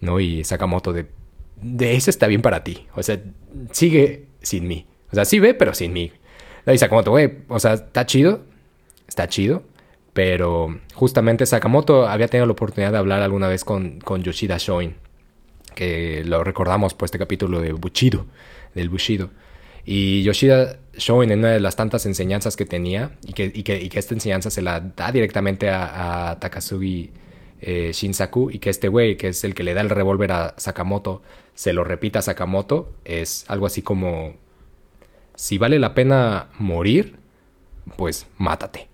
¿no? 0.00 0.20
Y 0.20 0.44
Sakamoto 0.44 0.92
de, 0.92 1.06
de 1.60 1.96
eso 1.96 2.08
está 2.08 2.28
bien 2.28 2.40
para 2.40 2.62
ti, 2.62 2.86
o 2.94 3.02
sea, 3.02 3.20
sigue 3.72 4.26
sin 4.42 4.68
mí, 4.68 4.86
o 5.10 5.16
sea, 5.16 5.24
sí 5.24 5.40
ve, 5.40 5.54
pero 5.54 5.74
sin 5.74 5.92
mí. 5.92 6.12
Y 6.68 6.78
Sakamoto, 6.78 7.10
güey, 7.10 7.38
o 7.48 7.58
sea, 7.58 7.72
está 7.72 8.06
chido, 8.06 8.44
está 9.08 9.26
chido, 9.26 9.64
pero 10.12 10.78
justamente 10.94 11.46
Sakamoto 11.46 12.06
había 12.06 12.28
tenido 12.28 12.46
la 12.46 12.52
oportunidad 12.52 12.92
de 12.92 12.98
hablar 12.98 13.22
alguna 13.22 13.48
vez 13.48 13.64
con, 13.64 13.98
con 13.98 14.22
Yoshida 14.22 14.56
Shoin, 14.56 14.94
que 15.74 16.22
lo 16.24 16.44
recordamos 16.44 16.94
por 16.94 17.06
este 17.06 17.18
capítulo 17.18 17.60
de 17.60 17.72
Bushido, 17.72 18.26
del 18.76 18.88
Bushido. 18.88 19.30
Y 19.84 20.22
Yoshida 20.22 20.78
Shoin, 20.96 21.30
en 21.30 21.38
una 21.40 21.50
de 21.52 21.60
las 21.60 21.76
tantas 21.76 22.04
enseñanzas 22.06 22.56
que 22.56 22.66
tenía, 22.66 23.12
y 23.26 23.32
que, 23.32 23.50
y 23.54 23.62
que, 23.62 23.80
y 23.80 23.88
que 23.88 23.98
esta 23.98 24.14
enseñanza 24.14 24.50
se 24.50 24.62
la 24.62 24.80
da 24.80 25.10
directamente 25.12 25.70
a, 25.70 26.30
a 26.32 26.38
Takasugi 26.40 27.10
eh, 27.60 27.90
Shinsaku, 27.92 28.50
y 28.50 28.58
que 28.58 28.70
este 28.70 28.88
güey, 28.88 29.16
que 29.16 29.28
es 29.28 29.44
el 29.44 29.54
que 29.54 29.62
le 29.62 29.74
da 29.74 29.80
el 29.80 29.90
revólver 29.90 30.32
a 30.32 30.54
Sakamoto, 30.58 31.22
se 31.54 31.72
lo 31.72 31.84
repita 31.84 32.18
a 32.18 32.22
Sakamoto, 32.22 32.92
es 33.04 33.44
algo 33.48 33.66
así 33.66 33.82
como, 33.82 34.34
si 35.34 35.58
vale 35.58 35.78
la 35.78 35.94
pena 35.94 36.48
morir, 36.58 37.16
pues 37.96 38.26
mátate. 38.38 38.88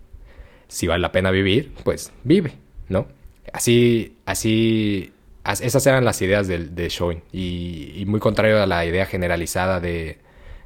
Si 0.68 0.86
vale 0.86 1.00
la 1.00 1.12
pena 1.12 1.30
vivir, 1.30 1.72
pues 1.84 2.12
vive, 2.24 2.52
¿no? 2.88 3.08
Así, 3.52 4.16
así, 4.26 5.12
as- 5.44 5.62
esas 5.62 5.86
eran 5.86 6.04
las 6.04 6.20
ideas 6.22 6.46
del- 6.46 6.74
de, 6.74 6.88
Shoin. 6.90 7.22
Y, 7.32 7.92
y 7.96 8.04
muy 8.06 8.20
contrario 8.20 8.62
a 8.62 8.66
la 8.66 8.84
idea 8.84 9.06
generalizada 9.06 9.80
de, 9.80 10.18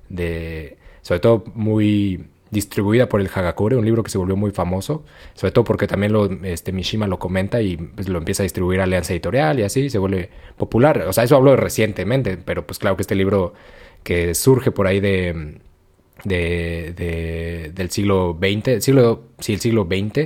de, 0.08 0.76
sobre 1.02 1.20
todo 1.20 1.44
muy 1.54 2.26
distribuida 2.50 3.08
por 3.08 3.20
el 3.22 3.28
Hagakure, 3.34 3.76
un 3.76 3.84
libro 3.84 4.02
que 4.02 4.10
se 4.10 4.18
volvió 4.18 4.36
muy 4.36 4.50
famoso, 4.50 5.04
sobre 5.34 5.52
todo 5.52 5.64
porque 5.64 5.86
también 5.86 6.12
lo, 6.12 6.26
este, 6.44 6.70
Mishima 6.72 7.06
lo 7.06 7.18
comenta 7.18 7.62
y 7.62 7.76
pues, 7.78 8.08
lo 8.08 8.18
empieza 8.18 8.42
a 8.42 8.44
distribuir 8.44 8.80
Alianza 8.80 9.12
Editorial 9.14 9.58
y 9.58 9.62
así 9.62 9.88
se 9.90 9.98
vuelve 9.98 10.28
popular. 10.58 11.02
O 11.08 11.12
sea, 11.14 11.24
eso 11.24 11.36
hablo 11.36 11.56
recientemente, 11.56 12.36
pero 12.36 12.66
pues 12.66 12.78
claro 12.78 12.96
que 12.96 13.02
este 13.02 13.14
libro 13.14 13.54
que 14.02 14.34
surge 14.34 14.70
por 14.70 14.86
ahí 14.86 15.00
de, 15.00 15.60
de, 16.24 16.92
de- 16.96 17.72
del 17.74 17.90
siglo 17.90 18.38
XX, 18.40 18.84
siglo, 18.84 19.24
sí, 19.38 19.54
el 19.54 19.60
siglo 19.60 19.84
XX, 19.90 20.18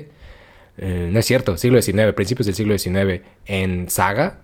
eh, 0.79 1.09
no 1.13 1.19
es 1.19 1.27
cierto, 1.27 1.57
siglo 1.57 1.81
XIX, 1.81 2.13
principios 2.15 2.47
del 2.47 2.55
siglo 2.55 2.77
XIX, 2.77 3.23
en 3.47 3.89
Saga, 3.89 4.41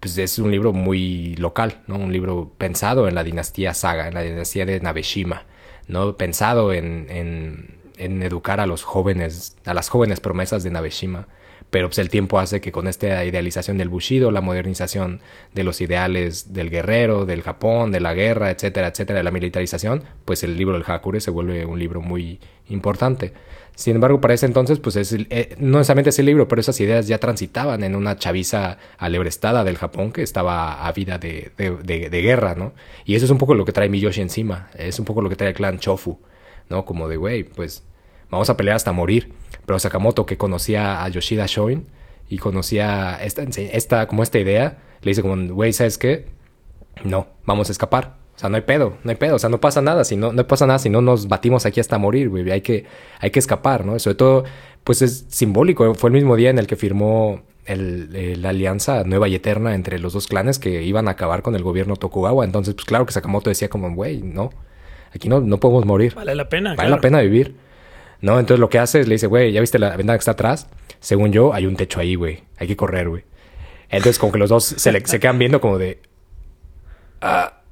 pues 0.00 0.16
es 0.18 0.38
un 0.38 0.50
libro 0.50 0.72
muy 0.72 1.34
local, 1.36 1.82
¿no? 1.86 1.96
Un 1.96 2.12
libro 2.12 2.52
pensado 2.58 3.08
en 3.08 3.14
la 3.14 3.24
dinastía 3.24 3.74
Saga, 3.74 4.08
en 4.08 4.14
la 4.14 4.22
dinastía 4.22 4.66
de 4.66 4.80
Nabeshima, 4.80 5.44
¿no? 5.88 6.16
Pensado 6.16 6.72
en, 6.72 7.06
en, 7.10 7.78
en 7.96 8.22
educar 8.22 8.60
a 8.60 8.66
los 8.66 8.84
jóvenes, 8.84 9.56
a 9.64 9.74
las 9.74 9.88
jóvenes 9.88 10.20
promesas 10.20 10.62
de 10.62 10.70
Nabeshima, 10.70 11.28
pero 11.70 11.88
pues 11.88 11.98
el 11.98 12.08
tiempo 12.08 12.38
hace 12.38 12.60
que 12.60 12.72
con 12.72 12.88
esta 12.88 13.24
idealización 13.24 13.78
del 13.78 13.88
Bushido, 13.88 14.30
la 14.30 14.40
modernización 14.40 15.20
de 15.54 15.64
los 15.64 15.80
ideales 15.80 16.54
del 16.54 16.70
guerrero, 16.70 17.26
del 17.26 17.42
Japón, 17.42 17.92
de 17.92 18.00
la 18.00 18.14
guerra, 18.14 18.50
etcétera, 18.50 18.88
etcétera, 18.88 19.18
de 19.18 19.24
la 19.24 19.30
militarización, 19.30 20.04
pues 20.24 20.42
el 20.42 20.56
libro 20.56 20.74
del 20.74 20.84
Hakure 20.86 21.20
se 21.20 21.30
vuelve 21.30 21.66
un 21.66 21.78
libro 21.78 22.00
muy 22.00 22.40
importante. 22.68 23.32
Sin 23.78 23.94
embargo, 23.94 24.20
para 24.20 24.34
ese 24.34 24.46
entonces, 24.46 24.80
pues 24.80 24.96
es, 24.96 25.12
eh, 25.12 25.54
no 25.58 25.78
necesariamente 25.78 26.10
ese 26.10 26.24
libro, 26.24 26.48
pero 26.48 26.60
esas 26.60 26.80
ideas 26.80 27.06
ya 27.06 27.18
transitaban 27.18 27.84
en 27.84 27.94
una 27.94 28.16
chaviza 28.16 28.78
alebrestada 28.96 29.62
del 29.62 29.76
Japón 29.76 30.10
que 30.10 30.22
estaba 30.22 30.84
a 30.84 30.92
vida 30.92 31.18
de, 31.18 31.52
de, 31.56 32.22
guerra, 32.22 32.56
¿no? 32.56 32.72
Y 33.04 33.14
eso 33.14 33.26
es 33.26 33.30
un 33.30 33.38
poco 33.38 33.54
lo 33.54 33.64
que 33.64 33.70
trae 33.70 33.88
Miyoshi 33.88 34.20
encima, 34.20 34.68
es 34.76 34.98
un 34.98 35.04
poco 35.04 35.22
lo 35.22 35.28
que 35.28 35.36
trae 35.36 35.50
el 35.50 35.54
clan 35.54 35.78
Chofu, 35.78 36.18
¿no? 36.68 36.84
Como 36.84 37.08
de, 37.08 37.18
güey, 37.18 37.44
pues 37.44 37.84
vamos 38.30 38.50
a 38.50 38.56
pelear 38.56 38.74
hasta 38.74 38.90
morir. 38.90 39.32
Pero 39.68 39.78
Sakamoto, 39.78 40.24
que 40.24 40.38
conocía 40.38 41.04
a 41.04 41.08
Yoshida 41.10 41.44
Shoin 41.46 41.84
y 42.26 42.38
conocía 42.38 43.22
esta, 43.22 43.42
esta 43.42 44.08
como 44.08 44.22
esta 44.22 44.38
idea, 44.38 44.78
le 45.02 45.10
dice 45.10 45.20
como, 45.20 45.36
güey, 45.52 45.74
¿sabes 45.74 45.98
qué? 45.98 46.24
No, 47.04 47.26
vamos 47.44 47.68
a 47.68 47.72
escapar. 47.72 48.16
O 48.34 48.38
sea, 48.38 48.48
no 48.48 48.56
hay 48.56 48.62
pedo, 48.62 48.96
no 49.04 49.10
hay 49.10 49.16
pedo, 49.16 49.36
o 49.36 49.38
sea, 49.38 49.50
no 49.50 49.60
pasa 49.60 49.82
nada, 49.82 50.04
si 50.04 50.16
no, 50.16 50.32
no 50.32 50.46
pasa 50.46 50.66
nada 50.66 50.78
si 50.78 50.88
no 50.88 51.02
nos 51.02 51.28
batimos 51.28 51.66
aquí 51.66 51.80
hasta 51.80 51.98
morir, 51.98 52.30
güey, 52.30 52.50
hay 52.50 52.62
que, 52.62 52.86
hay 53.20 53.30
que 53.30 53.38
escapar, 53.40 53.84
¿no? 53.84 53.98
Sobre 53.98 54.14
todo, 54.14 54.44
pues 54.84 55.02
es 55.02 55.26
simbólico, 55.28 55.94
fue 55.94 56.08
el 56.08 56.14
mismo 56.14 56.34
día 56.34 56.48
en 56.48 56.58
el 56.58 56.66
que 56.66 56.76
firmó 56.76 57.42
el, 57.66 58.40
la 58.40 58.48
alianza 58.48 59.04
nueva 59.04 59.28
y 59.28 59.34
eterna 59.34 59.74
entre 59.74 59.98
los 59.98 60.14
dos 60.14 60.28
clanes 60.28 60.58
que 60.58 60.82
iban 60.82 61.08
a 61.08 61.10
acabar 61.10 61.42
con 61.42 61.56
el 61.56 61.62
gobierno 61.62 61.96
Tokugawa, 61.96 62.42
entonces, 62.46 62.72
pues 62.72 62.86
claro 62.86 63.04
que 63.04 63.12
Sakamoto 63.12 63.50
decía 63.50 63.68
como, 63.68 63.94
güey, 63.94 64.22
no, 64.22 64.50
aquí 65.14 65.28
no, 65.28 65.42
no 65.42 65.60
podemos 65.60 65.84
morir. 65.84 66.14
Vale 66.14 66.34
la 66.34 66.48
pena. 66.48 66.74
Vale 66.74 66.88
la 66.88 67.00
pena 67.02 67.20
vivir, 67.20 67.54
¿no? 68.20 68.38
Entonces 68.38 68.60
lo 68.60 68.68
que 68.68 68.78
hace 68.78 69.00
es, 69.00 69.08
le 69.08 69.14
dice, 69.14 69.26
güey, 69.26 69.52
¿ya 69.52 69.60
viste 69.60 69.78
la 69.78 69.90
ventana 69.96 70.16
que 70.16 70.20
está 70.20 70.32
atrás? 70.32 70.68
Según 71.00 71.32
yo, 71.32 71.54
hay 71.54 71.66
un 71.66 71.76
techo 71.76 72.00
ahí, 72.00 72.14
güey, 72.14 72.42
hay 72.56 72.66
que 72.66 72.76
correr, 72.76 73.08
güey. 73.08 73.24
Entonces 73.88 74.18
como 74.18 74.32
que 74.32 74.38
los 74.38 74.50
dos 74.50 74.64
se, 74.64 75.06
se 75.06 75.20
quedan 75.20 75.38
viendo 75.38 75.60
como 75.60 75.78
de... 75.78 76.00
Ah, 77.20 77.62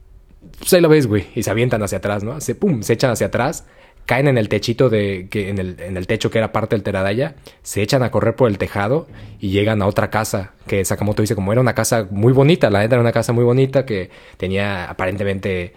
pues 0.58 0.72
lo 0.80 0.88
ves, 0.88 1.06
güey. 1.06 1.26
Y 1.34 1.42
se 1.42 1.50
avientan 1.50 1.82
hacia 1.82 1.98
atrás, 1.98 2.22
¿no? 2.22 2.40
Se, 2.40 2.54
pum, 2.54 2.82
se 2.82 2.94
echan 2.94 3.10
hacia 3.10 3.26
atrás, 3.26 3.66
caen 4.06 4.28
en 4.28 4.38
el 4.38 4.48
techito 4.48 4.88
de, 4.88 5.28
que, 5.30 5.50
en, 5.50 5.58
el, 5.58 5.76
en 5.80 5.96
el 5.96 6.06
techo 6.06 6.30
que 6.30 6.38
era 6.38 6.52
parte 6.52 6.76
del 6.76 6.82
Teradaya, 6.82 7.34
se 7.62 7.82
echan 7.82 8.02
a 8.02 8.10
correr 8.10 8.36
por 8.36 8.48
el 8.48 8.58
tejado 8.58 9.08
y 9.40 9.50
llegan 9.50 9.82
a 9.82 9.86
otra 9.86 10.10
casa 10.10 10.52
que 10.66 10.84
Sakamoto 10.84 11.22
dice 11.22 11.34
como 11.34 11.52
era 11.52 11.60
una 11.60 11.74
casa 11.74 12.06
muy 12.10 12.32
bonita, 12.32 12.70
la 12.70 12.80
neta 12.80 12.94
era 12.94 13.02
una 13.02 13.12
casa 13.12 13.32
muy 13.32 13.44
bonita 13.44 13.84
que 13.84 14.10
tenía 14.36 14.88
aparentemente, 14.88 15.74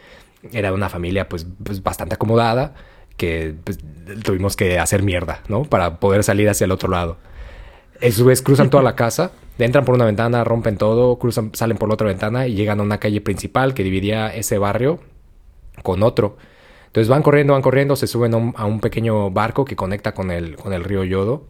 era 0.54 0.72
una 0.74 0.90
familia 0.90 1.28
pues, 1.28 1.46
pues 1.64 1.84
bastante 1.84 2.16
acomodada 2.16 2.76
que 3.20 3.54
pues, 3.64 3.78
tuvimos 4.24 4.56
que 4.56 4.80
hacer 4.80 5.04
mierda, 5.04 5.44
¿no? 5.48 5.66
Para 5.66 6.00
poder 6.00 6.24
salir 6.24 6.50
hacia 6.50 6.66
el 6.66 6.72
otro 6.72 6.90
lado. 6.90 7.18
A 8.02 8.10
su 8.10 8.26
vez 8.26 8.42
cruzan 8.42 8.72
toda 8.72 8.82
la 8.82 8.96
casa 8.96 9.32
entran 9.66 9.86
por 9.86 9.96
una 9.96 10.06
ventana, 10.06 10.44
rompen 10.44 10.78
todo, 10.78 11.18
cruzan, 11.18 11.52
salen 11.54 11.78
por 11.78 11.90
la 11.90 11.96
otra 11.96 12.08
ventana 12.08 12.48
y 12.48 12.54
llegan 12.54 12.80
a 12.80 12.84
una 12.84 12.98
calle 12.98 13.22
principal 13.22 13.74
que 13.74 13.84
dividía 13.84 14.34
ese 14.34 14.58
barrio 14.58 15.00
con 15.84 16.04
otro. 16.04 16.38
Entonces 16.88 17.10
van 17.10 17.22
corriendo, 17.22 17.54
van 17.54 17.62
corriendo, 17.62 17.96
se 17.96 18.08
suben 18.08 18.34
a 18.34 18.66
un, 18.66 18.80
pequeño 18.80 19.30
barco 19.32 19.66
que 19.66 19.76
conecta 19.76 20.14
con 20.14 20.32
el, 20.32 20.56
con 20.56 20.74
el 20.74 20.84
río 20.84 21.04
Yodo. 21.04 21.44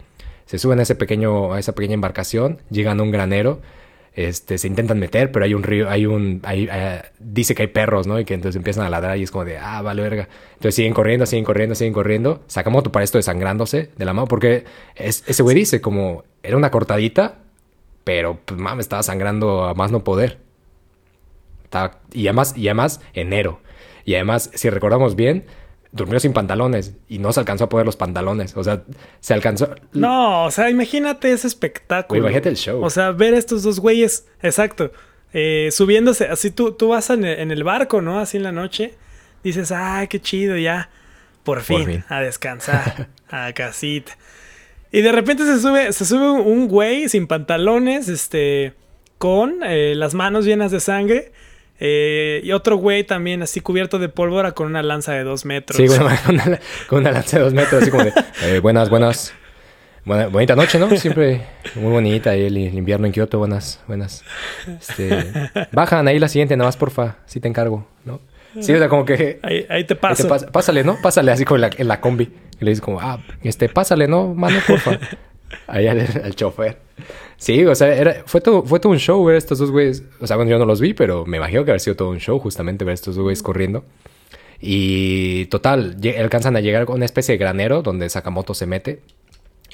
Se 0.46 0.58
suben 0.58 0.80
a, 0.80 0.82
ese 0.82 0.96
pequeño, 0.96 1.54
a 1.54 1.60
esa 1.60 1.74
pequeña 1.74 1.94
embarcación, 1.94 2.60
llegan 2.70 3.00
a 3.00 3.04
un 3.04 3.12
granero, 3.12 3.62
este, 4.28 4.58
se 4.58 4.68
intentan 4.68 5.00
meter, 5.00 5.32
pero 5.32 5.46
hay 5.46 5.54
un 5.54 5.64
río, 5.64 5.90
hay 5.90 6.06
un, 6.06 6.42
eh, 6.46 7.02
dice 7.20 7.56
que 7.56 7.62
hay 7.62 7.68
perros, 7.70 8.06
¿no? 8.06 8.20
Y 8.20 8.26
que 8.26 8.34
entonces 8.34 8.58
empiezan 8.58 8.86
a 8.86 8.90
ladrar 8.90 9.18
y 9.18 9.24
es 9.24 9.32
como 9.32 9.46
de, 9.46 9.58
ah, 9.58 9.82
vale 9.82 10.02
verga. 10.02 10.28
Entonces 10.56 10.76
siguen 10.76 10.94
corriendo, 10.94 11.26
siguen 11.26 11.46
corriendo, 11.46 11.74
siguen 11.74 11.94
corriendo. 11.94 12.44
Sakamoto 12.48 12.92
para 12.92 13.06
esto 13.06 13.18
desangrándose 13.18 13.92
de 13.96 14.06
la 14.06 14.12
mano, 14.12 14.28
porque 14.28 14.66
ese 14.96 15.42
güey 15.42 15.56
dice 15.56 15.80
como, 15.80 16.26
era 16.44 16.58
una 16.58 16.70
cortadita, 16.70 17.38
pero, 18.04 18.40
pues, 18.44 18.60
mames, 18.60 18.86
estaba 18.86 19.04
sangrando 19.04 19.64
a 19.64 19.74
más 19.74 19.90
no 19.90 20.04
poder. 20.04 20.40
y, 22.12 22.28
además, 22.28 22.58
y 22.58 22.68
además, 22.68 23.00
enero. 23.14 23.62
Y 24.04 24.16
además, 24.16 24.52
si 24.54 24.70
recordamos 24.70 25.16
bien, 25.16 25.46
durmió 25.92 26.20
sin 26.20 26.34
pantalones 26.34 26.94
y 27.08 27.20
no 27.20 27.34
se 27.34 27.40
alcanzó 27.40 27.66
a 27.66 27.70
poner 27.70 27.86
los 27.86 27.96
pantalones. 27.96 28.56
O 28.56 28.64
sea, 28.64 28.84
se 29.20 29.34
alcanzó. 29.34 29.74
No, 29.94 30.46
o 30.46 30.52
sea, 30.52 30.70
imagínate 30.70 31.32
ese 31.32 31.48
espectáculo. 31.48 32.20
imagínate 32.20 32.50
el 32.50 32.58
show. 32.58 32.84
O 32.84 32.90
sea, 32.90 33.12
ver 33.12 33.34
a 33.34 33.38
estos 33.38 33.64
dos 33.64 33.80
güeyes, 33.80 34.28
exacto, 34.42 34.92
eh, 35.34 35.70
subiéndose. 35.72 36.28
Así 36.28 36.52
tú, 36.52 36.74
tú 36.74 36.90
vas 36.90 37.10
en, 37.10 37.26
el 37.26 37.64
barco, 37.64 38.02
¿no? 38.02 38.20
Así 38.20 38.38
en 38.38 38.44
la 38.44 38.52
noche. 38.52 38.96
Dices, 39.44 39.72
ay, 39.72 40.08
qué 40.08 40.20
chido, 40.20 40.58
ya. 40.58 40.90
Por 41.44 41.62
fin, 41.62 41.78
Por 41.78 41.88
fin. 41.88 42.04
a 42.10 42.20
descansar, 42.20 43.08
a 43.30 43.52
casita. 43.54 44.18
Y 44.92 45.02
de 45.02 45.12
repente 45.12 45.46
se 45.46 45.60
sube, 45.60 45.94
se 45.94 46.06
sube 46.06 46.32
un 46.32 46.68
güey 46.68 47.10
sin 47.10 47.28
pantalones, 47.28 48.10
este, 48.10 48.74
con 49.18 49.64
eh, 49.64 49.94
las 49.96 50.14
manos 50.14 50.46
llenas 50.46 50.72
de 50.72 50.80
sangre. 50.80 51.32
Eh, 51.80 52.42
y 52.44 52.52
otro 52.52 52.76
güey 52.76 53.04
también 53.04 53.42
así 53.42 53.62
cubierto 53.62 54.00
de 54.00 54.10
pólvora 54.10 54.52
con 54.52 54.68
una 54.68 54.84
lanza 54.84 55.14
de 55.14 55.24
dos 55.24 55.46
metros. 55.46 55.78
Sí, 55.78 55.88
con, 56.88 57.00
una, 57.00 57.12
lanza 57.12 57.38
de 57.38 57.44
dos 57.44 57.54
metros, 57.54 57.82
así 57.82 57.92
como 57.92 58.04
de, 58.04 58.14
eh, 58.44 58.60
buenas, 58.60 58.90
buenas. 58.90 59.34
bonita 60.06 60.56
noche, 60.56 60.78
¿no? 60.78 60.90
Siempre 60.98 61.42
muy 61.76 61.92
bonita 61.92 62.36
el, 62.36 62.58
invierno 62.58 63.08
en 63.08 63.14
Kioto, 63.14 63.40
buenas, 63.40 63.82
buenas. 63.88 64.24
Este, 64.68 65.34
bajan 65.72 66.08
ahí 66.08 66.20
la 66.20 66.28
siguiente, 66.28 66.58
nada 66.58 66.68
más 66.68 66.78
porfa, 66.78 67.18
si 67.26 67.40
te 67.40 67.48
encargo, 67.48 67.88
¿no? 68.04 68.20
Sí, 68.60 68.74
o 68.74 68.78
sea, 68.78 68.90
como 68.90 69.06
que... 69.06 69.40
Ahí, 69.70 69.84
te 69.84 69.96
paso. 69.96 70.28
pásale, 70.52 70.84
¿no? 70.84 70.98
Pásale 71.02 71.32
así 71.32 71.46
con 71.46 71.62
la, 71.62 71.70
en 71.78 71.88
la 71.88 72.02
combi. 72.02 72.32
Y 72.60 72.66
le 72.66 72.72
dice 72.72 72.82
como, 72.82 73.00
ah, 73.00 73.20
este, 73.44 73.70
pásale, 73.70 74.08
¿no? 74.08 74.34
Mano, 74.34 74.60
porfa. 74.68 75.00
Ahí 75.68 75.88
al, 75.88 76.36
chofer. 76.36 76.78
Sí, 77.38 77.66
o 77.66 77.76
sea, 77.76 77.94
era, 77.94 78.24
fue, 78.26 78.42
todo, 78.42 78.64
fue 78.64 78.80
todo 78.80 78.92
un 78.92 79.00
show 79.00 79.24
ver 79.24 79.36
estos 79.36 79.60
dos 79.60 79.72
güeyes. 79.72 80.04
O 80.20 80.28
sea, 80.28 80.36
cuando 80.36 80.52
yo 80.52 80.60
no 80.60 80.66
los 80.66 80.82
vi, 80.82 80.94
pero 80.94 81.26
me 81.26 81.38
imagino 81.38 81.64
que 81.66 81.72
haber 81.72 81.82
sido 81.82 81.96
todo 81.96 82.10
un 82.10 82.20
show 82.20 82.40
justamente 82.40 82.86
ver 82.86 82.94
estos 82.94 83.16
dos 83.16 83.24
güeyes 83.24 83.42
corriendo. 83.42 83.86
Y 84.60 85.46
total, 85.46 85.98
alcanzan 86.18 86.56
a 86.56 86.60
llegar 86.60 86.86
a 86.88 86.92
una 86.92 87.06
especie 87.06 87.34
de 87.34 87.38
granero 87.38 87.82
donde 87.82 88.10
Sakamoto 88.10 88.54
se 88.54 88.66
mete 88.66 89.02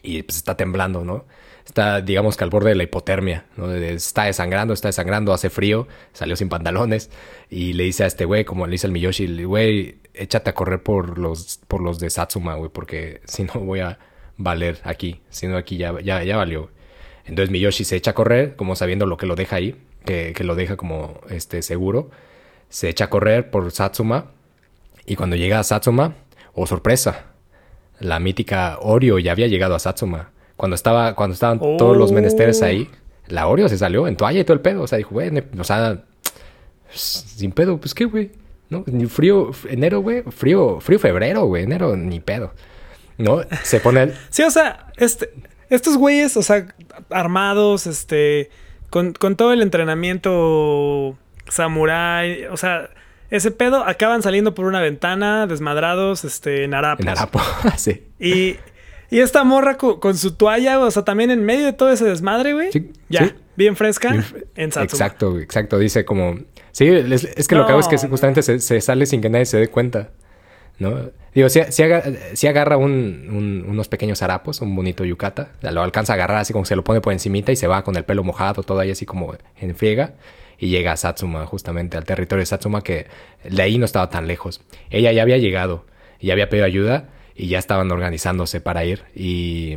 y 0.04 0.22
pues 0.24 0.38
está 0.38 0.56
temblando, 0.56 1.04
¿no? 1.04 1.26
Está, 1.66 2.02
digamos 2.02 2.38
que 2.38 2.44
al 2.44 2.52
borde 2.52 2.70
de 2.70 2.76
la 2.76 2.84
hipotermia, 2.84 3.46
¿no? 3.58 3.74
Está 3.74 4.26
desangrando, 4.26 4.74
está 4.76 4.90
desangrando, 4.90 5.34
hace 5.34 5.50
frío, 5.50 5.88
salió 6.14 6.36
sin 6.36 6.48
pantalones 6.48 7.10
y 7.50 7.74
le 7.74 7.86
dice 7.86 8.04
a 8.04 8.08
este 8.08 8.26
güey, 8.26 8.46
como 8.46 8.68
le 8.68 8.74
dice 8.74 8.86
al 8.86 8.94
Miyoshi, 8.94 9.44
güey, 9.44 9.98
échate 10.14 10.52
a 10.52 10.54
correr 10.54 10.84
por 10.84 11.18
los, 11.18 11.60
por 11.68 11.82
los 11.82 12.00
de 12.00 12.12
Satsuma, 12.12 12.54
güey, 12.54 12.70
porque 12.72 13.22
si 13.26 13.44
no 13.44 13.54
voy 13.62 13.80
a 13.80 13.98
valer 14.38 14.80
aquí, 14.84 15.22
si 15.30 15.48
no 15.48 15.58
aquí 15.58 15.78
ya, 15.78 16.00
ya, 16.02 16.38
valió. 16.38 16.70
Entonces 17.26 17.52
Miyoshi 17.52 17.84
se 17.84 17.96
echa 17.96 18.12
a 18.12 18.14
correr, 18.14 18.56
como 18.56 18.76
sabiendo 18.76 19.06
lo 19.06 19.18
que 19.18 19.26
lo 19.26 19.36
deja 19.36 19.56
ahí, 19.58 19.76
que, 20.06 20.34
que 20.36 20.44
lo 20.44 20.56
deja 20.56 20.78
como 20.78 21.22
este, 21.30 21.62
seguro, 21.62 22.12
se 22.70 22.90
echa 22.90 23.06
a 23.06 23.10
correr 23.10 23.50
por 23.50 23.72
Satsuma 23.72 24.32
y 25.06 25.16
cuando 25.16 25.36
llega 25.36 25.60
a 25.60 25.64
Satsuma, 25.64 26.16
oh 26.54 26.68
sorpresa, 26.68 27.26
la 28.00 28.20
mítica 28.20 28.78
Oreo 28.82 29.20
ya 29.20 29.32
había 29.32 29.48
llegado 29.48 29.76
a 29.76 29.80
Satsuma. 29.80 30.32
Cuando, 30.58 30.76
estaba, 30.76 31.16
cuando 31.16 31.34
estaban 31.34 31.60
todos 31.60 31.98
los 31.98 32.12
menesteres 32.12 32.62
ahí, 32.62 32.90
la 33.28 33.48
Oreo 33.48 33.68
se 33.70 33.78
salió 33.78 34.08
en 34.08 34.16
toalla 34.16 34.40
y 34.40 34.44
todo 34.44 34.54
el 34.54 34.62
pedo. 34.62 34.84
O 34.84 34.88
sea, 34.88 34.98
dijo, 34.98 35.12
güey, 35.12 35.32
o 35.60 35.64
sea, 35.64 36.04
sin 36.90 37.52
pedo, 37.52 37.78
pues 37.78 37.94
qué, 37.94 38.06
güey. 38.06 38.32
¿no? 38.70 38.84
Frío, 39.10 39.52
enero, 39.70 40.00
güey, 40.00 40.24
frío, 40.24 40.80
frío 40.80 41.00
febrero, 41.00 41.46
güey, 41.46 41.64
enero, 41.64 41.96
ni 41.96 42.20
pedo. 42.20 42.52
¿No? 43.18 43.42
Se 43.64 43.80
pone... 43.80 44.14
sí, 44.30 44.44
o 44.44 44.52
sea, 44.52 44.88
este, 44.98 45.32
estos 45.70 45.98
güeyes, 45.98 46.36
o 46.38 46.44
sea, 46.44 46.68
armados, 47.10 47.88
este, 47.88 48.50
con, 48.90 49.14
con 49.14 49.36
todo 49.36 49.54
el 49.54 49.62
entrenamiento 49.62 51.18
samurai, 51.48 52.46
o 52.46 52.58
sea, 52.58 52.90
ese 53.30 53.52
pedo, 53.52 53.84
acaban 53.84 54.22
saliendo 54.22 54.54
por 54.54 54.66
una 54.66 54.82
ventana, 54.82 55.48
desmadrados, 55.48 56.26
este, 56.26 56.64
en 56.64 56.74
harapos. 56.74 57.06
En 57.06 57.10
harapo, 57.10 57.40
sí. 57.78 58.04
Y, 58.20 58.58
y 59.10 59.20
esta 59.20 59.44
morra 59.44 59.78
con, 59.78 60.18
su 60.18 60.36
toalla, 60.36 60.80
o 60.80 60.92
sea, 60.92 61.04
también 61.04 61.32
en 61.32 61.44
medio 61.44 61.66
de 61.66 61.74
todo 61.74 61.92
ese 61.92 62.06
desmadre, 62.06 62.54
güey. 62.54 62.72
Sí, 62.72 62.92
ya, 63.10 63.36
bien 63.56 63.76
fresca, 63.76 64.24
en 64.56 64.72
Satsuma. 64.72 65.06
Exacto, 65.06 65.40
exacto. 65.40 65.80
Dice 65.80 66.06
como, 66.06 66.36
Sí, 66.76 66.90
es, 66.90 67.48
que 67.48 67.56
lo 67.56 67.66
que 67.66 67.72
hago 67.72 67.80
es 67.80 67.88
que 67.88 67.98
justamente 67.98 68.44
se, 68.44 68.82
sale 68.82 69.06
sin 69.06 69.22
que 69.22 69.30
nadie 69.30 69.46
se 69.46 69.58
dé 69.58 69.70
cuenta. 69.70 70.10
¿No? 70.80 71.12
Digo, 71.36 71.50
si, 71.50 71.60
si, 71.70 72.48
agarra, 72.48 72.78
unos 72.78 73.90
pequeños 73.90 74.22
harapos, 74.22 74.62
un 74.62 74.74
bonito 74.74 75.04
yucata, 75.04 75.50
lo 75.62 75.82
alcanza 75.82 76.14
a 76.14 76.16
agarrar 76.16 76.38
así 76.38 76.54
como 76.54 76.64
se 76.64 76.78
lo 76.78 76.84
pone 76.86 77.02
por 77.02 77.12
encimita 77.12 77.52
y 77.52 77.58
se 77.58 77.68
va 77.68 77.84
con 77.84 77.98
el 77.98 78.06
pelo 78.06 78.24
mojado, 78.24 78.64
todo 78.64 78.80
ahí 78.80 78.90
así 78.90 79.06
como 79.06 79.36
en 79.60 79.76
friega, 79.76 80.14
y 80.58 80.70
llega 80.70 80.94
a 80.94 80.98
Satsuma, 80.98 81.46
justamente 81.46 81.98
al 81.98 82.06
territorio 82.06 82.42
de 82.42 82.46
Satsuma, 82.46 82.82
que 82.82 83.08
de 83.44 83.62
ahí 83.62 83.78
no 83.78 83.84
estaba 83.84 84.10
tan 84.10 84.28
lejos. 84.28 84.62
Ella 84.90 85.12
ya 85.12 85.24
había 85.24 85.38
llegado, 85.38 85.86
y 86.22 86.28
ya 86.28 86.34
había 86.34 86.48
pedido 86.48 86.66
ayuda, 86.66 87.10
y 87.36 87.48
ya 87.48 87.60
estaban 87.60 87.92
organizándose 87.92 88.62
para 88.62 88.86
ir, 88.86 89.04
y, 89.14 89.76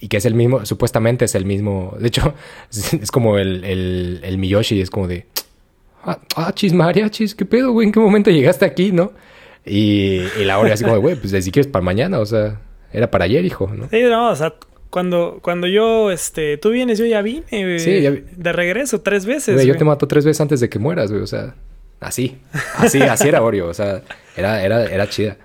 y 0.00 0.08
que 0.08 0.16
es 0.16 0.24
el 0.24 0.34
mismo, 0.34 0.66
supuestamente 0.66 1.26
es 1.26 1.36
el 1.36 1.44
mismo, 1.44 1.94
de 2.00 2.08
hecho, 2.08 2.34
es 3.00 3.12
como 3.12 3.38
el, 3.38 3.64
el, 3.64 4.20
el 4.24 4.38
Miyoshi, 4.38 4.80
es 4.80 4.90
como 4.90 5.06
de, 5.06 5.26
ah, 6.02 6.18
ah 6.34 6.52
chis 6.52 6.74
¿qué 7.36 7.44
pedo, 7.44 7.70
güey? 7.70 7.86
¿En 7.86 7.92
qué 7.92 8.00
momento 8.00 8.32
llegaste 8.32 8.64
aquí, 8.64 8.90
no? 8.90 9.12
Y, 9.68 10.22
y 10.40 10.44
la 10.44 10.58
hora 10.58 10.74
así 10.74 10.84
como, 10.84 10.98
güey, 11.00 11.16
pues 11.16 11.32
si 11.44 11.50
quieres 11.52 11.70
para 11.70 11.84
mañana, 11.84 12.18
o 12.20 12.26
sea, 12.26 12.60
era 12.92 13.10
para 13.10 13.24
ayer, 13.26 13.44
hijo, 13.44 13.70
¿no? 13.74 13.88
Sí, 13.90 14.02
no, 14.02 14.30
o 14.30 14.36
sea, 14.36 14.54
Cuando, 14.90 15.38
cuando 15.42 15.66
yo, 15.66 16.10
este, 16.10 16.56
tú 16.56 16.70
vienes, 16.70 16.98
yo 16.98 17.04
ya 17.04 17.20
vine, 17.20 17.44
güey, 17.50 17.78
Sí, 17.78 18.00
ya 18.00 18.10
vi- 18.10 18.24
de 18.34 18.52
regreso 18.52 19.02
tres 19.02 19.26
veces. 19.26 19.54
Güey, 19.54 19.66
yo 19.66 19.76
te 19.76 19.84
mato 19.84 20.08
tres 20.08 20.24
veces 20.24 20.40
antes 20.40 20.60
de 20.60 20.68
que 20.70 20.78
mueras, 20.78 21.10
güey. 21.10 21.22
O 21.22 21.26
sea, 21.26 21.54
así. 22.00 22.38
Así, 22.76 23.02
así 23.02 23.28
era 23.28 23.42
Oreo. 23.42 23.68
O 23.68 23.74
sea, 23.74 24.00
era, 24.36 24.62
era, 24.64 24.86
era 24.86 25.06
chida. 25.08 25.36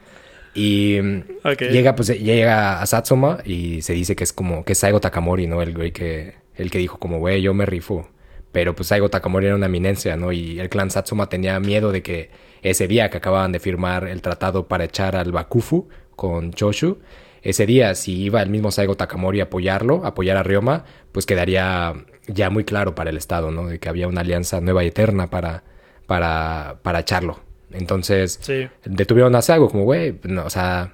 Y 0.56 1.00
mm, 1.02 1.22
Ok. 1.44 1.62
llega, 1.64 1.96
pues, 1.96 2.08
llega 2.18 2.82
a 2.82 2.86
Satsuma 2.86 3.40
y 3.44 3.82
se 3.82 3.92
dice 3.94 4.16
que 4.16 4.24
es 4.24 4.32
como, 4.32 4.64
que 4.64 4.72
es 4.74 4.78
Saigo 4.80 5.02
Takamori, 5.02 5.48
¿no? 5.48 5.62
El 5.62 5.74
güey 5.74 5.92
que, 5.92 6.36
el 6.56 6.72
que 6.72 6.78
dijo 6.78 6.98
como, 6.98 7.20
güey, 7.20 7.42
yo 7.42 7.54
me 7.54 7.66
rifo. 7.66 8.08
Pero 8.54 8.74
pues 8.76 8.88
Saigo 8.88 9.10
Takamori 9.10 9.48
era 9.48 9.56
una 9.56 9.66
eminencia, 9.66 10.16
¿no? 10.16 10.32
Y 10.32 10.60
el 10.62 10.70
clan 10.70 10.90
Satsuma 10.92 11.28
tenía 11.28 11.60
miedo 11.60 11.92
de 11.92 12.02
que 12.02 12.30
ese 12.62 12.88
día 12.88 13.10
que 13.10 13.18
acababan 13.18 13.52
de 13.52 13.60
firmar 13.60 14.08
el 14.08 14.22
tratado 14.22 14.68
para 14.70 14.86
echar 14.86 15.18
al 15.18 15.32
Bakufu 15.34 15.90
con 16.16 16.54
Choshu, 16.54 17.00
ese 17.42 17.66
día, 17.66 17.94
si 17.96 18.22
iba 18.22 18.42
el 18.42 18.50
mismo 18.50 18.72
Saigo 18.72 18.96
Takamori 18.96 19.42
a 19.42 19.46
apoyarlo, 19.46 20.06
a 20.06 20.10
apoyar 20.10 20.38
a 20.38 20.44
Ryoma, 20.44 20.86
pues 21.12 21.26
quedaría 21.26 21.94
ya 22.28 22.50
muy 22.50 22.64
claro 22.64 22.96
para 22.96 23.10
el 23.10 23.18
Estado, 23.18 23.52
¿no? 23.52 23.68
De 23.68 23.80
que 23.80 23.90
había 23.90 24.08
una 24.08 24.22
alianza 24.22 24.62
nueva 24.62 24.84
y 24.86 24.88
eterna 24.88 25.30
para, 25.30 25.64
para, 26.06 26.78
para 26.84 27.00
echarlo. 27.00 27.42
Entonces, 27.72 28.40
Sí. 28.42 28.70
detuvieron 28.86 29.36
a 29.36 29.42
Saigo 29.42 29.68
como, 29.70 29.84
güey, 29.84 30.20
no, 30.24 30.46
o 30.46 30.50
sea, 30.50 30.94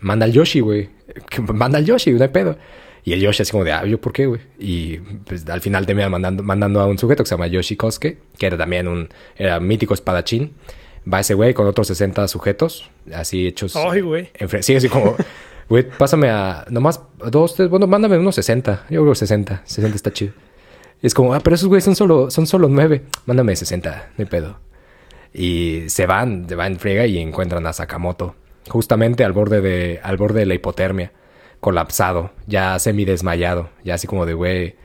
manda 0.00 0.24
al 0.24 0.32
Yoshi, 0.32 0.60
güey. 0.60 0.88
Manda 1.54 1.78
al 1.78 1.84
Yoshi, 1.84 2.10
no 2.12 2.22
hay 2.22 2.28
pedo. 2.30 2.56
Y 3.06 3.12
el 3.12 3.20
Yoshi 3.20 3.42
así 3.42 3.52
como 3.52 3.62
de, 3.62 3.70
ah, 3.70 3.86
¿yo 3.86 4.00
por 4.00 4.12
qué, 4.12 4.26
güey? 4.26 4.40
Y 4.58 4.98
pues 4.98 5.48
al 5.48 5.60
final 5.60 5.86
termina 5.86 6.08
mandando, 6.08 6.42
mandando 6.42 6.80
a 6.80 6.86
un 6.86 6.98
sujeto 6.98 7.22
que 7.22 7.28
se 7.28 7.34
llama 7.36 7.46
Yoshi 7.46 7.76
Kosuke, 7.76 8.18
que 8.36 8.46
era 8.46 8.58
también 8.58 8.88
un 8.88 9.08
era 9.36 9.60
mítico 9.60 9.94
espadachín. 9.94 10.54
Va 11.10 11.20
ese 11.20 11.34
güey 11.34 11.54
con 11.54 11.68
otros 11.68 11.86
60 11.86 12.26
sujetos, 12.26 12.90
así 13.14 13.46
hechos. 13.46 13.76
Ay, 13.76 14.00
güey. 14.00 14.30
Sí, 14.60 14.74
así 14.74 14.88
como, 14.88 15.14
güey, 15.68 15.88
pásame 15.88 16.30
a, 16.30 16.64
nomás 16.68 17.00
dos, 17.30 17.54
tres, 17.54 17.70
bueno, 17.70 17.86
mándame 17.86 18.18
unos 18.18 18.34
60. 18.34 18.86
Yo 18.90 19.02
creo 19.02 19.14
60, 19.14 19.62
60 19.64 19.94
está 19.94 20.12
chido. 20.12 20.32
Es 21.00 21.14
como, 21.14 21.32
ah, 21.32 21.38
pero 21.38 21.54
esos 21.54 21.68
güeyes 21.68 21.84
son 21.84 21.94
solo, 21.94 22.28
son 22.32 22.48
solo 22.48 22.68
nueve. 22.68 23.02
Mándame 23.24 23.54
60, 23.54 23.90
no 24.16 24.22
hay 24.22 24.24
pedo. 24.24 24.58
Y 25.32 25.84
se 25.90 26.06
van, 26.06 26.48
se 26.48 26.56
van 26.56 26.72
en 26.72 26.78
friega 26.80 27.06
y 27.06 27.18
encuentran 27.18 27.68
a 27.68 27.72
Sakamoto. 27.72 28.34
Justamente 28.68 29.22
al 29.22 29.32
borde 29.32 29.60
de, 29.60 30.00
al 30.02 30.16
borde 30.16 30.40
de 30.40 30.46
la 30.46 30.54
hipotermia. 30.54 31.12
Colapsado, 31.60 32.32
ya 32.46 32.78
semidesmayado. 32.78 33.70
Ya 33.84 33.94
así 33.94 34.06
como 34.06 34.26
de, 34.26 34.34
güey. 34.34 34.76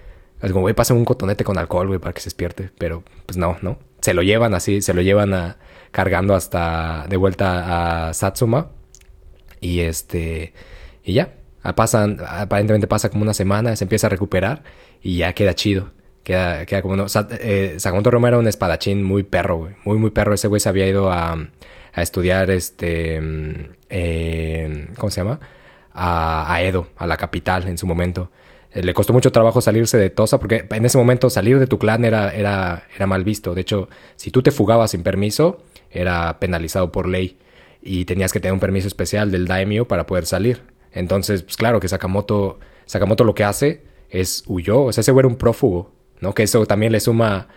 Es 0.42 0.52
como, 0.52 0.62
güey, 0.62 0.74
pásame 0.74 1.00
un 1.00 1.06
cotonete 1.06 1.44
con 1.44 1.58
alcohol, 1.58 1.88
güey, 1.88 2.00
para 2.00 2.14
que 2.14 2.22
se 2.22 2.26
despierte. 2.26 2.72
Pero, 2.78 3.04
pues 3.26 3.38
no, 3.38 3.58
¿no? 3.62 3.78
Se 4.02 4.14
lo 4.14 4.24
llevan 4.24 4.54
así, 4.56 4.82
se 4.82 4.94
lo 4.94 5.02
llevan 5.02 5.56
cargando 5.92 6.34
hasta 6.36 7.06
de 7.10 7.18
vuelta 7.18 8.08
a 8.10 8.14
Satsuma. 8.14 8.72
Y 9.60 9.82
este. 9.82 10.54
Y 11.04 11.14
ya. 11.14 11.36
Pasan, 11.76 12.18
aparentemente 12.28 12.88
pasa 12.88 13.10
como 13.10 13.22
una 13.22 13.36
semana, 13.36 13.76
se 13.76 13.84
empieza 13.86 14.08
a 14.08 14.10
recuperar 14.10 14.64
y 15.04 15.18
ya 15.18 15.34
queda 15.34 15.54
chido. 15.54 15.92
Queda, 16.24 16.66
queda 16.66 16.82
como 16.82 16.96
no. 16.96 17.06
Eh, 17.40 17.76
Sakamoto 17.78 18.10
Roma 18.10 18.30
era 18.30 18.40
un 18.40 18.48
espadachín 18.48 19.04
muy 19.04 19.22
perro, 19.24 19.58
güey. 19.58 19.76
Muy, 19.86 19.98
muy 20.00 20.10
perro. 20.10 20.34
Ese 20.34 20.48
güey 20.48 20.60
se 20.60 20.70
había 20.70 20.88
ido 20.88 21.12
a, 21.12 21.34
a 21.94 22.02
estudiar 22.02 22.50
este. 22.50 23.22
mm, 23.22 23.54
eh, 23.90 24.88
¿Cómo 24.98 25.12
se 25.12 25.22
llama? 25.22 25.40
A, 25.94 26.54
a 26.54 26.62
Edo, 26.64 26.88
a 26.98 27.06
la 27.08 27.18
capital 27.18 27.68
en 27.68 27.78
su 27.78 27.86
momento. 27.88 28.30
Eh, 28.74 28.84
le 28.84 28.94
costó 28.94 29.12
mucho 29.14 29.32
trabajo 29.32 29.60
salirse 29.62 29.98
de 29.98 30.10
Tosa 30.10 30.40
porque 30.40 30.66
en 30.70 30.86
ese 30.86 30.98
momento 30.98 31.30
salir 31.30 31.60
de 31.60 31.68
tu 31.68 31.78
clan 31.78 32.06
era, 32.06 32.30
era, 32.34 32.84
era 32.96 33.08
mal 33.08 33.24
visto. 33.24 33.54
De 33.54 33.62
hecho, 33.62 33.90
si 34.16 34.32
tú 34.32 34.42
te 34.42 34.52
fugabas 34.52 34.92
sin 34.92 35.04
permiso, 35.04 35.62
era 35.90 36.40
penalizado 36.40 36.92
por 36.92 37.08
ley 37.08 37.38
y 37.82 38.06
tenías 38.06 38.32
que 38.32 38.40
tener 38.40 38.54
un 38.54 38.60
permiso 38.62 38.88
especial 38.88 39.32
del 39.32 39.48
daimyo 39.48 39.86
para 39.88 40.06
poder 40.06 40.26
salir. 40.26 40.62
Entonces, 40.94 41.44
pues 41.44 41.58
claro 41.58 41.80
que 41.80 41.88
Sakamoto, 41.90 42.60
Sakamoto 42.86 43.24
lo 43.24 43.34
que 43.36 43.44
hace 43.44 43.84
es 44.10 44.44
huyó, 44.48 44.84
o 44.84 44.94
sea, 44.94 45.02
ese 45.02 45.12
güey 45.12 45.22
era 45.22 45.28
un 45.28 45.36
prófugo, 45.38 45.92
¿no? 46.20 46.34
Que 46.34 46.44
eso 46.44 46.66
también 46.66 46.92
le 46.92 47.00
suma 47.00 47.48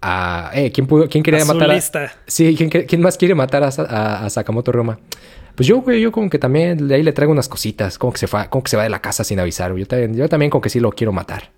a... 0.00 0.50
Eh, 0.54 0.72
¿quién, 0.72 0.86
pudo, 0.86 1.08
quién 1.08 1.22
quería 1.24 1.42
A 1.42 1.44
matar 1.46 1.70
a... 1.70 1.74
Sí, 2.26 2.54
¿quién, 2.56 2.68
quién 2.70 3.00
más 3.02 3.16
quiere 3.16 3.34
matar 3.34 3.62
a, 3.64 3.70
Sa- 3.70 3.82
a- 3.88 4.24
a 4.26 4.30
Sakamoto 4.30 4.72
Roma? 4.72 4.98
Pues 5.54 5.66
yo, 5.68 5.80
güey, 5.82 6.00
yo 6.00 6.12
como 6.12 6.30
que 6.30 6.38
también 6.38 6.88
de 6.88 6.94
ahí 6.94 7.02
le 7.02 7.12
traigo 7.12 7.32
unas 7.32 7.48
cositas, 7.48 7.98
como 7.98 8.12
que 8.12 8.18
se, 8.18 8.26
fa- 8.26 8.48
como 8.48 8.62
que 8.64 8.70
se 8.70 8.76
va 8.76 8.84
de 8.84 8.88
la 8.88 9.00
casa 9.02 9.22
sin 9.24 9.38
avisar. 9.38 9.74
Yo 9.76 9.86
también, 9.86 10.14
yo 10.14 10.28
también 10.28 10.50
como 10.50 10.62
que 10.62 10.70
sí 10.70 10.80
lo 10.80 10.90
quiero 10.92 11.12
matar. 11.12 11.50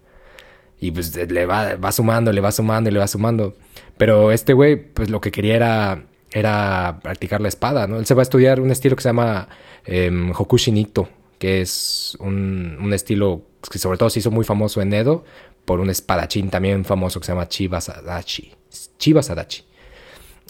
Y 0.81 0.91
pues 0.91 1.15
le 1.17 1.47
va, 1.47 1.77
va 1.77 1.93
sumando, 1.93 2.33
le 2.33 2.41
va 2.41 2.51
sumando 2.53 2.91
y 2.91 2.93
le 2.93 2.99
va 2.99 3.07
sumando. 3.07 3.55
Pero 3.97 4.33
este 4.33 4.53
güey, 4.53 4.77
pues 4.77 5.09
lo 5.11 5.21
que 5.21 5.31
quería 5.31 5.55
era, 5.57 6.03
era 6.33 6.99
practicar 7.03 7.41
la 7.41 7.49
espada, 7.49 7.87
¿no? 7.87 7.99
Él 7.99 8.07
se 8.07 8.15
va 8.15 8.23
a 8.23 8.25
estudiar 8.25 8.61
un 8.61 8.71
estilo 8.73 8.97
que 8.97 9.03
se 9.03 9.09
llama 9.11 9.49
em, 9.87 10.33
Hokushi 10.37 10.73
Nito, 10.73 11.09
que 11.39 11.61
es 11.61 12.17
un, 12.21 12.77
un 12.83 12.93
estilo 12.93 13.43
que 13.71 13.79
sobre 13.79 13.97
todo 13.97 14.11
se 14.11 14.19
hizo 14.19 14.31
muy 14.31 14.45
famoso 14.45 14.83
en 14.83 14.93
Edo 14.93 15.25
por 15.65 15.81
un 15.81 15.89
espadachín 15.89 16.51
también 16.51 16.85
famoso 16.85 17.21
que 17.21 17.27
se 17.27 17.33
llama 17.33 17.49
Chiba 17.49 17.81
Sadachi. 17.81 18.53
Chiba 18.99 19.23
Sadachi. 19.23 19.63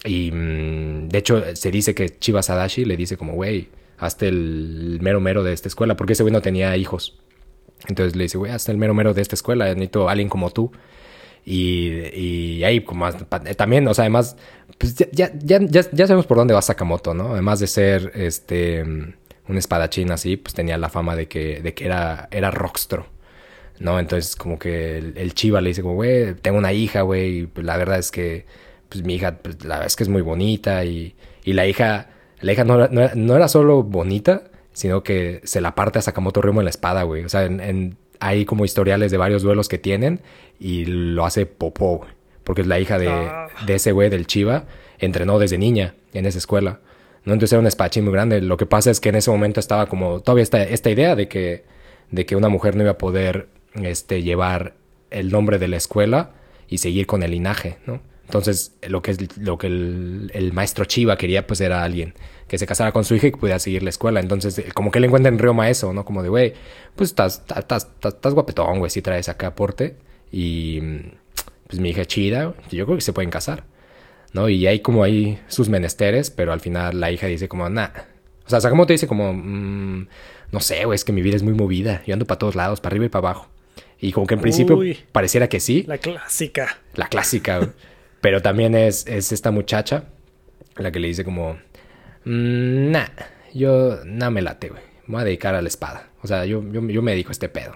Y 0.04 0.30
mm, 0.32 1.08
de 1.08 1.18
hecho 1.18 1.42
se 1.56 1.70
dice 1.70 1.94
que 1.94 2.18
Chiba 2.18 2.42
Sadashi 2.42 2.84
le 2.84 2.96
dice 2.96 3.16
como, 3.16 3.32
güey, 3.34 3.68
hazte 3.98 4.28
el 4.28 4.98
mero 5.00 5.20
mero 5.20 5.42
de 5.42 5.52
esta 5.52 5.68
escuela, 5.68 5.96
porque 5.96 6.12
ese 6.14 6.22
güey 6.22 6.32
no 6.32 6.42
tenía 6.42 6.76
hijos. 6.76 7.18
Entonces 7.88 8.16
le 8.16 8.24
dice, 8.24 8.38
güey, 8.38 8.52
hazte 8.52 8.72
el 8.72 8.78
mero 8.78 8.94
mero 8.94 9.14
de 9.14 9.22
esta 9.22 9.34
escuela, 9.34 9.66
necesito 9.66 10.08
a 10.08 10.12
alguien 10.12 10.28
como 10.28 10.50
tú. 10.50 10.72
Y, 11.46 11.90
y 12.18 12.64
ahí, 12.64 12.80
como 12.80 13.10
pa- 13.28 13.40
también, 13.40 13.86
o 13.88 13.92
sea, 13.94 14.04
además, 14.04 14.36
pues 14.78 14.94
ya, 14.94 15.08
ya, 15.12 15.30
ya, 15.42 15.60
ya- 15.92 16.06
sabemos 16.06 16.26
por 16.26 16.38
dónde 16.38 16.54
va 16.54 16.62
Sakamoto, 16.62 17.12
¿no? 17.14 17.32
Además 17.32 17.60
de 17.60 17.66
ser 17.66 18.12
este 18.14 18.82
un 19.46 19.58
espadachín 19.58 20.10
así, 20.10 20.38
pues 20.38 20.54
tenía 20.54 20.78
la 20.78 20.88
fama 20.88 21.14
de 21.16 21.28
que, 21.28 21.60
de 21.60 21.74
que 21.74 21.84
era, 21.84 22.28
era 22.30 22.50
rockstro. 22.50 23.06
¿No? 23.80 23.98
Entonces, 23.98 24.36
como 24.36 24.58
que 24.58 24.98
el, 24.98 25.18
el 25.18 25.34
Chiva 25.34 25.60
le 25.60 25.68
dice, 25.70 25.82
como, 25.82 25.94
güey, 25.96 26.34
tengo 26.34 26.56
una 26.58 26.72
hija, 26.72 27.02
güey, 27.02 27.46
pues 27.46 27.66
la 27.66 27.76
verdad 27.76 27.98
es 27.98 28.10
que, 28.10 28.46
pues 28.94 29.04
mi 29.04 29.14
hija, 29.16 29.36
pues 29.42 29.62
la 29.64 29.74
verdad 29.76 29.86
es 29.86 29.96
que 29.96 30.02
es 30.04 30.08
muy 30.08 30.22
bonita, 30.22 30.84
y, 30.84 31.14
y 31.44 31.52
la 31.52 31.66
hija, 31.66 32.08
la 32.40 32.52
hija 32.52 32.64
no, 32.64 32.76
era- 32.76 32.88
no, 32.90 33.10
no 33.14 33.36
era 33.36 33.48
solo 33.48 33.82
bonita, 33.82 34.44
sino 34.72 35.02
que 35.02 35.40
se 35.44 35.60
la 35.60 35.74
parte 35.74 35.98
a 35.98 36.02
Sakamoto 36.02 36.40
Ryoma 36.42 36.60
en 36.62 36.64
la 36.64 36.70
espada, 36.70 37.02
güey. 37.02 37.24
O 37.24 37.28
sea, 37.28 37.44
en, 37.44 37.60
en- 37.60 37.96
hay 38.20 38.44
como 38.44 38.64
historiales 38.64 39.10
de 39.10 39.18
varios 39.18 39.42
duelos 39.42 39.68
que 39.68 39.78
tienen, 39.78 40.20
y 40.58 40.84
lo 40.86 41.24
hace 41.26 41.46
popó, 41.46 41.98
güey. 41.98 42.10
Porque 42.44 42.60
es 42.62 42.66
la 42.68 42.78
hija 42.78 42.98
de, 42.98 43.08
Ah. 43.08 43.48
de 43.66 43.74
ese 43.74 43.92
güey 43.92 44.10
del 44.10 44.26
Chiva, 44.26 44.64
entrenó 44.98 45.38
desde 45.38 45.58
niña 45.58 45.94
en 46.12 46.26
esa 46.26 46.38
escuela. 46.38 46.80
¿no? 47.24 47.32
Entonces 47.32 47.52
era 47.52 47.60
un 47.60 47.66
espadachín 47.66 48.04
muy 48.04 48.12
grande. 48.12 48.40
Lo 48.42 48.56
que 48.56 48.66
pasa 48.66 48.90
es 48.90 49.00
que 49.00 49.08
en 49.08 49.14
ese 49.16 49.30
momento 49.30 49.58
estaba 49.60 49.86
como 49.86 50.20
todavía 50.20 50.42
esta, 50.42 50.62
esta 50.62 50.90
idea 50.90 51.16
de 51.16 51.26
que, 51.26 51.64
de 52.10 52.26
que 52.26 52.36
una 52.36 52.48
mujer 52.50 52.76
no 52.76 52.82
iba 52.82 52.92
a 52.92 52.98
poder 52.98 53.48
este, 53.82 54.22
llevar 54.22 54.74
el 55.10 55.30
nombre 55.32 55.58
de 55.58 55.68
la 55.68 55.76
escuela 55.78 56.32
y 56.68 56.78
seguir 56.78 57.06
con 57.06 57.22
el 57.22 57.30
linaje, 57.32 57.78
¿no? 57.86 58.00
Entonces, 58.26 58.74
lo 58.88 59.02
que, 59.02 59.10
es, 59.12 59.38
lo 59.38 59.58
que 59.58 59.66
el, 59.66 60.30
el 60.34 60.52
maestro 60.52 60.84
Chiva 60.84 61.16
quería, 61.18 61.46
pues, 61.46 61.60
era 61.60 61.82
alguien 61.84 62.14
que 62.48 62.58
se 62.58 62.66
casara 62.66 62.92
con 62.92 63.04
su 63.04 63.14
hija 63.14 63.28
y 63.28 63.30
que 63.32 63.36
pudiera 63.38 63.58
seguir 63.58 63.82
la 63.82 63.90
escuela. 63.90 64.20
Entonces, 64.20 64.58
eh, 64.58 64.66
como 64.74 64.90
que 64.90 64.98
él 64.98 65.04
encuentra 65.04 65.30
en 65.30 65.38
Ryoma 65.38 65.68
eso, 65.70 65.92
¿no? 65.92 66.04
Como 66.04 66.22
de, 66.22 66.28
güey, 66.28 66.54
pues 66.96 67.10
estás, 67.10 67.38
estás, 67.40 67.58
estás, 67.84 68.14
estás- 68.14 68.34
guapetón, 68.34 68.78
güey, 68.78 68.90
si 68.90 69.02
traes 69.02 69.28
acá 69.28 69.48
aporte. 69.48 69.96
Y, 70.32 70.80
mm, 70.82 71.00
pues, 71.68 71.80
mi 71.80 71.90
hija 71.90 72.02
es 72.02 72.08
chida, 72.08 72.54
yo 72.70 72.84
creo 72.86 72.96
que 72.96 73.02
se 73.02 73.12
pueden 73.12 73.30
casar. 73.30 73.64
¿no? 74.32 74.48
Y 74.48 74.66
hay 74.66 74.80
como 74.80 75.04
ahí 75.04 75.38
sus 75.46 75.68
menesteres, 75.68 76.30
pero 76.30 76.52
al 76.52 76.58
final 76.60 76.98
la 76.98 77.12
hija 77.12 77.28
dice 77.28 77.46
como, 77.48 77.68
nah. 77.70 77.90
O 78.44 78.50
sea, 78.50 78.60
Sakamoto 78.60 78.92
dice 78.92 79.06
como, 79.06 79.32
"Mm, 79.32 80.08
no 80.50 80.58
sé, 80.60 80.84
güey, 80.84 80.96
es 80.96 81.04
que 81.04 81.12
mi 81.12 81.22
vida 81.22 81.36
es 81.36 81.44
muy 81.44 81.54
movida. 81.54 82.02
Yo 82.04 82.14
ando 82.14 82.26
para 82.26 82.38
todos 82.40 82.56
lados, 82.56 82.80
para 82.80 82.94
arriba 82.94 83.06
y 83.06 83.08
para 83.10 83.28
abajo. 83.28 83.48
Y 84.00 84.10
como 84.10 84.26
que 84.26 84.34
en 84.34 84.40
principio 84.40 84.76
Uy. 84.76 84.98
pareciera 85.12 85.48
que 85.48 85.60
sí, 85.60 85.84
La 85.86 85.98
clásica. 85.98 86.78
la 86.94 87.06
clásica, 87.08 87.58
güey. 87.58 87.70
Pero 88.24 88.40
también 88.40 88.74
es, 88.74 89.06
es 89.06 89.32
esta 89.32 89.50
muchacha 89.50 90.04
la 90.78 90.90
que 90.90 90.98
le 90.98 91.08
dice 91.08 91.24
como, 91.24 91.58
"Mm, 92.24 92.90
nah, 92.90 93.08
yo 93.52 93.98
no 94.06 94.30
me 94.30 94.40
late, 94.40 94.70
güey. 94.70 94.80
Me 95.06 95.16
voy 95.16 95.20
a 95.20 95.24
dedicar 95.26 95.54
a 95.54 95.60
la 95.60 95.68
espada. 95.68 96.08
O 96.22 96.26
sea, 96.26 96.46
yo, 96.46 96.64
yo, 96.72 96.80
yo 96.88 97.02
me 97.02 97.10
dedico 97.10 97.28
a 97.28 97.32
este 97.32 97.50
pedo. 97.50 97.72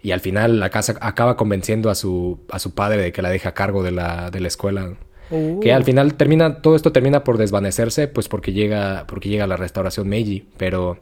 Y 0.00 0.12
al 0.12 0.20
final 0.20 0.60
la 0.60 0.70
casa 0.70 0.94
acaba 1.00 1.36
convenciendo 1.36 1.90
a 1.90 1.96
su, 1.96 2.38
a 2.52 2.60
su 2.60 2.76
padre 2.76 3.02
de 3.02 3.10
que 3.10 3.22
la 3.22 3.30
deja 3.30 3.48
a 3.48 3.54
cargo 3.54 3.82
de 3.82 3.90
la, 3.90 4.30
de 4.30 4.38
la 4.38 4.46
escuela. 4.46 4.94
Uh, 5.30 5.58
Que 5.58 5.72
al 5.72 5.82
final 5.82 6.14
termina, 6.14 6.62
todo 6.62 6.76
esto 6.76 6.92
termina 6.92 7.24
por 7.24 7.36
desvanecerse, 7.36 8.06
pues 8.06 8.28
porque 8.28 8.52
llega, 8.52 9.04
porque 9.08 9.30
llega 9.30 9.48
la 9.48 9.56
restauración 9.56 10.08
Meiji. 10.08 10.46
Pero, 10.58 10.98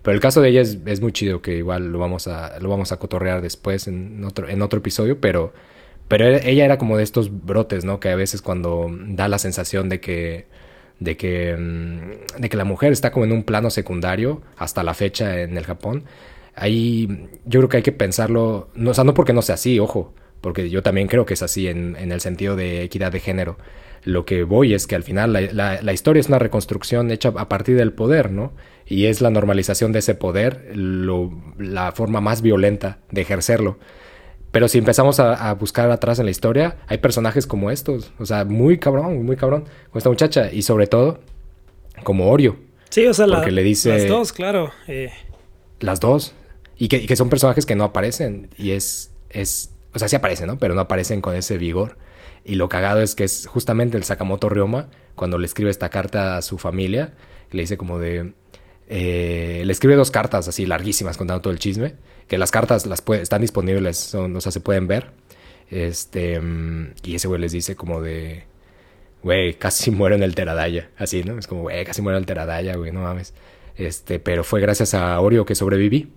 pero 0.00 0.14
el 0.14 0.20
caso 0.22 0.40
de 0.40 0.48
ella 0.48 0.62
es, 0.62 0.78
es 0.86 1.02
muy 1.02 1.12
chido, 1.12 1.42
que 1.42 1.56
igual 1.58 1.92
lo 1.92 1.98
vamos 1.98 2.28
a, 2.28 2.58
lo 2.60 2.70
vamos 2.70 2.92
a 2.92 2.96
cotorrear 2.98 3.42
después 3.42 3.88
en 3.88 4.24
otro, 4.24 4.48
en 4.48 4.62
otro 4.62 4.78
episodio, 4.78 5.20
pero, 5.20 5.52
pero 6.08 6.26
ella 6.26 6.64
era 6.64 6.78
como 6.78 6.96
de 6.96 7.02
estos 7.02 7.30
brotes, 7.44 7.84
¿no? 7.84 8.00
Que 8.00 8.10
a 8.10 8.16
veces 8.16 8.42
cuando 8.42 8.88
da 8.90 9.28
la 9.28 9.38
sensación 9.38 9.88
de 9.88 10.00
que, 10.00 10.46
de 11.00 11.16
que, 11.16 11.56
mm, 11.56 12.40
de 12.40 12.48
que 12.48 12.56
la 12.56 12.64
mujer 12.64 12.92
está 12.92 13.12
como 13.12 13.24
en 13.24 13.32
un 13.32 13.44
plano 13.44 13.70
secundario 13.70 14.42
hasta 14.56 14.82
la 14.82 14.94
fecha 14.94 15.40
en 15.40 15.56
el 15.56 15.64
Japón, 15.64 16.04
ahí 16.54 17.28
yo 17.46 17.60
creo 17.60 17.68
que 17.68 17.76
hay 17.78 17.82
que 17.82 17.92
pensarlo, 17.92 18.70
no, 18.74 18.90
o 18.90 18.94
sea, 18.94 19.04
no 19.04 19.14
porque 19.14 19.32
no 19.32 19.42
sea 19.42 19.54
así, 19.56 19.78
ojo, 19.80 20.14
porque 20.40 20.70
yo 20.70 20.82
también 20.82 21.08
creo 21.08 21.26
que 21.26 21.34
es 21.34 21.42
así 21.42 21.68
en, 21.68 21.96
en 21.96 22.12
el 22.12 22.20
sentido 22.20 22.56
de 22.56 22.82
equidad 22.82 23.12
de 23.12 23.20
género, 23.20 23.58
lo 24.04 24.24
que 24.24 24.42
voy 24.42 24.74
es 24.74 24.86
que 24.86 24.96
al 24.96 25.04
final 25.04 25.32
la, 25.32 25.92
historia 25.92 26.20
es 26.20 26.28
una 26.28 26.38
reconstrucción 26.38 27.10
hecha 27.10 27.32
a 27.36 27.48
partir 27.48 27.76
del 27.76 27.92
poder, 27.92 28.32
¿no? 28.32 28.52
Y 28.84 29.06
es 29.06 29.20
la 29.20 29.30
normalización 29.30 29.92
de 29.92 30.00
ese 30.00 30.14
poder, 30.14 30.72
la 30.76 31.92
forma 31.92 32.20
más 32.20 32.42
violenta 32.42 32.98
de 33.10 33.20
ejercerlo. 33.20 33.78
Pero 34.52 34.68
si 34.68 34.78
empezamos 34.78 35.18
a, 35.18 35.48
a 35.50 35.54
buscar 35.54 35.90
atrás 35.90 36.18
en 36.20 36.26
la 36.26 36.30
historia, 36.30 36.76
hay 36.86 36.98
personajes 36.98 37.46
como 37.46 37.70
estos, 37.70 38.12
o 38.20 38.26
sea, 38.26 38.44
muy 38.44 38.78
cabrón, 38.78 39.24
muy 39.24 39.36
cabrón, 39.36 39.64
con 39.90 39.98
esta 39.98 40.10
muchacha, 40.10 40.52
y 40.52 40.62
sobre 40.62 40.86
todo, 40.86 41.18
como 42.04 42.30
Orio, 42.30 42.56
Sí, 42.90 43.06
o 43.06 43.14
sea, 43.14 43.26
la- 43.26 43.44
le 43.46 43.62
dice- 43.62 43.88
las 43.88 44.06
dos, 44.06 44.32
claro. 44.34 44.70
eh, 44.86 45.10
las 45.80 45.98
dos, 46.00 46.34
y 46.76 46.88
que, 46.88 46.98
y 46.98 47.06
que 47.06 47.16
son 47.16 47.30
personajes 47.30 47.64
que 47.64 47.74
no 47.74 47.84
aparecen, 47.84 48.50
y 48.58 48.72
es, 48.72 49.10
es, 49.30 49.70
o 49.94 49.98
sea, 49.98 50.08
sí 50.08 50.16
aparecen, 50.16 50.46
¿no? 50.48 50.58
Pero 50.58 50.74
no 50.74 50.82
aparecen 50.82 51.20
con 51.22 51.34
ese 51.34 51.56
vigor. 51.58 51.96
Y 52.44 52.56
lo 52.56 52.68
cagado 52.68 53.00
es 53.00 53.14
que 53.14 53.24
es 53.24 53.46
justamente 53.46 53.96
el 53.96 54.04
Sakamoto 54.04 54.48
Ryoma, 54.50 54.88
cuando 55.14 55.38
le 55.38 55.46
escribe 55.46 55.70
esta 55.70 55.88
carta 55.90 56.36
a 56.36 56.42
su 56.42 56.58
familia, 56.58 57.14
le 57.52 57.62
dice 57.62 57.76
como 57.78 57.98
de... 57.98 58.34
eh, 58.88 59.62
le 59.64 59.72
escribe 59.72 59.94
dos 59.96 60.10
cartas 60.10 60.48
así 60.48 60.66
larguísimas 60.66 61.16
contando 61.16 61.40
todo 61.42 61.52
el 61.52 61.58
chisme, 61.58 61.94
que 62.28 62.38
las 62.38 62.50
cartas 62.50 62.86
las 62.86 63.02
están 63.20 63.40
disponibles, 63.42 63.96
son, 63.98 64.34
o 64.36 64.40
sea, 64.40 64.52
se 64.52 64.60
pueden 64.60 64.86
ver. 64.86 65.10
Este, 65.70 66.38
mm, 66.40 66.94
y 67.04 67.14
ese 67.14 67.28
güey 67.28 67.40
les 67.40 67.52
dice 67.52 67.76
como 67.76 68.02
de, 68.02 68.44
güey, 69.22 69.54
casi 69.54 69.90
muero 69.92 70.14
en 70.14 70.22
el 70.22 70.34
Teradaya, 70.34 70.90
así, 70.98 71.24
¿no? 71.24 71.38
Es 71.38 71.46
como, 71.46 71.62
güey, 71.62 71.84
casi 71.84 72.02
muero 72.02 72.18
en 72.18 72.22
el 72.22 72.26
Teradaya, 72.26 72.76
güey, 72.76 72.92
no 72.92 73.00
mames. 73.02 73.34
Este, 73.76 74.18
pero 74.18 74.44
fue 74.44 74.60
gracias 74.60 74.94
a 74.94 75.18
Orio 75.20 75.44
que 75.46 75.54
sobreviví. 75.54 76.12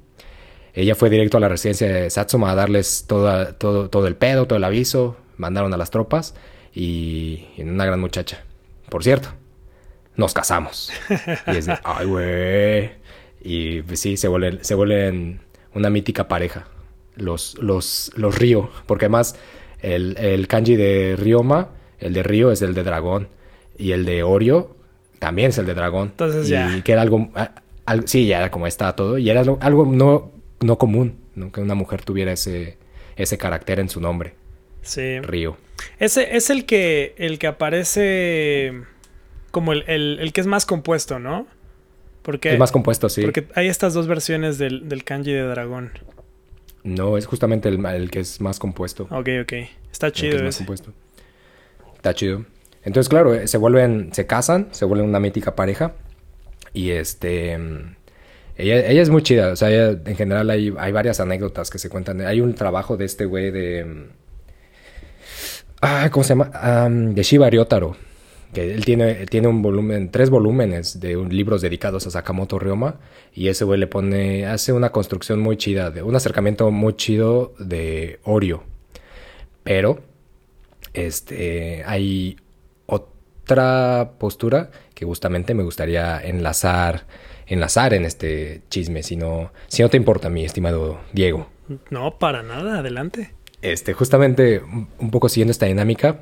Ella 0.73 0.93
fue 0.95 1.09
directo 1.09 1.37
a 1.37 1.39
la 1.39 1.47
residencia 1.47 1.87
de 1.87 2.09
Satsuma 2.09 2.51
a 2.51 2.55
darles 2.55 3.05
toda- 3.07 3.57
todo, 3.57 3.89
todo 3.89 4.07
el 4.07 4.15
pedo, 4.17 4.45
todo 4.45 4.57
el 4.57 4.63
aviso. 4.65 5.15
Mandaron 5.37 5.73
a 5.73 5.77
las 5.77 5.89
tropas 5.89 6.35
y, 6.73 7.45
y 7.55 7.61
una 7.61 7.85
gran 7.85 7.99
muchacha. 8.01 8.43
Por 8.89 9.01
cierto, 9.03 9.29
nos 10.17 10.33
casamos. 10.33 10.91
Y 11.47 11.57
es 11.57 11.65
de, 11.65 11.77
ay, 11.83 12.05
güey. 12.05 12.91
Y 13.41 13.81
pues, 13.83 13.99
sí, 13.99 14.17
se 14.17 14.27
vuelven, 14.27 14.59
se 14.63 14.75
vuelven 14.75 15.41
una 15.73 15.89
mítica 15.89 16.27
pareja. 16.27 16.67
Los, 17.15 17.57
los, 17.61 18.11
los 18.15 18.37
Río. 18.37 18.69
Porque 18.87 19.05
además, 19.05 19.35
el, 19.81 20.17
el 20.19 20.47
kanji 20.47 20.75
de 20.75 21.15
Ryoma, 21.17 21.69
el 21.99 22.13
de 22.13 22.23
Río 22.23 22.51
es 22.51 22.61
el 22.61 22.73
de 22.73 22.83
dragón. 22.83 23.29
Y 23.77 23.91
el 23.91 24.05
de 24.05 24.23
Orio 24.23 24.75
también 25.19 25.49
es 25.49 25.57
el 25.57 25.65
de 25.65 25.73
dragón. 25.73 26.09
Entonces 26.09 26.47
y 26.47 26.51
ya. 26.51 26.81
que 26.83 26.91
era 26.91 27.01
algo, 27.01 27.29
a- 27.35 27.51
al- 27.85 28.07
sí, 28.07 28.25
ya 28.27 28.37
era 28.39 28.51
como 28.51 28.67
está 28.67 28.95
todo. 28.95 29.17
Y 29.17 29.29
era 29.29 29.41
algo, 29.41 29.57
algo 29.61 29.85
no, 29.85 30.31
no 30.61 30.77
común, 30.77 31.19
¿no? 31.35 31.51
Que 31.51 31.61
una 31.61 31.75
mujer 31.75 32.03
tuviera 32.03 32.31
ese, 32.31 32.77
ese 33.15 33.37
carácter 33.37 33.79
en 33.79 33.89
su 33.89 33.99
nombre, 34.01 34.35
sí. 34.81 35.19
Río. 35.19 35.57
Ese 35.99 36.35
es 36.37 36.49
el 36.49 36.65
que, 36.65 37.15
el 37.17 37.37
que 37.37 37.47
aparece 37.47 38.83
como 39.55 39.71
el, 39.71 39.85
el- 39.87 40.19
el 40.19 40.33
que 40.33 40.41
es 40.41 40.47
más 40.47 40.65
compuesto, 40.65 41.17
¿no? 41.17 41.47
Porque, 42.23 42.51
Es 42.51 42.59
más 42.59 42.73
compuesto, 42.73 43.07
sí. 43.07 43.21
porque 43.21 43.47
hay 43.55 43.67
estas 43.69 43.93
dos 43.93 44.05
versiones 44.07 44.57
del, 44.57 44.89
del 44.89 45.05
kanji 45.05 45.31
de 45.31 45.43
dragón. 45.43 45.91
No, 46.83 47.17
es 47.17 47.25
justamente 47.25 47.69
el, 47.69 47.85
el 47.85 48.11
que 48.11 48.19
es 48.19 48.41
más 48.41 48.59
compuesto. 48.59 49.03
Ok, 49.11 49.29
ok. 49.43 49.53
Está 49.93 50.07
el 50.07 50.11
que 50.13 50.19
chido 50.19 50.35
es 50.35 50.41
más 50.43 50.49
ese. 50.55 50.57
compuesto. 50.59 50.91
Está 51.95 52.13
chido. 52.13 52.43
Entonces, 52.83 53.07
claro, 53.07 53.33
eh, 53.33 53.47
se 53.47 53.57
vuelven, 53.57 54.09
se 54.11 54.25
casan, 54.27 54.67
se 54.71 54.83
vuelven 54.83 55.07
una 55.07 55.21
mítica 55.21 55.55
pareja. 55.55 55.93
Y 56.73 56.89
este. 56.89 57.57
mm, 57.57 57.95
Ella, 58.57 58.85
ella 58.87 59.01
es 59.01 59.09
muy 59.09 59.23
chida. 59.23 59.51
O 59.53 59.55
sea, 59.55 59.69
ella- 59.69 59.97
en 60.05 60.15
general 60.17 60.49
hay, 60.49 60.73
hay 60.77 60.91
varias 60.91 61.19
anécdotas 61.21 61.69
que 61.69 61.79
se 61.79 61.87
cuentan. 61.89 62.19
Hay 62.21 62.41
un 62.41 62.53
trabajo 62.55 62.97
de 62.97 63.05
este 63.05 63.25
güey 63.25 63.51
de. 63.51 64.07
Ah, 65.81 66.09
¿cómo 66.11 66.23
se 66.23 66.29
llama? 66.29 66.51
Am, 66.53 67.13
de 67.13 67.23
Shiba 67.23 67.49
Ryotaro. 67.49 67.95
Que 68.55 68.73
él 68.73 68.83
tiene, 68.85 69.27
tiene 69.27 69.47
un 69.47 69.61
volumen, 69.61 70.09
tres 70.09 70.29
volúmenes 70.31 70.99
de 70.99 71.15
un- 71.17 71.29
libros 71.29 71.61
dedicados 71.61 72.07
a 72.07 72.09
Sakamoto 72.09 72.57
Ryoma. 72.57 72.95
Y 73.33 73.49
ese 73.49 73.65
güey 73.65 73.79
le 73.79 73.85
pone, 73.87 74.47
hace 74.47 74.73
una 74.73 74.91
construcción 74.91 75.39
muy 75.39 75.57
chida, 75.57 75.91
de, 75.91 76.01
un 76.01 76.15
acercamiento 76.15 76.71
muy 76.71 76.93
chido 76.95 77.53
de 77.59 78.19
Orio. 78.23 78.63
Pero, 79.63 79.99
este, 80.93 81.83
hay 81.85 82.37
otra 82.85 84.11
postura 84.17 84.71
que 84.93 85.05
justamente 85.05 85.53
me 85.53 85.63
gustaría 85.63 86.19
enlazar, 86.19 87.05
enlazar 87.47 87.93
en 87.93 88.05
este 88.05 88.61
chisme, 88.69 89.03
si 89.03 89.15
no, 89.15 89.51
si 89.67 89.81
no 89.83 89.89
te 89.89 89.97
importa, 89.97 90.29
mi 90.29 90.45
estimado 90.45 90.99
Diego. 91.13 91.47
No, 91.89 92.17
para 92.17 92.43
nada, 92.43 92.79
adelante. 92.79 93.31
Este, 93.61 93.93
justamente 93.93 94.59
un- 94.59 94.87
un 94.99 95.11
poco 95.11 95.29
siguiendo 95.29 95.51
esta 95.51 95.65
dinámica, 95.65 96.21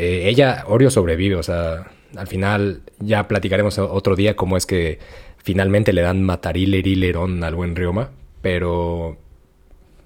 eh, 0.00 0.28
ella, 0.28 0.64
Orio 0.66 0.90
sobrevive, 0.90 1.36
o 1.36 1.42
sea, 1.42 1.90
al 2.16 2.26
final 2.26 2.82
ya 2.98 3.28
platicaremos 3.28 3.78
otro 3.78 4.16
día 4.16 4.34
cómo 4.36 4.56
es 4.56 4.66
que 4.66 4.98
finalmente 5.38 5.92
le 5.92 6.02
dan 6.02 6.22
matarilerón 6.22 7.44
al 7.44 7.54
buen 7.54 7.76
Ryoma, 7.76 8.10
pero, 8.42 9.16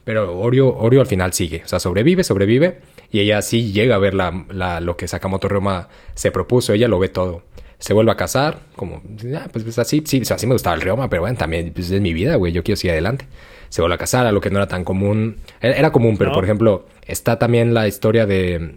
pero 0.04 0.38
Orio, 0.38 0.74
Orio 0.76 1.00
al 1.00 1.06
final 1.06 1.32
sigue, 1.32 1.62
o 1.64 1.68
sea, 1.68 1.80
sobrevive, 1.80 2.24
sobrevive, 2.24 2.78
y 3.10 3.20
ella 3.20 3.40
sí 3.42 3.72
llega 3.72 3.94
a 3.96 3.98
ver 3.98 4.14
la, 4.14 4.44
la- 4.50 4.80
lo 4.80 4.96
que 4.96 5.08
Sakamoto 5.08 5.48
Ryoma 5.48 5.88
se 6.14 6.30
propuso, 6.30 6.72
ella 6.72 6.88
lo 6.88 6.98
ve 6.98 7.08
todo. 7.08 7.42
Se 7.78 7.92
vuelve 7.92 8.12
a 8.12 8.16
casar, 8.16 8.60
como, 8.76 9.02
ah, 9.36 9.48
pues, 9.52 9.64
pues, 9.64 9.78
así, 9.78 10.02
sí, 10.06 10.22
así 10.30 10.46
me 10.46 10.54
gustaba 10.54 10.74
el 10.76 10.82
Ryoma, 10.82 11.08
pero 11.10 11.22
bueno, 11.22 11.36
también 11.36 11.72
pues, 11.74 11.90
es 11.90 12.00
mi 12.00 12.12
vida, 12.14 12.36
güey, 12.36 12.52
yo 12.52 12.62
quiero 12.62 12.76
seguir 12.76 12.92
adelante. 12.92 13.26
Se 13.68 13.82
vuelve 13.82 13.96
a 13.96 13.98
casar, 13.98 14.26
a 14.26 14.32
lo 14.32 14.40
que 14.40 14.50
no 14.50 14.58
era 14.58 14.68
tan 14.68 14.84
común. 14.84 15.36
Era, 15.60 15.74
era 15.76 15.90
común, 15.92 16.16
pero 16.16 16.30
No. 16.30 16.34
por 16.34 16.44
ejemplo, 16.44 16.86
está 17.06 17.38
también 17.38 17.74
la 17.74 17.86
historia 17.88 18.24
de, 18.24 18.76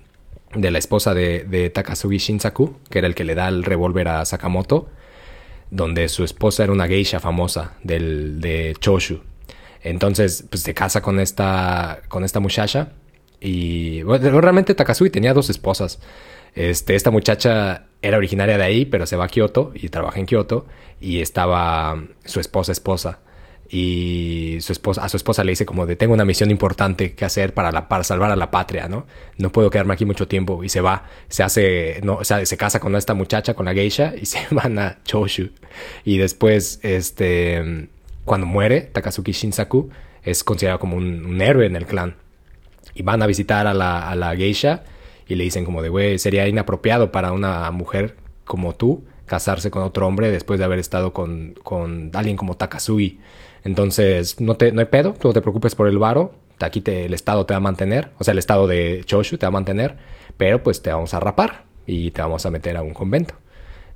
de 0.53 0.72
la 0.72 0.78
esposa 0.78 1.14
de, 1.14 1.44
de 1.44 1.69
Takasugi 1.69 2.18
Shinsaku, 2.18 2.78
que 2.90 2.99
era 2.99 3.07
el 3.07 3.15
que 3.15 3.24
le 3.24 3.36
da 3.36 3.48
el 3.48 3.64
revólver 3.64 4.07
a 4.07 4.26
Sakamoto, 4.26 4.90
donde 5.69 6.07
su 6.10 6.24
esposa 6.24 6.64
era 6.64 6.74
una 6.74 6.88
geisha 6.88 7.19
famosa 7.19 7.74
del, 7.84 8.40
de 8.40 8.76
Choshu. 8.80 9.22
Entonces, 9.82 10.45
pues 10.49 10.64
se 10.64 10.74
casa 10.74 11.02
con 11.02 11.19
esta, 11.19 12.02
con 12.07 12.24
esta 12.24 12.40
muchacha. 12.40 12.94
Y 13.40 14.02
bueno, 14.03 14.41
realmente 14.41 14.74
Takasugi 14.74 15.10
tenía 15.10 15.34
dos 15.34 15.49
esposas. 15.49 15.99
Este, 16.56 16.95
esta 16.95 17.11
muchacha 17.11 17.86
era 18.02 18.18
originaria 18.18 18.57
de 18.57 18.64
ahí, 18.64 18.86
pero 18.86 19.06
se 19.06 19.15
va 19.15 19.26
a 19.26 19.28
Kioto 19.28 19.72
y 19.76 19.90
trabaja 19.90 20.19
en 20.19 20.26
Kioto. 20.26 20.65
Y 20.99 21.22
estaba 21.22 22.02
su 22.26 22.40
esposa, 22.40 22.72
esposa. 22.72 23.19
Y 23.69 24.57
su 24.61 24.72
esposa, 24.72 25.03
a 25.03 25.10
su 25.10 25.18
esposa 25.18 25.44
le 25.44 25.52
dice 25.52 25.65
como 25.65 25.85
de 25.85 25.95
tengo 25.95 26.14
una 26.14 26.23
misión 26.23 26.49
importante 26.52 27.14
que 27.14 27.26
hacer 27.26 27.53
para, 27.53 27.72
la, 27.72 27.89
para 27.89 28.03
salvar 28.03 28.31
a 28.31 28.35
la 28.35 28.49
patria, 28.49 28.88
¿no? 28.88 29.06
No 29.38 29.52
puedo 29.52 29.69
quedarme 29.69 29.94
aquí 29.94 30.06
mucho 30.06 30.27
tiempo. 30.27 30.64
Y 30.64 30.69
se 30.69 30.81
va, 30.81 31.06
se 31.27 31.44
hace, 31.44 31.99
no, 32.03 32.15
o 32.15 32.23
sea, 32.23 32.45
se 32.45 32.57
casa 32.57 32.80
con 32.80 32.95
esta 32.95 33.14
muchacha, 33.14 33.53
con 33.53 33.65
la 33.65 33.73
geisha, 33.73 34.14
y 34.19 34.26
se 34.26 34.39
van 34.52 34.80
a 34.80 34.99
Choshu. 35.03 35.49
Y 36.06 36.18
después, 36.18 36.80
este, 36.84 37.89
cuando 38.26 38.48
muere, 38.48 38.81
Takasuki 38.81 39.31
Shinsaku 39.34 39.89
es 40.23 40.44
considerado 40.44 40.80
como 40.80 40.95
un, 40.95 41.26
un 41.26 41.41
héroe 41.41 41.65
en 41.65 41.76
el 41.76 41.85
clan. 41.85 42.15
Y 42.94 43.03
van 43.03 43.22
a 43.22 43.27
visitar 43.27 43.68
a 43.68 43.73
la, 43.73 44.10
a 44.10 44.15
la 44.15 44.35
geisha 44.35 44.84
y 45.27 45.35
le 45.35 45.44
dicen 45.44 45.65
como 45.65 45.81
de, 45.81 45.89
güey, 45.89 46.19
sería 46.19 46.48
inapropiado 46.48 47.11
para 47.11 47.31
una 47.31 47.69
mujer 47.72 48.15
como 48.45 48.76
tú 48.76 49.03
casarse 49.26 49.69
con 49.69 49.84
otro 49.84 50.07
hombre 50.07 50.31
después 50.31 50.57
de 50.57 50.65
haber 50.65 50.80
estado 50.80 51.14
con, 51.14 51.53
con 51.64 52.11
alguien 52.14 52.38
como 52.38 52.56
Takasugi. 52.56 53.19
Entonces, 53.68 54.39
no, 54.39 54.56
te, 54.56 54.72
no 54.72 54.80
hay 54.80 54.85
pedo, 54.85 55.14
tú 55.19 55.27
no 55.27 55.34
te 55.34 55.41
preocupes 55.41 55.76
por 55.76 55.89
el 55.89 55.98
varo, 55.98 56.34
aquí 56.61 56.80
te, 56.80 57.03
el 57.03 57.14
Estado 57.14 57.45
te 57.45 57.53
va 57.53 57.57
a 57.57 57.60
mantener, 57.60 58.11
o 58.18 58.23
sea, 58.23 58.31
el 58.31 58.38
Estado 58.38 58.65
de 58.65 59.02
Choshu 59.03 59.38
te 59.38 59.45
va 59.45 59.49
a 59.49 59.52
mantener, 59.52 59.98
pero 60.38 60.64
pues 60.64 60.81
te 60.81 60.89
vamos 60.89 61.14
a 61.14 61.19
rapar 61.19 61.65
y 61.85 62.11
te 62.11 62.22
vamos 62.22 62.45
a 62.45 62.49
meter 62.49 62.77
a 62.77 62.81
un 62.81 62.94
convento. 62.94 63.34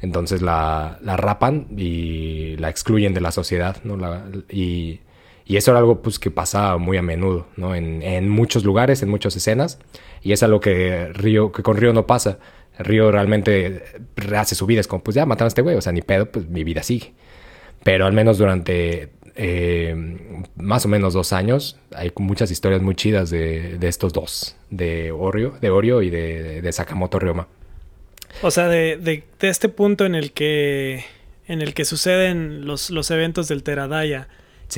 Entonces 0.01 0.41
la, 0.41 0.99
la 1.01 1.15
rapan 1.15 1.67
y 1.77 2.57
la 2.57 2.67
excluyen 2.69 3.13
de 3.13 3.21
la 3.21 3.31
sociedad, 3.31 3.77
¿no? 3.85 3.95
La- 3.95 4.25
y, 4.49 4.99
eso 5.45 5.71
era 5.71 5.79
algo 5.79 6.01
pues, 6.01 6.17
que 6.19 6.31
pasaba 6.31 6.77
muy 6.77 6.97
a 6.97 7.01
menudo, 7.01 7.47
¿no? 7.55 7.73
En, 7.75 8.01
en 8.03 8.29
muchos 8.29 8.63
lugares, 8.65 9.03
en 9.03 9.09
muchas 9.09 9.35
escenas. 9.37 9.79
Y 10.21 10.31
es 10.33 10.43
algo 10.43 10.59
que, 10.59 11.09
Río, 11.13 11.51
que 11.51 11.61
con 11.63 11.77
Río 11.77 11.93
no 11.93 12.05
pasa. 12.07 12.39
Río 12.79 13.11
realmente 13.11 13.83
hace 14.37 14.55
su 14.55 14.65
vida, 14.65 14.79
es 14.81 14.87
como, 14.87 15.03
pues 15.03 15.15
ya 15.15 15.25
mataron 15.25 15.47
a 15.47 15.49
este 15.49 15.61
güey, 15.61 15.75
o 15.75 15.81
sea, 15.81 15.91
ni 15.93 16.01
pedo, 16.01 16.31
pues 16.31 16.47
mi 16.49 16.63
vida 16.63 16.83
sigue. 16.83 17.13
Pero 17.83 18.05
al 18.05 18.13
menos 18.13 18.37
durante 18.37 19.11
eh, 19.35 19.95
más 20.55 20.85
o 20.85 20.87
menos 20.89 21.13
dos 21.13 21.33
años 21.33 21.77
hay 21.95 22.11
muchas 22.17 22.51
historias 22.51 22.81
muy 22.81 22.95
chidas 22.95 23.29
de, 23.29 23.77
de 23.77 23.87
estos 23.87 24.13
dos, 24.13 24.55
de 24.69 25.11
Orio, 25.11 25.53
de 25.61 25.69
Orio 25.69 26.01
y 26.01 26.09
de, 26.09 26.61
de 26.61 26.71
Sakamoto 26.71 27.19
Ryoma. 27.19 27.47
O 28.41 28.51
sea, 28.51 28.67
de, 28.67 28.97
de- 28.97 29.23
de 29.39 29.49
este 29.49 29.69
punto 29.69 30.05
en 30.05 30.15
el 30.15 30.31
que 30.31 31.03
en 31.47 31.61
el 31.61 31.73
que 31.73 31.83
suceden 31.85 32.65
los, 32.65 32.89
los 32.91 33.11
eventos 33.11 33.47
del 33.49 33.63
Teradaya 33.63 34.29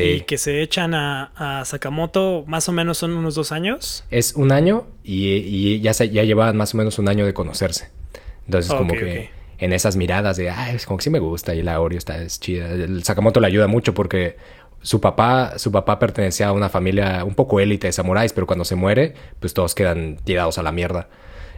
y 0.04 0.22
que 0.22 0.40
se 0.40 0.62
echan 0.64 0.96
a, 0.96 1.60
a 1.60 1.66
Sakamoto, 1.66 2.46
más 2.48 2.68
o 2.68 2.72
menos 2.72 2.98
son 2.98 3.12
unos 3.14 3.36
dos 3.36 3.52
años. 3.52 4.06
Es 4.10 4.34
un 4.34 4.52
año 4.52 4.88
y, 5.04 5.36
y 5.36 5.82
ya, 5.82 5.94
se, 5.94 6.10
ya 6.10 6.24
llevaban 6.24 6.58
más 6.58 6.74
o 6.74 6.78
menos 6.78 6.98
un 6.98 7.10
año 7.10 7.28
de 7.28 7.34
conocerse. 7.36 7.90
Entonces, 8.48 8.74
como 8.74 8.94
que. 8.96 9.30
En 9.64 9.72
esas 9.72 9.96
miradas 9.96 10.36
de, 10.36 10.50
ay, 10.50 10.76
es 10.76 10.86
como 10.86 10.98
que 10.98 11.06
sí 11.06 11.10
me 11.10 11.20
gusta 11.20 11.56
y 11.56 11.62
la 11.62 11.80
Oreo 11.80 11.98
está 11.98 12.22
es 12.22 12.38
chida. 12.38 12.70
El 12.70 13.02
Sakamoto 13.06 13.40
le 13.40 13.48
ayuda 13.48 13.68
mucho 13.68 13.94
porque 13.94 14.36
su 14.82 15.00
papá, 15.00 15.58
su 15.58 15.72
papá 15.72 16.00
pertenecía 16.00 16.50
a 16.50 16.52
una 16.52 16.68
familia 16.68 17.24
un 17.24 17.34
poco 17.34 17.62
élite 17.62 17.88
de 17.88 17.94
samuráis, 17.94 18.34
pero 18.34 18.46
cuando 18.46 18.66
se 18.66 18.76
muere, 18.76 19.14
pues 19.40 19.54
todos 19.54 19.74
quedan 19.74 20.18
tirados 20.18 20.58
a 20.58 20.64
la 20.64 20.74
mierda. 20.74 21.08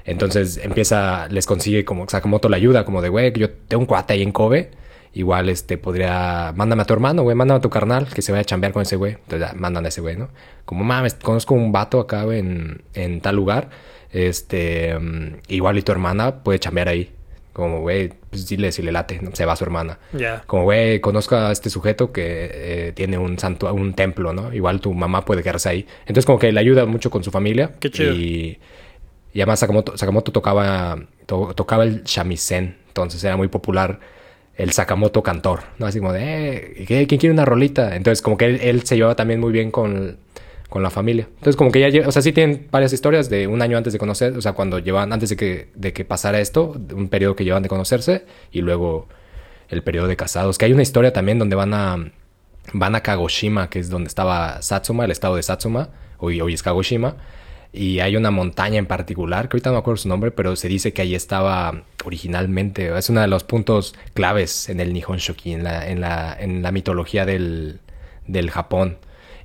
Entonces 0.03 0.60
empieza, 0.61 1.27
les 1.30 1.48
consigue 1.48 1.84
como 1.84 2.07
Sakamoto 2.07 2.48
la 2.48 2.57
ayuda, 2.57 2.86
como 2.86 3.02
de, 3.02 3.10
güey, 3.10 3.34
yo 3.34 3.49
tengo 3.49 3.82
un 3.82 3.88
cuate 3.88 4.14
ahí 4.14 4.22
en 4.22 4.32
Kobe. 4.32 4.69
Igual, 5.14 5.49
este, 5.49 5.80
podría, 5.80 6.53
mándame 6.56 6.84
a 6.84 6.86
tu 6.86 6.94
hermano, 6.94 7.23
güey, 7.23 7.36
mándame 7.36 7.57
a 7.57 7.61
tu 7.61 7.72
carnal, 7.72 8.06
que 8.14 8.22
se 8.22 8.34
vaya 8.34 8.41
a 8.41 8.45
chambear 8.45 8.72
con 8.72 8.84
ese 8.84 8.98
güey. 8.98 9.14
Entonces, 9.14 9.49
ya, 9.49 9.56
mandan 9.56 9.86
a 9.86 9.88
ese 9.88 10.02
güey, 10.02 10.15
¿no? 10.15 10.27
Como, 10.65 10.84
mames, 10.84 11.15
conozco 11.15 11.56
un 11.56 11.72
vato 11.72 11.99
acá, 11.99 12.26
güey, 12.26 12.40
en, 12.40 12.84
en 12.94 13.22
tal 13.22 13.36
lugar. 13.38 13.69
Este, 14.11 14.94
mm, 14.99 15.38
igual 15.48 15.77
y 15.80 15.82
tu 15.82 15.91
hermana 15.91 16.44
puede 16.44 16.60
chambear 16.60 16.90
ahí. 16.90 17.15
Como, 17.56 17.80
güey, 17.80 18.10
pues 18.30 18.49
dile 18.49 18.69
si 18.73 18.82
le 18.82 18.91
late, 18.91 19.19
¿no? 19.22 19.32
se 19.34 19.45
va 19.45 19.56
su 19.56 19.64
hermana. 19.64 19.98
Como, 20.45 20.64
güey, 20.64 20.99
conozco 20.99 21.38
a 21.38 21.53
este 21.53 21.69
sujeto 21.69 22.11
que 22.11 22.49
eh, 22.52 22.91
tiene 22.94 23.18
un 23.18 23.40
santo, 23.40 23.73
un 23.73 23.94
templo, 23.94 24.34
¿no? 24.34 24.53
Igual 24.53 24.82
tu 24.82 24.94
mamá 24.94 25.23
puede 25.23 25.41
quedarse 25.41 25.69
ahí. 25.69 25.88
Entonces, 26.02 26.26
como 26.26 26.38
que 26.38 26.52
le 26.52 26.60
ayuda 26.60 26.86
mucho 26.86 27.10
con 27.10 27.23
su 27.23 27.32
familia. 27.32 27.72
Qué 27.80 27.90
chido. 27.90 28.11
Y, 28.14 28.60
y 29.34 29.40
además 29.40 29.60
Sakamoto, 29.60 29.98
Sakamoto 29.98 30.34
tocaba, 30.34 30.99
to- 31.27 31.53
tocaba 31.56 31.86
el 31.86 32.03
shamisen. 32.03 32.76
Entonces 32.90 33.23
era 33.23 33.38
muy 33.38 33.48
popular 33.48 34.02
el 34.57 34.73
Sakamoto 34.73 35.23
cantor, 35.23 35.61
¿no? 35.80 35.86
Así 35.86 35.99
como 35.99 36.11
de, 36.11 36.56
eh, 36.82 36.86
¿qué- 36.86 37.07
¿quién 37.07 37.19
quiere 37.22 37.32
una 37.34 37.45
rolita? 37.45 37.95
Entonces, 37.95 38.22
como 38.22 38.36
que 38.36 38.48
él, 38.48 38.60
él 38.61 38.84
se 38.84 38.98
llevaba 38.98 39.15
también 39.15 39.40
muy 39.40 39.53
bien 39.53 39.72
con, 39.72 40.18
con 40.69 40.83
la 40.83 40.89
familia. 40.89 41.27
Entonces, 41.29 41.55
como 41.55 41.71
que 41.71 41.79
ya, 41.79 41.89
lle- 41.89 42.05
o 42.05 42.11
sea, 42.11 42.21
sí 42.21 42.31
tienen 42.31 42.67
varias 42.71 42.91
historias 42.93 43.29
de 43.29 43.47
un 43.47 43.61
año 43.61 43.77
antes 43.77 43.93
de 43.93 43.99
conocer, 43.99 44.35
o 44.37 44.41
sea, 44.41 44.53
cuando 44.53 44.79
llevaban, 44.79 45.13
antes 45.13 45.29
de 45.29 45.35
que, 45.35 45.69
de 45.75 45.93
que 45.93 46.05
pasara 46.05 46.39
esto, 46.39 46.75
un 46.93 47.07
periodo 47.09 47.35
que 47.35 47.43
llevan 47.45 47.63
de 47.63 47.69
conocerse 47.69 48.25
y 48.51 48.61
luego 48.61 49.07
el 49.69 49.83
periodo 49.83 50.07
de 50.07 50.15
casados. 50.15 50.57
Que 50.57 50.65
hay 50.65 50.73
una 50.73 50.81
historia 50.81 51.13
también 51.13 51.39
donde 51.39 51.55
van 51.55 51.73
a, 51.73 52.11
van 52.73 52.95
a 52.95 53.01
Kagoshima, 53.01 53.69
que 53.69 53.79
es 53.79 53.89
donde 53.89 54.07
estaba 54.07 54.61
Satsuma, 54.61 55.05
el 55.05 55.11
estado 55.11 55.35
de 55.35 55.43
Satsuma, 55.43 55.89
hoy, 56.17 56.41
hoy 56.41 56.53
es 56.53 56.63
Kagoshima. 56.63 57.15
Y 57.77 57.99
hay 57.99 58.15
una 58.15 58.31
montaña 58.31 58.79
en 58.79 58.85
particular, 58.85 59.49
que 59.49 59.57
ahorita 59.57 59.69
no 59.69 59.73
me 59.73 59.79
acuerdo 59.79 59.97
su 59.97 60.07
nombre, 60.07 60.31
pero 60.31 60.55
se 60.55 60.69
dice 60.69 60.93
que 60.93 61.01
ahí 61.01 61.13
estaba 61.13 61.83
originalmente. 62.05 62.97
Es 62.97 63.09
uno 63.09 63.19
de 63.19 63.27
los 63.27 63.43
puntos 63.43 63.95
claves 64.13 64.69
en 64.69 64.79
el 64.79 64.93
Nihon 64.93 65.17
Shoki, 65.17 65.51
en 65.51 65.65
la, 65.65 65.85
en 65.89 65.99
la, 65.99 66.37
en 66.39 66.61
la 66.61 66.71
mitología 66.71 67.25
del, 67.25 67.81
del 68.27 68.49
Japón. 68.49 68.97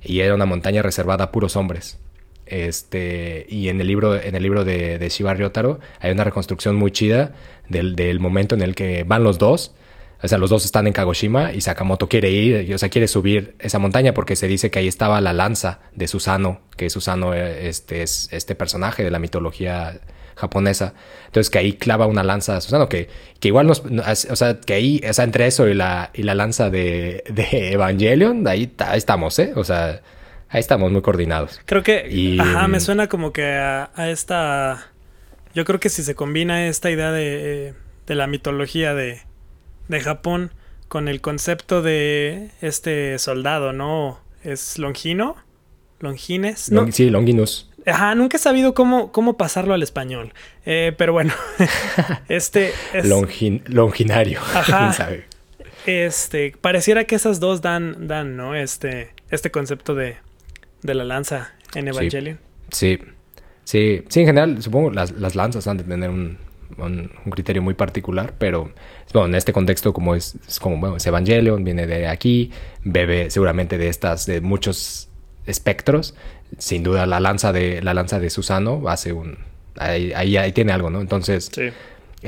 Y 0.03 0.21
era 0.21 0.35
una 0.35 0.45
montaña 0.45 0.81
reservada 0.81 1.25
a 1.25 1.31
puros 1.31 1.55
hombres. 1.55 1.99
Este, 2.45 3.45
y 3.49 3.69
en 3.69 3.79
el 3.79 3.87
libro, 3.87 4.19
en 4.19 4.35
el 4.35 4.43
libro 4.43 4.65
de, 4.65 4.99
de 4.99 5.33
Ryotaro 5.33 5.79
hay 6.01 6.11
una 6.11 6.25
reconstrucción 6.25 6.75
muy 6.75 6.91
chida 6.91 7.31
del, 7.69 8.19
momento 8.19 8.55
en 8.55 8.61
el 8.61 8.75
que 8.75 9.03
van 9.03 9.23
los 9.23 9.37
dos. 9.37 9.73
O 10.21 10.27
sea, 10.27 10.37
los 10.37 10.49
dos 10.49 10.65
están 10.65 10.85
en 10.85 10.93
Kagoshima 10.93 11.53
y 11.53 11.61
Sakamoto 11.61 12.07
quiere 12.07 12.29
ir, 12.29 12.75
o 12.75 12.77
sea, 12.77 12.89
quiere 12.89 13.07
subir 13.07 13.55
esa 13.57 13.79
montaña 13.79 14.13
porque 14.13 14.35
se 14.35 14.47
dice 14.47 14.69
que 14.69 14.79
ahí 14.79 14.87
estaba 14.87 15.19
la 15.21 15.33
lanza 15.33 15.79
de 15.95 16.07
Susano, 16.07 16.59
que 16.77 16.89
Susano 16.91 17.33
eh, 17.33 17.69
este, 17.69 18.03
es 18.03 18.27
este 18.31 18.53
personaje 18.53 19.03
de 19.03 19.09
la 19.09 19.17
mitología 19.17 19.99
japonesa. 20.41 20.93
Entonces, 21.27 21.49
que 21.49 21.59
ahí 21.59 21.73
clava 21.73 22.07
una 22.07 22.23
lanza 22.23 22.57
a 22.57 22.61
Susano, 22.61 22.89
que, 22.89 23.07
que 23.39 23.47
igual 23.47 23.67
nos, 23.67 23.85
no, 23.85 24.03
o 24.03 24.35
sea, 24.35 24.59
que 24.59 24.73
ahí, 24.73 25.01
o 25.09 25.13
sea, 25.13 25.23
entre 25.23 25.47
eso 25.47 25.67
y 25.69 25.73
la, 25.73 26.09
y 26.13 26.23
la 26.23 26.35
lanza 26.35 26.69
de, 26.69 27.23
de 27.29 27.73
Evangelion, 27.73 28.45
ahí, 28.47 28.67
ta- 28.67 28.91
ahí 28.91 28.97
estamos, 28.97 29.37
¿eh? 29.39 29.53
O 29.55 29.63
sea, 29.63 30.01
ahí 30.49 30.59
estamos 30.59 30.91
muy 30.91 31.01
coordinados. 31.01 31.61
Creo 31.65 31.83
que, 31.83 32.07
Y, 32.11 32.39
ajá, 32.39 32.67
me 32.67 32.77
mm, 32.77 32.81
suena 32.81 33.07
como 33.07 33.31
que 33.31 33.45
a, 33.53 33.91
a 33.95 34.09
esta... 34.09 34.91
Yo 35.53 35.63
creo 35.65 35.79
que 35.79 35.89
si 35.89 36.03
se 36.03 36.15
combina 36.15 36.67
esta 36.67 36.89
idea 36.91 37.11
de, 37.11 37.73
de 38.07 38.15
la 38.15 38.27
mitología 38.27 38.93
de, 38.93 39.21
de 39.87 39.99
Japón 40.01 40.51
con 40.87 41.07
el 41.07 41.21
concepto 41.21 41.81
de 41.81 42.51
este 42.61 43.17
soldado, 43.19 43.71
¿no? 43.73 44.19
¿Es 44.43 44.77
Longino? 44.79 45.35
¿Longines? 45.99 46.71
No, 46.71 46.81
Long- 46.81 46.91
sí, 46.91 47.09
Longinus. 47.09 47.69
Ajá, 47.91 48.15
nunca 48.15 48.37
he 48.37 48.39
sabido 48.39 48.73
cómo, 48.73 49.11
cómo 49.11 49.37
pasarlo 49.37 49.73
al 49.73 49.83
español. 49.83 50.33
Eh, 50.65 50.93
pero 50.97 51.13
bueno, 51.13 51.33
este 52.29 52.71
es... 52.93 53.05
Longin- 53.05 53.63
longinario. 53.67 54.39
Ajá. 54.53 54.77
¿Quién 54.79 54.93
sabe? 54.93 55.25
Este, 55.85 56.53
pareciera 56.59 57.05
que 57.05 57.15
esas 57.15 57.39
dos 57.39 57.61
dan, 57.61 58.07
dan, 58.07 58.35
¿no? 58.37 58.55
Este, 58.55 59.13
este 59.29 59.51
concepto 59.51 59.95
de, 59.95 60.17
de 60.83 60.93
la 60.93 61.03
lanza 61.03 61.53
en 61.73 61.87
Evangelion. 61.87 62.39
Sí, 62.71 62.99
sí, 63.63 64.03
sí, 64.07 64.19
en 64.21 64.25
general, 64.27 64.61
supongo 64.61 64.91
las, 64.91 65.11
las 65.11 65.35
lanzas 65.35 65.65
han 65.67 65.77
de 65.77 65.83
tener 65.83 66.09
un, 66.09 66.37
un- 66.77 67.11
un 67.25 67.31
criterio 67.31 67.61
muy 67.63 67.73
particular, 67.73 68.33
pero 68.37 68.71
bueno, 69.13 69.27
en 69.29 69.35
este 69.35 69.53
contexto, 69.53 69.91
como 69.91 70.13
es, 70.15 70.35
es 70.47 70.59
como, 70.59 70.77
bueno, 70.77 70.97
es 70.97 71.05
Evangelion, 71.07 71.63
viene 71.63 71.87
de 71.87 72.07
aquí, 72.07 72.51
bebe 72.83 73.29
seguramente 73.31 73.77
de 73.79 73.87
estas, 73.87 74.25
de 74.27 74.39
muchos 74.39 75.09
espectros. 75.47 76.15
Sin 76.57 76.83
duda, 76.83 77.05
la 77.05 77.19
lanza 77.19 77.51
de, 77.53 77.81
la 77.81 77.93
lanza 77.93 78.19
de 78.19 78.29
Susano 78.29 78.83
hace 78.87 79.13
un. 79.13 79.37
Ahí, 79.77 80.11
ahí, 80.15 80.37
ahí 80.37 80.51
tiene 80.51 80.71
algo, 80.73 80.89
¿no? 80.89 81.01
Entonces, 81.01 81.49
Sí. 81.53 81.69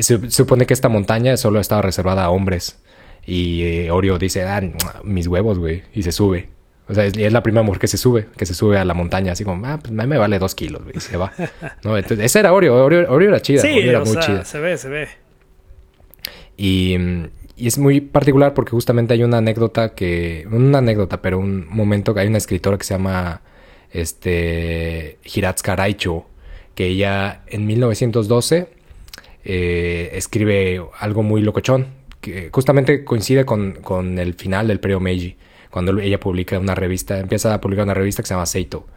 se 0.01 0.31
supone 0.31 0.65
que 0.65 0.73
esta 0.73 0.89
montaña 0.89 1.35
solo 1.37 1.59
estaba 1.59 1.81
reservada 1.81 2.23
a 2.25 2.29
hombres. 2.29 2.79
Y 3.25 3.63
eh, 3.63 3.91
Oreo 3.91 4.17
dice, 4.17 4.43
ah, 4.43 4.61
mis 5.03 5.27
huevos, 5.27 5.59
güey. 5.59 5.83
Y 5.93 6.03
se 6.03 6.11
sube. 6.11 6.49
O 6.89 6.93
sea, 6.93 7.05
es, 7.05 7.15
es 7.15 7.31
la 7.31 7.41
primera 7.43 7.63
mujer 7.63 7.79
que 7.79 7.87
se 7.87 7.97
sube, 7.97 8.27
que 8.37 8.45
se 8.45 8.53
sube 8.53 8.77
a 8.77 8.83
la 8.83 8.93
montaña, 8.93 9.31
así 9.31 9.45
como, 9.45 9.65
ah, 9.65 9.79
pues 9.79 9.91
me 9.93 10.05
me 10.05 10.17
vale 10.17 10.39
dos 10.39 10.55
kilos, 10.55 10.83
güey. 10.83 10.99
Se 10.99 11.15
va. 11.15 11.31
¿No? 11.83 11.97
Entonces, 11.97 12.25
esa 12.25 12.39
era 12.39 12.51
Oreo. 12.53 12.75
Oreo, 12.83 13.09
Oreo 13.11 13.29
era 13.29 13.41
chida. 13.41 13.61
Sí, 13.61 13.69
Oreo 13.77 13.89
era 13.89 14.01
o 14.01 14.05
muy 14.05 14.13
sea, 14.13 14.21
chida. 14.21 14.45
se 14.45 14.59
ve, 14.59 14.77
se 14.77 14.89
ve. 14.89 15.07
Y, 16.57 16.97
y 17.55 17.67
es 17.67 17.77
muy 17.77 18.01
particular 18.01 18.53
porque 18.53 18.71
justamente 18.71 19.13
hay 19.13 19.23
una 19.23 19.37
anécdota 19.37 19.93
que. 19.95 20.47
Una 20.51 20.79
anécdota, 20.79 21.21
pero 21.21 21.39
un 21.39 21.67
momento 21.69 22.13
que 22.13 22.21
hay 22.21 22.27
una 22.27 22.37
escritora 22.37 22.77
que 22.77 22.83
se 22.83 22.93
llama 22.93 23.41
este, 23.93 25.19
Hiratsuka 25.23 25.75
Raicho, 25.75 26.25
que 26.75 26.87
ella 26.87 27.43
en 27.47 27.65
1912 27.65 28.67
eh, 29.45 30.09
escribe 30.13 30.81
algo 30.99 31.23
muy 31.23 31.41
locochón, 31.41 31.87
que 32.19 32.49
justamente 32.51 33.05
coincide 33.05 33.45
con, 33.45 33.73
con 33.73 34.17
el 34.17 34.33
final 34.33 34.67
del 34.67 34.79
periodo 34.79 35.01
Meiji, 35.01 35.37
cuando 35.69 35.97
ella 35.99 36.19
publica 36.19 36.57
una 36.59 36.75
revista, 36.75 37.19
empieza 37.19 37.53
a 37.53 37.61
publicar 37.61 37.85
una 37.85 37.93
revista 37.93 38.23
que 38.23 38.27
se 38.27 38.33
llama 38.33 38.45
Seito. 38.45 38.87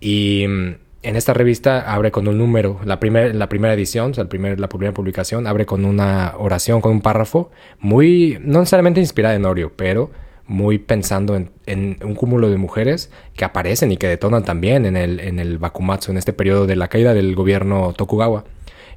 Y 0.00 0.46
mm, 0.48 0.74
en 1.02 1.16
esta 1.16 1.32
revista 1.32 1.92
abre 1.92 2.10
con 2.10 2.28
un 2.28 2.38
número, 2.38 2.80
la, 2.84 3.00
primer, 3.00 3.34
la 3.34 3.48
primera 3.48 3.74
edición, 3.74 4.10
o 4.10 4.14
sea, 4.14 4.22
el 4.22 4.28
primer, 4.28 4.60
la 4.60 4.68
primera 4.68 4.92
publicación, 4.92 5.46
abre 5.46 5.66
con 5.66 5.84
una 5.84 6.34
oración, 6.36 6.80
con 6.80 6.92
un 6.92 7.00
párrafo, 7.00 7.50
muy, 7.78 8.38
no 8.42 8.60
necesariamente 8.60 9.00
inspirada 9.00 9.34
en 9.34 9.44
Oreo, 9.44 9.72
pero 9.74 10.10
muy 10.50 10.78
pensando 10.78 11.36
en, 11.36 11.96
un 12.02 12.14
cúmulo 12.16 12.50
de 12.50 12.56
mujeres 12.56 13.12
que 13.36 13.44
aparecen 13.44 13.92
y 13.92 13.96
que 13.96 14.08
detonan 14.08 14.44
también 14.44 14.84
en 14.84 14.96
el, 14.96 15.20
en 15.20 15.38
el 15.38 15.58
Bakumatsu, 15.58 16.10
en 16.10 16.18
este 16.18 16.32
periodo 16.32 16.66
de 16.66 16.74
la 16.74 16.88
caída 16.88 17.14
del 17.14 17.36
gobierno 17.36 17.94
Tokugawa. 17.96 18.44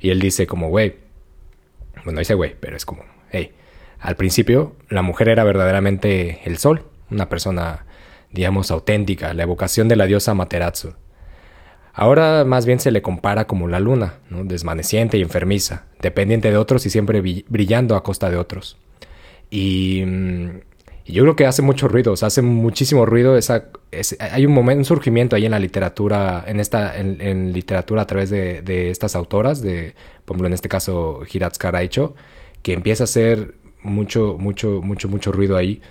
Y 0.02 0.10
él 0.10 0.20
dice 0.20 0.48
como, 0.48 0.70
güey, 0.70 0.96
bueno, 2.04 2.20
dice 2.20 2.34
güey, 2.34 2.56
pero 2.60 2.76
es 2.76 2.86
como, 2.86 3.04
hey, 3.32 3.52
al 4.00 4.16
principio 4.16 4.76
la 4.90 5.04
mujer 5.04 5.30
era 5.30 5.44
verdaderamente 5.44 6.42
el 6.46 6.58
sol, 6.58 6.86
una 7.12 7.30
persona, 7.30 7.86
digamos, 8.32 8.72
auténtica, 8.72 9.36
la 9.36 9.44
evocación 9.44 9.88
de 9.88 9.96
la 9.96 10.08
diosa 10.08 10.34
Materatsu. 10.34 10.96
Ahora 11.94 12.46
más 12.46 12.66
bien 12.66 12.80
se 12.80 12.90
le 12.90 13.04
compara 13.04 13.46
como 13.46 13.68
la 13.68 13.80
luna, 13.80 14.16
¿no? 14.32 14.44
desvaneciente 14.44 15.20
y 15.20 15.22
enfermiza, 15.22 15.86
dependiente 16.02 16.50
de 16.50 16.58
otros 16.58 16.84
y 16.88 16.90
siempre 16.90 17.22
brillando 17.48 17.96
a 17.96 18.02
costa 18.02 18.32
de 18.32 18.38
otros. 18.38 18.80
Y, 19.52 20.04
mm, 20.04 20.50
y 21.06 21.14
yo 21.14 21.24
creo 21.24 21.36
que 21.36 21.46
hace 21.46 21.62
mucho 21.62 21.88
ruido, 21.88 22.14
o 22.14 22.16
sea, 22.16 22.28
hace 22.28 22.42
muchísimo 22.42 23.06
ruido 23.06 23.38
esa, 23.38 23.66
hay 24.20 24.46
un 24.46 24.54
momento, 24.54 24.80
un 24.80 24.86
surgimiento 24.86 25.36
ahí 25.36 25.46
en 25.46 25.52
la 25.52 25.60
literatura, 25.60 26.44
en 26.48 26.60
esta, 26.60 26.98
en, 26.98 27.52
literatura 27.52 28.04
a 28.04 28.08
través 28.08 28.30
de, 28.30 28.90
estas 28.90 29.16
autoras, 29.16 29.62
de, 29.62 29.96
por 30.26 30.36
ejemplo, 30.36 30.48
en 30.48 30.54
este 30.54 30.70
caso 30.70 31.22
Hiratsuka 31.30 31.72
Raicho, 31.72 32.16
que 32.62 32.74
empieza 32.74 33.04
a 33.04 33.06
hacer 33.06 33.56
mucho, 33.82 34.38
mucho, 34.40 34.82
mucho, 34.82 35.10
mucho 35.10 35.32
ruido 35.32 35.58
ahí. 35.58 35.82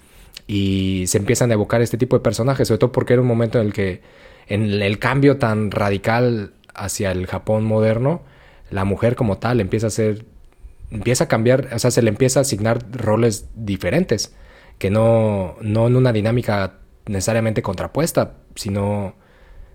Y 0.46 1.04
se 1.06 1.18
empiezan 1.18 1.50
a 1.50 1.54
evocar 1.54 1.82
este 1.82 1.98
tipo 1.98 2.16
de 2.16 2.22
personajes, 2.22 2.68
sobre 2.68 2.78
todo 2.78 2.92
porque 2.92 3.12
era 3.12 3.22
un 3.22 3.28
momento 3.28 3.60
en 3.60 3.66
el 3.66 3.72
que 3.72 4.00
en 4.48 4.82
el 4.82 4.98
cambio 4.98 5.36
tan 5.36 5.70
radical 5.70 6.52
hacia 6.74 7.12
el 7.12 7.26
Japón 7.26 7.64
moderno, 7.64 8.22
la 8.70 8.84
mujer 8.84 9.14
como 9.14 9.38
tal 9.38 9.60
empieza 9.60 9.88
a 9.88 9.90
ser, 9.90 10.24
empieza 10.90 11.24
a 11.24 11.28
cambiar, 11.28 11.68
o 11.74 11.78
sea, 11.78 11.90
se 11.90 12.02
le 12.02 12.08
empieza 12.08 12.40
a 12.40 12.42
asignar 12.42 12.82
roles 12.92 13.46
diferentes, 13.54 14.34
que 14.82 14.90
no, 14.90 15.54
no 15.60 15.86
en 15.86 15.94
una 15.94 16.12
dinámica 16.12 16.80
necesariamente 17.06 17.62
contrapuesta, 17.62 18.32
sino 18.56 19.14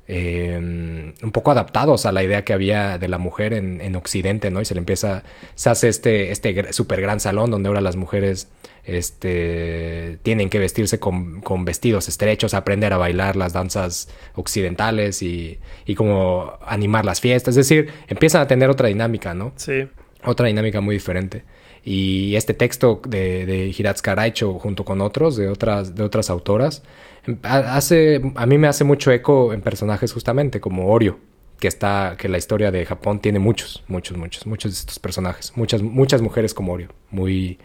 eh, 0.06 0.60
un 0.60 1.32
poco 1.32 1.52
adaptados 1.52 2.06
a 2.06 2.12
la 2.12 2.24
idea 2.24 2.44
que 2.44 2.52
había 2.52 2.98
de 2.98 3.08
la 3.08 3.18
mujer 3.18 3.54
en, 3.54 3.80
en 3.80 3.96
Occidente, 3.96 4.52
¿no? 4.52 4.60
Y 4.60 4.66
se 4.66 4.74
le 4.74 4.80
empieza, 4.80 5.24
se 5.56 5.70
hace 5.70 5.88
este, 5.88 6.32
este 6.32 6.74
super 6.74 7.00
gran 7.00 7.22
salón 7.22 7.52
donde 7.52 7.70
ahora 7.70 7.80
las 7.80 7.96
mujeres 7.96 8.50
este, 8.84 10.20
tienen 10.24 10.50
que 10.50 10.60
vestirse 10.60 11.00
con, 11.00 11.40
con 11.40 11.64
vestidos 11.64 12.10
estrechos, 12.10 12.54
aprender 12.54 12.92
a 12.92 12.98
bailar 12.98 13.38
las 13.38 13.54
danzas 13.54 14.10
occidentales 14.36 15.22
y, 15.22 15.58
y 15.86 15.96
como 15.96 16.52
animar 16.66 17.06
las 17.06 17.22
fiestas, 17.22 17.56
es 17.56 17.66
decir, 17.70 17.94
empiezan 18.10 18.42
a 18.42 18.48
tener 18.48 18.70
otra 18.70 18.90
dinámica, 18.90 19.34
¿no? 19.34 19.54
Sí. 19.56 19.88
otra 20.26 20.48
dinámica 20.48 20.82
muy 20.82 20.96
diferente. 20.96 21.46
Y 21.90 22.36
este 22.36 22.54
texto 22.54 23.02
de, 23.08 23.46
de 23.46 24.14
Raicho 24.14 24.54
junto 24.60 24.84
con 24.84 25.00
otros, 25.00 25.38
de 25.38 25.48
otras, 25.48 25.96
de 25.96 26.04
otras 26.04 26.30
autoras, 26.30 26.84
em, 27.26 27.38
ha- 27.44 27.78
hace, 27.78 28.22
a 28.36 28.46
mí 28.46 28.58
me 28.58 28.68
hace 28.68 28.84
mucho 28.84 29.10
eco 29.12 29.54
en 29.54 29.62
personajes 29.62 30.12
justamente 30.12 30.60
como 30.60 30.90
Oreo, 30.92 31.18
que 31.62 31.70
está, 31.70 32.16
que 32.18 32.28
la 32.28 32.38
historia 32.38 32.72
de 32.72 32.86
Japón 32.86 33.22
tiene 33.22 33.40
muchos, 33.40 33.86
muchos, 33.88 34.18
muchos, 34.18 34.46
muchos 34.46 34.74
de 34.74 34.80
estos 34.80 35.00
personajes. 35.00 35.54
Muchas, 35.56 35.82
muchas 35.82 36.22
mujeres 36.22 36.54
como 36.54 36.74
Oreo. 36.74 36.90
Muy, 37.10 37.58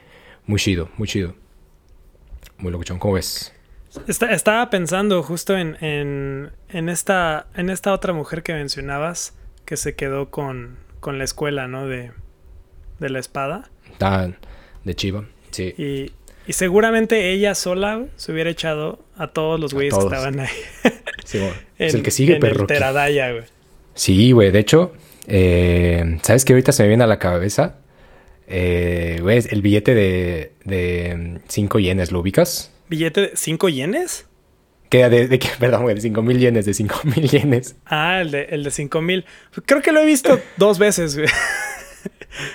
muy 0.47 0.61
chido, 0.61 0.89
muy 0.99 1.09
chido. 1.09 1.35
Muy 2.59 2.71
locuchón, 2.71 3.01
¿cómo 3.01 3.15
ves? 3.15 3.53
Estaba 4.07 4.71
pensando 4.71 5.21
justo 5.25 5.59
en, 5.59 5.77
en, 5.85 6.53
en 6.69 6.89
esta, 6.89 7.49
en 7.57 7.71
esta 7.71 7.93
otra 7.93 8.13
mujer 8.13 8.45
que 8.45 8.55
mencionabas 8.55 9.35
que 9.65 9.77
se 9.77 9.97
quedó 9.97 10.31
con, 10.31 10.77
con 11.01 11.19
la 11.19 11.25
escuela, 11.25 11.67
¿no? 11.67 11.89
De, 11.89 12.13
de 13.01 13.11
la 13.11 13.19
espada. 13.19 13.72
Tan 13.99 14.37
de 14.85 14.95
Chiva. 14.95 15.25
Sí. 15.51 15.75
Y, 15.77 16.13
y 16.47 16.53
seguramente 16.55 17.31
ella 17.33 17.55
sola 17.55 18.05
se 18.17 18.33
hubiera 18.33 18.51
echado 18.51 19.05
a 19.17 19.29
todos 19.29 19.61
los 19.61 19.75
güeyes 19.75 19.95
que 19.95 20.01
estaban 20.05 20.41
ahí. 20.41 20.49
sí, 21.25 21.39
bueno. 21.39 21.55
es 21.79 21.95
el 21.95 22.03
que 22.03 22.11
sigue, 22.11 22.35
en 22.35 22.41
perro. 22.41 22.63
El 22.63 22.67
Teradaya, 22.67 23.31
güey. 23.33 23.45
Sí, 23.95 24.33
güey. 24.33 24.51
De 24.51 24.59
hecho, 24.59 24.93
eh, 25.27 26.19
¿sabes 26.23 26.45
qué 26.45 26.53
ahorita 26.55 26.73
se 26.73 26.83
me 26.83 26.89
viene 26.89 27.05
a 27.05 27.07
la 27.07 27.19
cabeza? 27.19 27.77
Eh, 28.49 29.19
güey, 29.23 29.43
el 29.51 29.63
billete 29.63 29.95
de, 29.95 30.53
de 30.65 31.41
5 31.49 31.79
yenes, 31.79 32.11
¿lo 32.13 32.21
ubicas? 32.21 32.73
¿Billete 32.89 33.21
de 33.21 33.31
5 33.35 33.69
yenes? 33.69 34.27
Queda 34.91 35.09
de, 35.09 35.29
de, 35.29 35.39
que- 35.39 35.49
perdón, 35.59 35.83
güey, 35.83 35.95
de 35.95 36.01
5 36.03 36.21
mil 36.23 36.39
yenes, 36.39 36.67
de 36.67 36.75
5 36.75 37.01
mil 37.05 37.29
yenes. 37.31 37.77
Ah, 37.87 38.21
el 38.21 38.31
de, 38.31 38.43
el 38.51 38.65
de 38.65 38.71
5 38.71 39.01
mil. 39.01 39.25
Creo 39.65 39.81
que 39.81 39.93
lo 39.93 40.01
he 40.01 40.07
visto 40.07 40.39
dos 40.59 40.79
veces, 40.79 41.17
güey. 41.17 41.29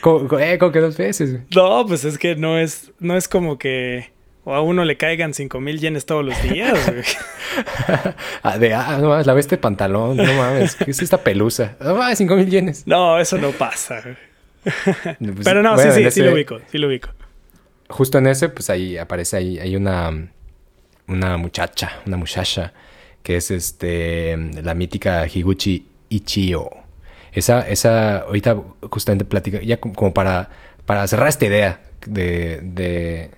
¿Cómo, 0.01 0.27
cómo- 0.27 0.39
eh, 0.41 0.57
que 0.57 0.79
dos 0.79 0.97
veces? 0.97 1.39
No, 1.55 1.85
pues 1.87 2.03
es 2.05 2.17
que 2.17 2.35
no 2.35 2.57
es, 2.57 2.91
no 2.99 3.15
es 3.15 3.27
como 3.27 3.57
que 3.57 4.11
o 4.43 4.53
a 4.53 4.61
uno 4.61 4.85
le 4.85 4.95
caigan 4.95 5.33
5 5.33 5.59
mil 5.59 5.77
yenes 5.79 6.05
todos 6.05 6.23
los 6.23 6.41
días, 6.41 6.73
güey. 6.89 7.03
Ah, 8.43 8.57
de, 8.57 8.73
ah, 8.73 8.97
no 9.01 9.09
mames, 9.09 9.25
la 9.25 9.33
ve 9.33 9.39
este 9.41 9.57
pantalón, 9.57 10.15
no 10.15 10.33
mames, 10.33 10.75
¿qué 10.75 10.91
es 10.91 11.01
esta 11.01 11.17
pelusa? 11.23 11.75
No 11.81 11.95
mames, 11.95 12.17
5 12.19 12.35
mil 12.35 12.49
yenes. 12.49 12.85
No, 12.87 13.19
eso 13.19 13.37
no 13.37 13.51
pasa. 13.51 14.03
Pues, 14.63 15.45
Pero 15.45 15.63
no, 15.63 15.75
bueno, 15.75 15.93
sí, 15.93 16.03
sí, 16.03 16.11
sí 16.11 16.21
lo 16.21 16.33
ubico, 16.33 16.59
sí 16.69 16.77
lo 16.77 16.87
ubico. 16.87 17.09
Justo 17.89 18.17
en 18.17 18.27
ese, 18.27 18.49
pues 18.49 18.69
ahí 18.69 18.97
aparece 18.97 19.37
ahí, 19.37 19.59
hay 19.59 19.75
una, 19.77 20.11
una 21.07 21.37
muchacha, 21.37 22.01
una 22.05 22.17
muchacha, 22.17 22.73
que 23.23 23.37
es 23.37 23.49
este, 23.51 24.35
la 24.61 24.73
mítica 24.73 25.25
Higuchi 25.25 25.85
Ichio. 26.09 26.69
Esa, 27.37 27.67
esa, 27.69 28.19
ahorita 28.19 28.57
justamente 28.89 29.23
platica, 29.23 29.61
ya 29.61 29.79
como 29.79 30.11
para, 30.13 30.49
para 30.85 31.05
cerrar 31.07 31.27
esta 31.27 31.45
idea 31.45 31.81
de, 32.05 32.61
de, 32.63 33.31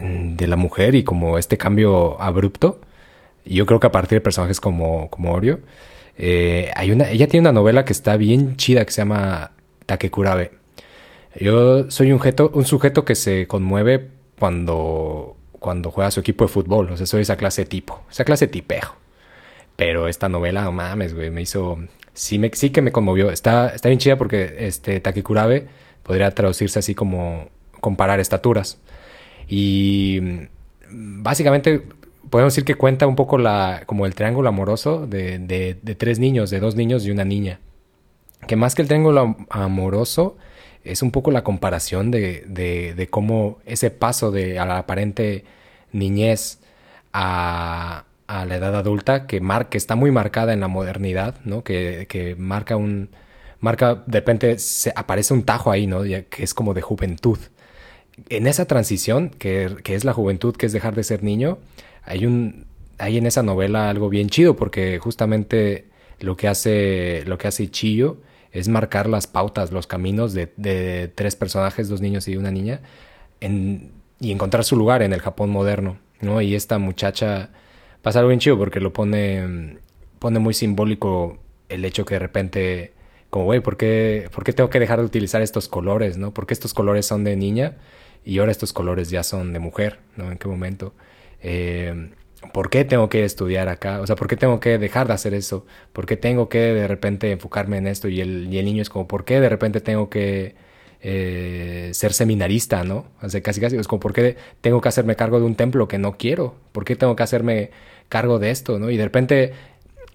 de 0.00 0.46
la 0.48 0.56
mujer 0.56 0.94
y 0.96 1.04
como 1.04 1.38
este 1.38 1.56
cambio 1.56 2.20
abrupto. 2.20 2.80
Yo 3.44 3.66
creo 3.66 3.78
que 3.78 3.86
a 3.86 3.92
partir 3.92 4.16
de 4.16 4.20
personajes 4.20 4.58
como, 4.60 5.08
como 5.10 5.38
eh, 6.16 6.70
hay 6.74 6.90
una, 6.90 7.10
ella 7.10 7.28
tiene 7.28 7.48
una 7.48 7.52
novela 7.52 7.84
que 7.84 7.92
está 7.92 8.16
bien 8.16 8.56
chida 8.56 8.84
que 8.84 8.90
se 8.90 9.02
llama 9.02 9.52
Takekurabe. 9.86 10.52
Yo 11.38 11.90
soy 11.90 12.10
un, 12.10 12.18
jeto- 12.20 12.50
un 12.54 12.64
sujeto 12.64 13.04
que 13.04 13.14
se 13.14 13.46
conmueve 13.46 14.08
cuando, 14.38 15.36
cuando 15.60 15.90
juega 15.90 16.10
su 16.10 16.20
equipo 16.20 16.44
de 16.44 16.48
fútbol. 16.48 16.90
O 16.90 16.96
sea, 16.96 17.06
soy 17.06 17.22
esa 17.22 17.36
clase 17.36 17.64
tipo, 17.64 18.02
esa 18.10 18.24
clase 18.24 18.46
de 18.46 18.52
tipejo. 18.52 18.96
Pero 19.76 20.08
esta 20.08 20.28
novela, 20.28 20.62
no 20.64 20.72
mames, 20.72 21.14
güey, 21.14 21.30
me 21.30 21.42
hizo... 21.42 21.78
Sí, 22.14 22.38
me, 22.38 22.50
sí 22.54 22.70
que 22.70 22.82
me 22.82 22.92
conmovió. 22.92 23.30
Está, 23.30 23.70
está 23.74 23.88
bien 23.88 23.98
chida 23.98 24.16
porque 24.16 24.54
este 24.60 25.00
Takekurabe 25.00 25.66
podría 26.02 26.30
traducirse 26.32 26.78
así 26.78 26.94
como 26.94 27.48
comparar 27.80 28.20
estaturas. 28.20 28.78
Y 29.48 30.20
mm, 30.90 31.22
básicamente 31.22 31.82
podemos 32.30 32.54
decir 32.54 32.64
que 32.64 32.76
cuenta 32.76 33.06
un 33.06 33.16
poco 33.16 33.38
la, 33.38 33.82
como 33.86 34.06
el 34.06 34.14
triángulo 34.14 34.48
amoroso 34.48 35.06
de, 35.06 35.38
de- 35.38 35.94
tres 35.96 36.18
niños, 36.18 36.50
de 36.50 36.60
dos 36.60 36.76
niños 36.76 37.04
y 37.06 37.10
una 37.10 37.24
niña. 37.24 37.60
Que 38.46 38.56
más 38.56 38.74
que 38.74 38.82
el 38.82 38.88
triángulo 38.88 39.20
am- 39.20 39.46
amoroso 39.50 40.36
es 40.84 41.02
un 41.02 41.10
poco 41.10 41.30
la 41.30 41.44
comparación 41.44 42.10
de, 42.10 42.44
de- 42.46 42.94
cómo 43.08 43.58
ese 43.66 43.90
paso 43.90 44.30
de 44.30 44.54
la 44.54 44.78
aparente 44.78 45.44
niñez 45.92 46.60
a, 47.12 48.04
a 48.26 48.44
la 48.46 48.56
edad 48.56 48.74
adulta 48.76 49.26
que, 49.26 49.40
mar- 49.40 49.68
que 49.68 49.78
está 49.78 49.96
muy 49.96 50.10
marcada 50.10 50.52
en 50.52 50.60
la 50.60 50.68
modernidad, 50.68 51.36
¿no? 51.44 51.62
Que, 51.64 52.06
que 52.08 52.36
marca 52.36 52.76
un... 52.76 53.10
Marca, 53.60 54.02
de 54.06 54.18
repente 54.20 54.56
aparece 54.94 55.32
un 55.34 55.44
tajo 55.44 55.70
ahí, 55.70 55.86
¿no? 55.86 56.02
Que 56.02 56.26
es 56.38 56.54
como 56.54 56.74
de 56.74 56.82
juventud 56.82 57.38
en 58.28 58.46
esa 58.46 58.66
transición, 58.66 59.30
que, 59.30 59.76
que 59.82 59.94
es 59.94 60.04
la 60.04 60.12
juventud, 60.12 60.54
que 60.56 60.66
es 60.66 60.72
dejar 60.72 60.94
de 60.94 61.04
ser 61.04 61.22
niño, 61.22 61.58
hay 62.04 62.26
un 62.26 62.66
hay 62.98 63.18
en 63.18 63.26
esa 63.26 63.42
novela 63.42 63.90
algo 63.90 64.08
bien 64.08 64.28
chido, 64.28 64.54
porque 64.54 64.98
justamente 65.00 65.86
lo 66.20 66.36
que 66.36 66.46
hace, 66.46 67.24
lo 67.26 67.38
que 67.38 67.48
hace 67.48 67.68
Chillo 67.68 68.18
es 68.52 68.68
marcar 68.68 69.08
las 69.08 69.26
pautas, 69.26 69.72
los 69.72 69.88
caminos 69.88 70.32
de, 70.32 70.52
de 70.56 71.08
tres 71.12 71.34
personajes, 71.34 71.88
dos 71.88 72.00
niños 72.00 72.28
y 72.28 72.36
una 72.36 72.52
niña, 72.52 72.80
en, 73.40 73.90
y 74.20 74.30
encontrar 74.30 74.62
su 74.64 74.76
lugar 74.76 75.02
en 75.02 75.12
el 75.12 75.20
Japón 75.20 75.50
moderno, 75.50 75.98
¿no? 76.20 76.40
Y 76.40 76.54
esta 76.54 76.78
muchacha 76.78 77.50
pasa 78.04 78.18
algo 78.18 78.28
bien 78.28 78.38
chido 78.38 78.58
porque 78.58 78.80
lo 78.80 78.92
pone, 78.92 79.78
pone 80.18 80.38
muy 80.38 80.52
simbólico 80.52 81.38
el 81.70 81.86
hecho 81.86 82.04
que 82.04 82.16
de 82.16 82.18
repente, 82.18 82.92
como, 83.30 83.46
güey, 83.46 83.60
¿por 83.60 83.78
qué, 83.78 84.28
¿por 84.32 84.44
qué 84.44 84.52
tengo 84.52 84.68
que 84.68 84.78
dejar 84.78 84.98
de 85.00 85.06
utilizar 85.06 85.40
estos 85.40 85.68
colores, 85.68 86.18
¿no? 86.18 86.34
Porque 86.34 86.52
estos 86.52 86.74
colores 86.74 87.06
son 87.06 87.24
de 87.24 87.34
niña 87.34 87.78
y 88.22 88.38
ahora 88.38 88.52
estos 88.52 88.74
colores 88.74 89.08
ya 89.08 89.22
son 89.22 89.54
de 89.54 89.58
mujer, 89.58 90.00
¿no? 90.16 90.30
¿En 90.30 90.36
qué 90.36 90.46
momento? 90.46 90.92
Eh, 91.42 92.10
¿Por 92.52 92.68
qué 92.68 92.84
tengo 92.84 93.08
que 93.08 93.24
estudiar 93.24 93.68
acá? 93.70 94.02
O 94.02 94.06
sea, 94.06 94.16
¿por 94.16 94.28
qué 94.28 94.36
tengo 94.36 94.60
que 94.60 94.76
dejar 94.76 95.06
de 95.06 95.14
hacer 95.14 95.32
eso? 95.32 95.64
¿Por 95.94 96.04
qué 96.04 96.18
tengo 96.18 96.50
que 96.50 96.58
de 96.58 96.86
repente 96.86 97.32
enfocarme 97.32 97.78
en 97.78 97.86
esto? 97.86 98.08
Y 98.08 98.20
el, 98.20 98.52
y 98.52 98.58
el 98.58 98.66
niño 98.66 98.82
es 98.82 98.90
como, 98.90 99.08
¿por 99.08 99.24
qué 99.24 99.40
de 99.40 99.48
repente 99.48 99.80
tengo 99.80 100.10
que 100.10 100.56
eh, 101.00 101.90
ser 101.94 102.12
seminarista, 102.12 102.84
¿no? 102.84 103.06
O 103.22 103.42
casi 103.42 103.60
casi 103.60 103.76
es 103.76 103.88
como, 103.88 104.00
¿por 104.00 104.12
qué 104.12 104.36
tengo 104.60 104.82
que 104.82 104.88
hacerme 104.88 105.16
cargo 105.16 105.38
de 105.40 105.46
un 105.46 105.54
templo 105.54 105.88
que 105.88 105.98
no 105.98 106.18
quiero? 106.18 106.54
¿Por 106.72 106.84
qué 106.84 106.96
tengo 106.96 107.16
que 107.16 107.22
hacerme 107.22 107.70
cargo 108.14 108.38
de 108.38 108.50
esto, 108.50 108.78
¿no? 108.78 108.90
Y 108.90 108.96
de 108.96 109.02
repente 109.02 109.52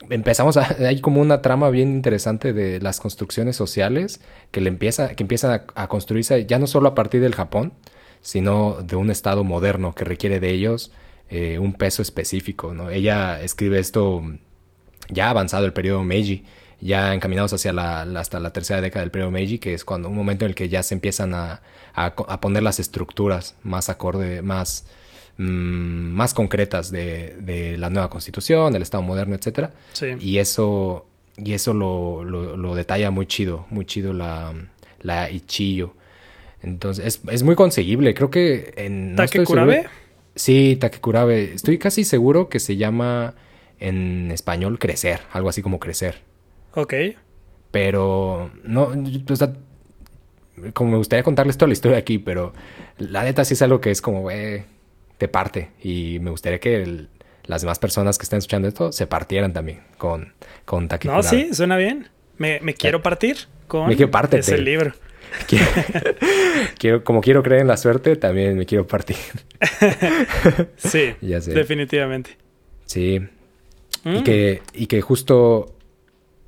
empezamos 0.10 0.56
a, 0.56 0.74
hay 0.88 1.02
como 1.02 1.20
una 1.20 1.42
trama 1.42 1.70
bien 1.70 1.90
interesante 1.90 2.54
de 2.54 2.80
las 2.80 3.02
construcciones 3.02 3.58
sociales 3.58 4.22
que 4.52 4.62
le 4.62 4.70
empieza, 4.70 5.16
que 5.16 5.24
empiezan 5.24 5.64
a, 5.76 5.88
construirse 5.90 6.46
ya 6.46 6.60
no 6.60 6.68
solo 6.68 6.88
a 6.88 6.96
partir 6.96 7.20
del 7.20 7.36
Japón, 7.36 7.74
sino 8.22 8.78
de 8.84 8.96
un 8.96 9.12
estado 9.12 9.44
moderno 9.44 9.96
que 9.96 10.06
requiere 10.06 10.40
de 10.40 10.50
ellos 10.52 10.94
eh, 11.30 11.60
un 11.60 11.74
peso 11.74 12.02
específico, 12.02 12.74
¿no? 12.74 12.90
Ella 12.90 13.42
escribe 13.42 13.80
esto 13.80 14.24
ya 15.10 15.30
avanzado 15.30 15.66
el 15.66 15.74
periodo 15.74 16.06
Meiji, 16.06 16.46
ya 16.80 17.14
encaminados 17.14 17.52
hacia 17.52 17.74
la, 17.74 18.04
hasta 18.18 18.40
la 18.40 18.54
tercera 18.54 18.80
década 18.80 19.02
del 19.02 19.12
periodo 19.12 19.32
Meiji, 19.32 19.60
que 19.60 19.74
es 19.74 19.84
cuando 19.84 20.08
un 20.08 20.16
momento 20.16 20.46
en 20.46 20.52
el 20.52 20.56
que 20.56 20.70
ya 20.70 20.84
se 20.84 20.94
empiezan 20.94 21.34
a, 21.34 21.62
a 21.96 22.40
poner 22.40 22.64
las 22.64 22.80
estructuras 22.80 23.56
más 23.62 23.90
acorde, 23.90 24.42
más, 24.42 24.86
mm, 25.40 26.12
más 26.14 26.34
concretas 26.36 26.92
de, 26.92 27.36
de 27.40 27.78
la 27.80 27.90
nueva 27.90 28.10
constitución, 28.12 28.72
del 28.74 28.84
Estado 28.84 29.02
moderno, 29.02 29.34
etcétera. 29.36 29.72
Sí. 29.94 30.08
Y 30.20 30.38
eso, 30.38 31.08
y 31.38 31.54
eso 31.54 31.74
lo, 31.74 32.24
lo- 32.24 32.56
lo 32.58 32.76
detalla 32.76 33.10
muy 33.10 33.26
chido, 33.26 33.66
muy 33.72 33.86
chido 33.86 34.14
la, 34.14 34.54
la 35.02 35.32
Ichiyo. 35.32 35.96
Entonces, 36.62 37.06
es, 37.06 37.22
es 37.32 37.44
muy 37.44 37.56
conseguible. 37.56 38.14
Creo 38.14 38.30
que 38.30 38.74
en. 38.76 39.12
no 39.12 39.16
¿Takekurabe? 39.24 39.88
Sí, 40.36 40.76
Takekurabe. 40.80 41.54
Estoy 41.54 41.78
casi 41.80 42.04
seguro 42.04 42.50
que 42.50 42.60
se 42.60 42.76
llama 42.78 43.34
en 43.80 44.30
español 44.32 44.78
crecer, 44.78 45.22
algo 45.32 45.50
así 45.50 45.62
como 45.62 45.80
crecer. 45.80 46.22
Ok. 46.76 46.94
Pero 47.72 48.52
no, 48.64 48.92
o 49.30 49.36
sea, 49.36 49.54
como 50.74 50.92
me 50.92 50.98
gustaría 50.98 51.24
contarles 51.24 51.58
toda 51.58 51.68
la 51.68 51.74
historia 51.74 51.98
aquí, 51.98 52.18
pero 52.18 52.54
la 52.98 53.24
neta 53.24 53.46
sí 53.46 53.54
es 53.54 53.62
algo 53.62 53.80
que 53.80 53.92
es 53.92 54.02
como, 54.02 54.22
güey, 54.22 54.64
te 55.20 55.28
parte. 55.28 55.70
Y 55.84 56.18
me 56.22 56.32
gustaría 56.32 56.60
que 56.60 56.82
el- 56.82 57.10
las 57.46 57.62
demás 57.62 57.78
personas 57.78 58.18
que 58.18 58.24
están 58.24 58.40
escuchando 58.40 58.68
esto 58.68 58.92
se 58.92 59.06
partieran 59.06 59.54
también 59.54 59.82
con, 60.00 60.34
con. 60.66 60.88
No, 61.06 61.22
sí, 61.22 61.50
suena 61.54 61.78
bien. 61.78 62.08
Me, 62.38 62.60
me 62.62 62.74
quiero 62.74 63.02
partir 63.04 63.38
con 63.68 63.88
Me 63.90 63.96
quiero 63.96 64.12
ese 64.32 64.58
libro. 64.58 64.94
Quiero, 65.48 65.66
quiero- 66.80 67.04
como 67.04 67.22
quiero 67.22 67.44
creer 67.44 67.62
en 67.62 67.68
la 67.68 67.78
suerte, 67.78 68.16
también 68.16 68.58
me 68.58 68.66
quiero 68.66 68.88
partir. 68.88 69.18
Sí, 70.78 71.14
Ya 71.22 71.42
sé. 71.42 71.54
definitivamente. 71.54 72.38
Sí. 72.86 73.20
Y, 74.06 74.10
Mm. 74.10 74.24
que, 74.24 74.62
y 74.74 74.88
que 74.88 75.02
justo 75.02 75.76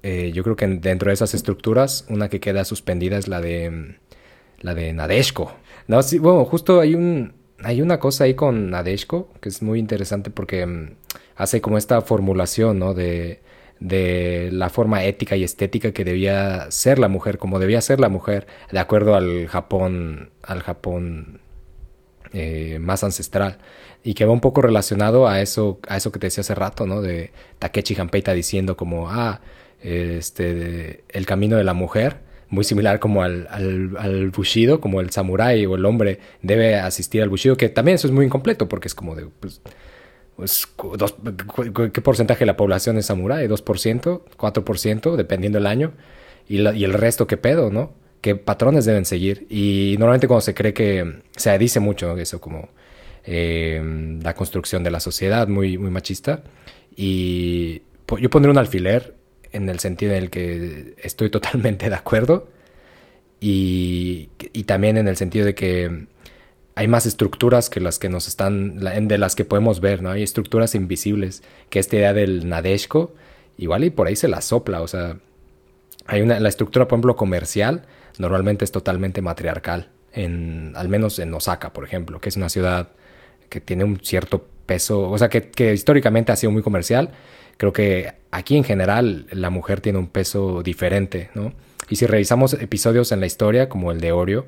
eh, 0.03 0.31
yo 0.33 0.41
creo 0.43 0.55
que 0.55 0.65
en- 0.65 0.79
dentro 0.81 1.09
de 1.09 1.13
esas 1.15 1.33
estructuras, 1.33 2.05
una 2.09 2.29
que 2.29 2.39
queda 2.39 2.63
suspendida 2.63 3.17
es 3.17 3.27
la 3.27 3.41
de 3.41 3.97
la 4.61 4.73
de 4.73 4.93
Nadeshko. 4.93 5.51
No, 5.87 6.01
sí, 6.01 6.17
bueno, 6.17 6.45
justo 6.45 6.79
hay 6.79 6.95
un 6.95 7.33
hay 7.63 7.81
una 7.81 7.99
cosa 7.99 8.25
ahí 8.25 8.33
con 8.33 8.69
Nadeshko 8.71 9.29
que 9.41 9.49
es 9.49 9.61
muy 9.61 9.79
interesante 9.79 10.29
porque 10.29 10.65
mm, 10.65 10.95
hace 11.35 11.61
como 11.61 11.77
esta 11.77 12.01
formulación, 12.01 12.79
¿no? 12.79 12.93
De, 12.93 13.41
de 13.79 14.49
la 14.51 14.69
forma 14.69 15.03
ética 15.03 15.35
y 15.35 15.43
estética 15.43 15.91
que 15.91 16.05
debía 16.05 16.69
ser 16.69 16.99
la 16.99 17.07
mujer, 17.07 17.37
como 17.39 17.59
debía 17.59 17.81
ser 17.81 17.99
la 17.99 18.09
mujer, 18.09 18.47
de 18.71 18.79
acuerdo 18.79 19.15
al 19.15 19.47
Japón, 19.47 20.29
al 20.43 20.61
Japón 20.61 21.41
eh, 22.33 22.77
más 22.79 23.03
ancestral 23.03 23.57
y 24.03 24.13
que 24.13 24.25
va 24.25 24.31
un 24.31 24.39
poco 24.39 24.61
relacionado 24.61 25.27
a 25.27 25.41
eso, 25.41 25.79
a 25.87 25.97
eso 25.97 26.11
que 26.11 26.19
te 26.19 26.27
decía 26.27 26.41
hace 26.41 26.55
rato, 26.55 26.85
¿no? 26.85 27.01
De 27.01 27.31
Takechi 27.59 27.99
Hanpeita 27.99 28.33
diciendo 28.33 28.77
como, 28.77 29.09
ah, 29.09 29.41
este, 29.81 31.03
el 31.09 31.25
camino 31.25 31.57
de 31.57 31.63
la 31.63 31.73
mujer, 31.73 32.21
muy 32.51 32.65
similar 32.65 32.99
como 32.99 33.23
al, 33.23 33.47
al, 33.49 34.29
bushido, 34.29 34.81
como 34.81 35.01
el 35.01 35.09
samurái 35.09 35.65
o 35.65 35.75
el 35.75 35.85
hombre 35.85 36.19
debe 36.41 36.75
asistir 36.75 37.23
al 37.23 37.29
bushido, 37.29 37.57
que 37.57 37.69
también 37.69 37.95
eso 37.95 38.07
es 38.07 38.13
muy 38.13 38.25
incompleto 38.25 38.67
porque 38.69 38.87
es 38.87 38.93
como 38.93 39.15
de... 39.15 39.27
Pues, 39.39 39.61
pues, 40.35 40.67
¿Qué 41.93 42.01
porcentaje 42.01 42.39
de 42.39 42.45
la 42.45 42.57
población 42.57 42.97
es 42.97 43.05
samurái? 43.05 43.47
¿2%? 43.47 44.21
¿4%? 44.37 45.15
Dependiendo 45.15 45.59
del 45.59 45.67
año. 45.67 45.93
Y, 46.47 46.61
y 46.61 46.83
el 46.83 46.93
resto, 46.93 47.25
¿qué 47.25 47.37
pedo, 47.37 47.71
no? 47.71 47.93
¿Qué 48.19 48.35
patrones 48.35 48.85
deben 48.85 49.05
seguir? 49.05 49.47
Y 49.49 49.95
normalmente 49.97 50.27
cuando 50.27 50.41
se 50.41 50.53
cree 50.53 50.73
que... 50.73 51.21
Se 51.35 51.57
dice 51.57 51.79
mucho 51.79 52.17
eso 52.17 52.41
como... 52.41 52.69
Eh, 53.23 54.19
la 54.23 54.33
construcción 54.33 54.83
de 54.83 54.91
la 54.91 54.99
sociedad 54.99 55.47
muy, 55.47 55.77
muy 55.77 55.91
machista. 55.91 56.43
Y 56.95 57.83
yo 58.19 58.29
pondré 58.29 58.51
un 58.51 58.57
alfiler 58.57 59.15
en 59.51 59.69
el 59.69 59.79
sentido 59.79 60.13
en 60.13 60.23
el 60.23 60.29
que 60.29 60.95
estoy 60.97 61.29
totalmente 61.29 61.89
de 61.89 61.95
acuerdo 61.95 62.47
y, 63.39 64.29
también 64.65 64.97
en 64.97 65.07
el 65.07 65.17
sentido 65.17 65.45
de 65.45 65.55
que 65.55 66.05
hay 66.75 66.87
más 66.87 67.05
estructuras 67.05 67.69
que 67.69 67.81
las 67.81 67.99
que 67.99 68.07
nos 68.07 68.27
están, 68.27 68.79
de 68.79 69.17
las 69.17 69.35
que 69.35 69.43
podemos 69.43 69.81
ver, 69.81 70.01
¿no? 70.01 70.11
Hay 70.11 70.23
estructuras 70.23 70.75
invisibles, 70.75 71.43
que 71.69 71.79
esta 71.79 71.95
idea 71.95 72.13
del 72.13 72.47
Nadeshko, 72.47 73.13
igual 73.57 73.83
y 73.83 73.89
por 73.89 74.07
ahí 74.07 74.15
se 74.15 74.27
la 74.27 74.41
sopla, 74.41 74.81
o 74.81 74.87
sea, 74.87 75.17
hay 76.05 76.21
una, 76.21 76.39
la 76.39 76.49
estructura, 76.49 76.87
por 76.87 76.97
ejemplo, 76.97 77.15
comercial, 77.15 77.83
normalmente 78.19 78.63
es 78.63 78.71
totalmente 78.71 79.21
matriarcal, 79.21 79.89
en, 80.13 80.73
al 80.75 80.87
menos 80.87 81.19
en 81.19 81.33
Osaka, 81.33 81.73
por 81.73 81.83
ejemplo, 81.83 82.21
que 82.21 82.29
es 82.29 82.37
una 82.37 82.49
ciudad 82.49 82.89
que 83.49 83.59
tiene 83.59 83.83
un 83.83 83.99
cierto 84.01 84.45
peso, 84.65 85.09
o 85.09 85.17
sea, 85.17 85.29
que, 85.29 85.49
que 85.49 85.73
históricamente 85.73 86.31
ha 86.31 86.35
sido 86.35 86.51
muy 86.51 86.61
comercial, 86.61 87.09
creo 87.61 87.73
que 87.73 88.11
aquí 88.31 88.57
en 88.57 88.63
general 88.63 89.27
la 89.31 89.51
mujer 89.51 89.81
tiene 89.81 89.99
un 89.99 90.07
peso 90.07 90.63
diferente, 90.63 91.29
¿no? 91.35 91.53
Y 91.91 91.97
si 91.97 92.07
revisamos 92.07 92.53
episodios 92.55 93.11
en 93.11 93.19
la 93.19 93.27
historia, 93.27 93.69
como 93.69 93.91
el 93.91 94.01
de 94.01 94.11
Oreo, 94.11 94.47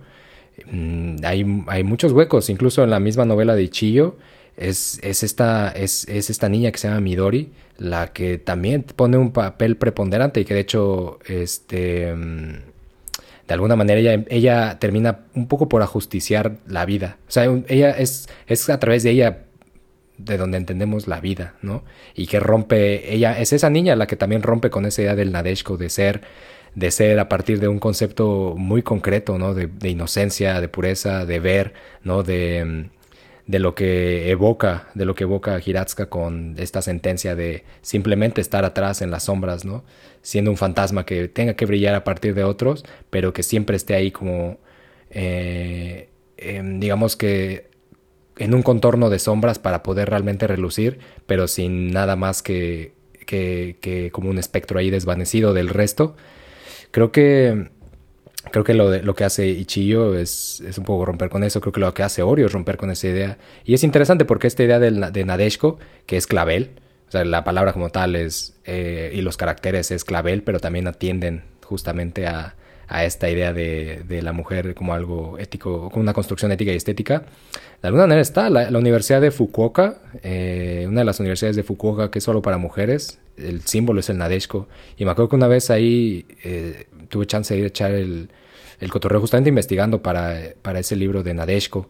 mm, 0.66 1.18
hay, 1.24 1.46
hay, 1.68 1.84
muchos 1.84 2.12
huecos, 2.12 2.50
incluso 2.50 2.84
en 2.84 2.90
la 2.90 3.00
misma 3.00 3.26
novela 3.26 3.54
de 3.54 3.62
Ichiyo, 3.62 4.16
es, 4.58 5.00
es, 5.04 5.22
esta, 5.22 5.70
es, 5.70 6.08
es, 6.08 6.32
esta 6.32 6.50
niña 6.50 6.72
que 6.72 6.80
se 6.80 6.88
llama 6.88 7.02
Midori, 7.02 7.52
la 7.78 8.14
que 8.14 8.40
también 8.40 8.82
pone 8.82 9.16
un 9.20 9.32
papel 9.32 9.78
preponderante 9.78 10.40
y 10.42 10.46
que 10.46 10.56
de 10.56 10.62
hecho, 10.62 11.20
este, 11.28 12.16
mm, 12.16 12.54
de 13.48 13.54
alguna 13.54 13.76
manera 13.76 14.00
ella, 14.00 14.26
ella 14.28 14.80
termina 14.80 15.20
un 15.36 15.48
poco 15.48 15.70
por 15.70 15.84
ajusticiar 15.84 16.58
la 16.66 16.84
vida. 16.88 17.20
O 17.28 17.32
sea, 17.32 17.44
ella 17.68 17.92
es, 17.92 18.28
es 18.48 18.72
a 18.72 18.80
través 18.80 19.04
de 19.04 19.12
ella 19.12 19.44
de 20.18 20.38
donde 20.38 20.58
entendemos 20.58 21.08
la 21.08 21.20
vida, 21.20 21.56
¿no? 21.62 21.84
Y 22.16 22.28
que 22.28 22.40
rompe, 22.40 23.14
ella 23.14 23.40
es 23.40 23.54
esa 23.54 23.70
niña 23.70 23.96
la 23.96 24.08
que 24.08 24.16
también 24.16 24.44
rompe 24.44 24.70
con 24.70 24.86
esa 24.86 25.02
idea 25.02 25.16
del 25.16 25.32
Nadeshko 25.32 25.78
de 25.78 25.90
ser, 25.90 26.22
de 26.76 26.92
ser 26.92 27.20
a 27.20 27.30
partir 27.30 27.60
de 27.60 27.68
un 27.68 27.80
concepto 27.80 28.56
muy 28.58 28.84
concreto, 28.84 29.38
¿no? 29.38 29.54
De, 29.54 29.90
inocencia, 29.90 30.62
de 30.62 30.68
pureza, 30.68 31.26
de 31.26 31.40
ver, 31.40 31.74
¿no? 32.04 32.24
De, 32.24 32.90
de, 33.48 33.60
lo 33.60 33.76
que 33.76 34.30
evoca, 34.30 34.88
de 34.94 35.06
lo 35.06 35.16
que 35.16 35.24
evoca 35.24 35.60
Hiratsuka 35.64 36.08
con 36.08 36.56
esta 36.58 36.82
sentencia 36.82 37.36
de 37.36 37.64
simplemente 37.82 38.42
estar 38.42 38.66
atrás 38.66 39.02
en 39.02 39.12
las 39.12 39.24
sombras, 39.24 39.66
¿no? 39.66 39.84
Siendo 40.22 40.52
un 40.52 40.58
fantasma 40.58 41.06
que 41.06 41.28
tenga 41.28 41.56
que 41.56 41.66
brillar 41.66 41.96
a 41.96 42.04
partir 42.04 42.36
de 42.36 42.44
otros, 42.44 42.86
pero 43.10 43.34
que 43.34 43.44
siempre 43.44 43.76
esté 43.78 43.96
ahí 43.96 44.12
como, 44.12 44.60
eh, 45.10 46.10
em, 46.38 46.80
digamos 46.80 47.16
que 47.16 47.73
en 48.38 48.54
un 48.54 48.64
contorno 48.64 49.10
de 49.10 49.20
sombras 49.20 49.60
para 49.60 49.84
poder 49.84 50.10
realmente 50.10 50.48
relucir, 50.48 51.00
pero 51.26 51.48
sin 51.48 51.92
nada 51.92 52.16
más 52.16 52.42
que, 52.42 52.94
que, 53.26 54.10
como 54.12 54.30
un 54.30 54.38
espectro 54.38 54.80
ahí 54.80 54.90
desvanecido 54.90 55.54
del 55.54 55.70
resto. 55.70 56.16
Creo 56.92 57.12
que 57.12 57.70
creo 58.52 58.66
que 58.66 58.74
lo, 58.74 58.90
de, 58.90 59.02
lo 59.02 59.16
que 59.16 59.24
hace 59.24 59.48
Ichiyo 59.48 60.16
es, 60.16 60.62
es, 60.68 60.78
un 60.78 60.84
poco 60.84 61.06
romper 61.06 61.30
con 61.30 61.44
eso. 61.44 61.62
Creo 61.62 61.72
que 61.72 61.80
lo 61.80 61.94
que 61.94 62.04
hace 62.04 62.22
Oreo 62.22 62.48
es 62.48 62.52
romper 62.52 62.78
con 62.78 62.92
esa 62.92 63.08
idea. 63.08 63.38
Y 63.64 63.74
es 63.74 63.84
interesante 63.84 64.26
porque 64.26 64.48
esta 64.48 64.64
idea 64.64 64.80
de, 64.80 64.92
de 64.92 65.26
Nadeshko, 65.26 65.80
que 66.06 66.18
es 66.18 66.28
clavel, 66.28 66.72
o 67.08 67.12
sea, 67.12 67.24
la 67.26 67.44
palabra 67.44 67.74
como 67.74 67.90
tal 67.90 68.16
es, 68.16 68.58
eh, 68.66 69.12
y 69.14 69.22
los 69.22 69.38
caracteres 69.38 69.92
es 69.92 70.04
clavel, 70.04 70.44
pero 70.44 70.60
también 70.60 70.88
atienden 70.88 71.44
justamente 71.64 72.28
a, 72.28 72.56
a 72.88 73.06
esta 73.06 73.30
idea 73.30 73.54
de, 73.54 74.04
de, 74.08 74.22
la 74.22 74.34
mujer 74.34 74.76
como 74.76 74.94
algo 74.94 75.38
ético, 75.40 75.90
como 75.90 76.02
una 76.02 76.14
construcción 76.14 76.52
ética 76.52 76.72
y 76.72 76.76
estética. 76.76 77.24
De 77.84 77.90
alguna 77.90 78.04
manera 78.04 78.22
está 78.22 78.50
la, 78.50 78.80
Universidad 78.80 79.20
de 79.20 79.30
Fukuoka, 79.30 79.98
eh, 80.24 80.86
una 80.88 81.02
de 81.02 81.06
las 81.06 81.20
universidades 81.20 81.58
de 81.58 81.64
Fukuoka 81.64 82.10
que 82.10 82.20
es 82.20 82.24
solo 82.24 82.42
para 82.42 82.58
mujeres, 82.58 83.20
el 83.36 83.60
símbolo 83.64 84.00
es 84.00 84.10
el 84.10 84.18
Nadeshko. 84.18 84.70
Y 84.96 85.04
me 85.04 85.12
acuerdo 85.12 85.28
que 85.28 85.36
una 85.36 85.50
vez 85.50 85.70
ahí 85.70 86.26
eh, 86.46 86.86
tuve 87.10 87.28
chance 87.28 87.54
de 87.54 87.60
ir 87.60 87.66
a 87.66 87.68
echar 87.68 87.92
el, 87.92 88.30
el 88.80 88.90
cotorreo 88.90 89.20
justamente 89.20 89.50
investigando 89.50 90.02
para, 90.02 90.40
para 90.62 90.80
ese 90.80 90.96
libro 90.96 91.24
de 91.24 91.34
Nadeshko, 91.34 91.90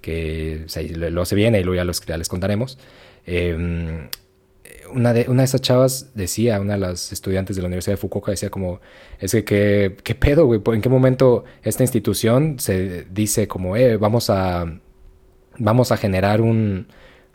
que 0.00 0.64
lo 1.10 1.20
hace 1.20 1.34
bien 1.34 1.54
y 1.54 1.62
luego 1.62 1.74
ya, 1.74 1.84
los, 1.84 2.00
ya 2.06 2.16
les 2.16 2.30
contaremos. 2.30 2.78
Eh, 3.26 4.08
una 4.94 5.12
de, 5.12 5.26
una 5.28 5.42
de 5.42 5.44
esas 5.44 5.60
chavas 5.60 6.12
decía, 6.14 6.58
una 6.58 6.72
de 6.72 6.80
las 6.80 7.12
estudiantes 7.12 7.54
de 7.56 7.60
la 7.60 7.66
Universidad 7.66 7.92
de 7.92 7.98
Fukuoka 7.98 8.30
decía 8.30 8.48
como, 8.48 8.80
es 9.20 9.32
que, 9.32 9.94
¿qué, 10.02 10.14
pedo, 10.14 10.46
güey? 10.46 10.62
¿En 10.72 10.80
qué 10.80 10.88
momento 10.88 11.44
esta 11.62 11.82
institución 11.82 12.58
se 12.58 13.04
dice 13.10 13.46
como, 13.46 13.76
eh, 13.76 13.98
vamos 13.98 14.30
a, 14.30 14.80
vamos 15.58 15.92
a 15.92 15.96
generar 15.96 16.40
un, 16.40 16.86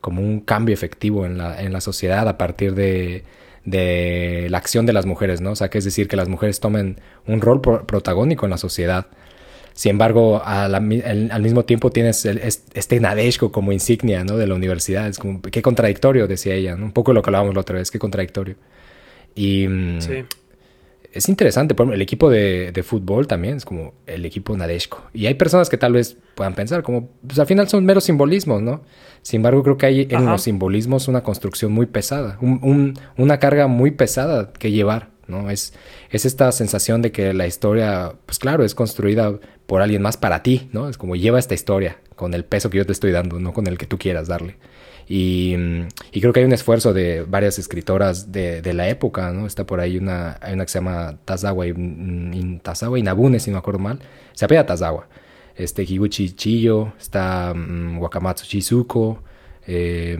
como 0.02 0.22
un 0.22 0.42
cambio 0.42 0.74
efectivo 0.74 1.26
en 1.26 1.38
la, 1.38 1.62
en 1.62 1.74
la 1.74 1.82
sociedad 1.82 2.28
a 2.28 2.38
partir 2.38 2.76
de, 2.76 3.24
de 3.66 4.48
la 4.50 4.58
acción 4.58 4.86
de 4.86 4.94
las 4.94 5.06
mujeres, 5.06 5.42
¿no? 5.42 5.52
O 5.52 5.56
sea, 5.56 5.70
que 5.70 5.78
es 5.78 5.86
decir, 5.86 6.08
que 6.08 6.16
las 6.16 6.28
mujeres 6.28 6.60
tomen 6.60 7.00
un 7.28 7.42
rol 7.42 7.62
protagónico 7.62 8.46
en 8.46 8.52
la 8.52 8.58
sociedad. 8.58 9.08
Sin 9.74 9.92
embargo, 9.92 10.42
al, 10.44 10.82
mismo 11.42 11.64
tiempo 11.64 11.90
tienes 11.90 12.26
este 12.26 13.00
Nadeshko 13.00 13.52
como 13.52 13.72
insignia 13.72 14.26
¿no? 14.26 14.36
de 14.36 14.46
la 14.46 14.56
universidad. 14.56 15.08
Es 15.08 15.18
como, 15.20 15.42
qué 15.42 15.62
contradictorio, 15.62 16.28
decía 16.28 16.54
ella. 16.54 16.76
Un 16.76 16.92
poco 16.92 17.14
lo 17.14 17.22
que 17.22 17.30
hablábamos 17.30 17.54
la 17.56 17.62
otra 17.62 17.78
vez, 17.78 17.90
qué 17.90 17.98
contradictorio. 17.98 18.56
Y 19.36 19.68
mm, 19.70 20.00
es 21.12 21.30
interesante. 21.30 21.76
Por 21.76 21.84
ejemplo, 21.84 21.96
el 21.96 22.02
equipo 22.02 22.30
de, 22.30 22.84
fútbol 22.84 23.28
también 23.28 23.58
es 23.58 23.66
como 23.66 23.94
el 24.06 24.26
equipo 24.26 24.56
Nadeshko. 24.56 25.04
Y 25.14 25.26
hay 25.26 25.34
personas 25.34 25.70
que 25.70 25.78
tal 25.78 25.94
vez 25.94 26.18
puedan 26.36 26.56
pensar, 26.56 26.84
como, 26.84 27.10
pues 27.26 27.40
al 27.40 27.48
final 27.48 27.68
son 27.68 27.86
meros 27.86 28.04
simbolismos, 28.04 28.62
¿no? 28.62 28.84
Sin 29.22 29.40
embargo, 29.40 29.64
creo 29.64 29.78
que 29.78 29.86
hay 29.86 30.08
en 30.10 30.26
los 30.26 30.44
simbolismos 30.44 31.08
una 31.08 31.24
construcción 31.24 31.72
muy 31.72 31.86
pesada, 31.86 32.38
una 32.42 33.40
carga 33.40 33.68
muy 33.68 33.92
pesada 33.92 34.54
que 34.54 34.72
llevar. 34.72 35.10
¿no? 35.28 35.52
Es, 35.52 35.74
es 36.10 36.26
esta 36.26 36.52
sensación 36.52 37.04
de 37.04 37.12
que 37.12 37.34
la 37.34 37.46
historia, 37.46 38.14
pues 38.26 38.40
claro, 38.40 38.66
es 38.66 38.74
construida 38.74 39.40
por 39.68 39.84
alguien 39.84 40.02
más 40.02 40.18
para 40.18 40.42
ti, 40.42 40.70
¿no? 40.74 40.90
Es 40.90 40.98
como 40.98 41.16
lleva 41.16 41.38
esta 41.38 41.54
historia 41.54 42.00
con 42.16 42.34
el 42.34 42.44
peso 42.44 42.72
que 42.72 42.80
yo 42.80 42.86
te 42.86 42.92
estoy 42.92 43.12
dando, 43.12 43.40
no 43.40 43.54
con 43.54 43.68
el 43.68 43.78
que 43.78 43.86
tú 43.86 44.00
quieras 44.00 44.28
darle. 44.28 44.58
Y, 45.12 45.56
creo 46.14 46.32
que 46.32 46.42
hay 46.42 46.46
un 46.46 46.54
esfuerzo 46.54 46.94
de 46.94 47.24
varias 47.24 47.58
escritoras 47.58 48.32
de, 48.32 48.62
de, 48.62 48.74
la 48.74 48.90
época, 48.90 49.32
¿no? 49.32 49.48
Está 49.48 49.66
por 49.66 49.80
ahí 49.80 49.98
una, 49.98 50.38
hay 50.40 50.54
una 50.54 50.66
que 50.66 50.72
se 50.72 50.78
llama 50.78 51.18
Tazawa, 51.26 51.66
y, 51.66 52.60
Tazawa 52.62 53.00
Inabune, 53.00 53.40
si 53.40 53.50
no 53.50 53.56
me 53.56 53.60
acuerdo 53.60 53.80
mal. 53.80 54.00
Se 54.34 54.46
apela 54.46 54.68
Tazawa. 54.68 55.08
Este, 55.56 55.82
Higuchi 55.82 56.36
Chiyo, 56.36 56.94
está 57.00 57.54
um, 57.56 57.98
Wakamatsu 58.00 58.46
Shizuko, 58.46 59.24
eh, 59.66 60.16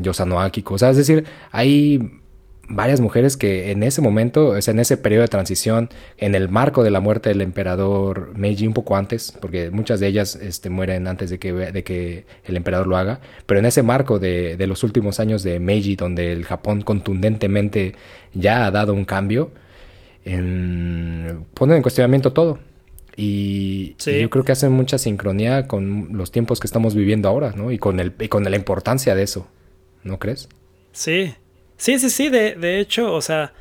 Yosano 0.00 0.40
Akiko. 0.40 0.74
O 0.74 0.78
sea, 0.78 0.90
es 0.90 0.96
decir, 0.96 1.24
hay 1.50 2.19
varias 2.70 3.00
mujeres 3.00 3.36
que 3.36 3.72
en 3.72 3.82
ese 3.82 4.00
momento, 4.00 4.56
en 4.56 4.78
ese 4.78 4.96
periodo 4.96 5.22
de 5.22 5.28
transición, 5.28 5.90
en 6.16 6.34
el 6.34 6.48
marco 6.48 6.82
de 6.84 6.90
la 6.90 7.00
muerte 7.00 7.28
del 7.28 7.40
emperador 7.42 8.32
Meiji, 8.36 8.66
un 8.66 8.72
poco 8.72 8.96
antes, 8.96 9.36
porque 9.40 9.70
muchas 9.70 10.00
de 10.00 10.06
ellas 10.06 10.36
este, 10.36 10.70
mueren 10.70 11.08
antes 11.08 11.30
de 11.30 11.38
que, 11.38 11.52
de 11.52 11.84
que 11.84 12.24
el 12.44 12.56
emperador 12.56 12.86
lo 12.86 12.96
haga, 12.96 13.20
pero 13.46 13.60
en 13.60 13.66
ese 13.66 13.82
marco 13.82 14.18
de, 14.18 14.56
de, 14.56 14.66
los 14.66 14.84
últimos 14.84 15.20
años 15.20 15.42
de 15.42 15.58
Meiji, 15.58 15.96
donde 15.96 16.32
el 16.32 16.44
Japón 16.44 16.82
contundentemente 16.82 17.96
ya 18.32 18.66
ha 18.66 18.70
dado 18.70 18.94
un 18.94 19.04
cambio, 19.04 19.50
en, 20.24 21.44
ponen 21.54 21.76
en 21.76 21.82
cuestionamiento 21.82 22.32
todo. 22.32 22.60
Y, 23.16 23.96
yo 23.98 24.30
creo 24.30 24.44
que 24.44 24.52
hacen 24.52 24.72
mucha 24.72 24.96
sincronía 24.96 25.66
con 25.66 26.10
los 26.12 26.30
tiempos 26.30 26.60
que 26.60 26.66
estamos 26.66 26.94
viviendo 26.94 27.28
ahora, 27.28 27.52
¿no? 27.54 27.70
Y 27.70 27.78
con, 27.78 28.00
el, 28.00 28.14
y 28.18 28.28
con 28.28 28.44
la 28.44 28.56
importancia 28.56 29.14
de 29.14 29.24
eso, 29.24 29.48
¿no 30.04 30.18
crees? 30.18 30.48
Sí, 30.92 31.34
Sí, 31.80 31.98
sí, 31.98 32.10
sí, 32.10 32.28
de, 32.28 32.56
de 32.56 32.78
hecho, 32.78 33.14
o 33.14 33.22
sea, 33.22 33.54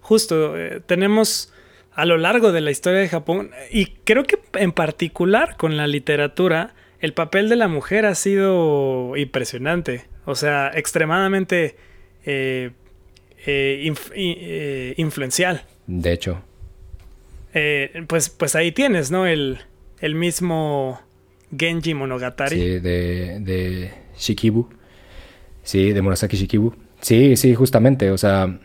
justo 0.00 0.58
eh, 0.58 0.80
tenemos 0.86 1.52
a 1.92 2.06
lo 2.06 2.16
largo 2.16 2.50
de 2.50 2.62
la 2.62 2.70
historia 2.70 3.00
de 3.00 3.08
Japón, 3.10 3.50
y 3.70 3.86
creo 4.04 4.24
que 4.24 4.38
en 4.54 4.72
particular 4.72 5.58
con 5.58 5.76
la 5.76 5.86
literatura, 5.86 6.74
el 7.00 7.12
papel 7.12 7.50
de 7.50 7.56
la 7.56 7.68
mujer 7.68 8.06
ha 8.06 8.14
sido 8.14 9.14
impresionante, 9.18 10.06
o 10.24 10.34
sea, 10.34 10.70
extremadamente 10.74 11.76
eh, 12.24 12.70
eh, 13.44 14.94
influencial. 14.96 15.62
De 15.86 16.12
hecho. 16.14 16.42
pues, 18.06 18.30
pues 18.30 18.56
ahí 18.56 18.72
tienes, 18.72 19.10
¿no? 19.10 19.26
El, 19.26 19.58
el 20.00 20.14
mismo 20.14 20.98
Genji 21.54 21.92
Monogatari. 21.92 22.56
Sí, 22.56 22.78
de, 22.78 23.38
de 23.40 23.92
Shikibu. 24.16 24.66
Sí, 25.62 25.92
de 25.92 26.00
Murasaki 26.00 26.38
Shikibu 26.38 26.85
Sí, 27.06 27.36
sí, 27.36 27.54
justamente. 27.54 28.10
O 28.10 28.18
sea, 28.18 28.58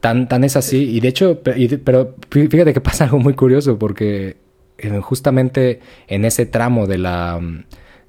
Tan, 0.00 0.28
tan 0.28 0.42
es 0.42 0.56
así. 0.56 0.78
Y 0.96 1.00
de 1.00 1.08
hecho, 1.08 1.42
pero 1.84 2.16
fíjate 2.28 2.74
que 2.74 2.80
pasa 2.90 3.04
algo 3.04 3.20
muy 3.20 3.34
curioso 3.34 3.78
porque 3.78 4.36
eh, 4.78 5.00
justamente 5.00 5.80
en 6.08 6.24
ese 6.24 6.44
tramo 6.46 6.88
de 6.88 6.98
la... 6.98 7.40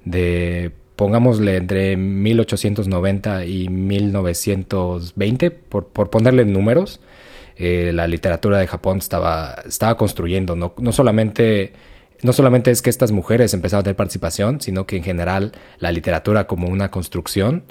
de 0.04 0.72
pongámosle 0.96 1.56
entre 1.56 1.96
1890 1.96 3.46
y 3.46 3.68
1920, 3.68 5.50
por, 5.52 5.88
por 5.88 6.10
ponerle 6.10 6.44
números, 6.44 7.00
eh, 7.56 7.92
la 7.94 8.08
literatura 8.08 8.58
de 8.58 8.66
Japón 8.66 8.98
estaba, 8.98 9.56
estaba 9.66 9.96
construyendo, 9.96 10.56
no, 10.56 10.74
no, 10.78 10.92
solamente, 10.92 11.72
no 12.22 12.32
solamente 12.32 12.70
es 12.72 12.82
que 12.82 12.90
estas 12.90 13.12
mujeres 13.12 13.54
empezaron 13.54 13.80
a 13.82 13.84
tener 13.84 13.96
participación, 13.96 14.60
sino 14.60 14.86
que 14.86 14.96
en 14.96 15.04
general 15.04 15.52
la 15.78 15.92
literatura 15.92 16.46
como 16.46 16.68
una 16.68 16.90
construcción 16.90 17.64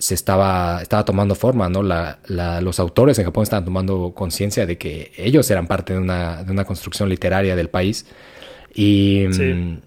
se 0.00 0.14
estaba, 0.14 0.80
estaba 0.80 1.04
tomando 1.04 1.34
forma, 1.34 1.68
¿no? 1.68 1.82
La, 1.82 2.18
los 2.62 2.80
autores 2.80 3.18
en 3.18 3.26
Japón 3.26 3.42
estaban 3.42 3.66
tomando 3.66 4.12
conciencia 4.14 4.64
de 4.64 4.78
que 4.78 5.12
ellos 5.16 5.50
eran 5.50 5.66
parte 5.66 5.92
de 5.92 5.98
una, 5.98 6.42
de 6.42 6.50
una 6.50 6.64
construcción 6.64 7.10
literaria 7.10 7.54
del 7.54 7.68
país. 7.68 8.06
Y 8.74 9.26
mm, 9.28 9.78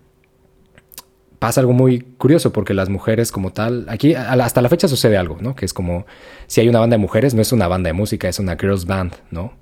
pasa 1.39 1.61
algo 1.61 1.73
muy 1.73 2.01
curioso 2.01 2.53
porque 2.53 2.75
las 2.75 2.89
mujeres 2.89 3.31
como 3.31 3.53
tal, 3.53 3.87
aquí 3.89 4.13
hasta 4.13 4.61
la 4.61 4.69
fecha 4.69 4.87
sucede 4.87 5.17
algo, 5.17 5.39
¿no? 5.41 5.55
Que 5.55 5.65
es 5.65 5.73
como, 5.73 6.05
si 6.45 6.61
hay 6.61 6.69
una 6.69 6.79
banda 6.79 6.93
de 6.93 7.01
mujeres, 7.01 7.33
no 7.33 7.41
es 7.41 7.51
una 7.51 7.67
banda 7.67 7.87
de 7.87 7.93
música, 7.93 8.29
es 8.29 8.37
una 8.37 8.55
girls 8.55 8.85
band, 8.85 9.13
¿no? 9.31 9.53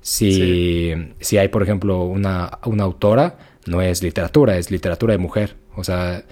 Si, 0.00 0.92
si 1.20 1.38
hay, 1.38 1.46
por 1.46 1.62
ejemplo, 1.62 2.02
una, 2.02 2.58
una 2.66 2.82
autora, 2.82 3.38
no 3.66 3.80
es 3.80 4.02
literatura, 4.02 4.58
es 4.58 4.72
literatura 4.72 5.12
de 5.12 5.18
mujer. 5.18 5.54
O 5.76 5.84
sea, 5.84 6.24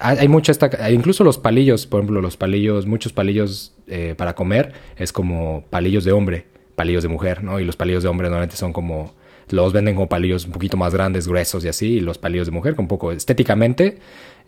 hay 0.00 0.28
mucho 0.28 0.52
esta, 0.52 0.90
incluso 0.90 1.24
los 1.24 1.38
palillos, 1.38 1.86
por 1.86 2.00
ejemplo, 2.00 2.20
los 2.20 2.36
palillos, 2.36 2.86
muchos 2.86 3.12
palillos 3.12 3.74
eh, 3.86 4.14
para 4.16 4.34
comer 4.34 4.72
es 4.96 5.12
como 5.12 5.64
palillos 5.70 6.04
de 6.04 6.12
hombre, 6.12 6.46
palillos 6.74 7.02
de 7.02 7.08
mujer, 7.08 7.42
¿no? 7.42 7.60
Y 7.60 7.64
los 7.64 7.76
palillos 7.76 8.02
de 8.02 8.08
hombre 8.08 8.28
normalmente 8.28 8.56
son 8.56 8.72
como, 8.72 9.14
los 9.50 9.72
venden 9.72 9.94
como 9.94 10.08
palillos 10.08 10.44
un 10.44 10.52
poquito 10.52 10.76
más 10.76 10.92
grandes, 10.92 11.28
gruesos 11.28 11.64
y 11.64 11.68
así, 11.68 11.86
y 11.94 12.00
los 12.00 12.18
palillos 12.18 12.46
de 12.46 12.52
mujer 12.52 12.74
con 12.74 12.84
un 12.84 12.88
poco 12.88 13.12
estéticamente, 13.12 13.98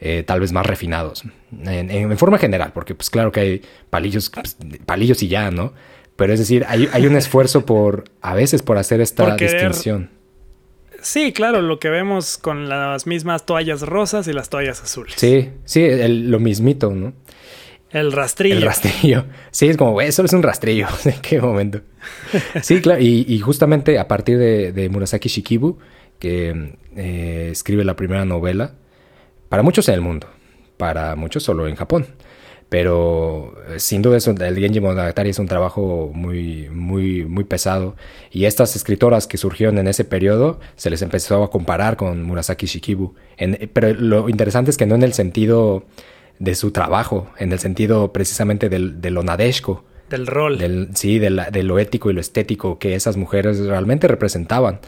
eh, 0.00 0.22
tal 0.26 0.40
vez 0.40 0.52
más 0.52 0.66
refinados, 0.66 1.24
en, 1.64 2.16
forma 2.18 2.38
general, 2.38 2.72
porque 2.72 2.94
pues 2.94 3.10
claro 3.10 3.32
que 3.32 3.40
hay 3.40 3.62
palillos, 3.90 4.30
pues, 4.30 4.56
palillos 4.86 5.22
y 5.22 5.28
ya, 5.28 5.50
¿no? 5.50 5.72
Pero 6.16 6.32
es 6.32 6.40
decir, 6.40 6.64
hay, 6.68 6.88
hay 6.92 7.06
un 7.06 7.16
esfuerzo 7.16 7.64
por, 7.64 8.04
a 8.20 8.34
veces, 8.34 8.62
por 8.62 8.76
hacer 8.76 9.00
esta 9.00 9.36
distinción. 9.36 10.10
Sí, 11.00 11.32
claro, 11.32 11.62
lo 11.62 11.78
que 11.78 11.90
vemos 11.90 12.38
con 12.38 12.68
las 12.68 13.06
mismas 13.06 13.46
toallas 13.46 13.82
rosas 13.82 14.26
y 14.28 14.32
las 14.32 14.48
toallas 14.48 14.82
azules. 14.82 15.14
Sí, 15.16 15.50
sí, 15.64 15.88
lo 16.08 16.40
mismito, 16.40 16.90
¿no? 16.90 17.12
El 17.90 18.12
rastrillo. 18.12 18.56
El 18.56 18.62
rastrillo. 18.62 19.24
Sí, 19.50 19.68
es 19.68 19.76
como, 19.76 19.92
güey, 19.92 20.08
eso 20.08 20.24
es 20.24 20.32
un 20.32 20.42
rastrillo. 20.42 20.86
¿En 21.04 21.20
qué 21.20 21.40
momento? 21.40 21.80
Sí, 22.62 22.80
claro. 22.82 23.00
Y, 23.00 23.38
justamente 23.40 23.98
a 23.98 24.08
partir 24.08 24.38
de, 24.38 24.88
Murasaki 24.90 25.28
Shikibu, 25.28 25.78
que 26.18 26.74
eh, 26.96 27.48
escribe 27.50 27.84
la 27.84 27.96
primera 27.96 28.24
novela, 28.24 28.74
para 29.48 29.62
muchos 29.62 29.88
en 29.88 29.94
el 29.94 30.00
mundo, 30.00 30.28
para 30.76 31.16
muchos 31.16 31.42
solo 31.42 31.66
en 31.68 31.76
Japón. 31.76 32.06
Pero 32.68 33.54
eh, 33.68 33.80
sin 33.80 34.02
duda 34.02 34.18
el 34.18 34.58
Genji 34.58 34.80
Monogatari 34.80 35.30
es 35.30 35.38
un 35.38 35.46
trabajo 35.46 36.10
muy, 36.12 36.68
muy, 36.70 37.24
muy 37.24 37.44
pesado. 37.44 37.96
Y 38.30 38.44
estas 38.44 38.76
escritoras 38.76 39.26
que 39.26 39.38
surgieron 39.38 39.78
en 39.78 39.88
ese 39.88 40.04
periodo 40.04 40.60
se 40.76 40.90
les 40.90 41.00
empezó 41.02 41.42
a 41.42 41.50
comparar 41.50 41.96
con 41.96 42.22
Murasaki 42.22 42.66
Shikibu. 42.66 43.14
pero 43.72 43.94
lo 43.94 44.28
interesante 44.28 44.70
es 44.70 44.76
que 44.76 44.86
no 44.86 44.96
en 44.96 45.02
el 45.02 45.14
sentido 45.14 45.84
de 46.38 46.54
su 46.54 46.70
trabajo, 46.70 47.30
en 47.38 47.52
el 47.52 47.58
sentido 47.58 48.12
precisamente 48.12 48.68
del, 48.68 49.00
de 49.00 49.10
lo 49.10 49.22
nadeshko. 49.22 49.84
Del 50.10 50.26
rol. 50.26 50.58
Del, 50.58 50.90
sí, 50.94 51.18
de, 51.18 51.30
de 51.50 51.62
lo 51.62 51.78
ético 51.78 52.10
y 52.10 52.12
lo 52.12 52.20
estético 52.20 52.78
que 52.78 52.94
esas 52.94 53.16
mujeres 53.16 53.58
realmente 53.60 54.08
representaban. 54.08 54.80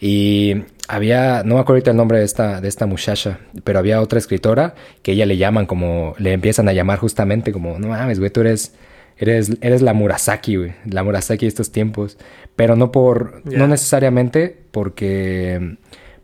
Y 0.00 0.54
había, 0.86 1.42
no 1.44 1.56
me 1.56 1.60
acuerdo 1.60 1.74
ahorita 1.74 1.90
el 1.90 1.96
nombre 1.96 2.18
de 2.18 2.24
esta, 2.24 2.60
de 2.60 2.68
esta 2.68 2.86
muchacha, 2.86 3.40
pero 3.64 3.78
había 3.78 4.00
otra 4.00 4.18
escritora 4.18 4.74
que 5.02 5.12
ella 5.12 5.26
le 5.26 5.36
llaman 5.36 5.66
como, 5.66 6.14
le 6.18 6.32
empiezan 6.32 6.68
a 6.68 6.72
llamar 6.72 6.98
justamente 6.98 7.52
como, 7.52 7.78
no 7.78 7.88
mames, 7.88 8.18
güey, 8.18 8.30
tú 8.30 8.40
eres, 8.40 8.74
eres, 9.16 9.50
eres 9.60 9.82
la 9.82 9.92
Murasaki, 9.92 10.56
güey, 10.56 10.74
la 10.86 11.02
Murasaki 11.02 11.46
de 11.46 11.48
estos 11.48 11.72
tiempos, 11.72 12.16
pero 12.54 12.76
no 12.76 12.92
por, 12.92 13.42
no 13.44 13.66
necesariamente 13.66 14.56
porque, 14.70 15.76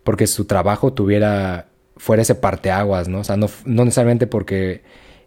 porque 0.05 0.27
su 0.29 0.45
trabajo 0.45 0.93
tuviera, 0.93 1.67
fuera 1.97 2.23
ese 2.23 2.37
parteaguas, 2.37 3.09
¿no? 3.09 3.21
O 3.21 3.25
sea, 3.25 3.37
no, 3.37 3.49
no 3.65 3.85
necesariamente 3.85 4.29
porque 4.29 4.83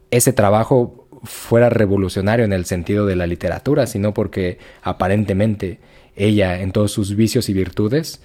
ese 0.10 0.32
trabajo 0.32 1.08
fuera 1.24 1.70
revolucionario 1.70 2.46
en 2.46 2.54
el 2.54 2.66
sentido 2.66 3.06
de 3.06 3.16
la 3.18 3.28
literatura, 3.28 3.88
sino 3.88 4.14
porque 4.14 4.58
aparentemente 4.82 5.80
ella, 6.16 6.62
en 6.62 6.72
todos 6.72 6.92
sus 6.92 7.16
vicios 7.16 7.50
y 7.50 7.54
virtudes, 7.54 8.22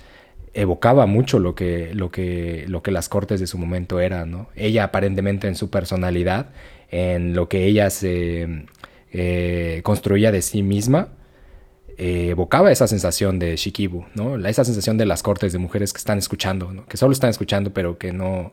evocaba 0.54 1.06
mucho 1.06 1.38
lo 1.38 1.54
que, 1.54 1.94
lo 1.94 2.10
que, 2.10 2.64
lo 2.68 2.82
que 2.82 2.90
las 2.90 3.08
cortes 3.08 3.40
de 3.40 3.46
su 3.46 3.58
momento 3.58 4.00
eran, 4.00 4.30
¿no? 4.30 4.48
Ella 4.54 4.84
aparentemente 4.84 5.48
en 5.48 5.54
su 5.54 5.70
personalidad, 5.70 6.50
en 6.90 7.34
lo 7.34 7.48
que 7.48 7.64
ella 7.64 7.90
se 7.90 8.66
eh, 9.12 9.80
construía 9.82 10.30
de 10.30 10.42
sí 10.42 10.62
misma, 10.62 11.08
eh, 11.96 12.28
evocaba 12.30 12.70
esa 12.70 12.86
sensación 12.86 13.38
de 13.38 13.56
Shikibu, 13.56 14.04
¿no? 14.14 14.36
Esa 14.46 14.64
sensación 14.64 14.98
de 14.98 15.06
las 15.06 15.22
cortes 15.22 15.52
de 15.52 15.58
mujeres 15.58 15.92
que 15.92 15.98
están 15.98 16.18
escuchando, 16.18 16.84
que 16.86 16.96
solo 16.96 17.12
están 17.12 17.30
escuchando, 17.30 17.72
pero 17.72 17.96
que 17.96 18.12
no, 18.12 18.52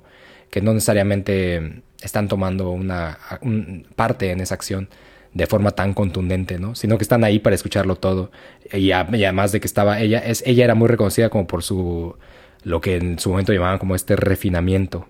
que 0.49 0.61
no 0.61 0.73
necesariamente 0.73 1.81
están 2.01 2.27
tomando 2.27 2.71
una 2.71 3.17
parte 3.95 4.31
en 4.31 4.39
esa 4.39 4.55
acción 4.55 4.89
de 5.34 5.45
forma 5.47 5.72
tan 5.72 5.93
contundente, 5.93 6.60
¿no? 6.60 6.76
Sino 6.76 6.97
que 6.97 7.03
están 7.03 7.23
ahí 7.23 7.39
para 7.39 7.56
escucharlo 7.56 7.95
todo. 7.95 8.31
Y, 8.72 8.91
además 8.91 9.51
de 9.51 9.60
que 9.60 9.68
estaba 9.68 9.99
ella, 9.99 10.19
es, 10.19 10.43
ella 10.45 10.65
era 10.65 10.76
muy 10.76 10.88
reconocida 10.88 11.30
como 11.30 11.47
por 11.47 11.64
su, 11.64 12.15
lo 12.64 12.81
que 12.81 12.97
en 12.97 13.19
su 13.19 13.30
momento 13.30 13.53
llamaban 13.53 13.80
como 13.80 13.95
este 13.95 14.15
refinamiento. 14.15 15.07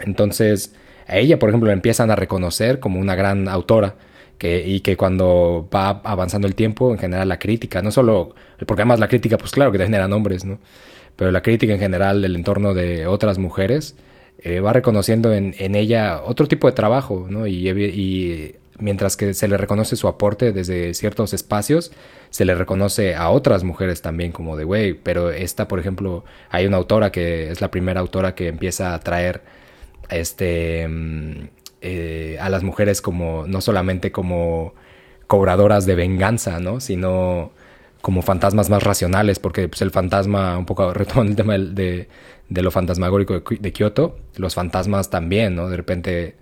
Entonces, 0.00 0.74
a 1.06 1.18
ella, 1.18 1.38
por 1.38 1.48
ejemplo, 1.48 1.68
la 1.68 1.74
empiezan 1.74 2.10
a 2.10 2.16
reconocer 2.16 2.80
como 2.80 3.00
una 3.00 3.14
gran 3.14 3.48
autora. 3.48 3.96
Que, 4.38 4.66
y 4.66 4.80
que 4.80 4.96
cuando 4.96 5.68
va 5.72 6.00
avanzando 6.02 6.48
el 6.48 6.56
tiempo, 6.56 6.90
en 6.90 6.98
general 6.98 7.28
la 7.28 7.38
crítica, 7.38 7.80
no 7.80 7.92
solo, 7.92 8.34
porque 8.66 8.82
además 8.82 8.98
la 8.98 9.06
crítica, 9.06 9.38
pues 9.38 9.52
claro 9.52 9.70
que 9.70 9.78
también 9.78 9.94
eran 9.94 10.12
hombres, 10.12 10.44
¿no? 10.44 10.58
Pero 11.14 11.30
la 11.30 11.42
crítica 11.42 11.72
en 11.74 11.78
general 11.78 12.22
del 12.22 12.34
entorno 12.34 12.74
de 12.74 13.06
otras 13.06 13.38
mujeres 13.38 13.94
eh, 14.38 14.58
va 14.58 14.72
reconociendo 14.72 15.32
en, 15.32 15.54
ella 15.76 16.22
otro 16.24 16.48
tipo 16.48 16.66
de 16.66 16.72
trabajo, 16.72 17.28
¿no? 17.30 17.46
Y 17.46 17.68
mientras 18.82 19.16
que 19.16 19.32
se 19.34 19.48
le 19.48 19.56
reconoce 19.56 19.96
su 19.96 20.08
aporte 20.08 20.52
desde 20.52 20.92
ciertos 20.94 21.32
espacios, 21.32 21.92
se 22.30 22.44
le 22.44 22.54
reconoce 22.54 23.14
a 23.14 23.30
otras 23.30 23.64
mujeres 23.64 24.02
también 24.02 24.32
como 24.32 24.56
de, 24.56 24.64
güey, 24.64 24.94
pero 24.94 25.30
esta, 25.30 25.68
por 25.68 25.78
ejemplo, 25.78 26.24
hay 26.50 26.66
una 26.66 26.76
autora 26.76 27.12
que 27.12 27.50
es 27.50 27.60
la 27.60 27.70
primera 27.70 28.00
autora 28.00 28.34
que 28.34 28.48
empieza 28.48 28.94
a 28.94 29.00
traer 29.00 29.42
este, 30.10 30.86
mm, 30.88 31.48
eh, 31.80 32.38
a 32.40 32.50
las 32.50 32.62
mujeres 32.62 33.00
como, 33.02 33.46
no 33.46 33.60
solamente 33.60 34.12
como 34.12 34.74
cobradoras 35.26 35.86
de 35.86 35.94
venganza, 35.94 36.60
¿no? 36.60 36.80
Sino 36.80 37.52
como 38.02 38.22
fantasmas 38.22 38.68
más 38.68 38.82
racionales, 38.82 39.38
porque 39.38 39.68
pues, 39.68 39.82
el 39.82 39.90
fantasma, 39.90 40.58
un 40.58 40.66
poco 40.66 40.92
retomando 40.94 41.30
el 41.30 41.36
tema 41.36 41.58
de, 41.58 42.08
de, 42.48 42.62
lo 42.62 42.70
fantasmagórico 42.70 43.34
de, 43.34 43.58
de 43.60 43.72
Kioto, 43.72 44.18
los 44.36 44.54
fantasmas 44.54 45.10
también, 45.10 45.54
¿no? 45.54 45.68
De 45.68 45.76
repente 45.76 46.41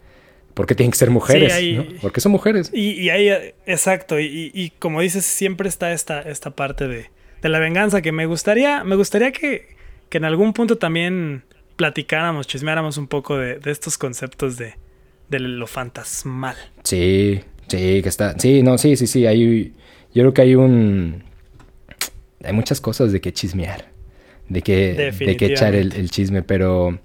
porque 0.54 0.74
tienen 0.74 0.90
que 0.90 0.98
ser 0.98 1.10
mujeres, 1.10 1.76
¿no? 1.76 1.86
Porque 2.00 2.20
son 2.20 2.32
mujeres. 2.32 2.70
Y, 2.72 2.92
y 2.92 3.10
ahí, 3.10 3.28
exacto, 3.66 4.18
y, 4.18 4.72
como 4.78 5.00
dices, 5.00 5.24
siempre 5.24 5.68
está 5.68 5.92
esta, 5.92 6.20
esta 6.22 6.50
parte 6.50 6.88
de, 6.88 7.06
la 7.42 7.58
venganza 7.58 8.02
que 8.02 8.12
me 8.12 8.26
gustaría, 8.26 8.84
me 8.84 8.96
gustaría 8.96 9.32
que, 9.32 9.76
en 10.10 10.24
algún 10.24 10.52
punto 10.52 10.76
también 10.76 11.44
platicáramos, 11.76 12.46
chismeáramos 12.46 12.98
un 12.98 13.06
poco 13.06 13.38
de, 13.38 13.58
estos 13.66 13.96
conceptos 13.96 14.56
de, 14.56 14.74
lo 15.30 15.66
fantasmal. 15.66 16.56
Sí, 16.82 17.40
sí, 17.68 18.02
que 18.02 18.08
está, 18.08 18.38
sí, 18.38 18.62
no, 18.62 18.76
sí, 18.78 18.96
sí, 18.96 19.06
sí, 19.06 19.26
hay, 19.26 19.72
yo 20.12 20.22
creo 20.22 20.34
que 20.34 20.42
hay 20.42 20.54
un, 20.56 21.22
hay 22.42 22.52
muchas 22.52 22.80
cosas 22.80 23.12
de 23.12 23.20
que 23.20 23.32
chismear, 23.32 23.90
de 24.48 24.62
que, 24.62 25.12
de 25.18 25.36
que 25.36 25.46
echar 25.46 25.74
el, 25.74 26.10
chisme, 26.10 26.42
pero, 26.42 26.98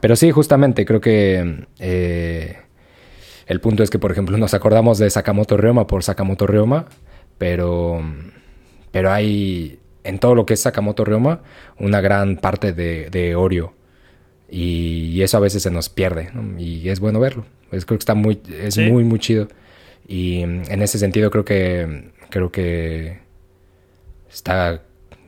pero 0.00 0.16
sí, 0.16 0.30
justamente 0.30 0.86
creo 0.86 1.00
que... 1.00 1.66
Eh, 1.78 2.56
el 3.46 3.60
punto 3.60 3.82
es 3.82 3.90
que, 3.90 3.98
por 3.98 4.10
ejemplo, 4.10 4.36
nos 4.38 4.54
acordamos 4.54 4.98
de 4.98 5.08
Sakamoto 5.08 5.56
Ryoma 5.56 5.86
por 5.86 6.02
Sakamoto 6.02 6.46
Ryoma, 6.46 6.86
pero, 7.38 8.02
pero 8.90 9.12
hay 9.12 9.78
en 10.02 10.18
todo 10.18 10.34
lo 10.34 10.46
que 10.46 10.54
es 10.54 10.60
Sakamoto 10.60 11.04
Ryoma 11.04 11.42
una 11.78 12.00
gran 12.00 12.36
parte 12.36 12.72
de, 12.72 13.08
de 13.10 13.36
Oreo. 13.36 13.74
Y, 14.48 15.22
eso 15.22 15.36
a 15.36 15.40
veces 15.40 15.62
se 15.62 15.70
nos 15.70 15.88
pierde, 15.88 16.30
y 16.58 16.88
es 16.88 17.00
bueno 17.00 17.18
verlo. 17.18 17.46
Es, 17.72 17.84
creo 17.84 17.98
que 17.98 18.02
está 18.02 18.14
muy, 18.14 18.40
es 18.60 18.78
muy, 18.78 19.02
muy 19.02 19.18
chido. 19.18 19.48
Y 20.06 20.42
en 20.42 20.82
ese 20.82 20.98
sentido 20.98 21.30
creo 21.30 21.44
que, 21.44 22.10
creo 22.30 22.52
que 22.52 23.18
está 24.30 24.82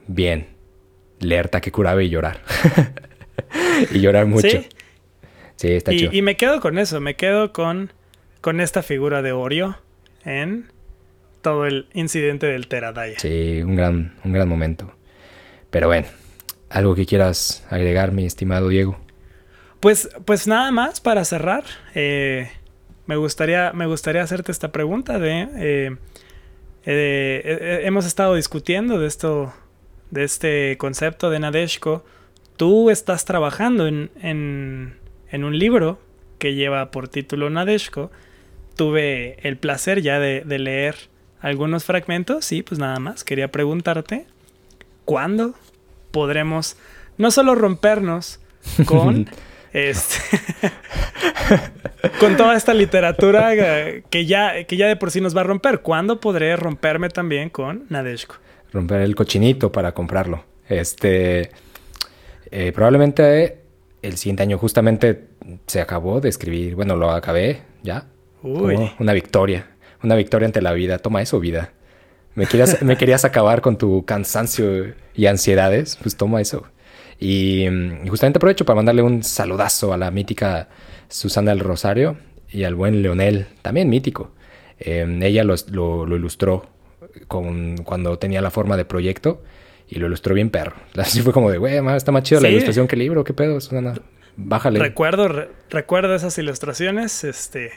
bien 0.07 0.47
leer 1.21 1.49
Takekurabe 1.49 2.05
y 2.05 2.11
llorar. 2.11 2.43
y 3.93 4.01
llorar 4.01 4.27
mucho. 4.27 4.49
Sí, 4.49 4.67
sí 5.57 5.69
está 5.73 5.91
chido. 5.91 6.13
Y 6.13 6.23
me 6.23 6.37
quedo 6.37 6.61
con 6.61 6.79
eso, 6.79 7.01
me 7.01 7.17
quedo 7.17 7.53
con 7.53 7.93
con 8.41 8.61
esta 8.61 8.83
figura 8.83 9.23
de 9.23 9.33
Oreo 9.33 9.79
en 10.25 10.71
todo 11.43 11.67
el 11.67 11.89
incidente 11.95 12.47
del 12.47 12.69
Teradaya. 12.69 13.19
Sí, 13.19 13.63
un 13.63 13.77
gran, 13.77 14.15
un 14.25 14.33
gran 14.33 14.49
momento. 14.49 14.93
Pero 15.71 15.87
bueno, 15.87 16.07
algo 16.71 16.95
que 16.95 17.07
quieras 17.07 17.67
agregar, 17.71 18.13
mi 18.13 18.25
estimado 18.25 18.69
Diego. 18.69 18.99
Pues, 19.81 20.09
pues 20.25 20.47
nada 20.47 20.71
más 20.73 21.01
para 21.01 21.25
cerrar. 21.25 21.65
eh, 21.95 22.51
me, 23.07 23.17
gustaría, 23.17 23.73
me 23.73 23.87
gustaría 23.87 24.23
hacerte 24.23 24.53
esta 24.53 24.73
pregunta 24.73 25.19
de... 25.19 25.43
eh, 25.53 25.97
eh, 26.85 27.81
hemos 27.85 28.07
estado 28.07 28.35
discutiendo 28.35 28.99
de 28.99 29.07
esto, 29.07 29.53
de 30.11 30.25
este 30.25 30.77
concepto 30.79 31.31
de 31.31 31.39
Nadeshko. 31.39 32.05
Tú 32.57 32.91
estás 32.91 33.25
trabajando 33.25 33.87
en, 33.87 34.11
en, 34.21 34.97
en 35.31 35.45
un 35.45 35.59
libro 35.59 36.01
que 36.39 36.55
lleva 36.55 36.91
por 36.91 37.09
título 37.09 37.51
Nadeshko. 37.51 38.11
Tuve 38.79 39.37
el 39.43 39.57
placer 39.57 40.03
ya 40.03 40.21
de, 40.21 40.43
de 40.47 40.59
leer 40.61 40.95
algunos 41.41 41.85
fragmentos 41.85 42.53
y 42.53 42.63
pues 42.63 42.79
nada 42.79 43.01
más. 43.01 43.25
Quería 43.25 43.49
preguntarte, 43.49 44.27
¿cuándo 45.05 45.55
podremos 46.13 46.77
no 47.17 47.31
solo 47.31 47.55
rompernos 47.55 48.41
con 48.87 49.29
este 49.73 50.17
con 52.21 52.37
toda 52.37 52.57
esta 52.57 52.73
literatura 52.73 53.55
eh, 53.55 54.05
que 54.09 54.27
ya, 54.27 54.65
que 54.65 54.77
ya 54.77 54.87
de 54.87 54.97
por 54.97 55.11
sí 55.11 55.21
nos 55.21 55.37
va 55.37 55.43
a 55.43 55.45
romper. 55.45 55.81
¿Cuándo 55.81 56.21
podré 56.21 56.57
romperme 56.57 57.09
también 57.09 57.51
con 57.51 57.85
Nadeshko? 57.89 58.37
Romper 58.73 59.03
el 59.03 59.15
cochinito 59.15 59.71
para 59.73 59.93
comprarlo. 59.93 60.45
Este. 60.69 61.51
eh, 62.51 62.73
probablemente 62.73 63.61
el 64.03 64.17
siguiente 64.17 64.43
año 64.43 64.59
justamente 64.59 65.29
se 65.67 65.81
acabó 65.81 66.21
de 66.21 66.29
escribir. 66.29 66.75
Bueno, 66.75 66.97
lo 66.97 67.11
acabé 67.11 67.63
ya. 67.83 68.07
Uy. 68.43 68.75
Como 68.75 68.93
una 68.99 69.13
victoria. 69.13 69.67
Una 70.03 70.15
victoria 70.15 70.47
ante 70.47 70.61
la 70.63 70.73
vida. 70.73 70.99
Toma 70.99 71.23
eso, 71.23 71.41
vida. 71.41 71.73
Me 72.35 72.47
querías, 72.47 72.83
me 72.83 72.97
querías 72.97 73.25
acabar 73.25 73.61
con 73.61 73.79
tu 73.79 74.05
cansancio 74.05 74.95
y 75.15 75.27
ansiedades. 75.27 75.97
Pues 76.01 76.17
toma 76.17 76.41
eso. 76.41 76.67
Y, 77.19 77.67
mm, 77.69 78.07
y 78.07 78.09
justamente 78.09 78.39
aprovecho 78.39 78.65
para 78.65 78.77
mandarle 78.77 79.03
un 79.03 79.23
saludazo 79.25 79.93
a 79.93 79.97
la 79.97 80.11
mítica 80.13 80.69
Susana 81.09 81.51
del 81.51 81.61
Rosario 81.61 82.17
y 82.51 82.63
al 82.65 82.75
buen 82.77 83.03
Leonel, 83.03 83.47
también 83.63 83.89
mítico. 83.89 84.31
Eh, 84.79 85.05
ella 85.23 85.43
lo, 85.43 85.55
lo- 85.73 86.07
lo 86.07 86.17
ilustró 86.17 86.67
con, 87.27 87.79
cuando 87.79 88.19
tenía 88.19 88.41
la 88.41 88.51
forma 88.53 88.77
de 88.77 88.85
proyecto 88.85 89.43
y 89.89 89.97
lo 89.99 90.07
ilustró 90.07 90.35
bien 90.35 90.51
perro. 90.51 90.77
Así 90.97 91.21
fue 91.23 91.33
como 91.33 91.51
de, 91.51 91.59
güey, 91.59 91.75
está 91.97 92.13
más 92.13 92.23
chido 92.23 92.41
la 92.41 92.49
ilustración 92.49 92.87
que 92.87 92.95
el 92.95 93.01
libro, 93.01 93.25
¿qué 93.25 93.33
pedo, 93.35 93.61
Susana? 93.61 93.95
Bájale. 94.37 94.79
Recuerdo, 94.79 95.27
re- 95.27 95.49
recuerdo 95.71 96.15
esas 96.15 96.39
ilustraciones, 96.39 97.25
este... 97.25 97.73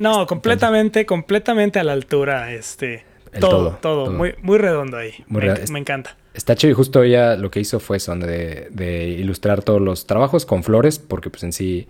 No, 0.00 0.26
completamente, 0.26 1.06
completamente 1.06 1.78
a 1.78 1.84
la 1.84 1.92
altura, 1.92 2.52
este... 2.52 3.04
Todo, 3.38 3.48
todo, 3.50 3.78
todo, 3.80 4.04
todo. 4.06 4.12
Muy, 4.14 4.34
muy 4.42 4.58
redondo 4.58 4.96
ahí. 4.96 5.12
Muy 5.28 5.40
me, 5.42 5.54
re- 5.54 5.62
enc- 5.64 5.70
me 5.70 5.78
encanta. 5.78 6.16
Está 6.34 6.56
chido 6.56 6.72
y 6.72 6.74
justo 6.74 7.04
ella 7.04 7.36
lo 7.36 7.48
que 7.48 7.60
hizo 7.60 7.78
fue 7.78 7.98
eso, 7.98 8.12
de, 8.16 8.66
de 8.72 9.06
ilustrar 9.06 9.62
todos 9.62 9.80
los 9.80 10.06
trabajos 10.08 10.44
con 10.44 10.64
flores, 10.64 10.98
porque 10.98 11.30
pues 11.30 11.44
en 11.44 11.52
sí 11.52 11.86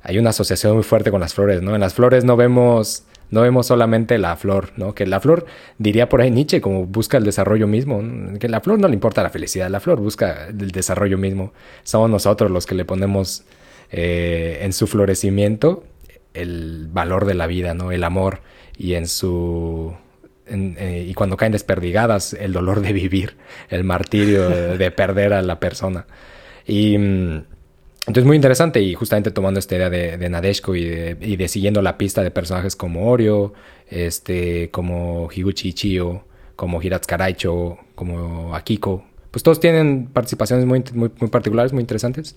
hay 0.00 0.16
una 0.18 0.30
asociación 0.30 0.72
muy 0.74 0.82
fuerte 0.82 1.10
con 1.10 1.20
las 1.20 1.34
flores, 1.34 1.60
¿no? 1.60 1.74
En 1.74 1.80
las 1.82 1.92
flores 1.92 2.24
no 2.24 2.36
vemos, 2.38 3.04
no 3.28 3.42
vemos 3.42 3.66
solamente 3.66 4.16
la 4.16 4.34
flor, 4.36 4.70
¿no? 4.78 4.94
Que 4.94 5.06
la 5.06 5.20
flor, 5.20 5.44
diría 5.76 6.08
por 6.08 6.22
ahí 6.22 6.30
Nietzsche, 6.30 6.62
como 6.62 6.86
busca 6.86 7.18
el 7.18 7.24
desarrollo 7.24 7.66
mismo, 7.66 8.00
¿no? 8.00 8.38
que 8.38 8.48
la 8.48 8.62
flor 8.62 8.78
no 8.78 8.88
le 8.88 8.94
importa 8.94 9.22
la 9.22 9.28
felicidad, 9.30 9.68
la 9.68 9.80
flor 9.80 10.00
busca 10.00 10.46
el 10.48 10.70
desarrollo 10.70 11.18
mismo. 11.18 11.52
Somos 11.82 12.08
nosotros 12.08 12.50
los 12.50 12.64
que 12.64 12.74
le 12.74 12.86
ponemos 12.86 13.44
eh, 13.90 14.60
en 14.62 14.72
su 14.72 14.86
florecimiento 14.86 15.84
el 16.34 16.88
valor 16.90 17.24
de 17.26 17.34
la 17.34 17.46
vida, 17.46 17.74
¿no? 17.74 17.92
El 17.92 18.04
amor 18.04 18.40
y 18.76 18.94
en 18.94 19.06
su 19.08 19.94
en- 20.46 20.76
eh, 20.78 21.06
y 21.08 21.14
cuando 21.14 21.36
caen 21.36 21.52
desperdigadas, 21.52 22.32
el 22.34 22.52
dolor 22.52 22.80
de 22.80 22.92
vivir, 22.92 23.36
el 23.70 23.84
martirio 23.84 24.48
de, 24.48 24.76
de 24.78 24.90
perder 24.90 25.32
a 25.32 25.42
la 25.42 25.60
persona. 25.60 26.06
Y 26.66 26.98
mm, 26.98 27.44
entonces 28.06 28.24
muy 28.24 28.36
interesante 28.36 28.80
y 28.82 28.94
justamente 28.94 29.30
tomando 29.30 29.60
esta 29.60 29.76
idea 29.76 29.88
de, 29.90 30.18
de 30.18 30.28
Nadeshko 30.28 30.74
y 30.74 30.84
de, 30.84 31.16
y 31.20 31.36
de 31.36 31.48
siguiendo 31.48 31.80
la 31.82 31.96
pista 31.98 32.22
de 32.22 32.30
personajes 32.30 32.74
como 32.76 33.08
Oreo, 33.10 33.52
este, 33.88 34.70
como 34.70 35.28
Higuchi 35.34 35.68
Ichio, 35.68 36.24
como 36.56 36.82
Hiratsu 36.82 37.06
Karaicho, 37.08 37.78
como 37.94 38.54
Akiko, 38.54 39.04
pues 39.30 39.42
todos 39.42 39.60
tienen 39.60 40.06
participaciones 40.12 40.66
muy, 40.66 40.82
muy, 40.92 41.10
muy 41.18 41.30
particulares, 41.30 41.72
muy 41.72 41.80
interesantes 41.80 42.36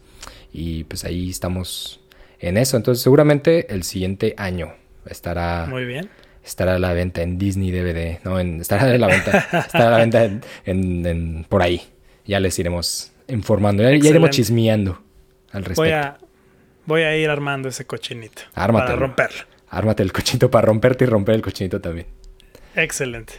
y 0.54 0.84
pues 0.86 1.04
ahí 1.04 1.30
estamos 1.30 2.00
en 2.48 2.58
eso. 2.58 2.78
Entonces 2.78 3.02
seguramente 3.04 3.74
el 3.74 3.84
siguiente 3.84 4.34
año 4.38 4.74
estará 5.06 5.66
Muy 5.70 5.86
bien. 5.86 6.10
estará 6.44 6.76
a 6.76 6.80
la 6.80 6.94
venta 6.94 7.22
en 7.22 7.38
Disney 7.38 7.72
DVD, 7.72 8.20
no, 8.24 8.40
en, 8.40 8.62
estará 8.62 8.84
a 8.92 8.98
la 8.98 9.08
venta, 9.08 9.38
estará 9.66 9.88
a 9.88 9.92
la 9.92 9.98
venta 9.98 10.24
en, 10.26 10.42
en- 10.66 11.06
en- 11.06 11.46
por 11.48 11.62
ahí. 11.62 11.82
Ya 12.26 12.40
les 12.40 12.58
iremos 12.58 13.12
informando, 13.28 13.84
ya, 13.84 13.92
ya 13.92 14.10
iremos 14.10 14.30
chismeando 14.32 15.02
al 15.52 15.64
respecto. 15.64 15.82
Voy 15.82 15.92
a, 15.92 16.18
voy 16.86 17.02
a 17.04 17.16
ir 17.18 17.30
armando 17.30 17.70
ese 17.70 17.86
cochinito. 17.86 18.42
Ármatelo. 18.56 18.96
Para 18.96 19.00
romperlo. 19.08 19.42
Ármate 19.70 20.04
el 20.04 20.12
cochinito 20.14 20.50
para 20.50 20.66
romperte 20.68 21.04
y 21.06 21.08
romper 21.08 21.36
el 21.36 21.42
cochinito 21.42 21.80
también. 21.82 22.08
Excelente. 22.76 23.34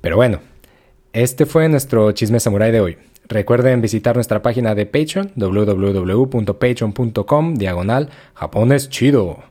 Pero 0.00 0.16
bueno, 0.16 0.40
este 1.12 1.46
fue 1.46 1.68
nuestro 1.68 2.12
chisme 2.12 2.40
samurai 2.40 2.70
de 2.72 2.80
hoy. 2.80 2.98
Recuerden 3.28 3.80
visitar 3.80 4.16
nuestra 4.16 4.42
página 4.42 4.74
de 4.74 4.86
Patreon, 4.86 5.30
www.patreon.com, 5.36 7.54
diagonal, 7.54 8.10
japonés 8.34 8.88
chido. 8.88 9.44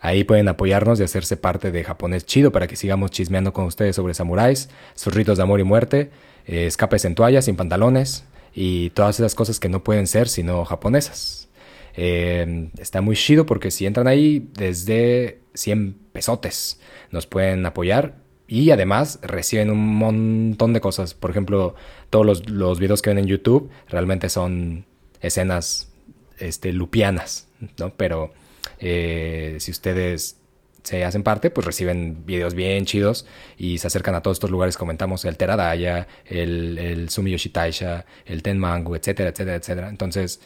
Ahí 0.00 0.24
pueden 0.24 0.48
apoyarnos 0.48 0.98
y 1.00 1.02
hacerse 1.02 1.36
parte 1.36 1.70
de 1.72 1.82
Japonés 1.82 2.24
Chido 2.24 2.52
para 2.52 2.68
que 2.68 2.76
sigamos 2.76 3.10
chismeando 3.10 3.52
con 3.52 3.64
ustedes 3.64 3.96
sobre 3.96 4.14
samuráis, 4.14 4.68
sus 4.94 5.12
ritos 5.12 5.38
de 5.38 5.42
amor 5.42 5.58
y 5.58 5.64
muerte, 5.64 6.12
eh, 6.46 6.66
escapes 6.66 7.04
en 7.04 7.16
toallas, 7.16 7.46
sin 7.46 7.56
pantalones 7.56 8.24
y 8.54 8.90
todas 8.90 9.18
esas 9.18 9.34
cosas 9.34 9.58
que 9.58 9.68
no 9.68 9.82
pueden 9.82 10.06
ser 10.06 10.28
sino 10.28 10.64
japonesas. 10.64 11.48
Eh, 11.96 12.70
está 12.78 13.00
muy 13.00 13.16
chido 13.16 13.44
porque 13.44 13.72
si 13.72 13.86
entran 13.86 14.06
ahí 14.06 14.48
desde 14.52 15.40
100 15.54 15.96
pesotes 16.12 16.78
nos 17.10 17.26
pueden 17.26 17.66
apoyar 17.66 18.14
y 18.48 18.70
además 18.70 19.20
reciben 19.22 19.70
un 19.70 19.94
montón 19.96 20.72
de 20.72 20.80
cosas. 20.80 21.12
Por 21.12 21.30
ejemplo, 21.30 21.74
todos 22.08 22.24
los, 22.24 22.48
los 22.48 22.80
videos 22.80 23.02
que 23.02 23.10
ven 23.10 23.18
en 23.18 23.26
YouTube 23.26 23.70
realmente 23.88 24.30
son 24.30 24.86
escenas 25.20 25.92
este, 26.38 26.72
lupianas, 26.72 27.48
¿no? 27.78 27.90
Pero 27.94 28.32
eh, 28.80 29.58
si 29.60 29.70
ustedes 29.70 30.38
se 30.82 31.04
hacen 31.04 31.22
parte, 31.22 31.50
pues 31.50 31.66
reciben 31.66 32.24
videos 32.24 32.54
bien 32.54 32.86
chidos 32.86 33.26
y 33.58 33.76
se 33.76 33.88
acercan 33.88 34.14
a 34.14 34.22
todos 34.22 34.36
estos 34.36 34.50
lugares. 34.50 34.78
Comentamos 34.78 35.26
el 35.26 35.36
Teradaya, 35.36 36.08
el, 36.24 36.78
el 36.78 37.10
Sumi 37.10 37.32
Yoshitaisha, 37.32 38.06
el 38.24 38.42
Tenmangu, 38.42 38.94
etcétera, 38.94 39.28
etcétera, 39.28 39.56
etcétera. 39.56 39.88
Entonces, 39.90 40.40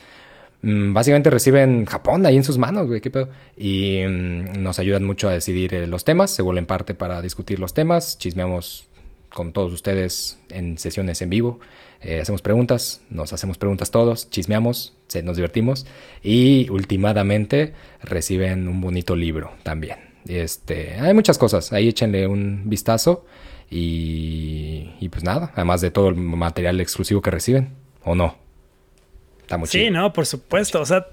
básicamente 0.63 1.31
reciben 1.31 1.87
Japón 1.87 2.25
ahí 2.25 2.37
en 2.37 2.45
sus 2.45 2.59
manos, 2.59 2.87
güey, 2.87 3.01
qué 3.01 3.11
pedo. 3.11 3.29
Y 3.57 4.01
mm, 4.07 4.63
nos 4.63 4.79
ayudan 4.79 5.05
mucho 5.05 5.29
a 5.29 5.33
decidir 5.33 5.75
eh, 5.75 5.87
los 5.87 6.05
temas, 6.05 6.31
se 6.31 6.43
vuelven 6.43 6.67
parte 6.67 6.95
para 6.95 7.21
discutir 7.21 7.59
los 7.59 7.75
temas, 7.75 8.19
chismeamos 8.19 8.89
con 9.33 9.53
todos 9.53 9.73
ustedes 9.73 10.39
en 10.51 10.79
sesiones 10.79 11.21
en 11.23 11.31
vivo. 11.31 11.61
Eh, 12.01 12.21
hacemos 12.21 12.43
preguntas, 12.43 13.01
nos 13.11 13.33
hacemos 13.33 13.59
preguntas 13.59 13.91
todos, 13.91 14.31
chismeamos, 14.31 14.95
se, 15.09 15.23
nos 15.23 15.37
divertimos 15.37 15.87
y 16.23 16.69
últimamente 16.71 17.75
reciben 18.03 18.69
un 18.69 18.81
bonito 18.81 19.17
libro 19.17 19.53
también. 19.63 19.99
Este, 20.27 20.95
hay 20.95 21.15
muchas 21.15 21.39
cosas, 21.39 21.73
ahí 21.73 21.89
échenle 21.89 22.27
un 22.27 22.63
vistazo 22.67 23.25
y, 23.71 24.91
y 25.01 25.09
pues 25.09 25.25
nada, 25.25 25.53
además 25.55 25.81
de 25.81 25.91
todo 25.91 26.09
el 26.09 26.17
material 26.17 26.81
exclusivo 26.81 27.23
que 27.23 27.31
reciben, 27.31 27.71
¿o 28.05 28.15
no? 28.15 28.37
Está 29.53 29.59
muy 29.59 29.69
Sí, 29.69 29.79
chido. 29.81 29.91
no, 29.93 30.13
por 30.15 30.25
supuesto. 30.25 30.81
O 30.81 30.87
sea, 30.87 31.07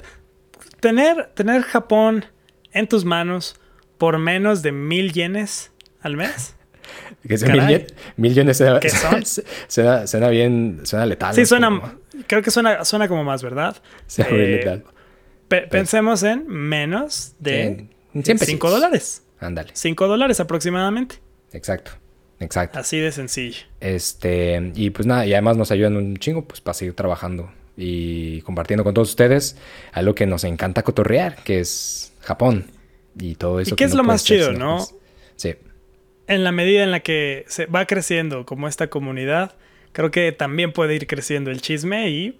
tener, 0.80 1.26
tener 1.34 1.62
Japón 1.64 2.24
en 2.72 2.88
tus 2.88 3.04
manos 3.04 3.60
por 3.98 4.18
menos 4.18 4.62
de 4.62 4.72
mil 4.72 5.12
yenes 5.12 5.74
al 6.02 6.16
mes. 6.16 6.56
Que 7.28 7.38
mil, 7.38 7.62
yen- 7.68 7.88
mil 8.16 8.34
yenes 8.34 8.56
suena, 8.58 8.80
suena, 9.68 10.08
suena 10.08 10.30
bien, 10.30 10.80
suena 10.86 11.06
letal. 11.06 11.36
Sí, 11.36 11.46
suena. 11.46 11.68
Como- 11.68 11.92
Creo 12.28 12.42
que 12.42 12.50
suena, 12.50 12.86
suena 12.86 13.10
como 13.10 13.26
más, 13.26 13.44
¿verdad? 13.44 13.76
suena 14.08 14.32
muy 14.32 14.40
Eh, 14.40 14.48
letal. 14.48 14.84
pe- 15.50 15.68
pensemos 15.68 16.24
en 16.24 16.48
menos 16.48 17.36
de 17.40 17.64
En- 17.64 17.90
en 18.14 18.24
100 18.24 18.38
5 18.38 18.40
pesitos. 18.40 18.72
dólares. 18.72 19.24
Ándale, 19.42 19.72
5 19.74 20.08
dólares 20.08 20.40
aproximadamente. 20.40 21.16
exacto, 21.52 21.92
exacto. 22.40 22.80
Así 22.80 22.98
de 23.00 23.12
sencillo. 23.12 23.60
Este, 23.82 24.72
y 24.76 24.90
pues 24.92 25.06
nada, 25.06 25.26
y 25.26 25.34
además 25.34 25.58
nos 25.58 25.72
ayudan 25.72 25.98
un 25.98 26.16
chingo 26.18 26.46
pues 26.46 26.62
para 26.62 26.74
seguir 26.74 26.94
trabajando 26.96 27.52
y 27.82 28.42
compartiendo 28.42 28.84
con 28.84 28.94
todos 28.94 29.10
ustedes 29.10 29.56
algo 29.94 30.14
que 30.14 30.26
nos 30.26 30.44
encanta 30.44 30.84
cotorrear, 30.84 31.38
que 31.44 31.60
es 31.60 32.14
Japón 32.20 32.66
y 33.18 33.36
todo 33.36 33.60
eso. 33.62 33.70
¿Y 33.70 33.72
qué 33.72 33.76
que 33.78 33.84
es 33.86 33.92
no 33.92 33.98
lo 33.98 34.04
más 34.04 34.26
chido, 34.26 34.52
no? 34.52 34.86
Sí, 35.38 35.56
En 36.28 36.44
la 36.44 36.52
medida 36.52 36.84
en 36.84 36.92
la 36.92 37.00
que 37.00 37.46
se 37.48 37.66
va 37.66 37.86
creciendo 37.86 38.46
como 38.46 38.68
esta 38.68 38.90
comunidad, 38.90 39.56
creo 39.94 40.12
que 40.12 40.32
también 40.34 40.74
puede 40.74 40.96
ir 40.96 41.08
creciendo 41.08 41.52
el 41.52 41.62
chisme 41.62 42.10
y 42.10 42.38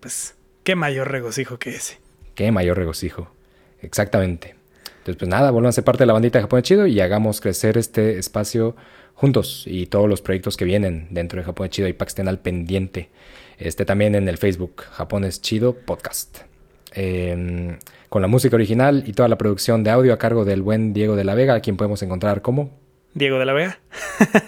pues 0.00 0.36
qué 0.62 0.76
mayor 0.76 1.10
regocijo 1.10 1.58
que 1.58 1.70
ese. 1.70 1.98
qué 2.36 2.52
mayor 2.52 2.76
regocijo. 2.78 3.32
Exactamente. 3.80 4.54
Entonces, 4.98 5.16
pues 5.16 5.28
nada, 5.28 5.50
vuelvan 5.50 5.70
a 5.70 5.72
ser 5.72 5.84
parte 5.84 6.02
de 6.02 6.06
la 6.06 6.12
bandita 6.12 6.38
de 6.38 6.42
Japón 6.42 6.62
Chido 6.62 6.86
y 6.86 7.00
hagamos 7.00 7.40
crecer 7.40 7.78
este 7.78 8.18
espacio 8.18 8.76
juntos 9.14 9.64
y 9.66 9.86
todos 9.86 10.08
los 10.08 10.20
proyectos 10.22 10.56
que 10.56 10.64
vienen 10.64 11.08
dentro 11.10 11.40
de 11.40 11.44
Japón 11.44 11.66
es 11.66 11.70
Chido 11.70 11.88
y 11.88 11.92
para 11.92 12.06
que 12.06 12.10
estén 12.10 12.28
al 12.28 12.38
pendiente. 12.38 13.08
Este 13.58 13.84
también 13.84 14.14
en 14.14 14.28
el 14.28 14.38
Facebook, 14.38 14.82
Japón 14.92 15.24
es 15.24 15.42
Chido 15.42 15.74
Podcast. 15.74 16.38
Eh, 16.94 17.76
con 18.08 18.22
la 18.22 18.28
música 18.28 18.56
original 18.56 19.04
y 19.06 19.12
toda 19.12 19.28
la 19.28 19.36
producción 19.36 19.84
de 19.84 19.90
audio 19.90 20.14
a 20.14 20.18
cargo 20.18 20.44
del 20.44 20.62
buen 20.62 20.92
Diego 20.92 21.16
de 21.16 21.24
la 21.24 21.34
Vega, 21.34 21.54
a 21.54 21.60
quien 21.60 21.76
podemos 21.76 22.02
encontrar 22.02 22.40
como 22.40 22.70
Diego 23.14 23.38
de 23.38 23.44
la 23.44 23.52
Vega. 23.52 23.78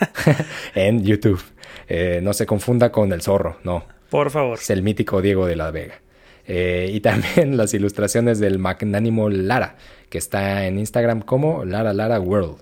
en 0.74 1.04
YouTube. 1.04 1.42
Eh, 1.88 2.20
no 2.22 2.32
se 2.32 2.46
confunda 2.46 2.92
con 2.92 3.12
el 3.12 3.20
zorro, 3.20 3.56
no. 3.64 3.84
Por 4.10 4.30
favor. 4.30 4.58
Es 4.58 4.70
el 4.70 4.82
mítico 4.82 5.20
Diego 5.20 5.46
de 5.46 5.56
la 5.56 5.70
Vega. 5.70 6.00
Eh, 6.46 6.90
y 6.92 7.00
también 7.00 7.56
las 7.56 7.74
ilustraciones 7.74 8.38
del 8.38 8.58
magnánimo 8.58 9.28
Lara, 9.28 9.76
que 10.08 10.18
está 10.18 10.66
en 10.66 10.78
Instagram 10.78 11.22
como 11.22 11.64
Lara 11.64 11.92
Lara 11.92 12.20
World. 12.20 12.58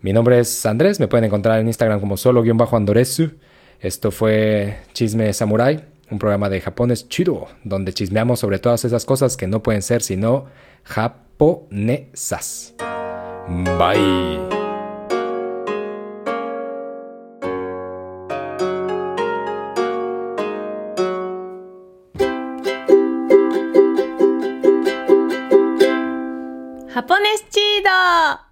Mi 0.00 0.12
nombre 0.12 0.38
es 0.38 0.64
Andrés, 0.64 0.98
me 0.98 1.08
pueden 1.08 1.24
encontrar 1.24 1.60
en 1.60 1.66
Instagram 1.66 2.00
como 2.00 2.16
solo-andoresu. 2.16 3.32
Esto 3.80 4.10
fue 4.10 4.78
Chisme 4.92 5.32
Samurai, 5.32 5.84
un 6.10 6.18
programa 6.18 6.48
de 6.48 6.60
japonés 6.60 7.08
chido, 7.08 7.46
donde 7.62 7.92
chismeamos 7.92 8.40
sobre 8.40 8.58
todas 8.58 8.84
esas 8.84 9.04
cosas 9.04 9.36
que 9.36 9.46
no 9.46 9.62
pueden 9.62 9.82
ser 9.82 10.02
sino 10.02 10.46
japonesas. 10.84 12.74
Bye. 13.48 14.58
japonés 26.92 27.44
chido 27.48 28.47